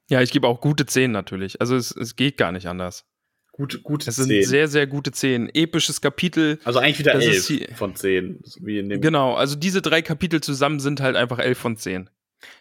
Ja, 0.09 0.21
ich 0.21 0.31
gebe 0.31 0.47
auch 0.47 0.59
gute 0.59 0.85
10 0.85 1.11
natürlich. 1.11 1.61
Also 1.61 1.75
es, 1.75 1.95
es 1.95 2.15
geht 2.15 2.37
gar 2.37 2.51
nicht 2.51 2.67
anders. 2.67 3.05
Gute, 3.51 3.79
gute 3.79 4.09
es 4.09 4.15
sind 4.15 4.29
10. 4.29 4.43
sehr, 4.43 4.67
sehr 4.67 4.87
gute 4.87 5.11
10. 5.11 5.49
Episches 5.53 6.01
Kapitel. 6.01 6.59
Also 6.63 6.79
eigentlich 6.79 6.99
wieder 6.99 7.13
11 7.13 7.77
von 7.77 7.95
10. 7.95 8.41
Wie 8.61 8.79
in 8.79 8.89
dem 8.89 9.01
genau, 9.01 9.35
also 9.35 9.55
diese 9.55 9.81
drei 9.81 10.01
Kapitel 10.01 10.41
zusammen 10.41 10.79
sind 10.79 10.99
halt 10.99 11.15
einfach 11.15 11.37
11 11.37 11.57
von 11.57 11.77
10. 11.77 12.09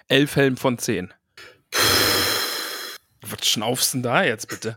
11 0.09 0.37
Helm 0.37 0.57
von 0.57 0.77
10. 0.77 1.15
Was 3.23 3.47
schnaufst 3.47 3.95
du 3.95 3.99
denn 3.99 4.03
da 4.03 4.25
jetzt 4.25 4.49
bitte? 4.49 4.77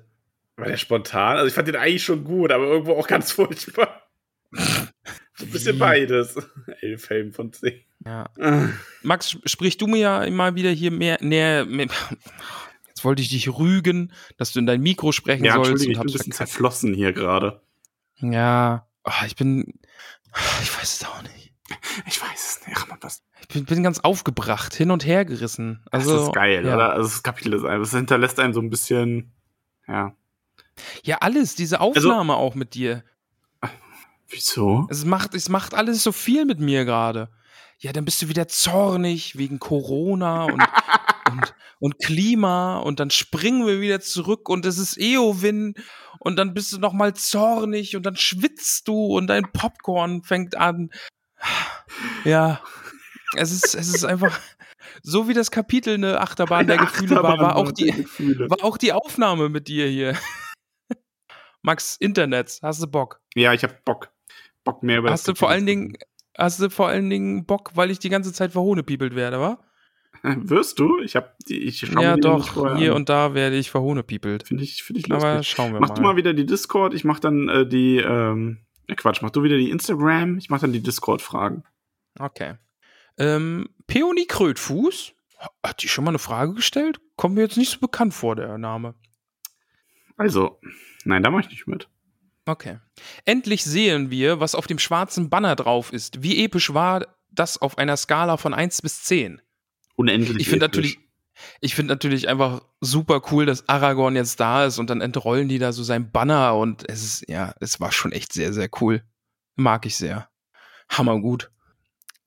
War 0.56 0.68
der 0.68 0.78
spontan? 0.78 1.38
Also 1.38 1.48
ich 1.48 1.54
fand 1.54 1.68
den 1.68 1.76
eigentlich 1.76 2.04
schon 2.04 2.24
gut, 2.24 2.52
aber 2.52 2.66
irgendwo 2.66 2.94
auch 2.94 3.08
ganz 3.08 3.34
furchtbar. 3.34 4.08
so 4.52 5.46
ein 5.46 5.52
bisschen 5.52 5.78
beides. 5.78 6.38
11 6.82 7.10
Helm 7.10 7.34
von 7.34 7.52
10. 7.52 7.82
Ja. 8.06 8.30
Max, 9.04 9.38
sprich 9.46 9.78
du 9.78 9.88
mir 9.88 10.00
ja 10.00 10.24
immer 10.24 10.56
wieder 10.56 10.72
hier 10.72 10.92
mehr, 10.92 11.18
näher, 11.22 11.66
mehr, 11.66 11.88
jetzt 12.88 13.06
wollte 13.06 13.22
ich 13.22 13.30
dich 13.30 13.50
rügen, 13.50 14.12
dass 14.38 14.52
du 14.52 14.60
in 14.60 14.66
dein 14.66 14.82
Mikro 14.82 15.12
sprechen 15.12 15.46
ja, 15.46 15.56
sollst. 15.56 15.86
Ich 15.86 15.90
bin 15.90 16.00
ein 16.00 16.06
bisschen 16.12 16.32
zerflossen 16.32 16.94
hier 16.94 17.14
gerade. 17.14 17.62
Ja, 18.18 18.88
oh, 19.04 19.26
ich 19.26 19.36
bin, 19.36 19.80
ich 20.62 20.78
weiß 20.78 21.02
es 21.02 21.06
auch 21.06 21.22
nicht. 21.24 21.54
Ich 22.06 22.22
weiß 22.22 22.60
es 22.60 22.68
nicht. 22.68 22.78
Ach, 22.78 22.98
was. 23.02 23.24
Ich 23.40 23.48
bin, 23.48 23.66
bin, 23.66 23.84
ganz 23.84 24.00
aufgebracht, 24.00 24.74
hin 24.74 24.92
und 24.92 25.06
her 25.06 25.26
gerissen. 25.26 25.84
Also, 25.90 26.14
das 26.16 26.24
ist 26.28 26.34
geil, 26.34 26.66
ja. 26.66 26.76
oder? 26.76 26.92
Also 26.92 27.10
das 27.10 27.24
Kapitel 27.24 27.54
ist 27.54 27.64
einfach, 27.64 27.80
das 27.80 27.92
hinterlässt 27.92 28.40
einem 28.40 28.54
so 28.54 28.62
ein 28.62 28.70
bisschen, 28.70 29.32
ja. 29.88 30.14
Ja, 31.04 31.18
alles, 31.18 31.56
diese 31.56 31.80
also 31.80 32.00
Aufnahme 32.00 32.34
also, 32.34 32.44
auch 32.44 32.56
mit 32.56 32.74
dir. 32.74 33.04
Wieso? 34.30 34.88
Es 34.90 35.06
macht, 35.06 35.34
es 35.34 35.50
macht 35.50 35.74
alles 35.74 36.04
so 36.04 36.12
viel 36.12 36.46
mit 36.46 36.60
mir 36.60 36.86
gerade 36.86 37.30
ja, 37.82 37.92
dann 37.92 38.06
bist 38.06 38.22
du 38.22 38.30
wieder 38.30 38.48
zornig 38.48 39.38
wegen 39.38 39.60
Corona 39.60 40.44
und, 40.46 40.62
und, 41.32 41.56
und 41.80 42.00
Klima 42.00 42.78
und 42.78 43.00
dann 43.00 43.10
springen 43.10 43.66
wir 43.66 43.82
wieder 43.82 44.00
zurück 44.00 44.50
und 44.50 44.66
es 44.66 44.78
ist 44.78 44.98
Eowyn 45.00 45.74
und 46.20 46.36
dann 46.36 46.54
bist 46.54 46.72
du 46.74 46.78
nochmal 46.78 47.16
zornig 47.16 47.96
und 47.96 48.06
dann 48.06 48.16
schwitzt 48.16 48.88
du 48.88 49.18
und 49.18 49.28
dein 49.28 49.52
Popcorn 49.52 50.22
fängt 50.22 50.56
an. 50.56 50.92
Ja, 52.24 52.62
es 53.36 53.52
ist, 53.52 53.74
es 53.74 53.96
ist 53.96 54.06
einfach, 54.06 54.40
so 55.02 55.28
wie 55.28 55.34
das 55.34 55.50
Kapitel 55.50 55.96
eine 55.96 56.22
Achterbahn 56.22 56.60
eine 56.60 56.68
der 56.68 56.78
Gefühle 56.78 57.16
Achterbahn 57.16 57.40
war, 57.40 57.48
war 57.48 57.56
auch 57.56 57.72
die, 57.72 58.06
war 58.48 58.64
auch 58.64 58.78
die 58.78 58.94
Aufnahme 58.94 59.50
mit 59.50 59.68
dir 59.68 59.88
hier. 59.88 60.16
Max, 61.64 61.98
Internet, 61.98 62.60
hast 62.62 62.84
du 62.84 62.88
Bock? 62.88 63.22
Ja, 63.34 63.54
ich 63.54 63.64
hab 63.64 63.84
Bock. 63.86 64.12
Bock 64.64 64.84
mehr 64.84 65.00
über 65.00 65.10
Hast 65.10 65.28
du 65.28 65.34
vor 65.34 65.50
allen 65.50 65.66
Dingen, 65.66 65.98
hast 66.42 66.60
du 66.62 66.70
vor 66.70 66.88
allen 66.88 67.10
Dingen 67.10 67.46
Bock, 67.46 67.72
weil 67.76 67.92
ich 67.92 68.00
die 68.00 68.10
ganze 68.10 68.34
Zeit 68.34 68.52
verhohnepiepelt 68.52 69.16
werde, 69.16 69.40
wa? 69.40 69.60
Wirst 70.24 70.80
du? 70.80 71.00
Ich 71.00 71.16
hab 71.16 71.38
die, 71.48 71.60
ich 71.60 71.82
Ja, 71.82 72.16
doch, 72.16 72.78
hier 72.78 72.92
an. 72.92 72.98
und 72.98 73.10
da 73.10 73.34
werde 73.34 73.58
ich 73.58 73.72
verhohnepiepelt. 73.72 74.48
Finde 74.48 74.64
ich, 74.64 74.84
finde 74.84 75.00
ich 75.00 75.08
lustig. 75.08 75.30
Aber 75.30 75.44
schauen 75.44 75.74
wir 75.74 75.80
mach 75.80 75.90
mal. 75.90 75.94
Mach 75.94 75.98
du 75.98 76.02
mal 76.04 76.16
wieder 76.16 76.34
die 76.34 76.46
Discord, 76.46 76.94
ich 76.94 77.04
mach 77.04 77.20
dann 77.20 77.50
äh, 77.50 77.68
die, 77.68 77.98
ähm, 77.98 78.60
Quatsch, 78.96 79.22
mach 79.22 79.32
du 79.32 79.44
wieder 79.44 79.58
die 79.58 79.70
Instagram, 79.70 80.38
ich 80.38 80.50
mach 80.50 80.60
dann 80.60 80.74
die 80.74 80.82
Discord-Fragen. 80.82 81.64
Okay. 82.20 82.56
Ähm, 83.18 83.70
Peony 83.88 84.26
Krötfuß, 84.26 85.14
hat 85.64 85.82
die 85.82 85.88
schon 85.88 86.04
mal 86.04 86.12
eine 86.12 86.20
Frage 86.20 86.54
gestellt? 86.54 87.00
Kommt 87.16 87.36
mir 87.36 87.42
jetzt 87.42 87.58
nicht 87.58 87.72
so 87.72 87.80
bekannt 87.80 88.14
vor, 88.14 88.36
der 88.36 88.58
Name. 88.58 88.96
Also, 90.18 90.60
nein, 91.04 91.24
da 91.24 91.32
mach 91.32 91.40
ich 91.42 91.50
nicht 91.50 91.68
mit. 91.68 91.90
Okay. 92.46 92.80
Endlich 93.26 93.64
sehen 93.64 94.10
wir, 94.10 94.40
was 94.40 94.56
auf 94.56 94.68
dem 94.68 94.80
schwarzen 94.80 95.30
Banner 95.30 95.56
drauf 95.56 95.94
ist. 95.94 96.24
Wie 96.24 96.44
episch 96.44 96.74
war 96.74 97.06
das 97.30 97.62
auf 97.62 97.78
einer 97.78 97.98
Skala 97.98 98.38
von 98.38 98.54
1 98.54 98.82
bis 98.82 99.04
10? 99.04 99.42
Unendlich. 99.96 100.40
Ich 100.40 100.50
finde 100.50 100.66
natürlich, 100.66 101.00
ich 101.60 101.76
finde 101.76 101.94
natürlich 101.94 102.28
einfach 102.28 102.62
super 102.80 103.22
cool, 103.32 103.46
dass 103.46 103.70
Aragorn 103.70 104.16
jetzt 104.16 104.40
da 104.40 104.66
ist 104.66 104.80
und 104.80 104.90
dann 104.90 105.02
entrollen 105.02 105.48
die 105.48 105.60
da 105.60 105.72
so 105.72 105.84
sein 105.84 106.12
Banner 106.12 106.56
und 106.56 106.90
es 106.90 107.04
ist, 107.04 107.30
ja, 107.30 107.54
es 107.60 107.80
war 107.80 107.92
schon 107.92 108.12
echt 108.12 108.34
sehr, 108.34 108.54
sehr 108.54 108.70
cool. 108.82 109.04
Mag 109.56 109.86
ich 109.86 109.96
sehr. 109.96 110.30
Hammergut. 110.90 111.52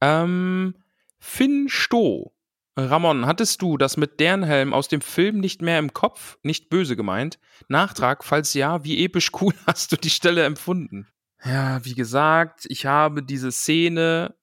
Ähm, 0.01 0.77
Finn 1.19 1.69
Stoh. 1.69 2.34
Ramon, 2.77 3.27
hattest 3.27 3.63
du 3.63 3.77
das 3.77 3.97
mit 3.97 4.19
Dernhelm 4.19 4.75
aus 4.75 4.89
dem 4.89 5.01
Film 5.01 5.39
nicht 5.39 5.63
mehr 5.63 5.79
im 5.79 5.93
Kopf? 5.93 6.39
Nicht 6.43 6.71
böse 6.71 6.97
gemeint. 6.97 7.39
Nachtrag, 7.69 8.25
falls 8.25 8.53
ja, 8.55 8.83
wie 8.83 9.05
episch 9.05 9.31
cool 9.41 9.55
hast 9.67 9.93
du 9.93 9.97
die 9.97 10.11
Stelle 10.11 10.45
empfunden? 10.45 11.07
Ja, 11.45 11.85
wie 11.85 11.95
gesagt, 11.95 12.65
ich 12.69 12.87
habe 12.87 13.23
diese 13.23 13.53
Szene 13.53 14.35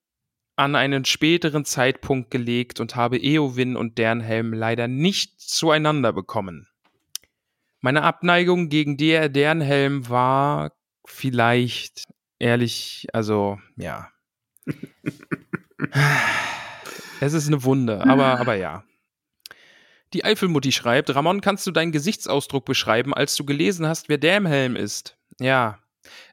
an 0.55 0.75
einen 0.75 1.03
späteren 1.03 1.65
Zeitpunkt 1.65 2.31
gelegt 2.31 2.79
und 2.79 2.95
habe 2.95 3.17
Eowyn 3.17 3.75
und 3.75 3.97
Dernhelm 3.97 4.53
leider 4.53 4.87
nicht 4.87 5.41
zueinander 5.41 6.13
bekommen. 6.13 6.67
Meine 7.81 8.03
Abneigung 8.03 8.69
gegen 8.69 8.95
der 8.95 9.27
Dernhelm 9.27 10.07
war 10.07 10.71
vielleicht 11.05 12.03
ehrlich, 12.39 13.07
also 13.11 13.59
ja. 13.75 14.09
es 17.21 17.33
ist 17.33 17.47
eine 17.47 17.63
Wunde, 17.63 18.05
aber, 18.05 18.39
aber 18.39 18.55
ja. 18.55 18.83
Die 20.13 20.25
Eifelmutti 20.25 20.71
schreibt, 20.71 21.13
Ramon, 21.13 21.39
kannst 21.39 21.65
du 21.65 21.71
deinen 21.71 21.91
Gesichtsausdruck 21.91 22.65
beschreiben, 22.65 23.13
als 23.13 23.35
du 23.35 23.45
gelesen 23.45 23.87
hast, 23.87 24.09
wer 24.09 24.17
Dernhelm 24.17 24.75
ist? 24.75 25.17
Ja, 25.39 25.79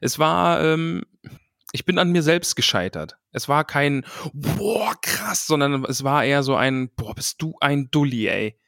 es 0.01 0.19
war, 0.19 0.61
ähm, 0.61 1.03
ich 1.71 1.85
bin 1.85 1.97
an 1.97 2.11
mir 2.11 2.23
selbst 2.23 2.55
gescheitert. 2.55 3.17
Es 3.31 3.47
war 3.47 3.63
kein, 3.63 4.05
boah, 4.33 4.95
krass, 5.01 5.45
sondern 5.45 5.85
es 5.85 6.03
war 6.03 6.25
eher 6.25 6.43
so 6.43 6.55
ein, 6.55 6.89
boah, 6.95 7.13
bist 7.13 7.41
du 7.41 7.55
ein 7.61 7.89
Dulli, 7.91 8.27
ey. 8.27 8.59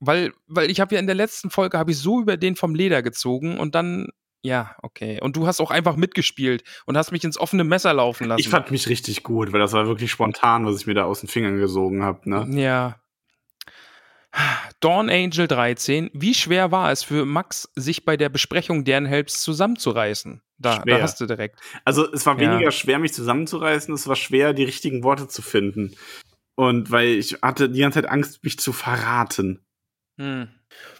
Weil, 0.00 0.32
weil 0.46 0.70
ich 0.70 0.80
habe 0.80 0.94
ja 0.94 1.00
in 1.00 1.06
der 1.06 1.16
letzten 1.16 1.50
Folge, 1.50 1.78
habe 1.78 1.90
ich 1.90 1.98
so 1.98 2.20
über 2.20 2.36
den 2.36 2.56
vom 2.56 2.74
Leder 2.74 3.02
gezogen 3.02 3.58
und 3.58 3.74
dann, 3.74 4.08
ja, 4.44 4.76
okay. 4.82 5.20
Und 5.20 5.36
du 5.36 5.46
hast 5.46 5.60
auch 5.60 5.70
einfach 5.70 5.96
mitgespielt 5.96 6.62
und 6.86 6.96
hast 6.96 7.12
mich 7.12 7.24
ins 7.24 7.38
offene 7.38 7.64
Messer 7.64 7.92
laufen 7.94 8.28
lassen. 8.28 8.40
Ich 8.40 8.48
fand 8.48 8.70
mich 8.70 8.88
richtig 8.88 9.22
gut, 9.22 9.52
weil 9.52 9.60
das 9.60 9.72
war 9.72 9.86
wirklich 9.86 10.10
spontan, 10.10 10.66
was 10.66 10.76
ich 10.80 10.86
mir 10.86 10.94
da 10.94 11.04
aus 11.04 11.20
den 11.20 11.28
Fingern 11.28 11.58
gesogen 11.58 12.02
habe, 12.02 12.28
ne? 12.28 12.46
Ja, 12.60 12.96
Dawn 14.80 15.08
Angel 15.08 15.46
13. 15.46 16.10
Wie 16.12 16.34
schwer 16.34 16.72
war 16.72 16.90
es 16.90 17.02
für 17.02 17.24
Max, 17.24 17.70
sich 17.74 18.04
bei 18.04 18.16
der 18.16 18.28
Besprechung 18.28 18.84
deren 18.84 19.06
Helps 19.06 19.42
zusammenzureißen? 19.42 20.42
Da, 20.58 20.82
da 20.86 21.00
hast 21.00 21.20
du 21.20 21.26
direkt. 21.26 21.58
Also 21.84 22.10
es 22.12 22.26
war 22.26 22.38
weniger 22.38 22.64
ja. 22.64 22.70
schwer, 22.70 22.98
mich 22.98 23.12
zusammenzureißen, 23.12 23.94
es 23.94 24.06
war 24.06 24.16
schwer, 24.16 24.52
die 24.52 24.64
richtigen 24.64 25.02
Worte 25.02 25.28
zu 25.28 25.42
finden. 25.42 25.94
Und 26.56 26.90
weil 26.90 27.08
ich 27.08 27.38
hatte 27.42 27.68
die 27.68 27.80
ganze 27.80 28.02
Zeit 28.02 28.10
Angst, 28.10 28.44
mich 28.44 28.58
zu 28.58 28.72
verraten. 28.72 29.64
Hm. 30.18 30.48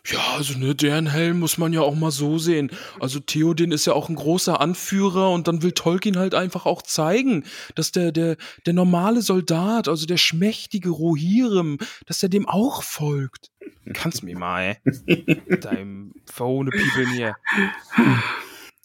Ja, 0.06 0.34
also 0.36 0.58
ne, 0.58 0.74
deren 0.74 1.06
Helm 1.06 1.38
muss 1.38 1.56
man 1.56 1.72
ja 1.72 1.80
auch 1.80 1.94
mal 1.94 2.10
so 2.10 2.38
sehen. 2.38 2.70
Also 3.00 3.20
Theoden 3.20 3.72
ist 3.72 3.86
ja 3.86 3.94
auch 3.94 4.10
ein 4.10 4.16
großer 4.16 4.60
Anführer 4.60 5.30
und 5.30 5.48
dann 5.48 5.62
will 5.62 5.72
Tolkien 5.72 6.18
halt 6.18 6.34
einfach 6.34 6.66
auch 6.66 6.82
zeigen, 6.82 7.44
dass 7.74 7.90
der, 7.90 8.12
der, 8.12 8.36
der 8.66 8.74
normale 8.74 9.22
Soldat, 9.22 9.88
also 9.88 10.04
der 10.04 10.18
schmächtige 10.18 10.90
Rohirrim, 10.90 11.78
dass 12.06 12.22
er 12.22 12.28
dem 12.28 12.46
auch 12.46 12.82
folgt. 12.82 13.50
Kannst 13.94 14.22
mir 14.22 14.38
mal, 14.38 14.76
ey. 14.84 15.40
Deinem 15.60 16.12
verhohne 16.26 16.70
People 16.70 17.08
hier. 17.08 17.36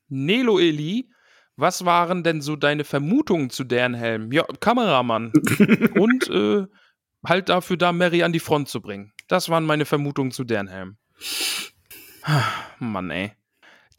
Nelo 0.08 0.58
Eli, 0.58 1.10
was 1.58 1.84
waren 1.84 2.24
denn 2.24 2.40
so 2.42 2.56
deine 2.56 2.86
Vermutungen 2.86 3.50
zu 3.50 3.66
deren 3.66 3.94
Helm? 3.94 4.32
Ja, 4.32 4.46
Kameramann. 4.62 5.34
und 5.96 6.30
äh, 6.30 6.66
halt 7.26 7.50
dafür 7.50 7.76
da, 7.76 7.92
Mary 7.92 8.24
an 8.24 8.32
die 8.32 8.40
Front 8.40 8.70
zu 8.70 8.82
bringen. 8.82 9.12
Das 9.30 9.48
waren 9.48 9.66
meine 9.66 9.86
Vermutungen 9.86 10.32
zu 10.32 10.44
Dernhelm. 10.44 10.98
Mann, 12.80 13.12
ey. 13.12 13.32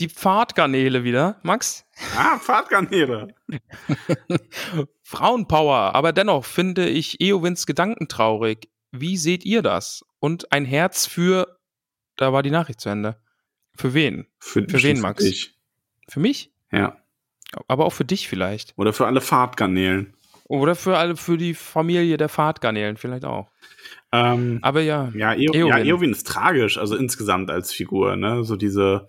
Die 0.01 0.09
Pfadgarnele 0.09 1.05
wieder, 1.05 1.39
Max? 1.43 1.87
Ah, 2.17 2.39
Pfadgarnele. 2.39 3.35
Frauenpower, 5.03 5.95
aber 5.95 6.13
dennoch 6.13 6.45
finde 6.45 6.89
ich 6.89 7.21
Eowins 7.21 7.67
Gedanken 7.67 8.09
traurig. 8.09 8.69
Wie 8.91 9.17
seht 9.17 9.45
ihr 9.45 9.63
das? 9.63 10.05
Und 10.19 10.53
ein 10.53 10.65
Herz 10.65 11.07
für. 11.07 11.59
Da 12.17 12.33
war 12.33 12.43
die 12.43 12.51
Nachricht 12.51 12.81
zu 12.81 12.89
Ende. 12.89 13.21
Für 13.77 13.95
wen? 13.95 14.27
Für, 14.41 14.69
für 14.69 14.83
wen, 14.83 15.01
Max? 15.01 15.23
Für, 15.23 15.31
dich. 15.31 15.59
für 16.09 16.21
mich? 16.21 16.53
Ja. 16.73 16.97
Aber 17.69 17.85
auch 17.85 17.93
für 17.93 18.05
dich 18.05 18.29
vielleicht. 18.29 18.73
Oder 18.77 18.93
für 18.93 19.07
alle 19.07 19.21
Pfadgarnelen. 19.21 20.17
Oder 20.51 20.75
für 20.75 20.99
alle, 20.99 21.15
für 21.15 21.39
die 21.39 21.55
Familie 21.55 22.17
der 22.17 22.29
Fahrtgarnelen 22.29 22.97
vielleicht 22.97 23.25
auch. 23.25 23.49
Ähm, 24.11 24.59
Aber 24.63 24.81
ja. 24.81 25.13
Ja, 25.15 25.33
Eowyn. 25.33 25.69
ja, 25.69 25.79
Eowyn 25.79 26.11
ist 26.11 26.27
tragisch, 26.27 26.77
also 26.77 26.97
insgesamt 26.97 27.53
als 27.53 27.73
Figur, 27.73 28.17
ne? 28.17 28.43
So 28.43 28.57
diese, 28.57 29.07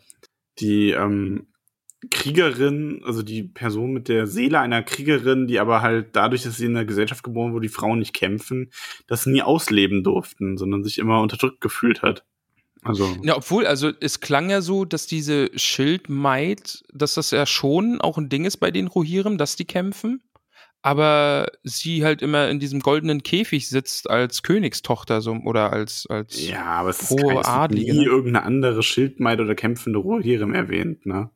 die 0.59 0.91
ähm, 0.91 1.47
Kriegerin, 2.11 3.01
also 3.03 3.23
die 3.23 3.41
Person 3.41 3.91
mit 3.91 4.07
der 4.07 4.27
Seele 4.27 4.59
einer 4.59 4.83
Kriegerin, 4.83 5.47
die 5.47 5.59
aber 5.59 5.81
halt 5.81 6.15
dadurch, 6.15 6.43
dass 6.43 6.57
sie 6.57 6.65
in 6.65 6.75
einer 6.75 6.85
Gesellschaft 6.85 7.23
geboren 7.23 7.53
wurde, 7.53 7.65
die 7.65 7.73
Frauen 7.73 7.97
nicht 7.97 8.13
kämpfen, 8.13 8.69
das 9.07 9.25
nie 9.25 9.41
ausleben 9.41 10.03
durften, 10.03 10.59
sondern 10.59 10.83
sich 10.83 10.99
immer 10.99 11.21
unterdrückt 11.21 11.59
gefühlt 11.59 12.03
hat. 12.03 12.23
Also. 12.83 13.17
Ja, 13.23 13.35
obwohl, 13.35 13.65
also 13.65 13.91
es 13.99 14.19
klang 14.19 14.51
ja 14.51 14.61
so, 14.61 14.85
dass 14.85 15.07
diese 15.07 15.49
Schildmaid, 15.55 16.83
dass 16.93 17.15
das 17.15 17.31
ja 17.31 17.47
schon 17.47 17.99
auch 17.99 18.19
ein 18.19 18.29
Ding 18.29 18.45
ist 18.45 18.57
bei 18.57 18.69
den 18.69 18.85
Rohirrim, 18.85 19.39
dass 19.39 19.55
die 19.55 19.65
kämpfen 19.65 20.21
aber 20.81 21.51
sie 21.63 22.03
halt 22.03 22.21
immer 22.21 22.49
in 22.49 22.59
diesem 22.59 22.79
goldenen 22.79 23.23
Käfig 23.23 23.69
sitzt 23.69 24.09
als 24.09 24.43
Königstochter 24.43 25.21
so, 25.21 25.33
oder 25.33 25.71
als 25.71 26.07
als 26.09 26.47
ja, 26.47 26.63
aber 26.63 26.89
es 26.89 27.01
ist, 27.03 27.11
hohe 27.11 27.45
Adlige. 27.45 27.93
nie 27.93 27.99
ne? 27.99 28.05
irgendeine 28.05 28.45
andere 28.45 28.83
Schildmaid 28.83 29.39
oder 29.39 29.55
kämpfende 29.55 29.99
Rohirrim 29.99 30.53
erwähnt, 30.53 31.05
ne? 31.05 31.29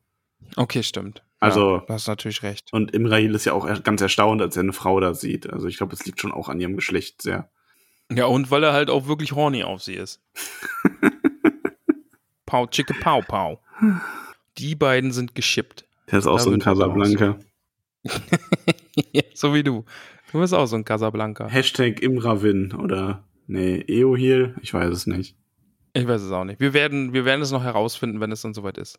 Okay, 0.56 0.82
stimmt. 0.82 1.22
Also, 1.38 1.76
ja, 1.76 1.84
du 1.86 1.92
hast 1.92 2.08
natürlich 2.08 2.42
recht. 2.42 2.72
Und 2.72 2.92
Imrail 2.92 3.34
ist 3.34 3.44
ja 3.44 3.52
auch 3.52 3.82
ganz 3.82 4.00
erstaunt, 4.00 4.40
als 4.40 4.56
er 4.56 4.62
eine 4.62 4.72
Frau 4.72 5.00
da 5.00 5.14
sieht. 5.14 5.52
Also 5.52 5.68
ich 5.68 5.76
glaube, 5.76 5.94
es 5.94 6.04
liegt 6.06 6.20
schon 6.20 6.32
auch 6.32 6.48
an 6.48 6.60
ihrem 6.60 6.76
Geschlecht 6.76 7.22
sehr. 7.22 7.50
Ja, 8.10 8.26
und 8.26 8.50
weil 8.50 8.62
er 8.62 8.72
halt 8.72 8.88
auch 8.88 9.06
wirklich 9.06 9.32
horny 9.32 9.64
auf 9.64 9.82
sie 9.82 9.94
ist. 9.94 10.22
Pau, 12.46 12.68
chicke, 12.68 12.94
pau, 12.94 13.22
pau. 13.22 13.60
Die 14.56 14.76
beiden 14.76 15.10
sind 15.10 15.34
geschippt. 15.34 15.84
Der 16.10 16.20
ist 16.20 16.28
auch 16.28 16.36
da 16.36 16.44
so 16.44 16.52
ein 16.52 16.60
Casablanca. 16.60 17.38
so 19.34 19.54
wie 19.54 19.62
du. 19.62 19.84
Du 20.32 20.40
bist 20.40 20.54
auch 20.54 20.66
so 20.66 20.76
ein 20.76 20.84
Casablanca. 20.84 21.48
Hashtag 21.48 22.00
Imravin 22.02 22.72
oder 22.72 23.24
nee, 23.46 23.84
Eohil, 23.86 24.54
ich 24.60 24.74
weiß 24.74 24.92
es 24.92 25.06
nicht. 25.06 25.36
Ich 25.92 26.06
weiß 26.06 26.20
es 26.20 26.30
auch 26.30 26.44
nicht. 26.44 26.60
Wir 26.60 26.74
werden, 26.74 27.14
wir 27.14 27.24
werden 27.24 27.40
es 27.40 27.52
noch 27.52 27.64
herausfinden, 27.64 28.20
wenn 28.20 28.30
es 28.30 28.42
dann 28.42 28.52
soweit 28.52 28.76
ist. 28.76 28.98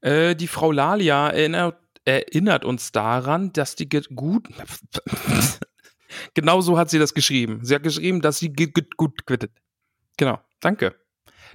Äh, 0.00 0.36
die 0.36 0.46
Frau 0.46 0.70
Lalia 0.70 1.28
erinnert, 1.28 1.76
erinnert 2.04 2.64
uns 2.64 2.92
daran, 2.92 3.52
dass 3.52 3.74
die 3.74 3.88
gut. 3.88 4.48
genau 6.34 6.60
so 6.60 6.78
hat 6.78 6.88
sie 6.88 7.00
das 7.00 7.14
geschrieben. 7.14 7.60
Sie 7.62 7.74
hat 7.74 7.82
geschrieben, 7.82 8.20
dass 8.20 8.38
sie 8.38 8.52
gut 8.52 9.26
quittet. 9.26 9.50
Genau, 10.16 10.38
danke. 10.60 10.94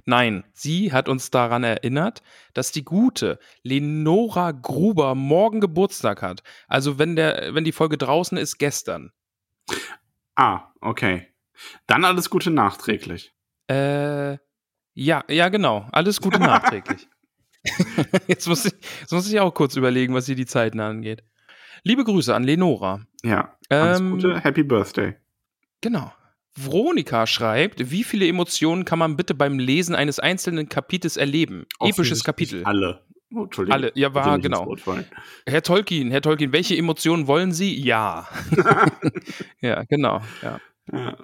Nein, 0.06 0.44
sie 0.54 0.92
hat 0.92 1.10
uns 1.10 1.32
daran 1.32 1.64
erinnert, 1.64 2.22
dass 2.54 2.72
die 2.72 2.84
gute 2.84 3.40
Lenora 3.64 4.52
Gruber 4.52 5.16
morgen 5.16 5.62
Geburtstag 5.62 6.22
hat. 6.22 6.44
Also 6.68 7.00
wenn 7.00 7.16
der, 7.16 7.54
wenn 7.54 7.64
die 7.64 7.72
Folge 7.72 7.98
draußen 7.98 8.38
ist, 8.38 8.58
gestern. 8.58 9.12
Ah, 10.36 10.72
okay. 10.82 11.28
Dann 11.88 12.06
alles 12.06 12.30
Gute 12.30 12.52
nachträglich. 12.52 13.34
Äh, 13.68 14.38
ja, 14.94 15.24
ja, 15.30 15.50
genau. 15.50 15.88
Alles 15.92 16.22
Gute 16.22 16.40
nachträglich. 16.40 17.08
jetzt, 18.28 18.48
muss 18.48 18.66
ich, 18.66 18.74
jetzt 19.02 19.12
muss 19.12 19.32
ich 19.32 19.40
auch 19.40 19.54
kurz 19.54 19.76
überlegen, 19.76 20.14
was 20.14 20.26
hier 20.26 20.36
die 20.36 20.46
Zeiten 20.46 20.80
angeht. 20.80 21.24
Liebe 21.84 22.04
Grüße 22.04 22.34
an 22.34 22.44
Lenora. 22.44 23.02
Ja. 23.24 23.56
Alles 23.70 24.00
ähm, 24.00 24.12
Gute, 24.12 24.40
Happy 24.40 24.64
Birthday. 24.64 25.16
Genau. 25.82 26.12
Veronika 26.56 27.28
schreibt, 27.28 27.92
wie 27.92 28.04
viele 28.04 28.28
Emotionen 28.28 28.84
kann 28.86 29.00
man 29.00 29.16
bitte 29.16 29.34
beim 29.34 29.58
Lesen 29.58 29.96
eines 29.96 30.20
einzelnen 30.20 30.68
Kapitels 30.68 31.18
erleben? 31.18 31.66
Episches 31.80 32.24
Kapitel. 32.24 32.64
Alle. 32.66 33.06
Oh, 33.34 33.44
Entschuldigung. 33.44 33.74
Alle, 33.74 33.92
ja, 33.96 34.14
war, 34.14 34.38
genau. 34.40 34.76
Herr 35.46 35.64
Tolkien, 35.64 36.12
Herr 36.12 36.22
Tolkien, 36.22 36.52
welche 36.52 36.76
Emotionen 36.76 37.28
wollen 37.28 37.54
Sie? 37.54 37.80
Ja. 37.82 38.28
ja, 39.62 39.84
genau. 39.84 40.22
Ja. 40.42 40.60
ja. 40.92 41.18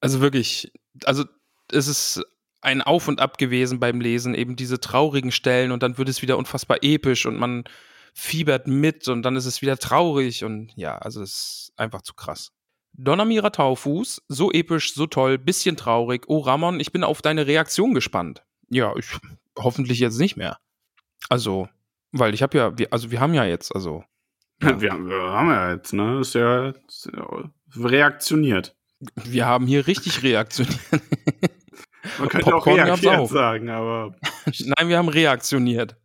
Also 0.00 0.20
wirklich, 0.20 0.72
also 1.04 1.24
es 1.72 1.88
ist 1.88 2.22
ein 2.60 2.82
Auf 2.82 3.08
und 3.08 3.20
Ab 3.20 3.38
gewesen 3.38 3.80
beim 3.80 4.00
Lesen, 4.00 4.34
eben 4.34 4.54
diese 4.54 4.78
traurigen 4.78 5.32
Stellen 5.32 5.72
und 5.72 5.82
dann 5.82 5.98
wird 5.98 6.08
es 6.08 6.22
wieder 6.22 6.38
unfassbar 6.38 6.78
episch 6.82 7.26
und 7.26 7.36
man 7.36 7.64
fiebert 8.14 8.66
mit 8.66 9.08
und 9.08 9.22
dann 9.22 9.36
ist 9.36 9.46
es 9.46 9.62
wieder 9.62 9.76
traurig 9.76 10.44
und 10.44 10.72
ja, 10.76 10.98
also 10.98 11.22
es 11.22 11.30
ist 11.30 11.72
einfach 11.76 12.02
zu 12.02 12.14
krass. 12.14 12.52
Donamira 12.92 13.50
Taufuß, 13.50 14.22
so 14.28 14.52
episch, 14.52 14.94
so 14.94 15.06
toll, 15.06 15.38
bisschen 15.38 15.76
traurig. 15.76 16.24
Oh, 16.26 16.40
Ramon, 16.40 16.80
ich 16.80 16.92
bin 16.92 17.04
auf 17.04 17.22
deine 17.22 17.46
Reaktion 17.46 17.94
gespannt. 17.94 18.42
Ja, 18.68 18.94
ich, 18.96 19.06
hoffentlich 19.58 20.00
jetzt 20.00 20.18
nicht 20.18 20.36
mehr. 20.36 20.58
Also, 21.28 21.68
weil 22.12 22.34
ich 22.34 22.42
habe 22.42 22.58
ja, 22.58 22.78
wir, 22.78 22.92
also 22.92 23.10
wir 23.10 23.20
haben 23.20 23.34
ja 23.34 23.44
jetzt, 23.44 23.74
also. 23.74 24.04
Ja. 24.62 24.78
Wir, 24.78 24.92
haben, 24.92 25.08
wir 25.08 25.16
haben 25.22 25.48
ja 25.48 25.72
jetzt, 25.72 25.94
ne? 25.94 26.20
Ist 26.20 26.34
ja, 26.34 26.68
ist 26.86 27.08
ja 27.10 27.50
reaktioniert. 27.76 28.76
Wir 29.24 29.46
haben 29.46 29.66
hier 29.66 29.86
richtig 29.86 30.22
reaktioniert. 30.22 30.78
Man 32.18 32.28
könnte 32.28 32.50
Popcorn 32.50 32.80
auch 32.80 32.86
reagiert 32.86 33.16
auch. 33.16 33.30
sagen, 33.30 33.70
aber. 33.70 34.14
Nein, 34.58 34.88
wir 34.88 34.98
haben 34.98 35.08
reaktioniert. 35.08 35.96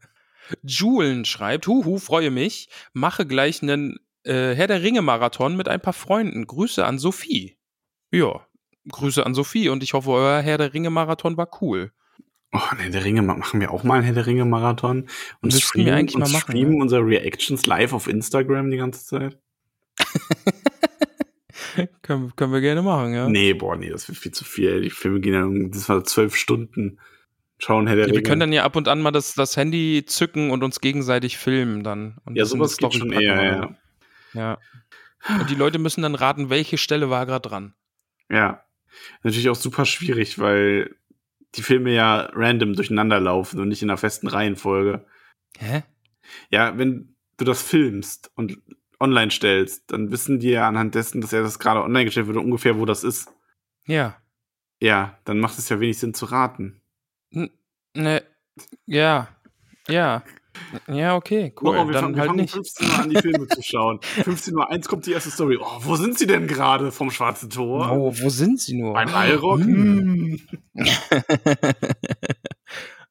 Julen 0.64 1.26
schreibt, 1.26 1.68
huhu, 1.68 1.98
freue 1.98 2.32
mich, 2.32 2.70
mache 2.94 3.26
gleich 3.26 3.62
einen 3.62 3.98
äh, 4.26 4.56
Herr 4.56 4.68
der 4.68 4.84
Ringe-Marathon 4.84 5.56
mit 5.56 5.68
ein 5.68 5.82
paar 5.82 5.94
Freunden. 5.94 6.48
Grüße 6.48 6.86
an 6.86 7.00
Sophie. 7.00 7.58
Ja, 8.12 8.46
Grüße 8.90 9.26
an 9.26 9.34
Sophie 9.34 9.70
und 9.70 9.84
ich 9.84 9.94
hoffe, 9.94 10.12
euer 10.12 10.42
Herr 10.42 10.58
der 10.58 10.74
Ringe-Marathon 10.74 11.38
war 11.38 11.50
cool. 11.62 11.92
Oh, 12.54 12.60
Herr 12.78 12.90
der 12.90 13.04
Ringe, 13.04 13.22
machen 13.22 13.60
wir 13.60 13.72
auch 13.72 13.84
mal 13.84 13.96
einen 13.96 14.04
Herr 14.04 14.14
der 14.14 14.28
Ringe-Marathon 14.28 15.08
und 15.42 15.42
Müssten 15.42 15.62
streamen, 15.62 15.86
wir 15.88 15.96
eigentlich 15.96 16.16
und 16.16 16.22
mal 16.22 16.32
machen, 16.32 16.52
streamen 16.52 16.82
unsere 16.82 17.06
Reactions 17.06 17.66
live 17.66 17.94
auf 17.94 18.08
Instagram 18.08 18.72
die 18.72 18.78
ganze 18.78 19.06
Zeit? 19.06 19.38
können, 22.02 22.34
können 22.36 22.54
wir 22.54 22.62
gerne 22.62 22.82
machen, 22.82 23.14
ja. 23.14 23.28
Nee, 23.28 23.54
boah, 23.54 23.76
nee, 23.76 23.90
das 23.90 24.08
wird 24.08 24.18
viel 24.18 24.32
zu 24.32 24.46
viel. 24.46 24.82
Die 24.82 24.90
Filme 24.90 25.20
gehen 25.20 25.34
dann, 25.34 25.72
das 25.72 25.90
war 25.90 26.04
zwölf 26.06 26.36
Stunden. 26.36 27.00
Schauen 27.58 27.88
Herr 27.88 27.96
der 27.96 28.06
Ja, 28.06 28.12
Ringe. 28.12 28.20
wir 28.20 28.24
können 28.24 28.40
dann 28.40 28.54
ja 28.54 28.64
ab 28.64 28.76
und 28.76 28.88
an 28.88 29.02
mal 29.02 29.12
das, 29.12 29.34
das 29.34 29.58
Handy 29.58 30.06
zücken 30.06 30.52
und 30.52 30.64
uns 30.64 30.80
gegenseitig 30.80 31.38
filmen 31.38 31.84
dann. 31.84 32.18
Und 32.26 32.38
ja, 32.38 32.46
sowas 32.46 32.78
geht 32.78 32.94
schon 32.94 33.12
eher, 33.12 33.44
ja. 33.44 33.76
Ja. 34.36 34.60
Und 35.40 35.50
die 35.50 35.56
Leute 35.56 35.80
müssen 35.80 36.02
dann 36.02 36.16
raten, 36.16 36.50
welche 36.50 36.78
Stelle 36.78 37.10
war 37.10 37.26
gerade 37.26 37.50
dran. 37.50 37.74
Ja. 38.30 38.64
Natürlich 39.24 39.50
auch 39.50 39.56
super 39.56 39.86
schwierig, 39.86 40.40
weil 40.40 40.96
die 41.56 41.64
Filme 41.64 41.92
ja 41.94 42.30
random 42.34 42.74
durcheinander 42.74 43.20
laufen 43.20 43.60
und 43.60 43.70
nicht 43.70 43.82
in 43.82 43.90
einer 43.90 43.98
festen 43.98 44.28
Reihenfolge. 44.28 45.06
Hä? 45.58 45.84
Ja, 46.50 46.78
wenn 46.78 47.16
du 47.38 47.46
das 47.46 47.62
filmst 47.62 48.32
und 48.36 48.62
online 49.00 49.32
stellst, 49.32 49.92
dann 49.92 50.12
wissen 50.12 50.40
die 50.40 50.50
ja 50.50 50.68
anhand 50.68 50.96
dessen, 50.96 51.22
dass 51.22 51.34
er 51.34 51.42
das 51.42 51.60
gerade 51.60 51.84
online 51.84 52.06
gestellt 52.06 52.28
wird, 52.28 52.38
ungefähr, 52.38 52.78
wo 52.78 52.86
das 52.86 53.04
ist. 53.04 53.32
Ja. 53.86 54.22
Ja, 54.82 55.20
dann 55.26 55.40
macht 55.40 55.58
es 55.58 55.70
ja 55.70 55.80
wenig 55.80 56.00
Sinn 56.00 56.14
zu 56.14 56.26
raten. 56.26 56.82
N 57.32 57.50
ne. 57.96 58.24
Ja. 58.86 59.28
Ja. 59.88 60.24
Ja, 60.88 61.16
okay, 61.16 61.54
cool. 61.62 61.70
Oh, 61.70 61.88
wir 61.88 61.94
dann 61.94 62.02
fangen, 62.02 62.16
wir 62.16 62.22
halt 62.22 62.30
fangen 62.30 62.42
nicht. 62.42 62.54
15 62.54 62.88
Uhr 62.88 63.00
an, 63.00 63.10
die 63.10 63.18
Filme 63.18 63.48
zu 63.48 63.62
schauen. 63.62 64.00
15 64.24 64.56
Uhr 64.56 64.70
1 64.70 64.88
kommt 64.88 65.06
die 65.06 65.12
erste 65.12 65.32
Story. 65.32 65.58
Oh, 65.60 65.80
wo 65.80 65.96
sind 65.96 66.18
sie 66.18 66.28
denn 66.28 66.48
gerade 66.48 66.92
vom 66.92 67.12
Schwarzen 67.12 67.50
Tor? 67.50 67.92
Oh, 67.92 68.14
wo 68.16 68.30
sind 68.30 68.60
sie 68.60 68.76
nur? 68.76 68.94
Beim 68.94 69.14
Allrock? 69.14 69.60
Hm. 69.60 70.40
Hm. 70.74 70.88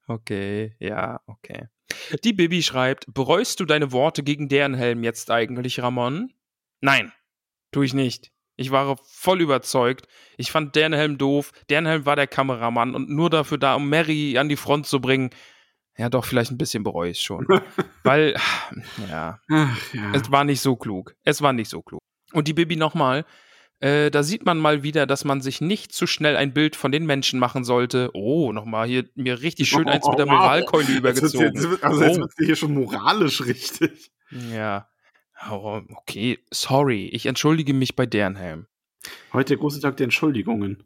okay, 0.07 0.75
ja, 0.79 1.21
okay. 1.27 1.67
Die 2.23 2.33
Bibi 2.33 2.61
schreibt, 2.61 3.05
bereust 3.13 3.59
du 3.59 3.65
deine 3.65 3.91
Worte 3.91 4.23
gegen 4.23 4.49
deren 4.49 4.73
Helm 4.73 5.03
jetzt 5.03 5.31
eigentlich, 5.31 5.81
Ramon? 5.81 6.33
Nein, 6.81 7.11
tue 7.71 7.85
ich 7.85 7.93
nicht. 7.93 8.31
Ich 8.57 8.71
war 8.71 8.97
voll 9.03 9.41
überzeugt. 9.41 10.07
Ich 10.37 10.51
fand 10.51 10.75
deren 10.75 10.93
Helm 10.93 11.17
doof. 11.17 11.51
Deren 11.69 11.85
Helm 11.85 12.05
war 12.05 12.15
der 12.15 12.27
Kameramann 12.27 12.95
und 12.95 13.09
nur 13.09 13.29
dafür 13.29 13.57
da, 13.57 13.75
um 13.75 13.89
Mary 13.89 14.37
an 14.37 14.49
die 14.49 14.55
Front 14.55 14.87
zu 14.87 15.01
bringen. 15.01 15.29
Ja, 15.97 16.09
doch, 16.09 16.25
vielleicht 16.25 16.51
ein 16.51 16.57
bisschen 16.57 16.83
bereue 16.83 17.11
ich 17.11 17.21
schon. 17.21 17.47
Weil, 18.03 18.35
ja, 19.09 19.39
Ach, 19.49 19.93
ja. 19.93 20.11
es 20.13 20.29
war 20.31 20.43
nicht 20.43 20.61
so 20.61 20.75
klug. 20.75 21.15
Es 21.23 21.41
war 21.41 21.53
nicht 21.53 21.69
so 21.69 21.81
klug. 21.81 21.99
Und 22.33 22.47
die 22.47 22.53
Bibi 22.53 22.75
nochmal. 22.75 23.25
Äh, 23.81 24.09
da 24.09 24.23
sieht 24.23 24.45
man 24.45 24.57
mal 24.57 24.83
wieder, 24.83 25.05
dass 25.05 25.25
man 25.25 25.41
sich 25.41 25.59
nicht 25.59 25.91
zu 25.93 26.07
schnell 26.07 26.37
ein 26.37 26.53
Bild 26.53 26.77
von 26.77 26.91
den 26.93 27.05
Menschen 27.05 27.39
machen 27.39 27.65
sollte. 27.65 28.09
Oh, 28.13 28.53
nochmal 28.53 28.87
hier 28.87 29.05
mir 29.15 29.41
richtig 29.41 29.67
schön 29.69 29.87
eins 29.89 30.07
mit 30.07 30.17
der. 30.17 30.25
Moralkeule 30.27 30.83
Jetzt 30.85 30.97
übergezogen. 30.97 31.53
Jetzt, 31.55 31.83
also 31.83 32.03
jetzt 32.03 32.17
Oh. 32.17 32.21
wird's 32.21 32.35
hier 32.37 32.55
schon 32.55 32.73
moralisch 32.73 33.41
richtig. 33.45 34.11
Ja. 34.31 34.87
Okay, 35.49 36.39
sorry. 36.51 37.07
Ich 37.07 37.25
entschuldige 37.25 37.73
mich 37.73 37.95
bei 37.97 38.05
Dernhelm. 38.05 38.67
Heute 39.33 39.49
der 39.49 39.57
große 39.57 39.81
Tag 39.81 39.97
der 39.97 40.05
Entschuldigungen. 40.05 40.83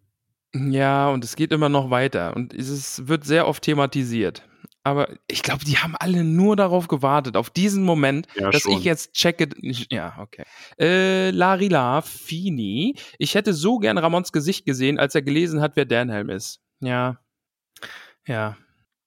Ja, 0.55 1.09
und 1.09 1.23
es 1.23 1.35
geht 1.35 1.51
immer 1.51 1.69
noch 1.69 1.91
weiter. 1.91 2.35
Und 2.35 2.55
es 2.55 3.07
wird 3.07 3.23
sehr 3.23 3.47
oft 3.47 3.63
thematisiert. 3.63 4.48
Aber 4.83 5.09
ich 5.27 5.43
glaube, 5.43 5.65
die 5.65 5.77
haben 5.77 5.95
alle 5.97 6.23
nur 6.23 6.55
darauf 6.55 6.87
gewartet, 6.87 7.35
auf 7.35 7.49
diesen 7.49 7.83
Moment, 7.83 8.27
Ja, 8.35 8.49
dass 8.49 8.61
schon. 8.63 8.71
ich 8.73 8.83
jetzt 8.83 9.13
checke. 9.13 9.49
Ja, 9.61 10.17
okay. 10.19 10.43
Äh, 10.79 11.31
Larila 11.31 12.01
Fini. 12.01 12.95
Ich 13.17 13.35
hätte 13.35 13.53
so 13.53 13.77
gern 13.79 13.97
Ramons 13.97 14.31
Gesicht 14.31 14.65
gesehen, 14.65 14.97
als 14.97 15.13
er 15.15 15.21
gelesen 15.21 15.61
hat, 15.61 15.75
wer 15.75 15.85
Dernhelm 15.85 16.29
ist. 16.29 16.61
Ja. 16.79 17.19
Ja. 18.25 18.57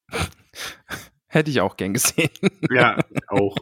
hätte 1.26 1.50
ich 1.50 1.60
auch 1.60 1.76
gern 1.76 1.94
gesehen. 1.94 2.30
Ja, 2.70 2.98
auch. 3.28 3.56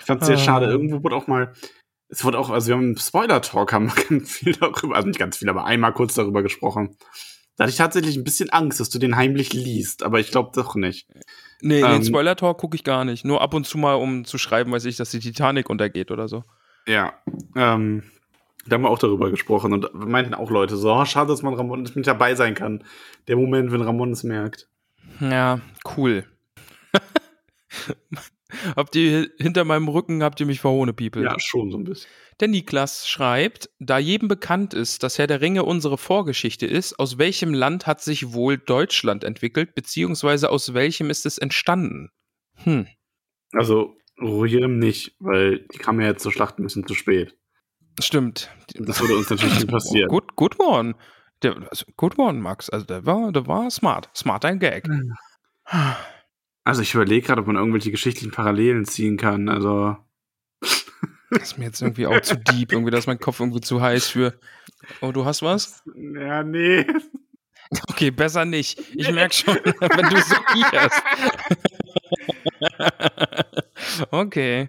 Ich 0.00 0.06
fand's 0.06 0.26
sehr 0.26 0.36
Ah. 0.36 0.40
schade. 0.40 0.66
Irgendwo 0.66 1.02
wurde 1.02 1.16
auch 1.16 1.26
mal, 1.26 1.52
es 2.08 2.24
wurde 2.24 2.38
auch, 2.38 2.48
also 2.50 2.68
wir 2.68 2.74
haben 2.76 2.92
im 2.92 2.96
Spoiler-Talk 2.96 3.72
haben 3.72 3.92
wir 3.94 4.04
ganz 4.04 4.32
viel 4.32 4.52
darüber, 4.54 4.96
also 4.96 5.06
nicht 5.08 5.18
ganz 5.18 5.36
viel, 5.36 5.48
aber 5.50 5.66
einmal 5.66 5.92
kurz 5.92 6.14
darüber 6.14 6.42
gesprochen. 6.42 6.96
Da 7.58 7.64
hatte 7.64 7.72
ich 7.72 7.76
tatsächlich 7.76 8.16
ein 8.16 8.22
bisschen 8.22 8.50
Angst, 8.50 8.78
dass 8.78 8.88
du 8.88 9.00
den 9.00 9.16
heimlich 9.16 9.52
liest, 9.52 10.04
aber 10.04 10.20
ich 10.20 10.30
glaube 10.30 10.52
doch 10.54 10.76
nicht. 10.76 11.08
Nee, 11.60 11.80
Ähm, 11.80 11.90
den 11.90 12.04
Spoiler-Talk 12.04 12.56
gucke 12.56 12.76
ich 12.76 12.84
gar 12.84 13.04
nicht. 13.04 13.24
Nur 13.24 13.42
ab 13.42 13.52
und 13.52 13.66
zu 13.66 13.78
mal, 13.78 13.94
um 13.94 14.24
zu 14.24 14.38
schreiben, 14.38 14.70
weiß 14.70 14.84
ich, 14.84 14.96
dass 14.96 15.10
die 15.10 15.18
Titanic 15.18 15.68
untergeht 15.68 16.12
oder 16.12 16.28
so. 16.28 16.44
Ja, 16.86 17.14
ähm, 17.56 18.04
da 18.66 18.74
haben 18.74 18.82
wir 18.82 18.90
auch 18.90 18.98
darüber 19.00 19.30
gesprochen 19.30 19.72
und 19.72 19.92
meinten 19.92 20.34
auch 20.34 20.50
Leute 20.50 20.76
so, 20.76 20.92
oh, 20.94 21.04
schade, 21.04 21.28
dass 21.28 21.42
man 21.42 21.54
Ramon 21.54 21.82
nicht 21.82 21.96
mit 21.96 22.06
dabei 22.06 22.36
sein 22.36 22.54
kann. 22.54 22.84
Der 23.26 23.36
Moment, 23.36 23.72
wenn 23.72 23.82
Ramon 23.82 24.12
es 24.12 24.22
merkt. 24.22 24.68
Ja, 25.20 25.60
cool. 25.96 26.24
habt 28.76 28.96
ihr 28.96 29.30
hinter 29.38 29.64
meinem 29.64 29.88
Rücken, 29.88 30.22
habt 30.22 30.40
ihr 30.40 30.46
mich 30.46 30.60
verhohne, 30.60 30.92
People? 30.92 31.22
Ja, 31.22 31.34
schon 31.38 31.70
so 31.70 31.78
ein 31.78 31.84
bisschen. 31.84 32.10
Der 32.40 32.48
Niklas 32.48 33.08
schreibt, 33.08 33.68
da 33.80 33.98
jedem 33.98 34.28
bekannt 34.28 34.72
ist, 34.72 35.02
dass 35.02 35.18
Herr 35.18 35.26
der 35.26 35.40
Ringe 35.40 35.64
unsere 35.64 35.98
Vorgeschichte 35.98 36.66
ist, 36.66 36.98
aus 36.98 37.18
welchem 37.18 37.52
Land 37.52 37.86
hat 37.86 38.00
sich 38.00 38.32
wohl 38.32 38.58
Deutschland 38.58 39.24
entwickelt, 39.24 39.74
beziehungsweise 39.74 40.50
aus 40.50 40.72
welchem 40.72 41.10
ist 41.10 41.26
es 41.26 41.38
entstanden? 41.38 42.10
Hm. 42.54 42.86
Also, 43.52 43.96
Rohirrim 44.20 44.78
nicht, 44.78 45.16
weil 45.18 45.66
die 45.72 45.78
kamen 45.78 46.00
ja 46.00 46.08
jetzt 46.08 46.22
zur 46.22 46.32
Schlacht 46.32 46.58
ein 46.58 46.64
bisschen 46.64 46.86
zu 46.86 46.94
spät. 46.94 47.36
Stimmt. 48.00 48.50
Das 48.74 49.00
würde 49.00 49.16
uns 49.16 49.30
natürlich 49.30 49.54
nicht 49.54 49.68
passieren. 49.68 50.08
Gut, 50.08 50.36
gut 50.36 50.58
one. 50.60 50.94
Der, 51.42 51.56
also, 51.68 51.86
gut 51.96 52.18
one, 52.18 52.38
Max. 52.40 52.70
Also 52.70 52.86
der 52.86 53.06
war, 53.06 53.32
der 53.32 53.46
war 53.46 53.70
smart. 53.70 54.08
Smart 54.16 54.44
ein 54.44 54.58
Gag. 54.58 54.88
Also 56.68 56.82
ich 56.82 56.92
überlege 56.92 57.26
gerade, 57.26 57.40
ob 57.40 57.46
man 57.46 57.56
irgendwelche 57.56 57.90
geschichtlichen 57.90 58.30
Parallelen 58.30 58.84
ziehen 58.84 59.16
kann. 59.16 59.48
Also 59.48 59.96
Das 61.30 61.42
ist 61.44 61.58
mir 61.58 61.64
jetzt 61.64 61.80
irgendwie 61.80 62.06
auch 62.06 62.20
zu 62.20 62.36
deep. 62.36 62.72
Irgendwie, 62.72 62.90
da 62.90 62.98
ist 62.98 63.06
mein 63.06 63.18
Kopf 63.18 63.40
irgendwie 63.40 63.62
zu 63.62 63.80
heiß 63.80 64.08
für. 64.08 64.38
Oh, 65.00 65.10
du 65.10 65.24
hast 65.24 65.40
was? 65.40 65.82
ja, 65.96 66.42
nee. 66.42 66.84
Okay, 67.88 68.10
besser 68.10 68.44
nicht. 68.44 68.78
Ich 68.94 69.10
merke 69.10 69.34
schon, 69.34 69.54
wenn 69.54 70.10
du 70.10 70.20
so 70.20 70.34
kicherst. 70.52 71.02
okay. 74.10 74.68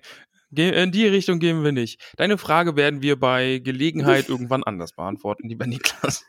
In 0.56 0.94
die 0.94 1.06
Richtung 1.06 1.40
gehen 1.40 1.66
wir 1.66 1.74
nicht. 1.74 2.02
Deine 2.16 2.38
Frage 2.38 2.78
werden 2.78 3.02
wir 3.02 3.20
bei 3.20 3.60
Gelegenheit 3.60 4.30
irgendwann 4.30 4.64
anders 4.64 4.94
beantworten, 4.94 5.50
lieber 5.50 5.68
Niklas. 5.68 6.26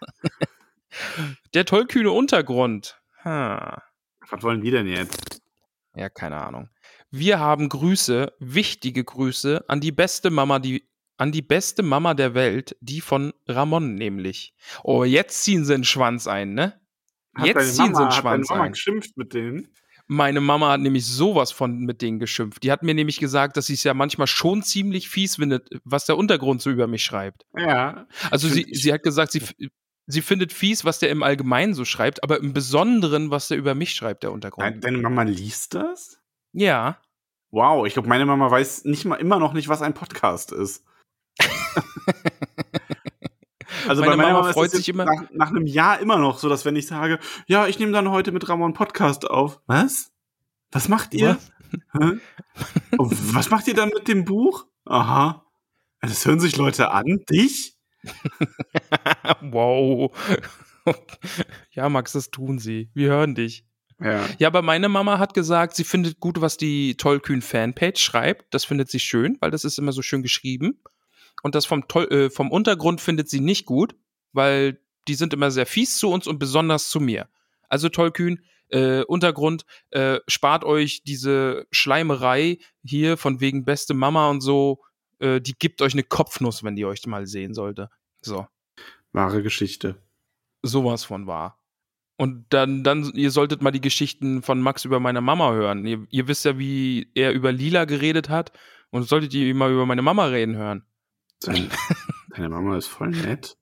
Der 1.55 1.65
tollkühne 1.65 2.11
Untergrund. 2.11 3.01
Ha. 3.25 3.85
Was 4.29 4.43
wollen 4.43 4.63
die 4.63 4.73
denn 4.73 4.89
jetzt? 4.89 5.41
Ja, 6.01 6.09
keine 6.09 6.39
Ahnung. 6.39 6.71
Wir 7.11 7.41
haben 7.41 7.69
Grüße, 7.69 8.33
wichtige 8.39 9.05
Grüße 9.05 9.67
an 9.69 9.83
die 9.83 9.93
beste 9.93 10.31
Mama, 10.31 10.59
die 10.59 10.89
an 11.19 11.31
die 11.31 11.43
beste 11.43 11.83
Mama 11.83 12.15
der 12.15 12.33
Welt, 12.33 12.75
die 12.81 13.03
von 13.03 13.35
Ramon 13.47 13.97
nämlich. 13.97 14.55
Oh, 14.83 15.05
jetzt 15.05 15.43
ziehen 15.43 15.67
sie 15.67 15.75
einen 15.75 15.85
Schwanz 15.85 16.27
ein, 16.27 16.55
ne? 16.55 16.81
Hat 17.35 17.49
Jetzt 17.49 17.77
ziehen 17.77 17.77
sie 17.77 17.83
einen 17.83 17.93
Mama, 17.93 17.99
hat 17.99 18.09
deine 18.09 18.21
Schwanz 18.23 18.49
Mama 18.49 18.63
ein. 18.63 18.73
geschimpft 18.73 19.19
mit 19.19 19.35
denen? 19.35 19.69
Meine 20.07 20.41
Mama 20.41 20.71
hat 20.71 20.81
nämlich 20.81 21.05
sowas 21.05 21.53
von 21.53 21.81
mit 21.81 22.01
denen 22.01 22.19
geschimpft. 22.19 22.63
Die 22.63 22.73
hat 22.73 22.83
mir 22.83 22.95
nämlich 22.95 23.19
gesagt, 23.19 23.59
dass 23.59 23.67
sie 23.67 23.75
es 23.75 23.85
ja 23.85 23.93
manchmal 23.93 24.27
schon 24.27 24.63
ziemlich 24.63 25.11
fies 25.11 25.37
findet, 25.37 25.69
was 25.85 26.07
der 26.07 26.17
Untergrund 26.17 26.63
so 26.63 26.71
über 26.71 26.87
mich 26.87 27.05
schreibt. 27.05 27.45
Ja. 27.55 28.07
Also 28.31 28.49
sie, 28.49 28.67
sie 28.73 28.91
hat 28.91 29.03
gesagt, 29.03 29.33
sie, 29.33 29.43
sie 30.07 30.23
findet 30.23 30.53
fies, 30.53 30.85
was 30.85 30.99
der 30.99 31.11
im 31.11 31.23
Allgemeinen 31.23 31.75
so 31.75 31.85
schreibt, 31.85 32.23
aber 32.23 32.39
im 32.39 32.53
Besonderen, 32.53 33.31
was 33.31 33.49
der 33.49 33.59
über 33.59 33.75
mich 33.75 33.93
schreibt, 33.95 34.23
der 34.23 34.33
Untergrund. 34.33 34.85
Deine, 34.85 34.99
Mama 34.99 35.23
liest 35.23 35.75
das? 35.75 36.19
Ja. 36.53 36.99
Wow, 37.51 37.87
ich 37.87 37.95
glaube, 37.95 38.09
meine 38.09 38.27
Mama 38.27 38.51
weiß 38.51 38.85
nicht 38.85 39.05
mal 39.05 39.17
immer 39.17 39.39
noch 39.39 39.53
nicht, 39.53 39.69
was 39.69 39.83
ein 39.83 39.95
Podcast 39.95 40.53
ist. 40.53 40.85
also 43.89 44.03
Meine 44.03 44.13
bei 44.13 44.17
meiner 44.17 44.29
Mama 44.29 44.41
Mama 44.41 44.53
freut 44.53 44.71
sich 44.71 44.89
immer- 44.89 45.05
nach, 45.05 45.31
nach 45.33 45.51
einem 45.51 45.67
Jahr 45.67 46.01
immer 46.01 46.17
noch 46.19 46.39
so, 46.39 46.49
dass 46.49 46.65
wenn 46.65 46.77
ich 46.77 46.87
sage, 46.87 47.19
ja, 47.47 47.67
ich 47.67 47.79
nehme 47.79 47.93
dann 47.93 48.11
heute 48.11 48.33
mit 48.33 48.49
Ramon 48.49 48.73
Podcast 48.75 49.29
auf. 49.29 49.61
Was? 49.67 50.13
Was 50.73 50.89
macht 50.89 51.15
ihr? 51.15 51.39
Und 52.97 53.35
was 53.35 53.51
macht 53.51 53.67
ihr 53.69 53.75
dann 53.75 53.89
mit 53.91 54.07
dem 54.09 54.25
Buch? 54.25 54.67
Aha. 54.85 55.45
Das 56.01 56.25
hören 56.27 56.41
sich 56.41 56.57
Leute 56.57 56.91
an. 56.91 57.25
Dich? 57.31 57.77
wow. 59.43 60.11
ja, 61.73 61.89
Max, 61.89 62.13
das 62.13 62.31
tun 62.31 62.59
sie. 62.59 62.91
Wir 62.95 63.11
hören 63.11 63.35
dich. 63.35 63.65
Ja. 64.03 64.27
Ja, 64.39 64.49
aber 64.49 64.63
meine 64.63 64.89
Mama 64.89 65.19
hat 65.19 65.35
gesagt, 65.35 65.77
sie 65.77 65.85
findet 65.85 66.21
gut, 66.21 66.41
was 66.41 66.57
die 66.57 66.97
Tollkühn 66.97 67.43
Fanpage 67.43 68.01
schreibt. 68.01 68.55
Das 68.55 68.65
findet 68.65 68.91
sie 68.91 69.01
schön, 69.01 69.37
weil 69.41 69.51
das 69.51 69.65
ist 69.65 69.79
immer 69.79 69.93
so 69.93 70.03
schön 70.03 70.23
geschrieben. 70.23 70.83
Und 71.43 71.55
das 71.55 71.67
vom, 71.67 71.87
Toll 71.89 72.09
äh, 72.11 72.31
vom 72.31 72.51
Untergrund 72.51 73.01
findet 73.01 73.29
sie 73.29 73.41
nicht 73.41 73.67
gut, 73.67 73.95
weil 74.33 74.81
die 75.09 75.15
sind 75.15 75.33
immer 75.33 75.51
sehr 75.51 75.67
fies 75.67 75.99
zu 75.99 76.11
uns 76.11 76.27
und 76.27 76.39
besonders 76.39 76.89
zu 76.89 77.01
mir. 77.01 77.29
Also 77.69 77.89
Tollkühn, 77.89 78.43
äh, 78.69 79.03
Untergrund, 79.03 79.65
äh, 79.91 80.21
spart 80.27 80.65
euch 80.65 81.03
diese 81.05 81.67
Schleimerei 81.71 82.59
hier 82.83 83.17
von 83.17 83.41
wegen 83.41 83.65
beste 83.65 83.95
Mama 83.95 84.31
und 84.31 84.41
so. 84.41 84.81
Äh, 85.21 85.41
die 85.41 85.55
gibt 85.59 85.83
euch 85.83 85.93
eine 85.93 86.03
Kopfnuss, 86.03 86.65
wenn 86.65 86.77
die 86.77 86.85
euch 86.85 87.07
mal 87.07 87.27
sehen 87.27 87.55
sollte. 87.55 87.91
So. 88.21 88.47
Wahre 89.13 89.43
Geschichte. 89.43 89.97
Sowas 90.63 91.05
von 91.05 91.27
wahr. 91.27 91.59
Und 92.17 92.45
dann, 92.51 92.85
dann, 92.85 93.13
ihr 93.15 93.31
solltet 93.31 93.63
mal 93.63 93.71
die 93.71 93.81
Geschichten 93.81 94.43
von 94.43 94.61
Max 94.61 94.85
über 94.85 95.01
meine 95.01 95.23
Mama 95.23 95.53
hören. 95.53 95.87
Ihr, 95.87 96.07
ihr 96.11 96.29
wisst 96.29 96.45
ja, 96.45 96.59
wie 96.59 97.11
er 97.15 97.33
über 97.33 97.51
Lila 97.51 97.87
geredet 97.87 98.29
hat. 98.29 98.53
Und 98.91 99.05
solltet 99.05 99.33
ihr 99.33 99.55
mal 99.55 99.73
über 99.73 99.87
meine 99.87 100.03
Mama 100.03 100.27
reden 100.27 100.57
hören. 100.57 100.85
Deine, 101.41 101.69
deine 102.31 102.49
Mama 102.49 102.77
ist 102.77 102.89
voll 102.89 103.11
nett. 103.11 103.57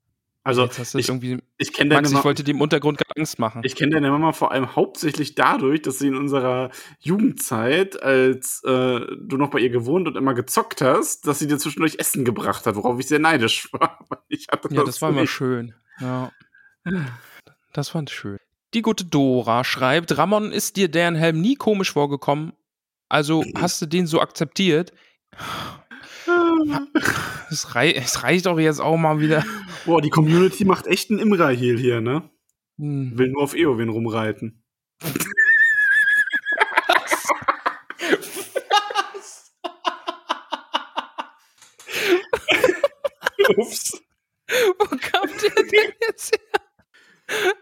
Also, 0.49 0.65
ich, 0.99 1.11
irgendwie. 1.11 1.43
ich 1.59 1.75
kenne 1.75 1.91
deine, 1.91 2.01
Max, 2.01 2.11
ich 2.11 2.17
Ma 2.17 2.25
wollte 2.25 2.43
dir 2.43 2.53
im 2.53 2.63
Untergrund 2.63 2.97
gar 2.97 3.05
Angst 3.19 3.39
machen. 3.39 3.61
ich 3.65 3.77
kenn 3.77 3.91
deine 3.91 4.11
Mama 4.11 4.33
vor 4.33 4.51
allem 4.51 4.75
hauptsächlich 4.77 5.35
dadurch, 5.35 5.83
dass 5.83 5.99
sie 5.99 6.07
in 6.07 6.17
unserer 6.17 6.71
Jugendzeit, 7.01 8.03
als 8.03 8.63
äh, 8.65 9.01
du 9.21 9.37
noch 9.37 9.51
bei 9.51 9.59
ihr 9.59 9.69
gewohnt 9.69 10.09
und 10.09 10.17
immer 10.17 10.33
gezockt 10.33 10.81
hast, 10.81 11.27
dass 11.27 11.39
sie 11.41 11.49
dir 11.49 11.59
zwischendurch 11.59 11.97
Essen 11.99 12.25
gebracht 12.25 12.65
hat, 12.65 12.77
worauf 12.77 12.99
ich 12.99 13.09
sehr 13.09 13.19
neidisch 13.19 13.71
war. 13.75 13.99
Ich 14.29 14.47
ja, 14.51 14.85
das 14.85 15.03
war 15.03 15.11
immer 15.11 15.27
schön. 15.27 15.75
Ja. 16.01 16.33
Das 17.75 17.91
fand 17.91 18.09
ich 18.09 18.17
schön. 18.17 18.39
Die 18.73 18.81
gute 18.81 19.05
Dora 19.05 19.65
schreibt: 19.65 20.17
Ramon, 20.17 20.51
ist 20.51 20.77
dir 20.77 20.89
deren 20.89 21.15
Helm 21.15 21.43
nie 21.43 21.57
komisch 21.57 21.93
vorgekommen? 21.93 22.55
Also 23.11 23.45
hast 23.55 23.83
du 23.83 23.87
den 23.87 24.07
so 24.07 24.19
akzeptiert? 24.23 24.95
Es, 27.51 27.75
rei 27.75 27.93
es 27.93 28.23
reicht 28.23 28.47
doch 28.47 28.59
jetzt 28.59 28.81
auch 28.81 28.97
mal 28.97 29.21
wieder. 29.21 29.45
Boah, 29.87 30.03
die 30.03 30.11
Community 30.11 30.65
macht 30.67 30.87
echt 30.87 31.11
einen 31.11 31.19
Imra-Heal 31.19 31.79
hier, 31.79 32.01
ne? 32.01 32.29
Hm. 32.79 33.19
Will 33.19 33.29
nur 33.29 33.43
auf 33.43 33.55
Eowyn 33.57 33.89
rumreiten. 33.89 34.63
Ups. 43.57 44.01
Wo 44.79 44.97
kam 44.97 45.29
der 45.43 45.65
denn 45.65 45.93
jetzt 46.07 46.33
her? 46.33 47.55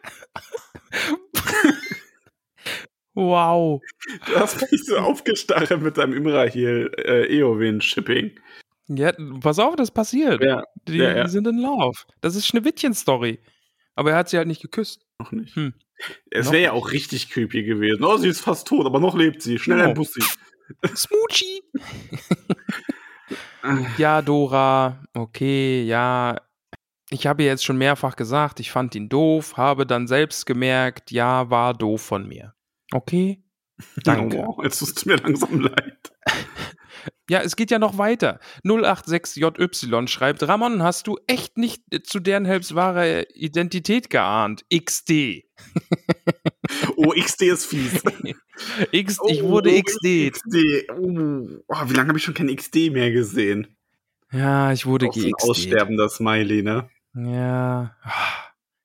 wow. 3.15 3.81
Du 4.27 4.37
hast 4.37 4.71
mich 4.71 4.85
so 4.85 4.97
aufgestarrt 4.99 5.81
mit 5.81 5.97
deinem 5.97 6.13
Imra-Heal 6.13 6.91
äh, 6.99 7.39
Eowyn-Shipping. 7.39 8.39
Ja, 8.89 9.13
pass 9.41 9.59
auf, 9.59 9.75
das 9.77 9.91
passiert. 9.91 10.43
Ja, 10.43 10.63
Die, 10.87 10.97
ja, 10.99 11.17
ja. 11.17 11.25
die 11.25 11.31
sind 11.31 11.47
in 11.47 11.59
Love. 11.59 11.99
Das 12.21 12.37
ist 12.37 12.47
Schneewittchen-Story. 12.47 13.41
Aber 13.95 14.11
er 14.13 14.17
hat 14.19 14.29
sie 14.29 14.37
halt 14.37 14.47
nicht 14.49 14.63
geküsst. 14.63 15.07
noch 15.19 15.33
nicht. 15.33 15.57
Hm. 15.57 15.75
Es 16.31 16.53
wäre 16.53 16.63
ja 16.63 16.73
auch 16.73 16.93
richtig 16.93 17.31
creepy 17.31 17.63
gewesen. 17.65 18.05
Oh, 18.05 18.17
sie 18.19 18.29
ist 18.29 18.41
fast 18.43 18.67
tot, 18.69 18.85
aber 18.87 19.01
noch 19.01 19.17
lebt 19.17 19.41
sie. 19.43 19.59
Schnell 19.59 19.79
Ja. 19.79 19.85
ein 19.87 19.95
Bussi. 19.95 20.23
Smoochie! 20.95 21.63
Ja, 23.99 24.23
Dora, 24.23 25.03
okay, 25.15 25.83
ja. 25.83 26.37
Ich 27.11 27.27
habe 27.27 27.43
jetzt 27.43 27.65
schon 27.65 27.77
mehrfach 27.79 28.15
gesagt, 28.15 28.61
ich 28.61 28.71
fand 28.71 28.95
ihn 28.95 29.09
doof, 29.09 29.57
habe 29.57 29.87
dann 29.87 30.07
selbst 30.07 30.47
gemerkt, 30.47 31.11
ja, 31.11 31.51
war 31.51 31.75
doof 31.75 32.03
von 32.03 32.29
mir. 32.29 32.55
Okay? 32.93 33.43
Danke. 34.05 34.45
Oh, 34.47 34.63
jetzt 34.63 34.79
tust 34.79 35.05
du 35.05 35.09
mir 35.09 35.17
langsam 35.17 35.61
leid. 35.61 36.13
Ja, 37.29 37.41
es 37.41 37.57
geht 37.57 37.71
ja 37.71 37.79
noch 37.79 37.99
weiter. 37.99 38.39
086JY 38.65 40.09
schreibt, 40.09 40.47
Ramon, 40.47 40.83
hast 40.83 41.07
du 41.07 41.19
echt 41.27 41.59
nicht 41.59 41.83
zu 42.05 42.21
deren 42.21 42.45
Helps 42.45 42.75
wahre 42.75 43.27
Identität 43.35 44.11
geahnt? 44.11 44.65
XD. 44.75 45.11
Oh, 46.97 47.13
XD 47.13 47.43
ist 47.43 47.67
fies. 47.67 48.03
X, 48.91 49.19
Oh, 49.21 49.29
ich 49.29 49.43
wurde 49.43 49.71
oh, 49.71 49.81
XD. 49.83 50.33
XD. 50.33 50.91
Oh, 50.91 51.63
oh, 51.69 51.83
wie 51.87 51.95
lange 51.95 52.09
habe 52.09 52.19
ich 52.19 52.25
schon 52.25 52.35
kein 52.35 52.55
XD 52.55 52.91
mehr 52.91 53.13
gesehen? 53.13 53.77
Ja, 54.33 54.73
ich 54.73 54.87
wurde 54.87 55.07
so 55.13 55.21
ein 55.21 55.31
GXD. 55.31 55.49
aussterbender 55.49 56.09
Smiley, 56.09 56.63
ne? 56.63 56.89
Ja. 57.15 57.97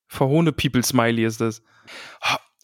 Verhohne 0.07 0.51
People 0.51 0.83
Smiley 0.83 1.25
ist 1.25 1.41
das. 1.41 1.63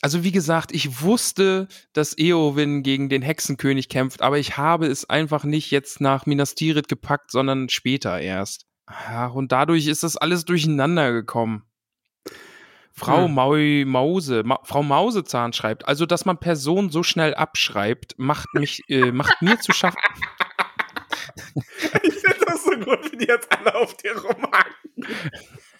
Also 0.08 0.24
wie 0.24 0.32
gesagt, 0.32 0.72
ich 0.72 1.02
wusste, 1.02 1.68
dass 1.92 2.18
Eowyn 2.18 2.82
gegen 2.82 3.10
den 3.10 3.22
Hexenkönig 3.22 3.90
kämpft, 3.90 4.22
aber 4.22 4.40
ich 4.40 4.56
habe 4.56 4.88
es 4.88 5.10
einfach 5.10 5.44
nicht 5.44 5.70
jetzt 5.70 6.00
nach 6.00 6.26
Minas 6.26 6.56
Tirith 6.56 6.88
gepackt, 6.88 7.30
sondern 7.30 7.68
später 7.68 8.18
erst. 8.18 8.68
Ach, 8.86 9.34
und 9.34 9.52
dadurch 9.52 9.86
ist 9.88 10.04
das 10.04 10.16
alles 10.16 10.46
durcheinander 10.46 11.12
gekommen. 11.12 11.64
Frau 12.94 13.26
Hm. 13.26 13.34
Maui 13.34 13.84
Mause, 13.86 14.44
Ma 14.46 14.62
Frau 14.64 14.82
Mausezahn 14.82 15.52
schreibt, 15.52 15.86
also 15.86 16.06
dass 16.06 16.24
man 16.24 16.38
Personen 16.38 16.90
so 16.90 17.04
schnell 17.04 17.36
abschreibt, 17.36 18.18
macht 18.18 18.48
mich, 18.54 18.84
äh, 18.88 19.12
macht 19.12 19.42
mir 19.42 19.60
zu 19.60 19.74
schaffen. 19.74 20.00
Ich 22.02 22.14
finde 22.14 22.46
das 22.48 22.64
so 22.64 22.72
gut, 22.72 23.12
wie 23.12 23.18
die 23.18 23.26
jetzt 23.26 23.52
alle 23.52 23.76
auf 23.76 23.96
dir 23.98 24.16
rumhaken. 24.16 24.74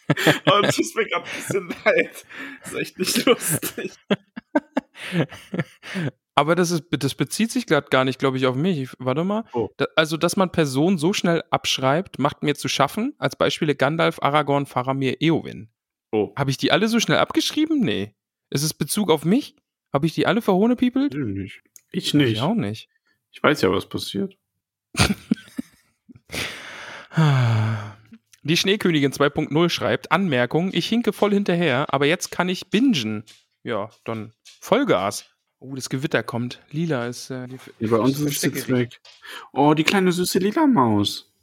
Und 0.54 0.66
es 0.66 0.76
tut 0.76 0.96
mir 0.96 1.06
gerade 1.08 1.26
ein 1.26 1.36
bisschen 1.36 1.70
leid. 1.86 2.26
Das 2.64 2.74
ist 2.74 2.80
echt 2.80 3.00
nicht 3.00 3.26
lustig. 3.26 3.92
Aber 6.36 6.56
das, 6.56 6.72
ist, 6.72 6.84
das 6.92 7.16
bezieht 7.16 7.52
sich 7.52 7.66
gerade 7.66 7.88
gar 7.90 8.06
nicht, 8.06 8.20
glaube 8.20 8.38
ich, 8.38 8.46
auf 8.46 8.56
mich. 8.56 8.78
Ich- 8.80 8.90
Warte 9.00 9.24
mal. 9.24 9.44
Oh. 9.54 9.70
Da, 9.78 9.86
also, 9.96 10.18
dass 10.18 10.36
man 10.38 10.52
Personen 10.52 10.98
so 10.98 11.14
schnell 11.14 11.44
abschreibt, 11.50 12.20
macht 12.20 12.44
mir 12.44 12.56
zu 12.56 12.68
schaffen. 12.68 13.16
Als 13.18 13.36
Beispiele 13.36 13.76
Gandalf, 13.76 14.22
Aragorn, 14.22 14.66
Faramir, 14.66 15.22
Eowyn. 15.22 15.70
Oh. 16.12 16.34
Habe 16.38 16.52
ich 16.52 16.58
die 16.58 16.72
alle 16.72 16.88
so 16.88 17.00
schnell 17.00 17.18
abgeschrieben? 17.18 17.80
Nee. 17.82 18.14
Ist 18.50 18.64
es 18.64 18.74
Bezug 18.74 19.10
auf 19.12 19.26
mich? 19.26 19.56
Habe 19.92 20.06
ich 20.06 20.14
die 20.14 20.26
alle 20.28 20.42
verhohnepiepelt? 20.42 21.14
Ich 21.16 21.20
nicht. 21.26 21.62
Ich 21.92 22.06
Ich 22.08 22.14
nicht. 22.14 22.42
auch 22.42 22.54
nicht. 22.56 22.90
Ich 23.32 23.42
weiß 23.44 23.62
ja, 23.62 23.72
was 23.72 23.88
passiert. 23.90 24.38
Die 28.48 28.56
Schneekönigin 28.58 29.12
2.0 29.12 29.70
schreibt, 29.70 30.12
Anmerkung, 30.12 30.70
ich 30.74 30.88
hinke 30.88 31.12
voll 31.12 31.34
hinterher, 31.34 31.94
aber 31.94 32.06
jetzt 32.06 32.32
kann 32.32 32.48
ich 32.48 32.70
bingen. 32.70 33.24
Ja, 33.64 33.90
dann 34.06 34.32
Vollgas. 34.62 35.26
Oh, 35.60 35.76
das 35.76 35.90
Gewitter 35.90 36.24
kommt. 36.24 36.62
Lila 36.72 37.08
ist 37.08 37.30
äh, 37.30 37.48
die 37.48 37.58
Ja, 37.80 37.90
bei 37.90 37.98
uns 37.98 38.20
ist 38.20 38.44
es 38.46 38.70
weg. 38.70 39.02
Oh, 39.52 39.74
die 39.74 39.84
kleine 39.84 40.12
süße 40.12 40.40
lila 40.40 40.66
Maus. 40.68 41.34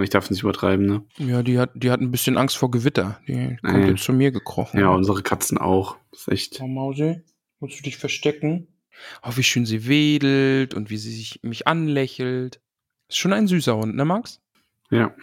Ich 0.00 0.10
darf 0.10 0.24
es 0.24 0.30
nicht 0.30 0.42
übertreiben, 0.42 0.86
ne? 0.86 1.04
Ja, 1.18 1.42
die 1.42 1.58
hat, 1.58 1.70
die 1.74 1.90
hat 1.90 2.00
ein 2.00 2.10
bisschen 2.10 2.36
Angst 2.38 2.56
vor 2.56 2.70
Gewitter. 2.70 3.20
Die 3.26 3.56
kommt 3.62 3.78
Nee. 3.78 3.90
jetzt 3.90 4.04
zu 4.04 4.12
mir 4.12 4.30
gekrochen. 4.30 4.78
Ja, 4.78 4.90
unsere 4.90 5.22
Katzen 5.22 5.58
auch. 5.58 5.96
Das 6.12 6.20
ist 6.20 6.28
echt. 6.28 6.60
Oh, 6.60 6.66
Mause, 6.66 7.24
willst 7.60 7.78
du 7.78 7.82
dich 7.82 7.96
verstecken? 7.96 8.68
Oh, 9.22 9.30
wie 9.34 9.42
schön 9.42 9.66
sie 9.66 9.86
wedelt 9.88 10.74
und 10.74 10.90
wie 10.90 10.96
sie 10.98 11.12
sich 11.14 11.40
mich 11.42 11.66
anlächelt. 11.66 12.60
Ist 13.08 13.18
schon 13.18 13.32
ein 13.32 13.48
süßer 13.48 13.76
Hund, 13.76 13.96
ne, 13.96 14.04
Max? 14.04 14.40
Ja. 14.90 15.14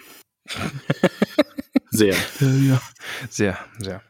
Sehr. 1.91 2.15
Ja, 2.39 2.47
ja. 2.47 2.81
Sehr, 3.29 3.57
sehr. 3.79 4.03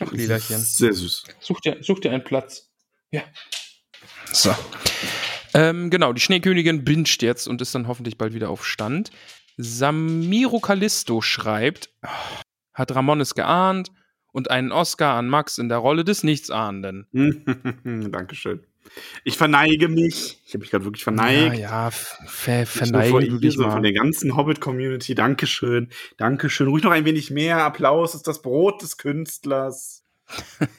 Ach, 0.00 0.12
Lilachen. 0.12 0.58
Sehr 0.58 0.92
süß. 0.92 1.24
Such 1.40 1.60
dir, 1.60 1.78
such 1.82 2.00
dir 2.00 2.12
einen 2.12 2.24
Platz. 2.24 2.70
Ja. 3.10 3.22
So. 4.32 4.54
Ähm, 5.54 5.90
genau, 5.90 6.12
die 6.12 6.20
Schneekönigin 6.20 6.84
binscht 6.84 7.22
jetzt 7.22 7.46
und 7.46 7.60
ist 7.60 7.74
dann 7.74 7.88
hoffentlich 7.88 8.16
bald 8.16 8.32
wieder 8.34 8.50
auf 8.50 8.64
Stand. 8.64 9.10
Samiro 9.56 10.60
Callisto 10.60 11.20
schreibt, 11.20 11.90
hat 12.72 12.94
Ramon 12.94 13.20
es 13.20 13.34
geahnt 13.34 13.90
und 14.32 14.50
einen 14.50 14.72
Oscar 14.72 15.16
an 15.16 15.28
Max 15.28 15.58
in 15.58 15.68
der 15.68 15.78
Rolle 15.78 16.04
des 16.04 16.22
Nichtsahnenden. 16.22 17.06
Dankeschön. 18.12 18.64
Ich 19.24 19.36
verneige 19.36 19.88
mich. 19.88 20.40
Ich 20.44 20.54
habe 20.54 20.60
mich 20.60 20.70
gerade 20.70 20.84
wirklich 20.84 21.04
verneigt. 21.04 21.58
Ja, 21.58 21.88
ja, 21.88 21.90
ver 21.90 22.66
verneigen 22.66 23.30
du 23.30 23.38
dich 23.38 23.54
sondern 23.54 23.72
von 23.72 23.82
mal. 23.82 23.92
der 23.92 23.92
ganzen 23.92 24.36
Hobbit-Community. 24.36 25.14
Dankeschön. 25.14 25.90
Dankeschön. 26.16 26.68
Ruhig 26.68 26.82
noch 26.82 26.90
ein 26.90 27.04
wenig 27.04 27.30
mehr. 27.30 27.64
Applaus 27.64 28.14
ist 28.14 28.26
das 28.26 28.42
Brot 28.42 28.82
des 28.82 28.96
Künstlers. 28.96 30.04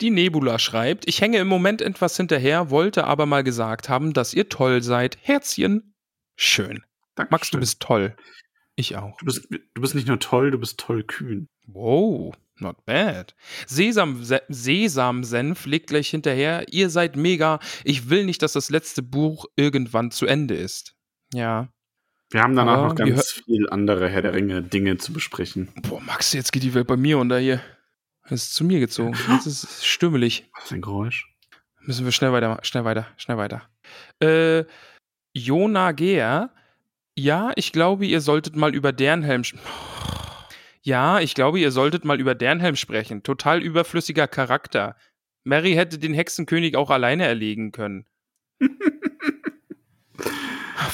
Die 0.00 0.10
Nebula 0.10 0.58
schreibt, 0.58 1.06
ich 1.06 1.20
hänge 1.20 1.38
im 1.38 1.46
Moment 1.46 1.82
etwas 1.82 2.16
hinterher, 2.16 2.70
wollte 2.70 3.04
aber 3.04 3.26
mal 3.26 3.44
gesagt 3.44 3.90
haben, 3.90 4.14
dass 4.14 4.32
ihr 4.32 4.48
toll 4.48 4.82
seid. 4.82 5.18
Herzchen. 5.20 5.94
Schön. 6.36 6.82
Dankeschön. 7.16 7.30
Max, 7.30 7.50
du 7.50 7.58
bist 7.58 7.80
toll. 7.80 8.16
Ich 8.76 8.96
auch. 8.96 9.18
Du 9.18 9.26
bist, 9.26 9.46
du 9.50 9.80
bist 9.80 9.94
nicht 9.94 10.08
nur 10.08 10.18
toll, 10.18 10.52
du 10.52 10.58
bist 10.58 10.80
toll 10.80 11.04
kühn. 11.04 11.48
Wow, 11.66 12.34
not 12.60 12.84
bad. 12.84 13.34
Sesam, 13.66 14.22
Se 14.24 14.42
Sesamsenf 14.48 15.66
legt 15.66 15.88
gleich 15.88 16.08
hinterher. 16.10 16.66
Ihr 16.70 16.90
seid 16.90 17.16
mega. 17.16 17.58
Ich 17.84 18.10
will 18.10 18.24
nicht, 18.24 18.42
dass 18.42 18.52
das 18.52 18.70
letzte 18.70 19.02
Buch 19.02 19.46
irgendwann 19.56 20.10
zu 20.10 20.26
Ende 20.26 20.54
ist. 20.54 20.94
Ja. 21.32 21.68
Wir 22.30 22.42
haben 22.42 22.54
danach 22.54 22.78
Aber 22.78 22.88
noch 22.88 22.94
ganz 22.94 23.32
viel 23.32 23.68
andere 23.70 24.08
Herr 24.08 24.22
der 24.22 24.34
Ringe 24.34 24.62
Dinge 24.62 24.96
zu 24.98 25.12
besprechen. 25.12 25.68
Boah, 25.82 26.00
Max, 26.00 26.32
jetzt 26.32 26.52
geht 26.52 26.62
die 26.62 26.74
Welt 26.74 26.86
bei 26.86 26.96
mir 26.96 27.18
unter 27.18 27.38
hier. 27.38 27.60
Es 28.24 28.44
ist 28.44 28.54
zu 28.54 28.64
mir 28.64 28.78
gezogen. 28.78 29.16
Jetzt 29.30 29.46
ist 29.46 29.84
stümmelig. 29.84 30.48
Was 30.54 30.66
ist 30.66 30.72
ein 30.72 30.82
Geräusch? 30.82 31.26
Müssen 31.80 32.04
wir 32.04 32.12
schnell 32.12 32.30
weiter, 32.32 32.60
schnell 32.62 32.84
weiter, 32.84 33.08
schnell 33.16 33.36
weiter. 33.38 33.62
Äh, 34.22 34.64
Jona 35.32 35.90
Geer. 35.90 36.50
Ja, 37.16 37.50
ich 37.56 37.72
glaube, 37.72 38.06
ihr 38.06 38.20
solltet 38.20 38.54
mal 38.54 38.72
über 38.74 38.92
Dernhelm. 38.92 39.42
sch- 39.42 39.56
Ja, 40.82 41.20
ich 41.20 41.34
glaube, 41.34 41.60
ihr 41.60 41.70
solltet 41.72 42.04
mal 42.04 42.20
über 42.20 42.34
Dernhelm 42.34 42.76
sprechen. 42.76 43.22
Total 43.22 43.62
überflüssiger 43.62 44.26
Charakter. 44.26 44.96
Mary 45.44 45.72
hätte 45.74 45.98
den 45.98 46.14
Hexenkönig 46.14 46.76
auch 46.76 46.90
alleine 46.90 47.24
erlegen 47.26 47.72
können. 47.72 48.06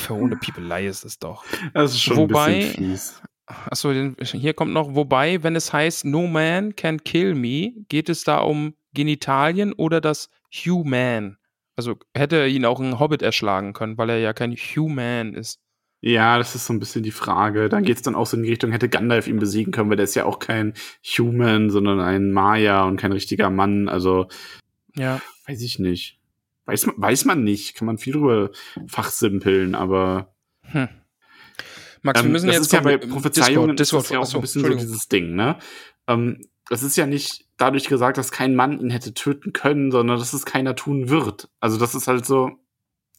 verhohne 0.07 0.37
Piepelei 0.37 0.87
ist 0.87 1.05
es 1.05 1.19
doch. 1.19 1.45
Das 1.75 1.93
ist 1.93 2.03
schon 2.03 2.17
Wobei- 2.17 2.47
ein 2.47 2.59
bisschen 2.61 2.91
fies. 2.91 3.23
Achso, 3.47 3.93
hier 3.93 4.55
kommt 4.55 4.73
noch, 4.73 4.97
wobei, 4.97 5.45
wenn 5.45 5.55
es 5.55 5.73
heißt 5.73 6.05
No 6.05 6.27
Man 6.27 6.75
can 6.75 7.05
kill 7.05 7.37
me, 7.37 7.75
geht 7.89 8.09
es 8.09 8.25
da 8.25 8.39
um 8.39 8.75
Genitalien 8.93 9.73
oder 9.73 10.01
das 10.01 10.31
Human? 10.53 11.37
Also 11.77 11.95
hätte 12.17 12.37
er 12.39 12.49
ihn 12.49 12.65
auch 12.65 12.81
ein 12.81 12.99
Hobbit 12.99 13.23
erschlagen 13.23 13.73
können, 13.73 13.99
weil 13.99 14.11
er 14.11 14.19
ja 14.19 14.33
kein 14.33 14.53
Human 14.57 15.35
ist. 15.35 15.61
Ja, 16.01 16.39
das 16.39 16.55
ist 16.55 16.66
so 16.66 16.73
ein 16.73 16.78
bisschen 16.78 17.02
die 17.02 17.10
Frage. 17.10 17.68
Dann 17.68 17.82
geht's 17.82 18.02
dann 18.02 18.14
auch 18.14 18.27
so 18.27 18.36
in 18.36 18.43
die 18.43 18.51
Richtung, 18.51 18.70
hätte 18.70 18.89
Gandalf 18.89 19.27
ihn 19.27 19.39
besiegen 19.39 19.73
können, 19.73 19.90
weil 19.90 19.97
der 19.97 20.05
ist 20.05 20.14
ja 20.14 20.24
auch 20.24 20.39
kein 20.39 20.74
Human, 21.02 21.70
sondern 21.70 22.01
ein 22.01 22.32
Maya 22.32 22.85
und 22.85 22.97
kein 22.98 23.12
richtiger 23.12 23.51
Mann. 23.51 23.89
Also, 23.89 24.28
Ja. 24.94 25.20
weiß 25.47 25.62
ich 25.62 25.78
nicht. 25.78 26.20
Weiß 26.66 26.86
man, 26.86 26.97
weiß 26.98 27.24
man 27.24 27.44
nicht. 27.44 27.74
Kann 27.74 27.86
man 27.86 27.98
viel 27.98 28.12
drüber 28.12 28.51
fachsimpeln, 28.89 29.74
aber 29.74 30.35
Hm. 30.62 30.89
Max, 32.02 32.20
wir 32.20 32.27
ähm, 32.27 32.32
müssen 32.32 32.47
das 32.47 32.56
jetzt 32.56 32.66
ist 32.66 32.73
ja 32.73 32.81
bei 32.81 32.97
Prophezeiungen 32.98 33.77
Discord, 33.77 34.02
ist 34.02 34.10
das 34.10 34.12
ja 34.12 34.18
auch 34.18 34.23
Achso, 34.23 34.39
ein 34.39 34.40
bisschen 34.43 34.62
so 34.62 34.74
dieses 34.74 35.09
Ding, 35.09 35.35
ne? 35.35 35.59
Ähm, 36.06 36.47
das 36.68 36.82
ist 36.82 36.97
ja 36.97 37.06
nicht 37.06 37.47
dadurch 37.56 37.89
gesagt, 37.89 38.18
dass 38.18 38.32
kein 38.32 38.55
Mann 38.55 38.81
ihn 38.81 38.90
hätte 38.90 39.14
töten 39.14 39.52
können, 39.52 39.90
sondern 39.90 40.18
dass 40.18 40.32
es 40.32 40.44
keiner 40.44 40.74
tun 40.77 41.09
wird. 41.09 41.48
Also 41.60 41.78
das 41.78 41.94
ist 41.94 42.09
halt 42.09 42.27
so, 42.27 42.51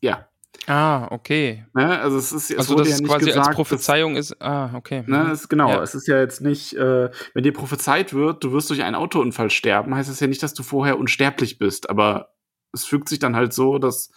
ja. 0.02 0.28
Ah, 0.66 1.08
okay. 1.12 1.66
Ne? 1.74 2.00
Also 2.00 2.18
es 2.18 2.32
ist 2.32 2.58
Also 2.58 2.76
das 2.76 3.00
ja 3.00 3.06
quasi 3.08 3.26
gesagt, 3.26 3.48
als 3.48 3.56
Prophezeiung 3.56 4.16
ist. 4.16 4.42
Ah, 4.42 4.72
okay. 4.76 5.00
Dass, 5.02 5.08
ne, 5.08 5.32
es, 5.32 5.48
genau, 5.50 5.70
Ja. 5.70 5.82
es 5.84 5.96
ist 5.96 6.08
ja 6.08 6.20
jetzt 6.20 6.42
nicht, 6.42 6.74
äh, 6.74 7.10
wenn 7.34 7.44
dir 7.44 7.54
prophezeit 7.54 8.14
wird, 8.14 8.44
du 8.44 8.52
wirst 8.52 8.70
durch 8.70 8.84
einen 8.84 8.96
Autounfall 8.96 9.50
sterben, 9.50 9.96
heißt 9.96 10.10
es 10.10 10.20
ja 10.20 10.28
nicht, 10.28 10.44
dass 10.44 10.54
du 10.54 10.64
vorher 10.64 10.98
unsterblich 10.98 11.58
bist, 11.58 11.90
aber 11.90 12.34
es 12.74 12.84
fügt 12.86 13.08
sich 13.10 13.20
dann 13.20 13.36
halt 13.36 13.54
so, 13.54 13.78
dass, 13.80 14.12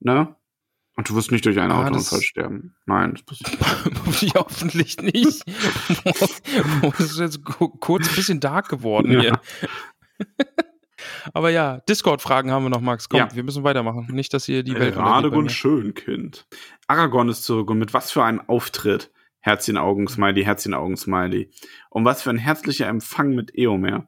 ne? 0.00 0.34
Und 0.96 1.08
du 1.08 1.14
wirst 1.14 1.30
nicht 1.32 1.44
durch 1.46 1.58
einen 1.60 1.70
Ah, 1.72 1.80
Autounfall 1.86 2.18
das- 2.18 2.24
sterben. 2.24 2.74
Nein, 2.86 3.14
das 3.14 3.22
passiert 3.22 4.34
hoffentlich 4.34 4.96
nicht. 5.00 5.42
das 6.04 7.00
ist 7.00 7.18
jetzt 7.18 7.44
ku- 7.44 7.68
kurz 7.68 8.08
ein 8.08 8.14
bisschen 8.16 8.40
dark 8.40 8.68
geworden 8.68 9.12
Ja. 9.12 9.20
hier. 9.20 9.40
Aber 11.32 11.50
ja, 11.50 11.78
Discord-Fragen 11.88 12.50
haben 12.50 12.64
wir 12.64 12.70
noch, 12.70 12.80
Max. 12.80 13.08
Komm, 13.08 13.20
Ja. 13.20 13.28
wir 13.34 13.42
müssen 13.42 13.64
weitermachen. 13.64 14.08
Nicht, 14.10 14.32
dass 14.34 14.44
hier 14.44 14.62
die 14.62 14.72
Welt 14.74 14.96
untergeht 14.96 15.04
bei 15.04 15.10
Radegun 15.10 15.44
mir. 15.44 15.50
Schönkind. 15.50 16.46
Aragorn 16.86 17.28
ist 17.28 17.44
zurück 17.44 17.70
und 17.70 17.78
mit 17.78 17.94
was 17.94 18.10
für 18.12 18.22
einem 18.24 18.40
Auftritt. 18.46 19.10
Herzchen 19.40 19.76
Augen 19.76 20.08
Smiley, 20.08 20.44
Herzchen 20.44 20.74
Augen 20.74 20.96
Smiley. 20.96 21.50
Und 21.90 22.04
was 22.04 22.22
für 22.22 22.30
ein 22.30 22.38
herzlicher 22.38 22.86
Empfang 22.88 23.34
mit 23.34 23.56
Eomer. 23.56 24.06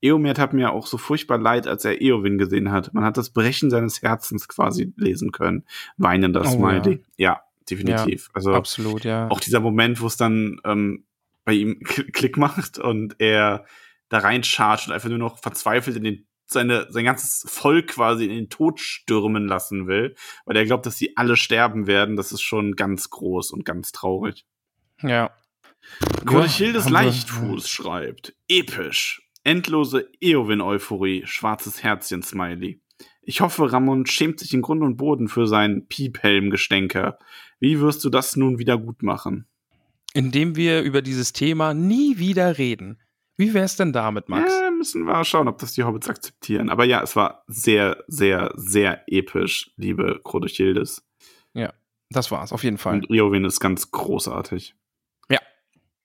Eomer 0.00 0.32
tat 0.34 0.52
mir 0.54 0.72
auch 0.72 0.86
so 0.86 0.96
furchtbar 0.96 1.38
leid, 1.38 1.66
als 1.66 1.84
er 1.84 2.00
Eowyn 2.00 2.38
gesehen 2.38 2.70
hat. 2.72 2.94
Man 2.94 3.04
hat 3.04 3.16
das 3.18 3.30
Brechen 3.30 3.68
seines 3.68 4.00
Herzens 4.00 4.48
quasi 4.48 4.92
lesen 4.96 5.32
können. 5.32 5.64
Weinender 5.98 6.42
Oh, 6.42 6.48
Smiley. 6.48 7.04
Ja, 7.18 7.42
definitiv. 7.68 8.30
Also 8.32 8.54
Absolut, 8.54 9.04
ja. 9.04 9.28
auch 9.30 9.40
dieser 9.40 9.60
Moment, 9.60 10.00
wo 10.00 10.06
es 10.06 10.16
dann 10.16 10.60
ähm, 10.64 11.04
bei 11.44 11.52
ihm 11.52 11.80
Klick 11.84 12.36
macht 12.38 12.78
und 12.78 13.16
er 13.18 13.66
da 14.10 14.18
reinchargt 14.18 14.86
und 14.86 14.92
einfach 14.92 15.08
nur 15.08 15.16
noch 15.18 15.38
verzweifelt 15.38 15.96
in 15.96 16.04
den 16.04 16.26
seine, 16.52 16.88
sein 16.90 17.04
ganzes 17.04 17.44
Volk 17.48 17.86
quasi 17.90 18.24
in 18.24 18.30
den 18.30 18.50
Tod 18.50 18.80
stürmen 18.80 19.46
lassen 19.46 19.86
will, 19.86 20.16
weil 20.46 20.56
er 20.56 20.64
glaubt, 20.64 20.84
dass 20.84 20.96
sie 20.98 21.16
alle 21.16 21.36
sterben 21.36 21.86
werden, 21.86 22.16
das 22.16 22.32
ist 22.32 22.42
schon 22.42 22.74
ganz 22.74 23.08
groß 23.08 23.52
und 23.52 23.64
ganz 23.64 23.92
traurig. 23.92 24.44
ja. 25.02 25.30
Cordechildes 26.26 26.84
haben 26.86 26.92
wir- 26.92 27.02
Leichtfuß 27.04 27.68
schreibt, 27.68 28.34
episch, 28.48 29.22
endlose 29.44 30.08
Eowyn-Euphorie, 30.20 31.22
schwarzes 31.26 31.82
Herzchen-Smiley. 31.82 32.80
Ich 33.22 33.40
hoffe, 33.40 33.72
Ramon 33.72 34.06
schämt 34.06 34.40
sich 34.40 34.52
in 34.52 34.60
Grund 34.62 34.82
und 34.82 34.96
Boden 34.96 35.28
für 35.28 35.46
seinen 35.46 35.86
Piephelm-Gestänker. 35.86 37.18
Wie 37.60 37.80
wirst 37.80 38.04
du 38.04 38.10
das 38.10 38.36
nun 38.36 38.58
wieder 38.58 38.76
gut 38.76 39.02
machen? 39.02 39.46
Indem 40.12 40.56
wir 40.56 40.82
über 40.82 41.00
dieses 41.00 41.32
Thema 41.32 41.72
nie 41.74 42.18
wieder 42.18 42.58
reden. 42.58 42.98
Wie 43.40 43.54
wär's 43.54 43.76
denn 43.76 43.92
damit, 43.92 44.28
Max? 44.28 44.52
Ja, 44.52 44.70
müssen 44.70 45.04
wir 45.04 45.24
schauen, 45.24 45.48
ob 45.48 45.58
das 45.58 45.72
die 45.72 45.82
Hobbits 45.82 46.08
akzeptieren. 46.08 46.70
Aber 46.70 46.84
ja, 46.84 47.02
es 47.02 47.16
war 47.16 47.42
sehr, 47.48 48.04
sehr, 48.06 48.52
sehr 48.54 49.02
episch, 49.08 49.72
liebe 49.76 50.20
Crodechildes. 50.22 51.02
Das 52.12 52.30
war's, 52.32 52.52
auf 52.52 52.64
jeden 52.64 52.78
Fall. 52.78 52.94
Und 52.94 53.10
Eowyn 53.10 53.44
ist 53.44 53.60
ganz 53.60 53.92
großartig. 53.92 54.74
Ja. 55.28 55.38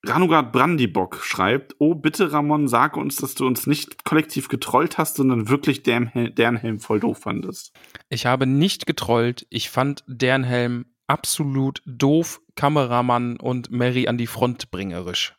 Ranugard 0.06 0.52
Brandybock 0.52 1.18
schreibt, 1.24 1.76
oh 1.80 1.96
bitte 1.96 2.32
Ramon, 2.32 2.68
sag 2.68 2.96
uns, 2.96 3.16
dass 3.16 3.34
du 3.34 3.48
uns 3.48 3.66
nicht 3.66 4.06
kollektiv 4.06 4.48
getrollt 4.48 5.00
hast, 5.00 5.16
sondern 5.16 5.50
wirklich 5.50 5.82
deren, 5.82 6.06
Hel 6.08 6.30
deren 6.30 6.58
Helm 6.58 6.80
voll 6.80 7.00
doof 7.00 7.20
fandest. 7.20 7.74
Ich 8.10 8.28
habe 8.28 8.46
nicht 8.46 8.86
getrollt. 8.86 9.48
Ich 9.50 9.72
fand 9.72 10.04
deren 10.06 10.44
Helm 10.44 10.86
absolut 11.08 11.82
doof, 11.88 12.40
Kameramann 12.56 13.38
und 13.38 13.72
Mary 13.72 14.08
an 14.08 14.20
die 14.20 14.28
Front 14.28 14.70
bringerisch. 14.70 15.36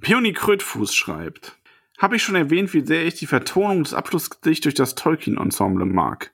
Peony 0.00 0.32
Krötfuß 0.32 0.94
schreibt, 0.94 1.58
habe 1.98 2.16
ich 2.16 2.22
schon 2.22 2.34
erwähnt, 2.34 2.72
wie 2.72 2.84
sehr 2.84 3.06
ich 3.06 3.14
die 3.14 3.26
Vertonung 3.26 3.84
des 3.84 3.94
Abschlussgedichts 3.94 4.62
durch 4.62 4.74
das 4.74 4.94
Tolkien-Ensemble 4.94 5.84
mag. 5.84 6.32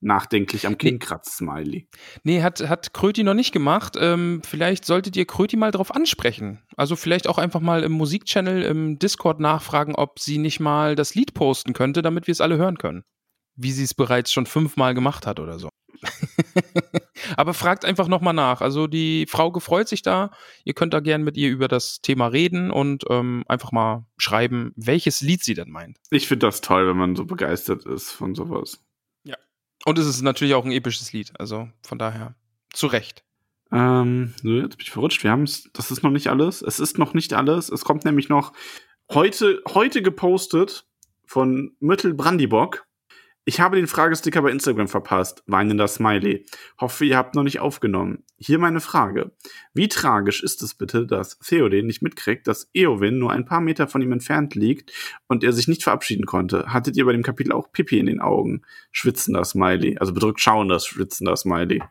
Nachdenklich 0.00 0.64
am 0.64 0.78
Kinn 0.78 1.00
kratzt 1.00 1.38
Smiley. 1.38 1.88
Nee, 2.22 2.42
hat, 2.42 2.60
hat 2.68 2.94
Kröti 2.94 3.24
noch 3.24 3.34
nicht 3.34 3.50
gemacht. 3.50 3.96
Ähm, 3.98 4.42
vielleicht 4.44 4.84
solltet 4.84 5.16
ihr 5.16 5.26
Kröti 5.26 5.56
mal 5.56 5.72
drauf 5.72 5.92
ansprechen. 5.92 6.62
Also 6.76 6.94
vielleicht 6.94 7.26
auch 7.26 7.38
einfach 7.38 7.60
mal 7.60 7.82
im 7.82 7.90
Musikchannel 7.90 8.62
im 8.62 9.00
Discord 9.00 9.40
nachfragen, 9.40 9.96
ob 9.96 10.20
sie 10.20 10.38
nicht 10.38 10.60
mal 10.60 10.94
das 10.94 11.16
Lied 11.16 11.34
posten 11.34 11.72
könnte, 11.72 12.02
damit 12.02 12.28
wir 12.28 12.32
es 12.32 12.40
alle 12.40 12.58
hören 12.58 12.78
können. 12.78 13.02
Wie 13.56 13.72
sie 13.72 13.82
es 13.82 13.94
bereits 13.94 14.32
schon 14.32 14.46
fünfmal 14.46 14.94
gemacht 14.94 15.26
hat 15.26 15.40
oder 15.40 15.58
so. 15.58 15.68
Aber 17.36 17.54
fragt 17.54 17.84
einfach 17.84 18.08
nochmal 18.08 18.34
nach. 18.34 18.60
Also 18.60 18.86
die 18.86 19.26
Frau 19.28 19.52
gefreut 19.52 19.88
sich 19.88 20.02
da. 20.02 20.30
Ihr 20.64 20.74
könnt 20.74 20.94
da 20.94 21.00
gern 21.00 21.22
mit 21.24 21.36
ihr 21.36 21.50
über 21.50 21.68
das 21.68 22.00
Thema 22.00 22.28
reden 22.28 22.70
und 22.70 23.04
ähm, 23.10 23.44
einfach 23.48 23.72
mal 23.72 24.06
schreiben, 24.16 24.72
welches 24.76 25.20
Lied 25.20 25.42
sie 25.42 25.54
denn 25.54 25.70
meint. 25.70 25.98
Ich 26.10 26.28
finde 26.28 26.46
das 26.46 26.60
toll, 26.60 26.86
wenn 26.88 26.96
man 26.96 27.16
so 27.16 27.24
begeistert 27.24 27.84
ist 27.84 28.10
von 28.10 28.34
sowas. 28.34 28.78
Und 29.84 29.98
es 29.98 30.06
ist 30.06 30.22
natürlich 30.22 30.54
auch 30.54 30.64
ein 30.64 30.72
episches 30.72 31.12
Lied. 31.12 31.32
Also 31.38 31.68
von 31.82 31.98
daher 31.98 32.34
zu 32.72 32.86
Recht. 32.86 33.24
Ähm, 33.70 34.34
so, 34.42 34.48
jetzt 34.50 34.76
bin 34.76 34.84
ich 34.84 34.90
verrutscht. 34.90 35.22
Wir 35.22 35.30
haben 35.30 35.44
es, 35.44 35.70
das 35.72 35.90
ist 35.90 36.02
noch 36.02 36.10
nicht 36.10 36.28
alles. 36.28 36.62
Es 36.62 36.80
ist 36.80 36.98
noch 36.98 37.14
nicht 37.14 37.34
alles. 37.34 37.68
Es 37.68 37.84
kommt 37.84 38.04
nämlich 38.04 38.28
noch 38.28 38.52
heute, 39.10 39.62
heute 39.68 40.02
gepostet 40.02 40.86
von 41.24 41.76
Müttel 41.80 42.14
Brandybock. 42.14 42.86
Ich 43.48 43.60
habe 43.60 43.76
den 43.76 43.86
Fragesticker 43.86 44.42
bei 44.42 44.50
Instagram 44.50 44.88
verpasst. 44.88 45.42
Weinender 45.46 45.88
Smiley. 45.88 46.44
Hoffe, 46.78 47.06
ihr 47.06 47.16
habt 47.16 47.34
noch 47.34 47.44
nicht 47.44 47.60
aufgenommen. 47.60 48.22
Hier 48.36 48.58
meine 48.58 48.80
Frage. 48.82 49.32
Wie 49.72 49.88
tragisch 49.88 50.42
ist 50.42 50.62
es 50.62 50.74
bitte, 50.74 51.06
dass 51.06 51.38
Theoden 51.38 51.86
nicht 51.86 52.02
mitkriegt, 52.02 52.46
dass 52.46 52.68
Eowyn 52.74 53.18
nur 53.18 53.32
ein 53.32 53.46
paar 53.46 53.62
Meter 53.62 53.88
von 53.88 54.02
ihm 54.02 54.12
entfernt 54.12 54.54
liegt 54.54 54.92
und 55.28 55.42
er 55.44 55.54
sich 55.54 55.66
nicht 55.66 55.82
verabschieden 55.82 56.26
konnte? 56.26 56.74
Hattet 56.74 56.98
ihr 56.98 57.06
bei 57.06 57.12
dem 57.12 57.22
Kapitel 57.22 57.52
auch 57.52 57.72
Pipi 57.72 57.98
in 57.98 58.04
den 58.04 58.20
Augen? 58.20 58.66
Schwitzender 58.92 59.46
Smiley. 59.46 59.96
Also 59.96 60.12
bedrückt 60.12 60.40
schauender, 60.40 60.78
schwitzender 60.78 61.34
Smiley. 61.34 61.82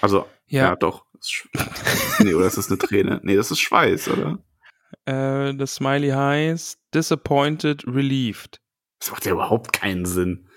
Also, 0.00 0.24
ja, 0.46 0.68
Ja. 0.70 0.76
doch. 0.76 1.04
Nee, 2.20 2.32
oder 2.32 2.46
ist 2.46 2.56
das 2.56 2.70
eine 2.70 2.78
Träne? 2.78 3.20
Nee, 3.24 3.36
das 3.36 3.50
ist 3.50 3.60
Schweiß, 3.60 4.08
oder? 4.08 4.38
Äh, 5.04 5.54
das 5.54 5.74
Smiley 5.74 6.08
heißt 6.12 6.80
Disappointed 6.94 7.86
Relieved. 7.86 8.62
Das 9.00 9.10
macht 9.10 9.26
ja 9.26 9.32
überhaupt 9.32 9.74
keinen 9.74 10.06
Sinn. 10.06 10.47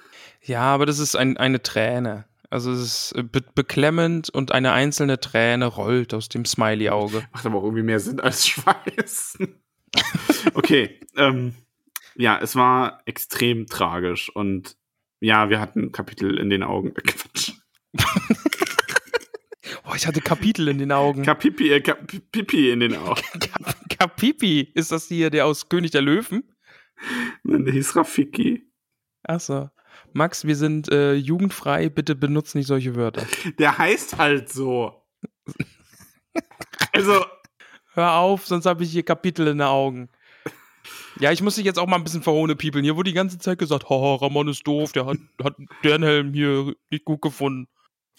Ja, 0.42 0.62
aber 0.62 0.86
das 0.86 1.00
ist 1.00 1.16
ein, 1.16 1.38
eine 1.38 1.62
Träne. 1.62 2.26
Also 2.50 2.72
es 2.72 2.82
ist 2.82 3.12
äh, 3.18 3.24
be 3.24 3.42
beklemmend 3.56 4.30
und 4.30 4.52
eine 4.52 4.74
einzelne 4.74 5.20
Träne 5.20 5.66
rollt 5.66 6.14
aus 6.14 6.30
dem 6.30 6.46
Smiley-Auge. 6.46 7.24
Macht 7.32 7.46
aber 7.46 7.60
auch 7.60 7.64
irgendwie 7.64 7.84
mehr 7.84 8.00
Sinn 8.00 8.20
als 8.20 8.48
Schweiß. 8.48 9.38
okay, 10.54 11.00
ähm, 11.16 11.54
ja, 12.16 12.40
es 12.42 12.56
war 12.56 13.02
extrem 13.06 13.68
tragisch 13.68 14.30
und 14.36 14.76
ja, 15.22 15.50
wir 15.50 15.62
hatten 15.62 15.92
Kapitel 15.92 16.38
in 16.38 16.50
den 16.50 16.64
Augen. 16.64 16.90
Äh, 16.96 17.02
Quatsch. 17.02 17.54
Oh, 19.86 19.94
ich 19.96 20.08
hatte 20.08 20.22
Kapitel 20.22 20.68
in 20.68 20.78
den 20.78 20.92
Augen. 20.92 21.24
Kapipi, 21.24 21.72
äh, 21.72 21.82
Kap 21.82 22.08
Pipi 22.32 22.72
in 22.72 22.80
den 22.80 22.96
Augen. 22.96 23.22
Kap 23.40 23.90
Kapipi, 23.90 24.72
ist 24.74 24.92
das 24.92 25.08
hier 25.08 25.30
der 25.30 25.46
aus 25.46 25.70
König 25.70 25.92
der 25.92 26.02
Löwen? 26.02 26.44
Nein, 27.44 27.66
der 27.66 27.74
hieß 27.74 27.96
Rafiki. 27.96 28.72
Achso. 29.24 29.70
Max, 30.14 30.46
wir 30.46 30.56
sind 30.56 30.92
äh, 30.92 31.14
jugendfrei, 31.14 31.90
bitte 31.90 32.16
benutzt 32.16 32.56
nicht 32.56 32.68
solche 32.68 32.96
Wörter. 32.96 33.26
Der 33.60 33.78
heißt 33.78 34.18
halt 34.18 34.50
so. 34.50 35.04
Also, 36.94 37.26
Hör 37.94 38.14
auf, 38.14 38.48
sonst 38.48 38.66
habe 38.66 38.84
ich 38.84 38.92
hier 38.92 39.04
Kapitel 39.04 39.48
in 39.48 39.58
den 39.58 39.68
Augen. 39.68 40.10
Ja, 41.20 41.32
ich 41.32 41.42
muss 41.42 41.56
dich 41.56 41.66
jetzt 41.66 41.78
auch 41.78 41.88
mal 41.88 41.98
ein 41.98 42.04
bisschen 42.06 42.24
verhohne 42.24 42.56
piepeln. 42.56 42.86
Hier 42.86 42.96
wurde 42.96 43.10
die 43.10 43.16
ganze 43.16 43.38
Zeit 43.38 43.60
gesagt, 43.60 43.90
haha, 43.90 44.16
Ramon 44.16 44.48
ist 44.48 44.66
doof, 44.66 44.94
der 44.94 45.06
hat, 45.06 45.18
hat 45.44 45.56
deren 45.84 46.04
Helm 46.04 46.34
hier 46.34 46.74
nicht 46.90 47.04
gut 47.04 47.22
gefunden. 47.22 47.68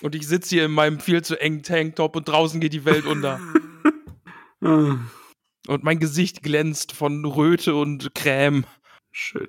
Und 0.02 0.14
ich 0.14 0.26
sitze 0.28 0.50
hier 0.56 0.66
in 0.66 0.72
meinem 0.72 1.00
viel 1.00 1.22
zu 1.22 1.40
engen 1.40 1.62
Tanktop 1.62 2.16
und 2.16 2.28
draußen 2.28 2.60
geht 2.60 2.74
die 2.74 2.84
Welt 2.84 3.06
unter. 3.06 3.40
Und 4.60 5.84
mein 5.84 5.98
Gesicht 6.00 6.42
glänzt 6.42 6.92
von 6.92 7.24
Röte 7.24 7.74
und 7.74 8.14
Creme. 8.14 8.64
schön. 9.10 9.48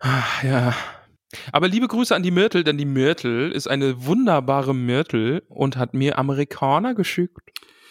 Ah, 0.00 0.22
Ja. 0.42 0.74
Aber 1.52 1.68
liebe 1.68 1.88
Grüße 1.88 2.14
an 2.14 2.22
die 2.22 2.30
Myrtle, 2.30 2.64
denn 2.64 2.78
die 2.78 2.84
Myrtle 2.84 3.48
ist 3.48 3.66
eine 3.66 4.04
wunderbare 4.04 4.74
Myrtle 4.74 5.42
und 5.48 5.76
hat 5.76 5.94
mir 5.94 6.18
Amerikaner 6.18 6.94
geschickt, 6.94 7.40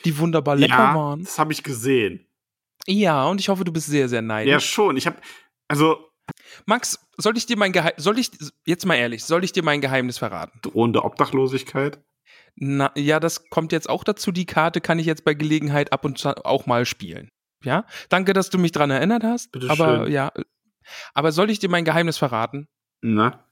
die 0.05 0.17
wunderbar 0.17 0.55
lecker 0.55 0.73
ja, 0.73 0.95
waren. 0.95 1.23
das 1.23 1.39
habe 1.39 1.53
ich 1.53 1.63
gesehen. 1.63 2.27
Ja, 2.87 3.25
und 3.27 3.39
ich 3.39 3.49
hoffe, 3.49 3.63
du 3.63 3.71
bist 3.71 3.87
sehr, 3.87 4.09
sehr 4.09 4.21
neidisch. 4.21 4.51
Ja, 4.51 4.59
schon. 4.59 4.97
Ich 4.97 5.07
habe, 5.07 5.17
also 5.67 6.09
Max, 6.65 6.99
soll 7.17 7.37
ich 7.37 7.45
dir 7.45 7.57
mein 7.57 7.71
Geheimnis, 7.71 8.03
soll 8.03 8.19
ich, 8.19 8.31
jetzt 8.65 8.85
mal 8.85 8.95
ehrlich, 8.95 9.23
soll 9.23 9.43
ich 9.43 9.51
dir 9.51 9.63
mein 9.63 9.81
Geheimnis 9.81 10.17
verraten? 10.17 10.59
drohende 10.61 11.03
Obdachlosigkeit. 11.03 12.01
Na, 12.55 12.91
ja, 12.95 13.19
das 13.19 13.49
kommt 13.49 13.71
jetzt 13.71 13.89
auch 13.89 14.03
dazu. 14.03 14.31
Die 14.31 14.45
Karte 14.45 14.79
kann 14.79 14.99
ich 14.99 15.05
jetzt 15.05 15.25
bei 15.25 15.33
Gelegenheit 15.33 15.91
ab 15.91 16.05
und 16.05 16.17
zu 16.17 16.45
auch 16.45 16.65
mal 16.65 16.85
spielen. 16.85 17.29
Ja, 17.63 17.85
danke, 18.09 18.33
dass 18.33 18.49
du 18.49 18.57
mich 18.57 18.71
dran 18.71 18.91
erinnert 18.91 19.23
hast. 19.23 19.51
Bitte 19.51 19.69
aber 19.69 20.03
schön. 20.03 20.11
ja, 20.11 20.31
aber 21.13 21.31
soll 21.31 21.49
ich 21.49 21.59
dir 21.59 21.69
mein 21.69 21.85
Geheimnis 21.85 22.17
verraten? 22.17 22.67
Na? 23.03 23.43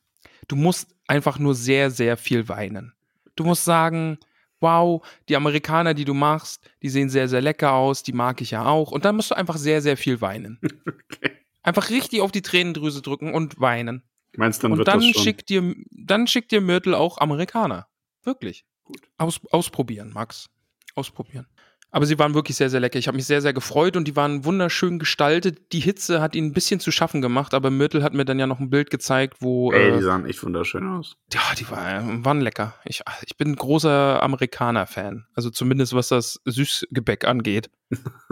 Du 0.47 0.55
musst 0.55 0.95
einfach 1.07 1.37
nur 1.37 1.53
sehr, 1.53 1.91
sehr 1.91 2.17
viel 2.17 2.47
weinen. 2.47 2.93
Du 3.35 3.43
musst 3.43 3.65
sagen, 3.65 4.17
wow, 4.61 5.05
die 5.27 5.35
Amerikaner, 5.35 5.93
die 5.93 6.05
du 6.05 6.13
machst, 6.13 6.69
die 6.81 6.89
sehen 6.89 7.09
sehr, 7.09 7.27
sehr 7.27 7.41
lecker 7.41 7.73
aus, 7.73 8.03
die 8.03 8.13
mag 8.13 8.41
ich 8.41 8.51
ja 8.51 8.65
auch. 8.65 8.91
Und 8.91 9.05
dann 9.05 9.15
musst 9.15 9.31
du 9.31 9.35
einfach 9.35 9.57
sehr, 9.57 9.81
sehr 9.81 9.97
viel 9.97 10.21
weinen. 10.21 10.59
Okay. 10.85 11.37
Einfach 11.63 11.91
richtig 11.91 12.21
auf 12.21 12.31
die 12.31 12.41
Tränendrüse 12.41 13.03
drücken 13.03 13.35
und 13.35 13.59
weinen. 13.59 14.01
Meinst 14.35 14.63
dann 14.63 14.71
und 14.71 14.79
wird 14.79 14.87
dann 14.87 15.01
das 15.01 15.09
schon. 15.09 15.23
schickt 15.23 15.49
dir, 15.49 15.75
dann 15.91 16.25
schickt 16.25 16.51
dir 16.51 16.59
Myrtle 16.59 16.97
auch 16.97 17.19
Amerikaner. 17.19 17.87
Wirklich. 18.23 18.65
Gut. 18.83 19.01
Aus, 19.19 19.39
ausprobieren, 19.51 20.11
Max. 20.11 20.49
Ausprobieren. 20.95 21.45
Aber 21.93 22.05
sie 22.05 22.17
waren 22.17 22.33
wirklich 22.33 22.55
sehr, 22.55 22.69
sehr 22.69 22.79
lecker. 22.79 22.97
Ich 22.97 23.07
habe 23.07 23.17
mich 23.17 23.25
sehr, 23.25 23.41
sehr 23.41 23.51
gefreut 23.51 23.97
und 23.97 24.07
die 24.07 24.15
waren 24.15 24.45
wunderschön 24.45 24.97
gestaltet. 24.97 25.73
Die 25.73 25.81
Hitze 25.81 26.21
hat 26.21 26.35
ihnen 26.35 26.47
ein 26.47 26.53
bisschen 26.53 26.79
zu 26.79 26.89
schaffen 26.89 27.21
gemacht, 27.21 27.53
aber 27.53 27.69
Myrtle 27.69 28.01
hat 28.01 28.13
mir 28.13 28.23
dann 28.23 28.39
ja 28.39 28.47
noch 28.47 28.61
ein 28.61 28.69
Bild 28.69 28.89
gezeigt, 28.89 29.37
wo. 29.41 29.73
Ey, 29.73 29.89
äh, 29.89 29.97
die 29.97 30.03
sahen 30.03 30.25
echt 30.25 30.41
wunderschön 30.41 30.87
aus. 30.87 31.17
ja, 31.33 31.41
die 31.59 31.69
war, 31.69 32.01
waren 32.23 32.39
lecker. 32.39 32.75
Ich, 32.85 33.01
ich 33.25 33.35
bin 33.35 33.49
ein 33.49 33.55
großer 33.57 34.23
Amerikaner-Fan. 34.23 35.25
Also 35.35 35.49
zumindest 35.49 35.93
was 35.93 36.07
das 36.07 36.39
Süßgebäck 36.45 37.25
angeht. 37.25 37.69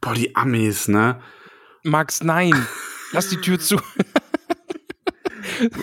Boah, 0.00 0.14
die 0.14 0.36
Amis, 0.36 0.86
ne? 0.86 1.20
Max, 1.82 2.22
nein. 2.22 2.54
Lass 3.12 3.28
die 3.28 3.40
Tür 3.40 3.58
zu. 3.58 3.80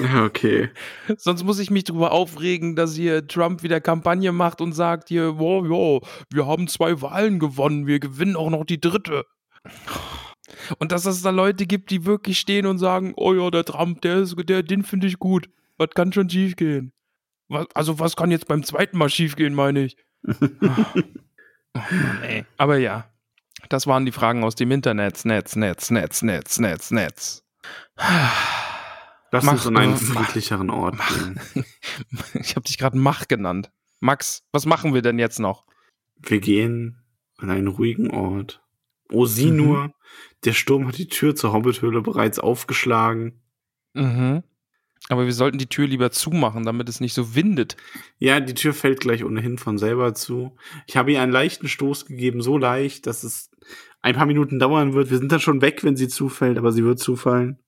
Ja, 0.01 0.25
okay. 0.25 0.69
Sonst 1.17 1.43
muss 1.43 1.59
ich 1.59 1.69
mich 1.69 1.83
drüber 1.83 2.11
aufregen, 2.11 2.75
dass 2.75 2.95
hier 2.95 3.27
Trump 3.27 3.63
wieder 3.63 3.81
Kampagne 3.81 4.31
macht 4.31 4.61
und 4.61 4.73
sagt 4.73 5.09
hier, 5.09 5.39
wow, 5.39 5.65
ja, 5.65 6.09
wir 6.31 6.47
haben 6.47 6.67
zwei 6.67 7.01
Wahlen 7.01 7.39
gewonnen, 7.39 7.87
wir 7.87 7.99
gewinnen 7.99 8.35
auch 8.35 8.49
noch 8.49 8.65
die 8.65 8.81
dritte. 8.81 9.25
Und 10.77 10.91
dass 10.91 11.05
es 11.05 11.21
da 11.21 11.29
Leute 11.29 11.65
gibt, 11.65 11.91
die 11.91 12.05
wirklich 12.05 12.37
stehen 12.37 12.65
und 12.65 12.77
sagen, 12.77 13.13
oh 13.15 13.33
ja, 13.33 13.49
der 13.49 13.63
Trump, 13.63 14.01
der 14.01 14.17
ist, 14.17 14.35
der, 14.49 14.63
den 14.63 14.83
finde 14.83 15.07
ich 15.07 15.17
gut. 15.17 15.49
Was 15.77 15.89
kann 15.95 16.11
schon 16.11 16.29
schief 16.29 16.55
gehen? 16.55 16.91
Was, 17.47 17.67
also 17.73 17.99
was 17.99 18.15
kann 18.15 18.31
jetzt 18.31 18.47
beim 18.47 18.63
zweiten 18.63 18.97
Mal 18.97 19.09
schief 19.09 19.35
gehen, 19.35 19.53
meine 19.53 19.85
ich. 19.85 19.97
Oh 21.73 21.79
Mann. 21.89 22.45
Aber 22.57 22.77
ja, 22.77 23.05
das 23.69 23.87
waren 23.87 24.05
die 24.05 24.11
Fragen 24.11 24.43
aus 24.43 24.55
dem 24.55 24.71
Internet. 24.71 25.23
Netz, 25.23 25.55
Netz, 25.55 25.89
Netz, 25.89 26.21
Netz, 26.21 26.59
Netz, 26.59 26.91
Netz. 26.91 27.43
Lass 29.31 29.45
Mach, 29.45 29.53
uns 29.53 29.67
an 29.67 29.77
einen 29.77 29.93
mach. 29.93 29.99
friedlicheren 30.25 30.69
Ort 30.69 30.97
gehen. 31.07 31.39
Ich 32.33 32.55
habe 32.55 32.65
dich 32.65 32.77
gerade 32.77 32.97
Mach 32.97 33.27
genannt. 33.27 33.71
Max, 33.99 34.43
was 34.51 34.65
machen 34.65 34.93
wir 34.93 35.01
denn 35.01 35.19
jetzt 35.19 35.39
noch? 35.39 35.65
Wir 36.17 36.39
gehen 36.39 37.01
an 37.37 37.49
einen 37.49 37.67
ruhigen 37.67 38.11
Ort. 38.11 38.61
Oh, 39.11 39.25
sieh 39.25 39.51
Mhm. 39.51 39.57
nur, 39.57 39.93
der 40.45 40.53
Sturm 40.53 40.87
hat 40.87 40.97
die 40.97 41.07
Tür 41.07 41.35
zur 41.35 41.53
Hobbithöhle 41.53 42.01
bereits 42.01 42.39
aufgeschlagen. 42.39 43.41
Mhm. 43.93 44.43
Aber 45.09 45.25
wir 45.25 45.33
sollten 45.33 45.57
die 45.57 45.67
Tür 45.67 45.87
lieber 45.87 46.11
zumachen, 46.11 46.63
damit 46.63 46.87
es 46.87 46.99
nicht 46.99 47.13
so 47.13 47.33
windet. 47.35 47.75
Ja, 48.19 48.39
die 48.39 48.53
Tür 48.53 48.73
fällt 48.73 48.99
gleich 49.01 49.23
ohnehin 49.23 49.57
von 49.57 49.77
selber 49.77 50.13
zu. 50.13 50.55
Ich 50.87 50.95
habe 50.95 51.11
ihr 51.11 51.21
einen 51.21 51.31
leichten 51.31 51.67
Stoß 51.67 52.05
gegeben, 52.05 52.41
so 52.41 52.57
leicht, 52.57 53.07
dass 53.07 53.23
es 53.23 53.49
ein 54.01 54.15
paar 54.15 54.25
Minuten 54.27 54.59
dauern 54.59 54.93
wird. 54.93 55.09
Wir 55.09 55.17
sind 55.17 55.31
dann 55.31 55.39
schon 55.39 55.61
weg, 55.61 55.83
wenn 55.83 55.95
sie 55.97 56.07
zufällt, 56.07 56.57
aber 56.57 56.71
sie 56.71 56.83
wird 56.83 56.99
zufallen. 56.99 57.59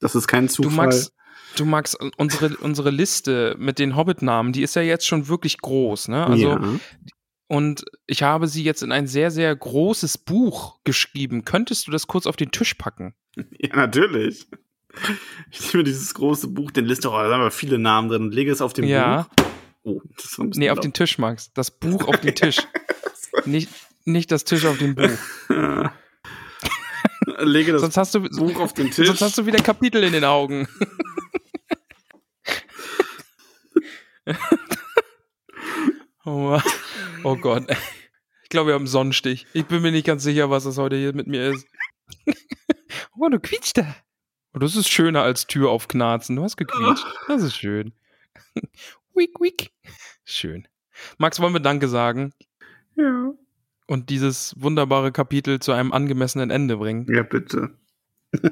Das 0.00 0.14
ist 0.14 0.26
kein 0.28 0.46
Du 0.48 0.52
Zufall. 0.52 0.86
Max, 0.86 1.12
du 1.56 1.64
Max, 1.64 1.96
unsere, 2.16 2.56
unsere 2.58 2.90
Liste 2.90 3.54
mit 3.58 3.78
den 3.78 3.96
Hobbit-Namen, 3.96 4.52
die 4.52 4.62
ist 4.62 4.76
ja 4.76 4.82
jetzt 4.82 5.06
schon 5.06 5.28
wirklich 5.28 5.58
groß, 5.58 6.08
ne? 6.08 6.26
Also, 6.26 6.48
ja. 6.50 6.60
und 7.48 7.84
ich 8.06 8.22
habe 8.22 8.48
sie 8.48 8.62
jetzt 8.64 8.82
in 8.82 8.92
ein 8.92 9.06
sehr, 9.06 9.30
sehr 9.30 9.54
großes 9.54 10.18
Buch 10.18 10.78
geschrieben. 10.84 11.44
Könntest 11.44 11.86
du 11.86 11.90
das 11.90 12.06
kurz 12.06 12.26
auf 12.26 12.36
den 12.36 12.50
Tisch 12.50 12.74
packen? 12.74 13.14
ja, 13.58 13.74
natürlich. 13.76 14.46
Ich 15.50 15.72
nehme 15.72 15.82
dieses 15.84 16.14
große 16.14 16.48
Buch, 16.48 16.70
den 16.70 16.84
Liste, 16.84 17.08
oh, 17.08 17.12
da 17.16 17.24
sind 17.24 17.34
aber 17.34 17.50
viele 17.50 17.78
Namen 17.78 18.08
drin 18.08 18.22
und 18.22 18.34
lege 18.34 18.52
es 18.52 18.60
auf 18.60 18.72
dem 18.74 18.84
Ja. 18.84 19.22
Buch. 19.22 19.44
Oh, 19.86 20.00
das 20.16 20.38
war 20.38 20.44
ein 20.44 20.50
bisschen 20.50 20.60
Nee, 20.60 20.70
auf 20.70 20.80
den 20.80 20.92
Tisch, 20.92 21.18
Max. 21.18 21.52
Das 21.52 21.70
Buch 21.70 22.04
auf 22.08 22.20
den 22.20 22.34
Tisch. 22.34 22.58
nicht, 23.44 23.68
nicht 24.04 24.30
das 24.30 24.44
Tisch 24.44 24.64
auf 24.66 24.78
den 24.78 24.94
Buch. 24.94 25.10
Lege 27.38 27.72
das 27.72 27.80
Sonst 27.82 27.96
hast 27.96 28.14
du, 28.14 28.20
Buch 28.22 28.60
auf 28.60 28.72
den 28.74 28.90
Tisch. 28.92 29.06
sonst 29.06 29.22
hast 29.22 29.38
du 29.38 29.46
wieder 29.46 29.58
Kapitel 29.62 30.02
in 30.04 30.12
den 30.12 30.24
Augen. 30.24 30.68
oh, 36.24 36.60
oh 37.24 37.36
Gott. 37.36 37.64
Ich 38.42 38.48
glaube, 38.48 38.68
wir 38.68 38.74
haben 38.74 38.82
einen 38.82 38.86
Sonnenstich. 38.88 39.46
Ich 39.52 39.66
bin 39.66 39.82
mir 39.82 39.92
nicht 39.92 40.06
ganz 40.06 40.22
sicher, 40.22 40.50
was 40.50 40.64
das 40.64 40.78
heute 40.78 40.96
hier 40.96 41.12
mit 41.14 41.26
mir 41.26 41.50
ist. 41.50 41.66
oh, 43.18 43.28
du 43.28 43.40
quietscht 43.40 43.78
da. 43.78 43.94
Oh, 44.54 44.58
das 44.58 44.76
ist 44.76 44.88
schöner 44.88 45.22
als 45.22 45.46
Tür 45.46 45.70
aufknarzen. 45.70 46.36
Du 46.36 46.42
hast 46.42 46.56
gequietscht. 46.56 47.04
Das 47.26 47.42
ist 47.42 47.56
schön. 47.56 47.92
wick, 49.14 49.40
wick. 49.40 49.72
Schön. 50.24 50.68
Max, 51.18 51.40
wollen 51.40 51.52
wir 51.52 51.60
Danke 51.60 51.88
sagen 51.88 52.32
ja. 52.96 53.32
Und 53.86 54.10
dieses 54.10 54.54
wunderbare 54.58 55.12
Kapitel 55.12 55.60
zu 55.60 55.72
einem 55.72 55.92
angemessenen 55.92 56.50
Ende 56.50 56.76
bringen? 56.76 57.06
ja, 57.12 57.22
bitte. 57.22 57.70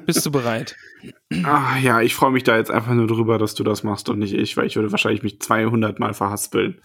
Bist 0.05 0.25
du 0.25 0.31
bereit? 0.31 0.75
Ah, 1.43 1.77
ja, 1.79 1.99
ich 1.99 2.15
freue 2.15 2.31
mich 2.31 2.43
da 2.43 2.55
jetzt 2.57 2.71
einfach 2.71 2.93
nur 2.93 3.07
drüber, 3.07 3.37
dass 3.37 3.53
du 3.55 3.63
das 3.65 3.83
machst 3.83 4.07
und 4.07 4.19
nicht 4.19 4.33
ich, 4.33 4.55
weil 4.55 4.67
ich 4.67 4.75
würde 4.77 4.91
wahrscheinlich 4.91 5.23
mich 5.23 5.41
200 5.41 5.99
Mal 5.99 6.13
verhaspeln. 6.13 6.79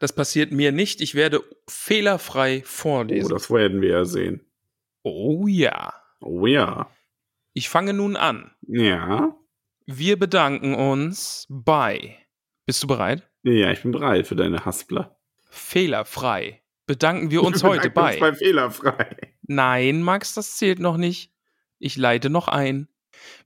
Das 0.00 0.12
passiert 0.12 0.52
mir 0.52 0.72
nicht. 0.72 1.00
Ich 1.00 1.14
werde 1.14 1.42
fehlerfrei 1.70 2.60
Oh, 2.62 2.66
vorlesen. 2.68 3.30
das 3.30 3.50
werden 3.50 3.80
wir 3.80 3.88
ja 3.90 4.04
sehen. 4.04 4.42
Oh 5.02 5.46
ja. 5.46 5.94
Oh 6.20 6.46
ja. 6.46 6.90
Ich 7.54 7.68
fange 7.70 7.94
nun 7.94 8.16
an. 8.16 8.50
Ja. 8.66 9.34
Wir 9.86 10.18
bedanken 10.18 10.74
uns 10.74 11.46
bei. 11.48 12.18
Bist 12.66 12.82
du 12.82 12.86
bereit? 12.86 13.22
Ja, 13.44 13.70
ich 13.70 13.80
bin 13.82 13.92
bereit 13.92 14.26
für 14.26 14.36
deine 14.36 14.66
Haspler. 14.66 15.16
Fehlerfrei. 15.48 16.60
Bedanken 16.86 17.30
wir 17.30 17.42
uns 17.42 17.62
Wir 17.62 17.70
heute 17.70 17.88
bedanken 17.90 18.10
uns 18.12 18.20
bei. 18.20 18.30
bei 18.30 18.36
Fehlerfrei. 18.36 19.34
Nein, 19.42 20.02
Max, 20.02 20.34
das 20.34 20.56
zählt 20.56 20.78
noch 20.80 20.96
nicht. 20.96 21.32
Ich 21.78 21.96
leite 21.96 22.28
noch 22.30 22.48
ein. 22.48 22.88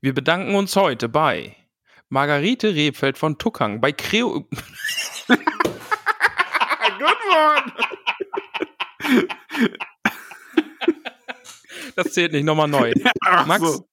Wir 0.00 0.12
bedanken 0.14 0.54
uns 0.54 0.74
heute 0.76 1.08
bei 1.08 1.54
Margarete 2.08 2.74
Rebfeld 2.74 3.16
von 3.18 3.38
Tuckang, 3.38 3.80
bei 3.80 3.92
Creo. 3.92 4.48
Good 6.98 7.16
one! 7.30 7.72
Das 11.96 12.12
zählt 12.12 12.32
nicht, 12.32 12.44
nochmal 12.44 12.68
neu. 12.68 12.92
Ach 13.24 13.46
Max? 13.46 13.62
so. 13.62 13.88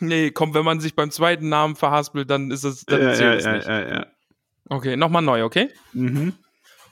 Nee, 0.00 0.30
komm, 0.32 0.54
wenn 0.54 0.64
man 0.64 0.80
sich 0.80 0.94
beim 0.96 1.10
zweiten 1.10 1.48
Namen 1.48 1.76
verhaspelt, 1.76 2.28
dann 2.30 2.50
ist 2.50 2.64
es, 2.64 2.84
dann 2.84 3.00
Ja, 3.02 3.14
zählt 3.14 3.32
ja, 3.32 3.34
es 3.38 3.44
ja, 3.44 3.52
nicht. 3.54 3.66
ja, 3.66 3.88
ja. 3.94 4.06
Okay, 4.68 4.96
nochmal 4.96 5.22
neu, 5.22 5.44
okay? 5.44 5.68
Mhm. 5.92 6.34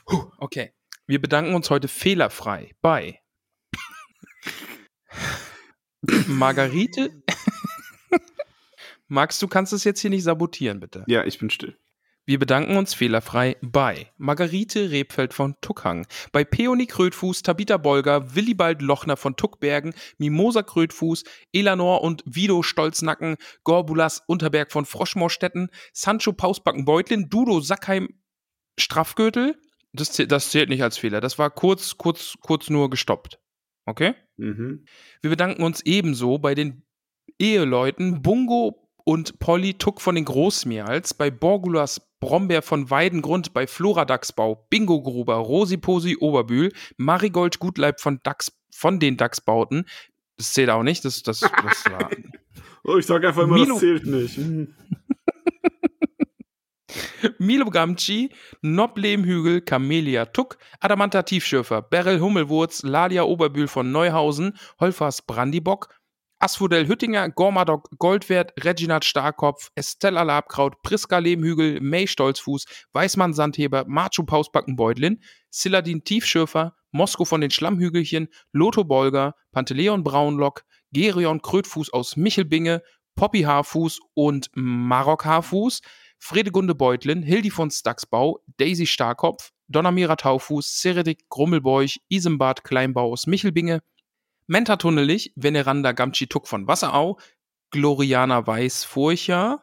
Puh, 0.07 0.31
okay. 0.39 0.73
Wir 1.11 1.21
bedanken 1.21 1.57
uns 1.57 1.71
heute 1.71 1.89
fehlerfrei 1.89 2.71
bei 2.83 3.19
Margarite. 6.29 7.11
Max, 9.09 9.41
du 9.41 9.49
kannst 9.49 9.73
es 9.73 9.83
jetzt 9.83 9.99
hier 9.99 10.11
nicht 10.11 10.23
sabotieren, 10.23 10.79
bitte. 10.79 11.03
Ja, 11.09 11.25
ich 11.25 11.41
bin 11.41 11.51
still. 11.51 11.77
Wir 12.27 12.39
bedanken 12.39 12.77
uns 12.77 12.95
fehlerfrei 12.95 13.57
bei 13.61 14.13
Margarite 14.19 14.93
Rebfeld 14.93 15.35
von 15.35 15.57
Tuckhang, 15.61 16.07
bei 16.31 16.45
Peony 16.45 16.87
Krötfuß, 16.87 17.43
Tabita 17.43 17.77
Bolger, 17.77 18.37
Willibald 18.37 18.81
Lochner 18.81 19.17
von 19.17 19.35
Tuckbergen, 19.35 19.95
Mimosa 20.19 20.63
Krötfuß, 20.63 21.25
Elanor 21.53 22.03
und 22.03 22.23
Vido 22.25 22.63
Stolznacken, 22.63 23.35
Gorbulas 23.65 24.23
Unterberg 24.29 24.71
von 24.71 24.85
Froschmorstetten, 24.85 25.71
Sancho 25.93 26.33
Pausbacken 26.33 26.85
Beutlin, 26.85 27.29
Dudo 27.29 27.59
Sackheim 27.59 28.11
Straffgürtel. 28.79 29.57
Das, 29.93 30.13
das 30.13 30.51
zählt 30.51 30.69
nicht 30.69 30.83
als 30.83 30.99
Fehler. 30.99 31.21
Das 31.21 31.39
war 31.39 31.51
kurz, 31.51 31.97
kurz, 31.99 32.35
kurz 32.41 32.71
nur 32.71 32.91
gestoppt. 32.91 33.39
Okay? 33.87 34.15
Mhm. 34.37 34.85
Wir 35.21 35.31
bedanken 35.31 35.63
uns 35.63 35.83
ebenso 35.85 36.39
bei 36.39 36.55
den 36.55 36.83
Eheleuten 37.39 38.23
Bungo 38.23 38.89
und 39.05 39.39
Polly 39.39 39.75
Tuck 39.75 40.01
von 40.01 40.15
den 40.15 40.25
Großmeerls, 40.27 41.15
bei 41.15 41.31
Borgulas 41.31 42.01
Brombeer 42.21 42.61
von 42.63 42.91
Weidengrund, 42.91 43.55
bei 43.55 43.67
Flora 43.67 44.05
Dachsbau, 44.05 44.67
Bingo 44.69 45.03
Gruber, 45.03 45.37
Rosi 45.37 45.79
Posi 45.79 46.19
Oberbühl, 46.21 46.71
Marigold 46.99 47.59
Gutleib 47.59 47.99
von 48.01 48.21
Dachs, 48.23 48.53
von 48.73 49.01
den 49.01 49.17
Dachsbauten. 49.17 49.87
Das 50.37 50.53
zählt 50.53 50.69
auch 50.71 50.83
nicht, 50.83 51.05
das, 51.05 51.23
das, 51.23 51.41
das 51.41 51.85
war. 51.91 52.11
Oh, 52.83 52.97
ich 52.97 53.05
sag 53.05 53.23
einfach 53.23 53.43
immer, 53.43 53.57
Milo- 53.59 53.75
das 53.75 53.81
zählt 53.81 54.07
nicht. 54.07 54.39
Milo 57.39 57.71
Gamci, 57.71 58.31
Noblehmhügel, 58.63 59.61
Camellia 59.61 60.27
Tuck, 60.27 60.59
Adamanta 60.81 61.23
Tiefschürfer, 61.23 61.83
Beryl 61.83 62.21
Hummelwurz, 62.21 62.83
Ladia 62.83 63.25
Oberbühl 63.25 63.69
von 63.69 63.93
Neuhausen, 63.93 64.57
Holfers 64.79 65.23
Brandibock, 65.23 65.89
Asphodel 66.43 66.89
Hüttinger, 66.89 67.29
Gormadok 67.29 67.91
Goldwert, 67.99 68.55
Reginald 68.65 69.05
Starkopf, 69.05 69.71
Estella 69.75 70.23
Labkraut, 70.23 70.81
Priska 70.83 71.19
Lehmhügel, 71.19 71.81
May 71.83 72.07
Stolzfuß, 72.07 72.65
Weißmann 72.93 73.35
Sandheber, 73.35 73.85
Machu 73.87 74.25
Pausbackenbeutlin, 74.25 75.23
Siladin 75.51 76.03
Tiefschürfer, 76.03 76.75
Mosko 76.93 77.27
von 77.27 77.43
den 77.43 77.51
Schlammhügelchen, 77.51 78.29
Lotho 78.53 78.85
Bolger, 78.85 79.35
Panteleon 79.53 80.03
Braunlock, 80.03 80.65
Gerion 80.93 81.43
Krötfuß 81.43 81.93
aus 81.93 82.17
Michelbinge, 82.17 82.83
Poppy 83.17 83.43
Haarfuß 83.43 84.01
und 84.15 84.51
Marok 84.55 85.27
Haarfuß, 85.27 85.83
Fredegunde 86.21 86.75
Beutlin, 86.75 87.23
Hildi 87.23 87.51
von 87.51 87.71
Stacksbau, 87.71 88.41
Daisy 88.59 88.87
Starkopf, 88.87 89.51
Donnermira 89.69 90.17
Taufuß, 90.17 90.81
Seredik 90.81 91.29
Grummelbeuch, 91.31 92.01
Isembad 92.09 92.63
Kleinbau 92.63 93.11
aus 93.11 93.27
Michelbinge, 93.27 93.83
Menta 94.47 94.77
Tunnelich, 94.77 95.33
Veneranda 95.35 95.93
Gamchi 95.93 96.27
Tuck 96.27 96.47
von 96.47 96.69
Wasserau, 96.69 97.19
Gloriana 97.71 98.47
Weißfurcher, 98.47 99.63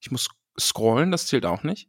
ich 0.00 0.10
muss 0.10 0.28
scrollen, 0.60 1.10
das 1.10 1.26
zählt 1.26 1.46
auch 1.46 1.62
nicht. 1.62 1.88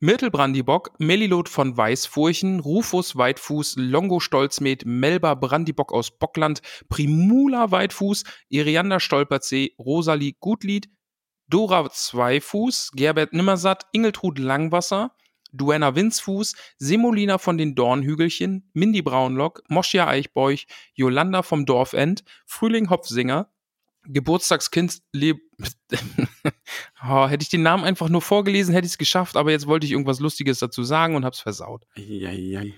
Myrtle 0.00 0.30
Brandibock, 0.30 0.98
Melilot 0.98 1.48
von 1.48 1.76
Weißfurchen, 1.76 2.60
Rufus 2.60 3.16
Weitfuß, 3.16 3.76
Longo 3.76 4.20
Stolzmet, 4.20 4.84
Melba 4.84 5.34
Brandibock 5.34 5.92
aus 5.92 6.18
Bockland, 6.18 6.60
Primula 6.88 7.70
Weitfuß, 7.70 8.24
Irianda 8.48 9.00
Stolperzee, 9.00 9.74
Rosalie 9.78 10.34
Gutlied, 10.40 10.88
Dora 11.50 11.90
Zweifuß, 11.90 12.92
Gerbert 12.94 13.32
Nimmersatt, 13.32 13.86
Ingeltrud 13.92 14.38
Langwasser, 14.38 15.12
Duenna 15.52 15.96
Winzfuß, 15.96 16.54
Semolina 16.78 17.38
von 17.38 17.58
den 17.58 17.74
Dornhügelchen, 17.74 18.70
Mindy 18.72 19.02
Braunlock, 19.02 19.62
Moschia 19.68 20.06
Eichbeuch, 20.06 20.66
Jolanda 20.94 21.42
vom 21.42 21.66
Dorfend, 21.66 22.22
Frühling 22.46 22.88
Hopfsinger, 22.88 23.50
Geburtstagskind 24.04 25.02
lebt. 25.12 25.42
oh, 27.04 27.28
hätte 27.28 27.42
ich 27.42 27.50
den 27.50 27.62
Namen 27.62 27.84
einfach 27.84 28.08
nur 28.08 28.22
vorgelesen, 28.22 28.72
hätte 28.72 28.86
ich 28.86 28.92
es 28.92 28.98
geschafft, 28.98 29.36
aber 29.36 29.50
jetzt 29.50 29.66
wollte 29.66 29.86
ich 29.86 29.92
irgendwas 29.92 30.20
Lustiges 30.20 30.60
dazu 30.60 30.84
sagen 30.84 31.16
und 31.16 31.24
hab's 31.24 31.40
versaut. 31.40 31.84
Eieiei. 31.96 32.74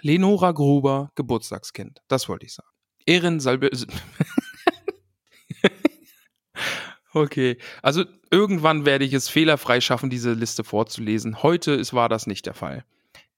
Lenora 0.00 0.52
Gruber, 0.52 1.12
Geburtstagskind. 1.14 2.00
Das 2.08 2.28
wollte 2.28 2.46
ich 2.46 2.54
sagen. 2.54 2.68
Ehren 3.06 3.38
Salbe. 3.40 3.70
okay, 7.14 7.56
also 7.82 8.04
irgendwann 8.30 8.84
werde 8.84 9.04
ich 9.04 9.12
es 9.12 9.28
fehlerfrei 9.28 9.80
schaffen, 9.80 10.10
diese 10.10 10.32
Liste 10.32 10.64
vorzulesen. 10.64 11.42
Heute 11.42 11.72
ist, 11.72 11.94
war 11.94 12.08
das 12.08 12.26
nicht 12.26 12.46
der 12.46 12.54
Fall. 12.54 12.84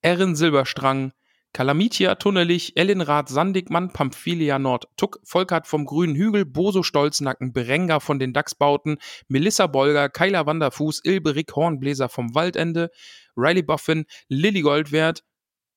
Erin 0.03 0.37
Silberstrang, 0.37 1.13
Kalamitia 1.53 2.17
Tunnelich, 2.17 2.77
Ellenrath 2.77 3.29
Sandigmann, 3.29 3.91
Pamphilia 3.91 4.59
Nord 4.59 4.89
Tuck, 4.97 5.21
Volkert 5.25 5.67
vom 5.67 5.87
Grünen 5.87 6.15
Hügel, 6.15 6.45
Boso 6.45 6.83
Stolznacken, 6.83 7.53
Berenga 7.53 8.01
von 8.01 8.19
den 8.19 8.33
Dachsbauten, 8.33 8.99
Melissa 9.29 9.67
Bolger, 9.67 10.11
Keiler 10.11 10.45
Wanderfuß, 10.45 11.01
Ilberik 11.05 11.57
Hornbläser 11.57 12.09
vom 12.09 12.35
Waldende, 12.35 12.91
Riley 13.37 13.63
Buffin, 13.63 14.05
Lilly 14.29 14.61
Goldwert, 14.61 15.23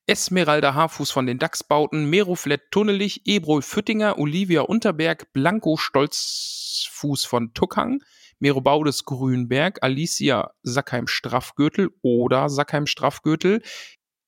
Esmeralda 0.09 0.73
Haarfuß 0.73 1.11
von 1.11 1.27
den 1.27 1.37
Dachsbauten, 1.37 2.09
Meroflett 2.09 2.71
Tunnelich, 2.71 3.27
Ebrol 3.27 3.61
Füttinger, 3.61 4.17
Olivia 4.17 4.61
Unterberg, 4.61 5.31
Blanco 5.33 5.77
Stolzfuß 5.77 7.25
von 7.25 7.53
Tuckhang, 7.53 8.01
Merobaudes 8.39 9.05
Grünberg, 9.05 9.83
Alicia 9.83 10.49
Sackheim 10.63 11.05
Straffgürtel 11.05 11.91
oder 12.01 12.49
Sackheim 12.49 12.87
Straffgürtel, 12.87 13.61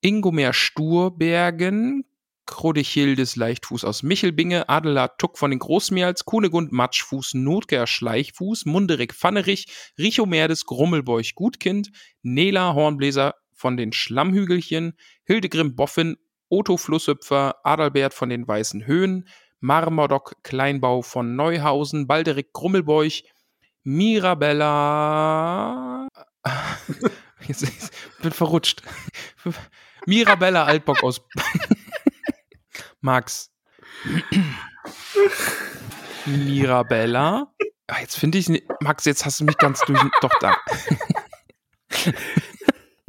Ingomer 0.01 0.53
Sturbergen, 0.53 2.05
Krodechildes 2.45 3.35
Leichtfuß 3.35 3.83
aus 3.83 4.03
Michelbinge, 4.03 4.69
Adelard 4.69 5.17
Tuck 5.17 5.39
von 5.39 5.49
den 5.49 5.59
Großmeerls, 5.59 6.25
Kunegund 6.25 6.71
Matschfuß, 6.71 7.33
Notger 7.33 7.87
Schleichfuß, 7.87 8.65
Munderik 8.65 9.15
Pfannerich, 9.15 9.65
Richomerdes 9.97 10.67
Grummelbeuch 10.67 11.33
Gutkind, 11.33 11.89
Nela 12.21 12.75
Hornbläser 12.75 13.33
von 13.61 13.77
den 13.77 13.93
Schlammhügelchen, 13.93 14.97
Hildegrim 15.23 15.75
Boffin, 15.75 16.17
Otto 16.49 16.77
Flusshüpfer, 16.77 17.57
Adalbert 17.63 18.15
von 18.15 18.29
den 18.29 18.47
Weißen 18.47 18.88
Höhen, 18.88 19.29
Marmordock 19.59 20.43
Kleinbau 20.43 21.03
von 21.03 21.35
Neuhausen, 21.35 22.07
Balderik 22.07 22.51
Grummelbeuch, 22.53 23.23
Mirabella. 23.83 24.88
Jetzt, 27.47 27.63
ich 27.63 27.89
bin 28.21 28.31
verrutscht. 28.31 28.81
Mirabella 30.07 30.65
Altbock 30.65 31.03
aus 31.03 31.21
Max. 33.01 33.51
Mirabella. 36.25 37.53
Ah, 37.88 37.99
jetzt 37.99 38.17
finde 38.17 38.38
ich. 38.38 38.47
Max, 38.79 39.05
jetzt 39.05 39.25
hast 39.25 39.39
du 39.39 39.43
mich 39.43 39.57
ganz 39.57 39.81
durch. 39.81 39.99
Doch 40.21 40.31
da. 40.39 40.55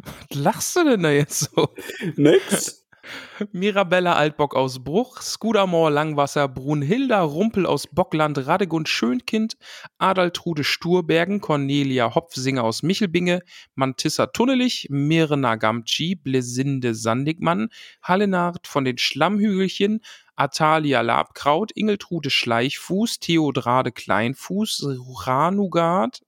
Was 0.03 0.37
lachst 0.37 0.75
du 0.75 0.83
denn 0.83 1.03
da 1.03 1.11
jetzt 1.11 1.51
so? 1.53 1.69
Nix. 2.15 2.83
Mirabella 3.51 4.13
Altbock 4.13 4.55
aus 4.55 4.83
Bruch, 4.83 5.21
Skudamore 5.21 5.91
Langwasser, 5.91 6.47
Brunhilda 6.47 7.21
Rumpel 7.21 7.65
aus 7.65 7.87
Bockland, 7.87 8.47
Radegund 8.47 8.87
Schönkind, 8.87 9.57
Adaltrude 9.97 10.63
Sturbergen, 10.63 11.41
Cornelia 11.41 12.15
Hopfsinger 12.15 12.63
aus 12.63 12.83
Michelbinge, 12.83 13.41
Mantissa 13.75 14.27
Tunnelich, 14.27 14.87
Mirna 14.89 15.55
Gamci, 15.55 16.15
Blesinde 16.15 16.95
Sandigmann, 16.95 17.69
Hallenard 18.01 18.67
von 18.67 18.85
den 18.85 18.97
Schlammhügelchen, 18.97 20.01
Atalia 20.35 21.01
Labkraut, 21.01 21.71
Ingeltrude 21.75 22.29
Schleichfuß, 22.29 23.19
Theodrade 23.19 23.91
Kleinfuß, 23.91 24.87
Ranugard, 25.25 26.21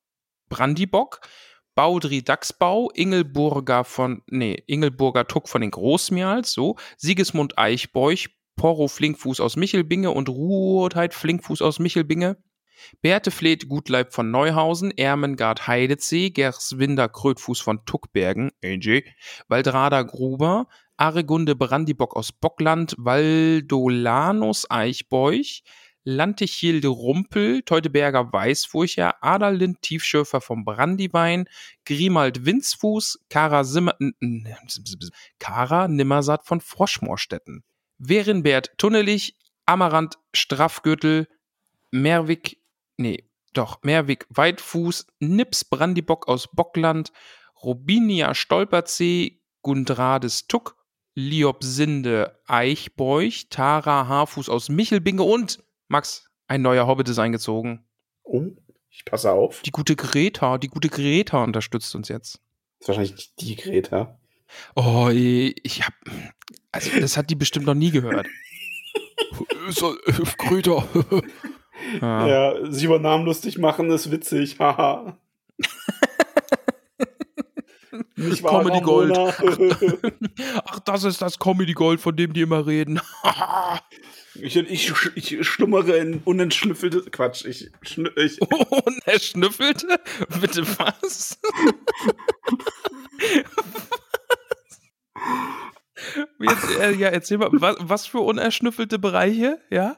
Brandibock, 0.49 1.22
Baudry 1.76 2.23
Dachsbau, 2.23 2.89
Ingelburger 2.93 3.84
von, 3.84 4.22
nee, 4.27 4.64
Ingelburger 4.65 5.27
Tuck 5.27 5.49
von 5.49 5.61
den 5.61 5.72
Großmials, 5.72 6.53
so, 6.53 6.77
Sigismund 6.97 7.57
Eichbeuch, 7.57 8.30
Porro 8.56 8.88
Flinkfuß 8.88 9.41
aus 9.41 9.57
Michelbinge 9.57 10.11
und 10.11 10.30
Ruhrheit 10.30 11.14
Flinkfuß 11.14 11.61
aus 11.61 11.80
Michelbinge, 11.80 12.38
Berthe 13.02 13.31
Fleet 13.31 13.68
Gutleib 13.68 14.14
von 14.14 14.31
Neuhausen, 14.31 14.91
Ermengard 14.91 15.68
Heidezee, 15.68 16.30
Gerswinder 16.30 17.10
Krötfuß 17.10 17.60
von 17.60 17.85
Tuckbergen, 17.85 18.52
AJ, 18.64 19.03
Waldrada 19.47 20.03
Gruber, 20.03 20.68
Aregunde 20.97 21.56
Brandibock 21.56 22.15
aus 22.15 22.31
Bockland, 22.31 22.95
Valdolanus 22.97 24.69
Eichbeuch, 24.69 25.64
Lantichilde 26.06 26.88
Rumpel, 26.88 27.64
Teuteberger 27.64 28.32
Weißfurcher, 28.32 29.23
Adallind 29.23 29.82
Tiefschürfer 29.82 30.40
vom 30.40 30.64
Brandywein, 30.64 31.49
Grimald 31.84 32.45
Winzfuß, 32.45 33.26
Kara, 33.30 33.64
Simmer, 33.64 33.98
Kara 35.40 35.88
Nimmersatt 35.88 36.45
von 36.45 36.61
Froschmoorstetten, 36.61 37.64
Werinbert 37.98 38.77
Tunnelich, 38.77 39.36
Amarant 39.65 40.19
Straffgürtel, 40.34 41.27
Merwig, 41.90 42.61
nee, 42.98 43.27
doch, 43.53 43.80
Merwig 43.82 44.27
Weitfuß, 44.30 45.07
Nips 45.19 45.65
Brandibock 45.65 46.27
aus 46.27 46.49
Bockland, 46.52 47.11
Robinia 47.64 48.36
Stolperzee, 48.36 49.41
Gundrades 49.64 50.45
Tuck, 50.45 50.77
Liobsinde 51.15 52.40
Eichbeuch, 52.45 53.48
Tara 53.49 54.07
Haarfuß 54.07 54.49
aus 54.49 54.69
Michelbinge 54.69 55.23
und 55.23 55.65
Max, 55.88 56.30
ein 56.48 56.62
neuer 56.62 56.88
Hobbit 56.88 57.10
ist 57.10 57.20
eingezogen. 57.20 57.86
Oh, 58.24 58.44
ich 58.90 59.06
passe 59.06 59.32
auf. 59.32 59.62
Die 59.62 59.72
gute 59.72 59.95
Greta, 59.95 60.57
die 60.57 60.68
gute 60.68 60.90
Greta 60.90 61.44
unterstützt 61.44 61.94
uns 61.95 62.07
jetzt. 62.10 62.41
Das 62.80 62.82
ist 62.82 62.88
wahrscheinlich 62.88 63.36
die 63.36 63.56
Greta. 63.56 64.20
Oh, 64.76 65.10
ich 65.12 65.84
hab. 65.84 65.94
Also, 66.72 66.99
das 66.99 67.18
hat 67.18 67.30
die 67.30 67.36
bestimmt 67.36 67.66
noch 67.66 67.74
nie 67.74 67.91
gehört. 67.91 68.28
Greta. 70.38 70.88
ja. 72.02 72.28
ja, 72.28 72.72
sich 72.72 72.84
über 72.84 72.99
Namen 72.99 73.26
lustig 73.26 73.57
machen 73.57 73.90
ist 73.91 74.12
witzig. 74.12 74.60
Haha. 74.60 75.18
Nicht 78.18 78.44
wahr, 78.44 78.64
Comedy 78.64 78.82
Gold. 78.82 79.18
Ach, 80.66 80.80
das 80.80 81.03
ist 81.03 81.22
das 81.22 81.38
Comedy 81.38 81.74
Gold, 81.74 81.99
von 81.99 82.16
dem 82.16 82.34
die 82.34 82.41
immer 82.41 82.66
reden. 82.66 83.02
Ich, 84.41 84.56
ich, 84.56 84.94
ich 85.16 85.48
schlummere 85.48 85.98
in 85.98 86.22
unentschnüffelte. 86.24 87.10
Quatsch, 87.10 87.45
ich. 87.45 87.72
Schnü, 87.82 88.10
ich 88.16 88.41
Unerschnüffelte? 89.12 89.99
Bitte 90.41 90.68
was? 90.80 91.40
Jetzt, 96.40 96.80
äh, 96.80 96.94
ja, 96.94 97.10
erzähl 97.10 97.38
mal, 97.38 97.49
was, 97.53 97.78
was 97.80 98.06
für 98.07 98.20
unerschnüffelte 98.20 98.99
Bereiche, 98.99 99.60
ja? 99.70 99.98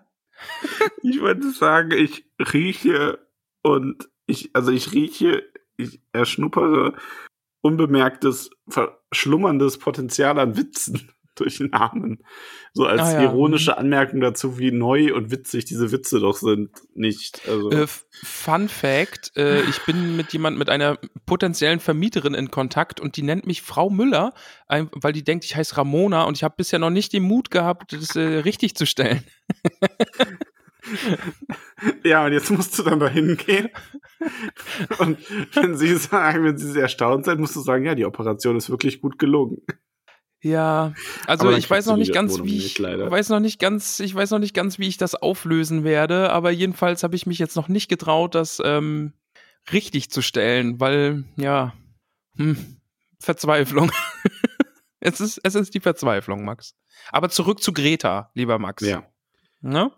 ich 1.02 1.20
würde 1.20 1.52
sagen, 1.52 1.92
ich 1.92 2.26
rieche 2.54 3.20
und 3.64 4.08
ich, 4.28 4.52
also 4.54 4.72
ich 4.72 4.94
rieche, 4.94 5.44
ich 5.78 6.00
erschnuppere 6.14 6.94
unbemerktes, 7.62 8.52
verschlummerndes 8.70 9.80
Potenzial 9.80 10.40
an 10.40 10.56
Witzen 10.56 11.12
durch 11.40 11.60
Namen. 11.60 12.20
So 12.74 12.86
als 12.86 13.02
Ah, 13.02 13.14
ja. 13.14 13.24
ironische 13.24 13.78
Anmerkung 13.78 14.20
dazu, 14.20 14.60
wie 14.60 14.72
neu 14.72 15.14
und 15.16 15.32
witzig 15.32 15.66
diese 15.66 15.92
Witze 15.92 16.20
doch 16.20 16.38
sind, 16.38 16.70
nicht. 16.94 17.42
Also, 17.48 17.72
Äh, 17.72 17.88
Fun 17.88 18.70
Fact: 18.70 19.32
äh, 19.36 19.62
Ich 19.70 19.84
bin 19.86 20.16
mit 20.18 20.34
jemand 20.34 20.58
mit 20.58 20.70
einer 20.70 20.98
potenziellen 21.26 21.80
Vermieterin 21.80 22.34
in 22.34 22.52
Kontakt 22.52 23.00
und 23.00 23.16
die 23.18 23.24
nennt 23.24 23.48
mich 23.48 23.62
Frau 23.62 23.90
Müller, 23.90 24.34
weil 24.68 25.14
die 25.14 25.24
denkt, 25.24 25.46
ich 25.46 25.56
heiße 25.56 25.78
Ramona 25.78 26.24
und 26.24 26.38
ich 26.38 26.44
habe 26.44 26.56
bisher 26.58 26.80
noch 26.80 26.90
nicht 26.90 27.14
den 27.14 27.24
Mut 27.24 27.52
gehabt, 27.52 27.94
das 27.94 28.16
äh, 28.16 28.40
richtig 28.40 28.76
zu 28.76 28.86
stellen. 28.86 29.24
ja, 32.04 32.26
und 32.26 32.34
jetzt 32.34 32.50
musst 32.50 32.78
du 32.78 32.84
dann 32.84 33.00
dahin 33.00 33.38
gehen. 33.38 33.70
Und 35.00 35.18
wenn 35.56 35.78
sie 35.78 35.96
sagen, 35.96 36.44
wenn 36.44 36.58
sie 36.58 36.72
sehr 36.72 36.84
erstaunt 36.84 37.26
sind, 37.26 37.40
musst 37.40 37.56
du 37.56 37.62
sagen, 37.62 37.86
ja, 37.86 37.96
die 37.96 38.06
Operation 38.06 38.56
ist 38.56 38.70
wirklich 38.70 39.02
gut 39.02 39.20
gelungen. 39.20 39.62
Ja, 40.42 40.94
also 41.26 41.52
ich 41.52 41.70
weiß 41.70 41.88
noch 41.88 41.98
nicht 41.98 42.14
ganz, 42.14 42.34
Wohnung 42.34 42.48
wie 42.48 42.54
nicht, 42.54 42.66
ich 42.66 42.78
leider. 42.78 43.10
weiß 43.10 43.30
noch 43.30 43.40
nicht 43.40 43.60
ganz, 43.60 44.00
ich 44.00 44.14
weiß 44.14 44.30
noch 44.32 44.40
nicht 44.40 44.54
ganz, 44.54 44.78
wie 44.78 44.88
ich 44.88 44.98
das 44.98 45.16
auflösen 45.16 45.84
werde, 45.84 46.30
aber 46.32 46.52
jedenfalls 46.52 47.02
habe 47.04 47.16
ich 47.16 47.26
mich 47.26 47.40
jetzt 47.40 47.56
noch 47.56 47.68
nicht 47.68 47.90
getraut, 47.90 48.36
das 48.36 48.62
ähm, 48.64 49.14
richtig 49.72 50.12
zu 50.12 50.22
stellen, 50.22 50.80
weil 50.80 51.24
ja, 51.38 51.74
hm, 52.36 52.78
Verzweiflung. 53.20 53.92
es 55.00 55.20
ist 55.20 55.40
es 55.44 55.56
ist 55.56 55.74
die 55.74 55.80
Verzweiflung, 55.80 56.46
Max. 56.46 56.76
Aber 57.12 57.30
zurück 57.30 57.62
zu 57.62 57.74
Greta, 57.74 58.30
lieber 58.36 58.60
Max. 58.60 58.84
Ja. 58.86 59.04
Ne? 59.62 59.92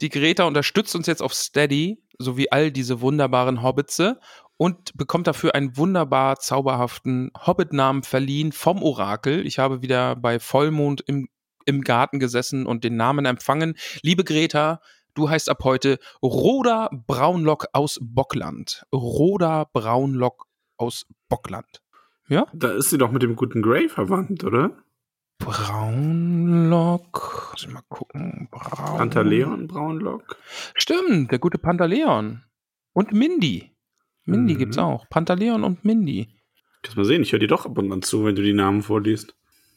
Die 0.00 0.10
Greta 0.10 0.44
unterstützt 0.44 0.94
uns 0.94 1.06
jetzt 1.06 1.22
auf 1.22 1.34
Steady, 1.34 2.00
so 2.18 2.36
wie 2.36 2.52
all 2.52 2.70
diese 2.70 3.00
wunderbaren 3.00 3.62
Hobbitse 3.62 4.20
und 4.56 4.96
bekommt 4.96 5.26
dafür 5.26 5.54
einen 5.54 5.76
wunderbar 5.76 6.36
zauberhaften 6.36 7.30
Hobbit-Namen 7.46 8.02
verliehen 8.04 8.52
vom 8.52 8.82
Orakel. 8.82 9.46
Ich 9.46 9.58
habe 9.58 9.82
wieder 9.82 10.14
bei 10.16 10.38
Vollmond 10.38 11.02
im, 11.06 11.28
im 11.64 11.82
Garten 11.82 12.20
gesessen 12.20 12.66
und 12.66 12.84
den 12.84 12.96
Namen 12.96 13.24
empfangen. 13.24 13.74
Liebe 14.02 14.24
Greta, 14.24 14.80
du 15.14 15.28
heißt 15.30 15.48
ab 15.48 15.64
heute 15.64 15.98
Roda 16.22 16.90
Braunlock 17.06 17.66
aus 17.72 17.98
Bockland. 18.00 18.84
Roda 18.92 19.64
Braunlock 19.72 20.46
aus 20.76 21.06
Bockland. 21.28 21.82
Ja? 22.28 22.46
Da 22.52 22.72
ist 22.72 22.90
sie 22.90 22.98
doch 22.98 23.10
mit 23.10 23.22
dem 23.22 23.34
guten 23.34 23.62
Grey 23.62 23.88
verwandt, 23.88 24.44
oder? 24.44 24.76
Braunlock. 25.38 27.50
Muss 27.52 27.62
ich 27.62 27.68
mal 27.72 27.82
gucken. 27.88 28.48
Braun. 28.50 28.98
Pantaleon 28.98 29.66
Braunlock. 29.68 30.36
Stimmt, 30.76 31.30
der 31.32 31.38
gute 31.38 31.58
Pantaleon. 31.58 32.42
Und 32.92 33.12
Mindy. 33.12 33.70
Mindy 34.24 34.54
Mhm. 34.54 34.58
gibt's 34.58 34.78
auch. 34.78 35.08
Pantaleon 35.08 35.64
und 35.64 35.84
Mindy. 35.84 36.28
Kannst 36.82 36.96
mal 36.96 37.04
sehen, 37.04 37.22
ich 37.22 37.32
höre 37.32 37.38
dir 37.38 37.48
doch 37.48 37.66
ab 37.66 37.78
und 37.78 37.92
an 37.92 38.02
zu, 38.02 38.24
wenn 38.24 38.34
du 38.34 38.42
die 38.42 38.52
Namen 38.52 38.82
vorliest. 38.82 39.34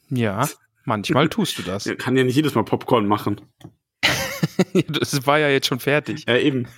Ja, 0.10 0.48
manchmal 0.86 1.30
tust 1.30 1.58
du 1.58 1.64
das. 1.64 1.86
Ja, 1.86 1.96
kann 1.96 2.16
ja 2.18 2.24
nicht 2.24 2.36
jedes 2.36 2.56
Mal 2.56 2.64
Popcorn 2.66 3.08
machen. 3.08 3.42
Das 4.90 5.26
war 5.26 5.40
ja 5.40 5.50
jetzt 5.50 5.68
schon 5.68 5.80
fertig. 5.80 6.26
Ja, 6.28 6.38
eben. 6.38 6.68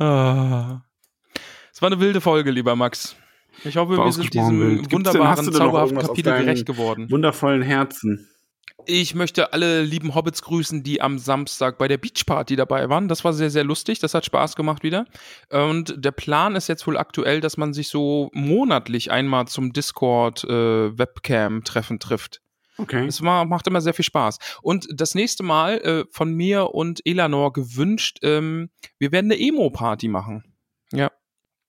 Ah. 0.00 0.82
Es 1.72 1.82
war 1.82 1.88
eine 1.90 1.98
wilde 1.98 2.20
Folge, 2.20 2.52
lieber 2.52 2.76
Max. 2.76 3.16
Ich 3.64 3.76
hoffe, 3.76 3.96
wir 3.96 4.12
sind 4.12 4.32
diesem 4.32 4.90
wunderbaren, 4.90 5.52
zauberhaften 5.52 5.98
Kapitel 5.98 6.38
gerecht 6.38 6.66
geworden. 6.66 7.10
Wundervollen 7.10 7.62
Herzen. 7.62 8.28
Ich 8.86 9.14
möchte 9.14 9.52
alle 9.52 9.82
lieben 9.82 10.14
Hobbits 10.14 10.40
grüßen, 10.42 10.82
die 10.82 11.02
am 11.02 11.18
Samstag 11.18 11.76
bei 11.76 11.88
der 11.88 11.98
Beachparty 11.98 12.56
dabei 12.56 12.88
waren. 12.88 13.08
Das 13.08 13.22
war 13.24 13.34
sehr, 13.34 13.50
sehr 13.50 13.64
lustig. 13.64 13.98
Das 13.98 14.14
hat 14.14 14.24
Spaß 14.24 14.56
gemacht 14.56 14.82
wieder. 14.82 15.04
Und 15.50 16.02
der 16.02 16.12
Plan 16.12 16.56
ist 16.56 16.68
jetzt 16.68 16.86
wohl 16.86 16.96
aktuell, 16.96 17.40
dass 17.40 17.58
man 17.58 17.74
sich 17.74 17.88
so 17.88 18.30
monatlich 18.32 19.10
einmal 19.10 19.46
zum 19.46 19.74
Discord-Webcam-Treffen 19.74 21.98
trifft. 21.98 22.40
Okay. 22.78 23.06
Es 23.06 23.22
war, 23.22 23.44
macht 23.44 23.66
immer 23.66 23.80
sehr 23.80 23.92
viel 23.92 24.04
Spaß. 24.04 24.38
Und 24.62 24.86
das 24.94 25.16
nächste 25.16 25.42
Mal 25.42 25.78
äh, 25.78 26.04
von 26.10 26.32
mir 26.32 26.74
und 26.74 27.00
Elanor 27.04 27.52
gewünscht, 27.52 28.18
ähm, 28.22 28.70
wir 28.98 29.12
werden 29.12 29.30
eine 29.30 29.40
Emo-Party 29.40 30.08
machen. 30.08 30.47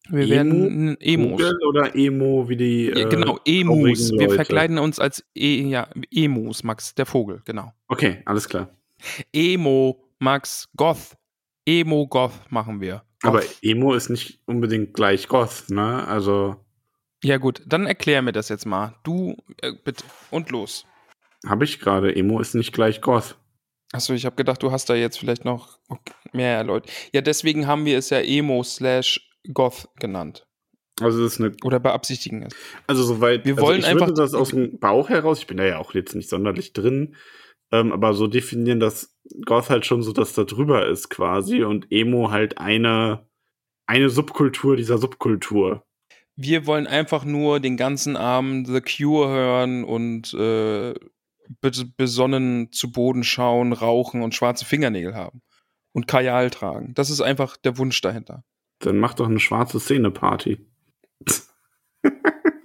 Wir 0.10 0.24
Emo? 0.24 0.30
werden 0.30 0.98
Emos. 1.02 1.32
Google 1.32 1.60
oder 1.68 1.96
Emo 1.96 2.50
wie 2.50 2.58
die. 2.58 2.86
Ja, 2.88 3.06
äh, 3.06 3.10
genau, 3.10 3.40
Emus. 3.46 4.12
Wir 4.12 4.22
Leute. 4.22 4.36
verkleiden 4.36 4.78
uns 4.78 5.00
als 5.00 5.24
e 5.36 5.62
ja, 5.64 5.90
Emus, 6.12 6.64
Max, 6.64 6.96
der 6.96 7.06
Vogel, 7.06 7.42
genau. 7.46 7.72
Okay, 7.88 8.22
alles 8.26 8.50
klar. 8.50 8.70
Emo, 9.34 10.04
Max, 10.20 10.70
Goth. 10.76 11.16
Emo, 11.66 12.08
Goth 12.08 12.34
machen 12.50 12.82
wir. 12.82 13.04
Goth. 13.22 13.30
Aber 13.30 13.44
Emo 13.62 13.94
ist 13.94 14.10
nicht 14.10 14.42
unbedingt 14.46 14.94
gleich 14.94 15.28
Goth, 15.28 15.70
ne? 15.70 16.08
Also 16.08 16.58
ja, 17.24 17.38
gut, 17.38 17.62
dann 17.66 17.86
erklär 17.86 18.22
mir 18.22 18.32
das 18.32 18.50
jetzt 18.50 18.66
mal. 18.66 18.96
Du, 19.04 19.36
äh, 19.62 19.74
bitte. 19.84 20.06
Und 20.32 20.52
los. 20.52 20.86
habe 21.46 21.66
ich 21.66 21.80
gerade. 21.80 22.16
Emo 22.16 22.40
ist 22.40 22.56
nicht 22.56 22.74
gleich 22.74 23.02
Goth. 23.02 23.36
Achso, 23.92 24.14
ich 24.14 24.26
habe 24.26 24.36
gedacht, 24.36 24.62
du 24.64 24.72
hast 24.72 24.90
da 24.90 24.96
jetzt 24.96 25.18
vielleicht 25.18 25.46
noch 25.46 25.80
mehr 26.32 26.56
erläutert. 26.58 26.92
Ja, 27.12 27.22
deswegen 27.22 27.68
haben 27.68 27.86
wir 27.86 27.98
es 27.98 28.10
ja 28.10 28.20
Emo 28.20 28.64
slash 28.64 29.29
Goth 29.54 29.90
genannt. 30.00 30.46
Also 31.02 31.24
das 31.24 31.34
ist 31.34 31.40
eine. 31.40 31.56
Oder 31.64 31.80
beabsichtigen 31.80 32.44
es. 32.44 32.54
Also 32.88 33.04
soweit. 33.04 33.46
Wir 33.46 33.54
also 33.56 33.66
wollen 33.68 33.80
ich 33.80 33.86
einfach- 33.86 34.08
würde 34.08 34.22
das 34.22 34.34
aus 34.34 34.50
dem 34.50 34.80
Bauch 34.80 35.10
heraus. 35.10 35.40
Ich 35.40 35.48
bin 35.48 35.58
da 35.58 35.64
ja 35.66 35.78
auch 35.78 35.94
jetzt 35.94 36.16
nicht 36.16 36.30
sonderlich 36.30 36.74
drin. 36.74 37.16
Ähm, 37.72 37.92
aber 37.94 38.14
so 38.14 38.28
definieren, 38.28 38.80
dass 38.80 39.16
Goth 39.46 39.70
halt 39.70 39.86
schon 39.86 40.02
so, 40.02 40.12
dass 40.12 40.34
da 40.34 40.44
drüber 40.44 40.88
ist 40.88 41.10
quasi 41.10 41.64
und 41.64 41.88
Emo 41.92 42.32
halt 42.32 42.58
eine 42.58 43.28
eine 43.86 44.10
Subkultur 44.10 44.76
dieser 44.76 44.98
Subkultur. 44.98 45.84
Wir 46.36 46.66
wollen 46.68 46.88
einfach 46.88 47.26
nur 47.26 47.60
den 47.60 47.76
ganzen 47.78 48.16
Abend 48.18 48.68
The 48.68 48.82
Cure 48.82 49.30
hören 49.30 49.84
und 49.84 50.34
äh, 50.34 50.94
be- 51.62 51.86
besonnen 51.98 52.72
zu 52.72 52.92
Boden 52.92 53.24
schauen, 53.24 53.74
rauchen 53.74 54.22
und 54.22 54.34
schwarze 54.36 54.66
Fingernägel 54.66 55.16
haben. 55.16 55.42
Und 55.92 56.08
Kajal 56.08 56.50
tragen. 56.50 56.94
Das 56.94 57.10
ist 57.10 57.22
einfach 57.22 57.58
der 57.58 57.78
Wunsch 57.78 58.00
dahinter. 58.02 58.44
Dann 58.80 58.98
mach 58.98 59.14
doch 59.14 59.28
eine 59.28 59.40
schwarze 59.40 59.80
Szene-Party. 59.80 60.66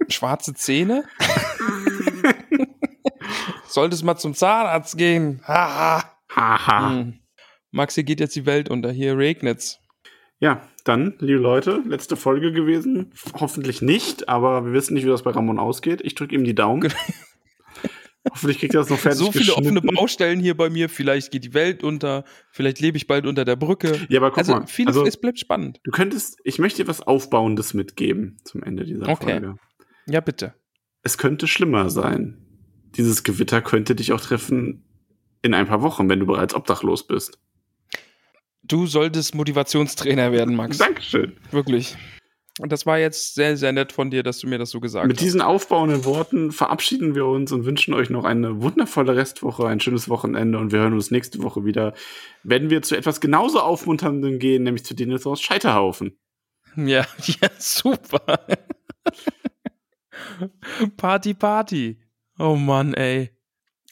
Schwarze 0.08 0.54
Zähne? 0.54 1.04
Solltest 3.66 4.04
mal 4.04 4.16
zum 4.16 4.34
Zahnarzt 4.34 4.96
gehen. 4.96 5.42
Haha. 5.46 6.04
Haha. 6.30 6.90
Hm. 6.90 7.18
Max, 7.70 7.96
hier 7.96 8.04
geht 8.04 8.20
jetzt 8.20 8.36
die 8.36 8.46
Welt 8.46 8.70
unter. 8.70 8.92
Hier 8.92 9.18
regnet's. 9.18 9.80
Ja, 10.38 10.68
dann, 10.84 11.14
liebe 11.18 11.40
Leute, 11.40 11.82
letzte 11.86 12.16
Folge 12.16 12.52
gewesen. 12.52 13.12
Hoffentlich 13.40 13.82
nicht, 13.82 14.28
aber 14.28 14.64
wir 14.64 14.72
wissen 14.72 14.94
nicht, 14.94 15.04
wie 15.04 15.10
das 15.10 15.22
bei 15.22 15.30
Ramon 15.30 15.58
ausgeht. 15.58 16.00
Ich 16.02 16.14
drücke 16.14 16.34
ihm 16.34 16.44
die 16.44 16.54
Daumen. 16.54 16.92
Hoffentlich 18.30 18.58
kriegt 18.58 18.74
er 18.74 18.80
das 18.80 18.90
noch 18.90 18.98
fertig 18.98 19.18
so 19.18 19.32
viele 19.32 19.54
offene. 19.54 19.82
Baustellen 19.82 20.40
hier 20.40 20.56
bei 20.56 20.70
mir. 20.70 20.88
Vielleicht 20.88 21.30
geht 21.30 21.44
die 21.44 21.52
Welt 21.54 21.84
unter. 21.84 22.24
Vielleicht 22.50 22.80
lebe 22.80 22.96
ich 22.96 23.06
bald 23.06 23.26
unter 23.26 23.44
der 23.44 23.56
Brücke. 23.56 24.00
Ja, 24.08 24.18
aber 24.20 24.30
guck 24.30 24.38
also, 24.38 24.52
mal. 24.54 24.66
vieles, 24.66 24.96
also, 24.96 25.06
es 25.06 25.18
bleibt 25.18 25.38
spannend. 25.38 25.80
du 25.84 25.90
könntest, 25.90 26.38
ich 26.44 26.58
möchte 26.58 26.82
dir 26.82 26.88
was 26.88 27.02
Aufbauendes 27.02 27.74
mitgeben 27.74 28.38
zum 28.44 28.62
Ende 28.62 28.84
dieser 28.84 29.08
Okay. 29.08 29.32
Folge. 29.32 29.56
Ja, 30.06 30.20
bitte. 30.20 30.54
Es 31.02 31.18
könnte 31.18 31.46
schlimmer 31.46 31.90
sein. 31.90 32.38
Dieses 32.96 33.24
Gewitter 33.24 33.60
könnte 33.60 33.94
dich 33.94 34.12
auch 34.12 34.20
treffen 34.20 34.84
in 35.42 35.52
ein 35.52 35.66
paar 35.66 35.82
Wochen, 35.82 36.08
wenn 36.08 36.20
du 36.20 36.26
bereits 36.26 36.54
obdachlos 36.54 37.06
bist. 37.06 37.38
Du 38.62 38.86
solltest 38.86 39.34
Motivationstrainer 39.34 40.32
werden, 40.32 40.56
Max. 40.56 40.78
Dankeschön. 40.78 41.36
Wirklich. 41.50 41.96
Und 42.60 42.70
das 42.70 42.86
war 42.86 42.98
jetzt 42.98 43.34
sehr, 43.34 43.56
sehr 43.56 43.72
nett 43.72 43.90
von 43.90 44.10
dir, 44.10 44.22
dass 44.22 44.38
du 44.38 44.46
mir 44.46 44.58
das 44.58 44.70
so 44.70 44.78
gesagt 44.78 45.08
Mit 45.08 45.16
hast. 45.16 45.24
diesen 45.24 45.40
aufbauenden 45.40 46.04
Worten 46.04 46.52
verabschieden 46.52 47.16
wir 47.16 47.26
uns 47.26 47.50
und 47.50 47.64
wünschen 47.64 47.94
euch 47.94 48.10
noch 48.10 48.24
eine 48.24 48.62
wundervolle 48.62 49.16
Restwoche, 49.16 49.66
ein 49.66 49.80
schönes 49.80 50.08
Wochenende 50.08 50.58
und 50.58 50.70
wir 50.70 50.78
hören 50.78 50.92
uns 50.92 51.10
nächste 51.10 51.42
Woche 51.42 51.64
wieder, 51.64 51.94
wenn 52.44 52.70
wir 52.70 52.82
zu 52.82 52.96
etwas 52.96 53.20
genauso 53.20 53.60
aufmunterndem 53.60 54.38
gehen, 54.38 54.62
nämlich 54.62 54.84
zu 54.84 54.94
Dinosaurs 54.94 55.40
Scheiterhaufen. 55.40 56.16
Ja, 56.76 57.04
ja, 57.18 57.48
super. 57.58 58.46
Party, 60.96 61.34
Party. 61.34 61.98
Oh 62.38 62.54
Mann, 62.54 62.94
ey. 62.94 63.33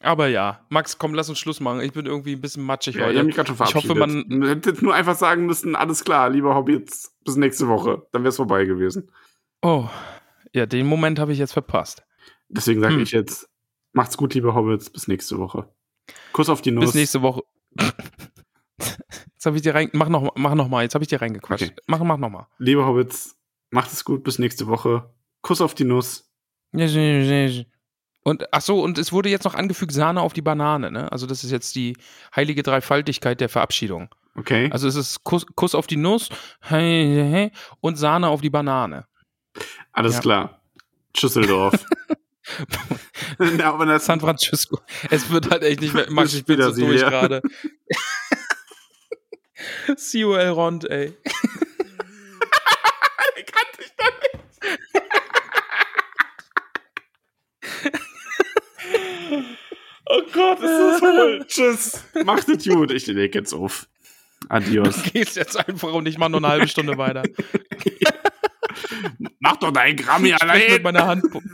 Aber 0.02 0.26
ja, 0.28 0.64
Max, 0.68 0.98
komm, 0.98 1.14
lass 1.14 1.28
uns 1.28 1.38
Schluss 1.38 1.60
machen. 1.60 1.80
Ich 1.80 1.92
bin 1.92 2.06
irgendwie 2.06 2.32
ein 2.34 2.40
bisschen 2.40 2.64
matschig 2.64 2.96
Ja, 2.96 3.02
ich 3.02 3.06
heute. 3.08 3.18
habe 3.18 3.26
mich 3.26 3.36
gerade 3.36 3.46
schon 3.48 3.54
Ich 3.66 3.74
hoffe, 3.74 3.86
verabschiedet. 3.94 4.28
man- 4.28 4.38
man 4.40 4.48
hätte 4.48 4.70
jetzt 4.70 4.82
nur 4.82 4.94
einfach 4.94 5.14
sagen 5.16 5.46
müssen, 5.46 5.76
alles 5.76 6.04
klar, 6.04 6.28
lieber 6.30 6.54
Hobbits, 6.54 7.14
bis 7.24 7.36
nächste 7.36 7.68
Woche. 7.68 8.06
Dann 8.12 8.22
wäre 8.22 8.30
es 8.30 8.36
vorbei 8.36 8.64
gewesen. 8.64 9.10
Oh, 9.62 9.88
ja, 10.52 10.66
den 10.66 10.86
Moment 10.86 11.18
habe 11.18 11.32
ich 11.32 11.38
jetzt 11.38 11.52
verpasst. 11.52 12.02
Deswegen 12.48 12.80
sage 12.80 12.94
Hm. 12.96 13.02
ich 13.02 13.12
jetzt, 13.12 13.48
macht's 13.92 14.16
gut, 14.16 14.34
liebe 14.34 14.54
Hobbits, 14.54 14.90
bis 14.90 15.06
nächste 15.08 15.38
Woche. 15.38 15.68
Kuss 16.32 16.48
auf 16.48 16.60
die 16.62 16.72
Nuss. 16.72 16.86
Bis 16.86 16.94
nächste 16.94 17.22
Woche. 17.22 17.42
Jetzt 18.78 19.46
habe 19.46 19.56
ich 19.56 19.62
dir 19.62 19.74
rein. 19.74 19.88
Mach 19.92 20.08
noch, 20.08 20.34
mach 20.36 20.54
noch 20.54 20.68
mal. 20.68 20.82
Jetzt 20.82 20.94
habe 20.94 21.04
ich 21.04 21.08
dir 21.08 21.20
reingequatscht. 21.22 21.62
Okay. 21.70 21.74
Mach, 21.86 22.00
mach 22.00 22.16
noch 22.18 22.28
mal. 22.30 22.48
Liebe 22.58 22.84
Hobbits, 22.84 23.36
macht 23.70 23.92
es 23.92 24.04
gut, 24.04 24.24
bis 24.24 24.38
nächste 24.38 24.66
Woche. 24.66 25.10
Kuss 25.42 25.60
auf 25.60 25.74
die 25.74 25.84
Nuss. 25.84 26.28
Und 28.24 28.44
ach 28.52 28.60
so, 28.60 28.80
und 28.80 28.98
es 28.98 29.10
wurde 29.12 29.28
jetzt 29.28 29.44
noch 29.44 29.54
angefügt 29.54 29.92
Sahne 29.92 30.20
auf 30.20 30.32
die 30.32 30.42
Banane, 30.42 30.90
ne? 30.92 31.10
Also 31.10 31.26
das 31.26 31.42
ist 31.42 31.50
jetzt 31.50 31.74
die 31.74 31.96
heilige 32.34 32.62
Dreifaltigkeit 32.62 33.40
der 33.40 33.48
Verabschiedung. 33.48 34.08
Okay? 34.36 34.70
Also 34.72 34.86
es 34.88 34.94
ist 34.94 35.24
Kuss, 35.24 35.44
Kuss 35.54 35.74
auf 35.74 35.86
die 35.86 35.96
Nuss 35.96 36.28
und 37.80 37.96
Sahne 37.96 38.28
auf 38.28 38.40
die 38.40 38.50
Banane. 38.50 39.06
Alles 39.92 40.14
Ja. 40.14 40.20
klar. 40.20 40.62
Schüsseldorf. 41.16 41.74
ja, 43.58 43.98
San 43.98 44.20
Francisco. 44.20 44.78
Es 45.10 45.28
wird 45.30 45.50
halt 45.50 45.62
echt 45.64 45.80
nicht 45.80 45.92
mehr. 45.92 46.10
Max, 46.10 46.32
ich 46.32 46.44
bin 46.44 46.62
so 46.62 46.70
durch 46.72 47.00
gerade. 47.00 47.42
COL 49.86 50.48
Rond, 50.48 50.84
ey. 50.90 51.12
kannte 53.44 53.80
ich 53.80 53.92
doch 53.96 54.12
nicht. 54.22 54.42
Oh 60.06 60.20
Gott, 60.32 60.58
ist 60.60 60.78
das 60.78 60.98
voll. 61.00 61.44
Tschüss. 61.48 62.04
Macht 62.24 62.48
es 62.48 62.64
gut. 62.66 62.90
Ich 62.92 63.06
leg 63.06 63.34
jetzt 63.34 63.52
auf. 63.52 63.88
Adios. 64.48 65.02
Du 65.02 65.10
gehst 65.10 65.36
jetzt 65.36 65.56
einfach 65.56 65.92
und 65.92 66.06
ich 66.06 66.18
mach 66.18 66.28
nur 66.28 66.38
eine 66.40 66.48
halbe 66.48 66.68
Stunde 66.68 66.98
weiter. 66.98 67.22
Mach 69.40 69.56
doch 69.56 69.72
dein 69.72 69.96
Grammy 69.96 70.30
Sprech 70.30 70.40
mit 70.40 70.50
allein. 70.50 70.82
meiner 70.82 71.06
Handpuppe. 71.06 71.48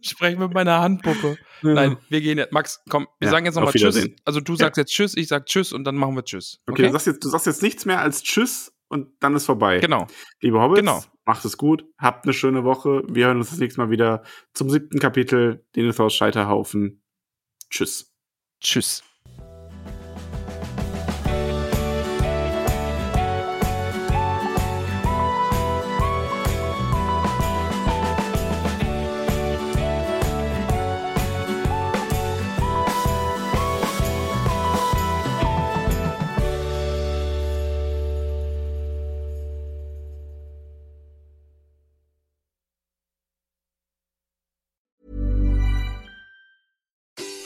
Sprech 0.00 0.36
mit 0.36 0.52
meiner 0.52 0.80
Handpuppe. 0.80 1.38
Nein, 1.62 1.96
wir 2.08 2.20
gehen 2.20 2.38
jetzt. 2.38 2.52
Max, 2.52 2.82
komm, 2.88 3.06
wir 3.18 3.26
Ja, 3.26 3.30
sagen 3.30 3.46
jetzt 3.46 3.54
nochmal 3.54 3.72
Tschüss. 3.72 4.08
Also 4.24 4.40
du 4.40 4.56
sagst 4.56 4.76
jetzt 4.76 4.92
Tschüss, 4.92 5.16
ich 5.16 5.28
sag 5.28 5.46
Tschüss 5.46 5.72
und 5.72 5.84
dann 5.84 5.96
machen 5.96 6.14
wir 6.16 6.24
Tschüss. 6.24 6.60
Okay, 6.68 6.82
Du, 6.86 6.92
sagst 6.92 7.06
jetzt, 7.06 7.24
du 7.24 7.28
sagst 7.28 7.46
jetzt 7.46 7.62
nichts 7.62 7.84
mehr 7.86 8.00
als 8.00 8.22
Tschüss 8.22 8.72
und 8.88 9.08
dann 9.20 9.34
ist 9.36 9.46
vorbei. 9.46 9.78
Genau. 9.78 10.06
Liebe 10.40 10.60
Hobbits, 10.60 10.80
Genau. 10.80 11.02
macht 11.24 11.44
es 11.44 11.56
gut, 11.56 11.84
habt 11.98 12.24
eine 12.24 12.32
schöne 12.32 12.64
Woche. 12.64 13.02
Wir 13.08 13.26
hören 13.26 13.38
uns 13.38 13.50
das 13.50 13.58
nächste 13.58 13.80
Mal 13.80 13.90
wieder 13.90 14.22
zum 14.52 14.68
siebten 14.68 14.98
Kapitel, 14.98 15.64
Denethors 15.76 16.14
Scheiterhaufen. 16.14 17.01
Tschüss. 17.72 18.12
Tschüss. 18.60 19.02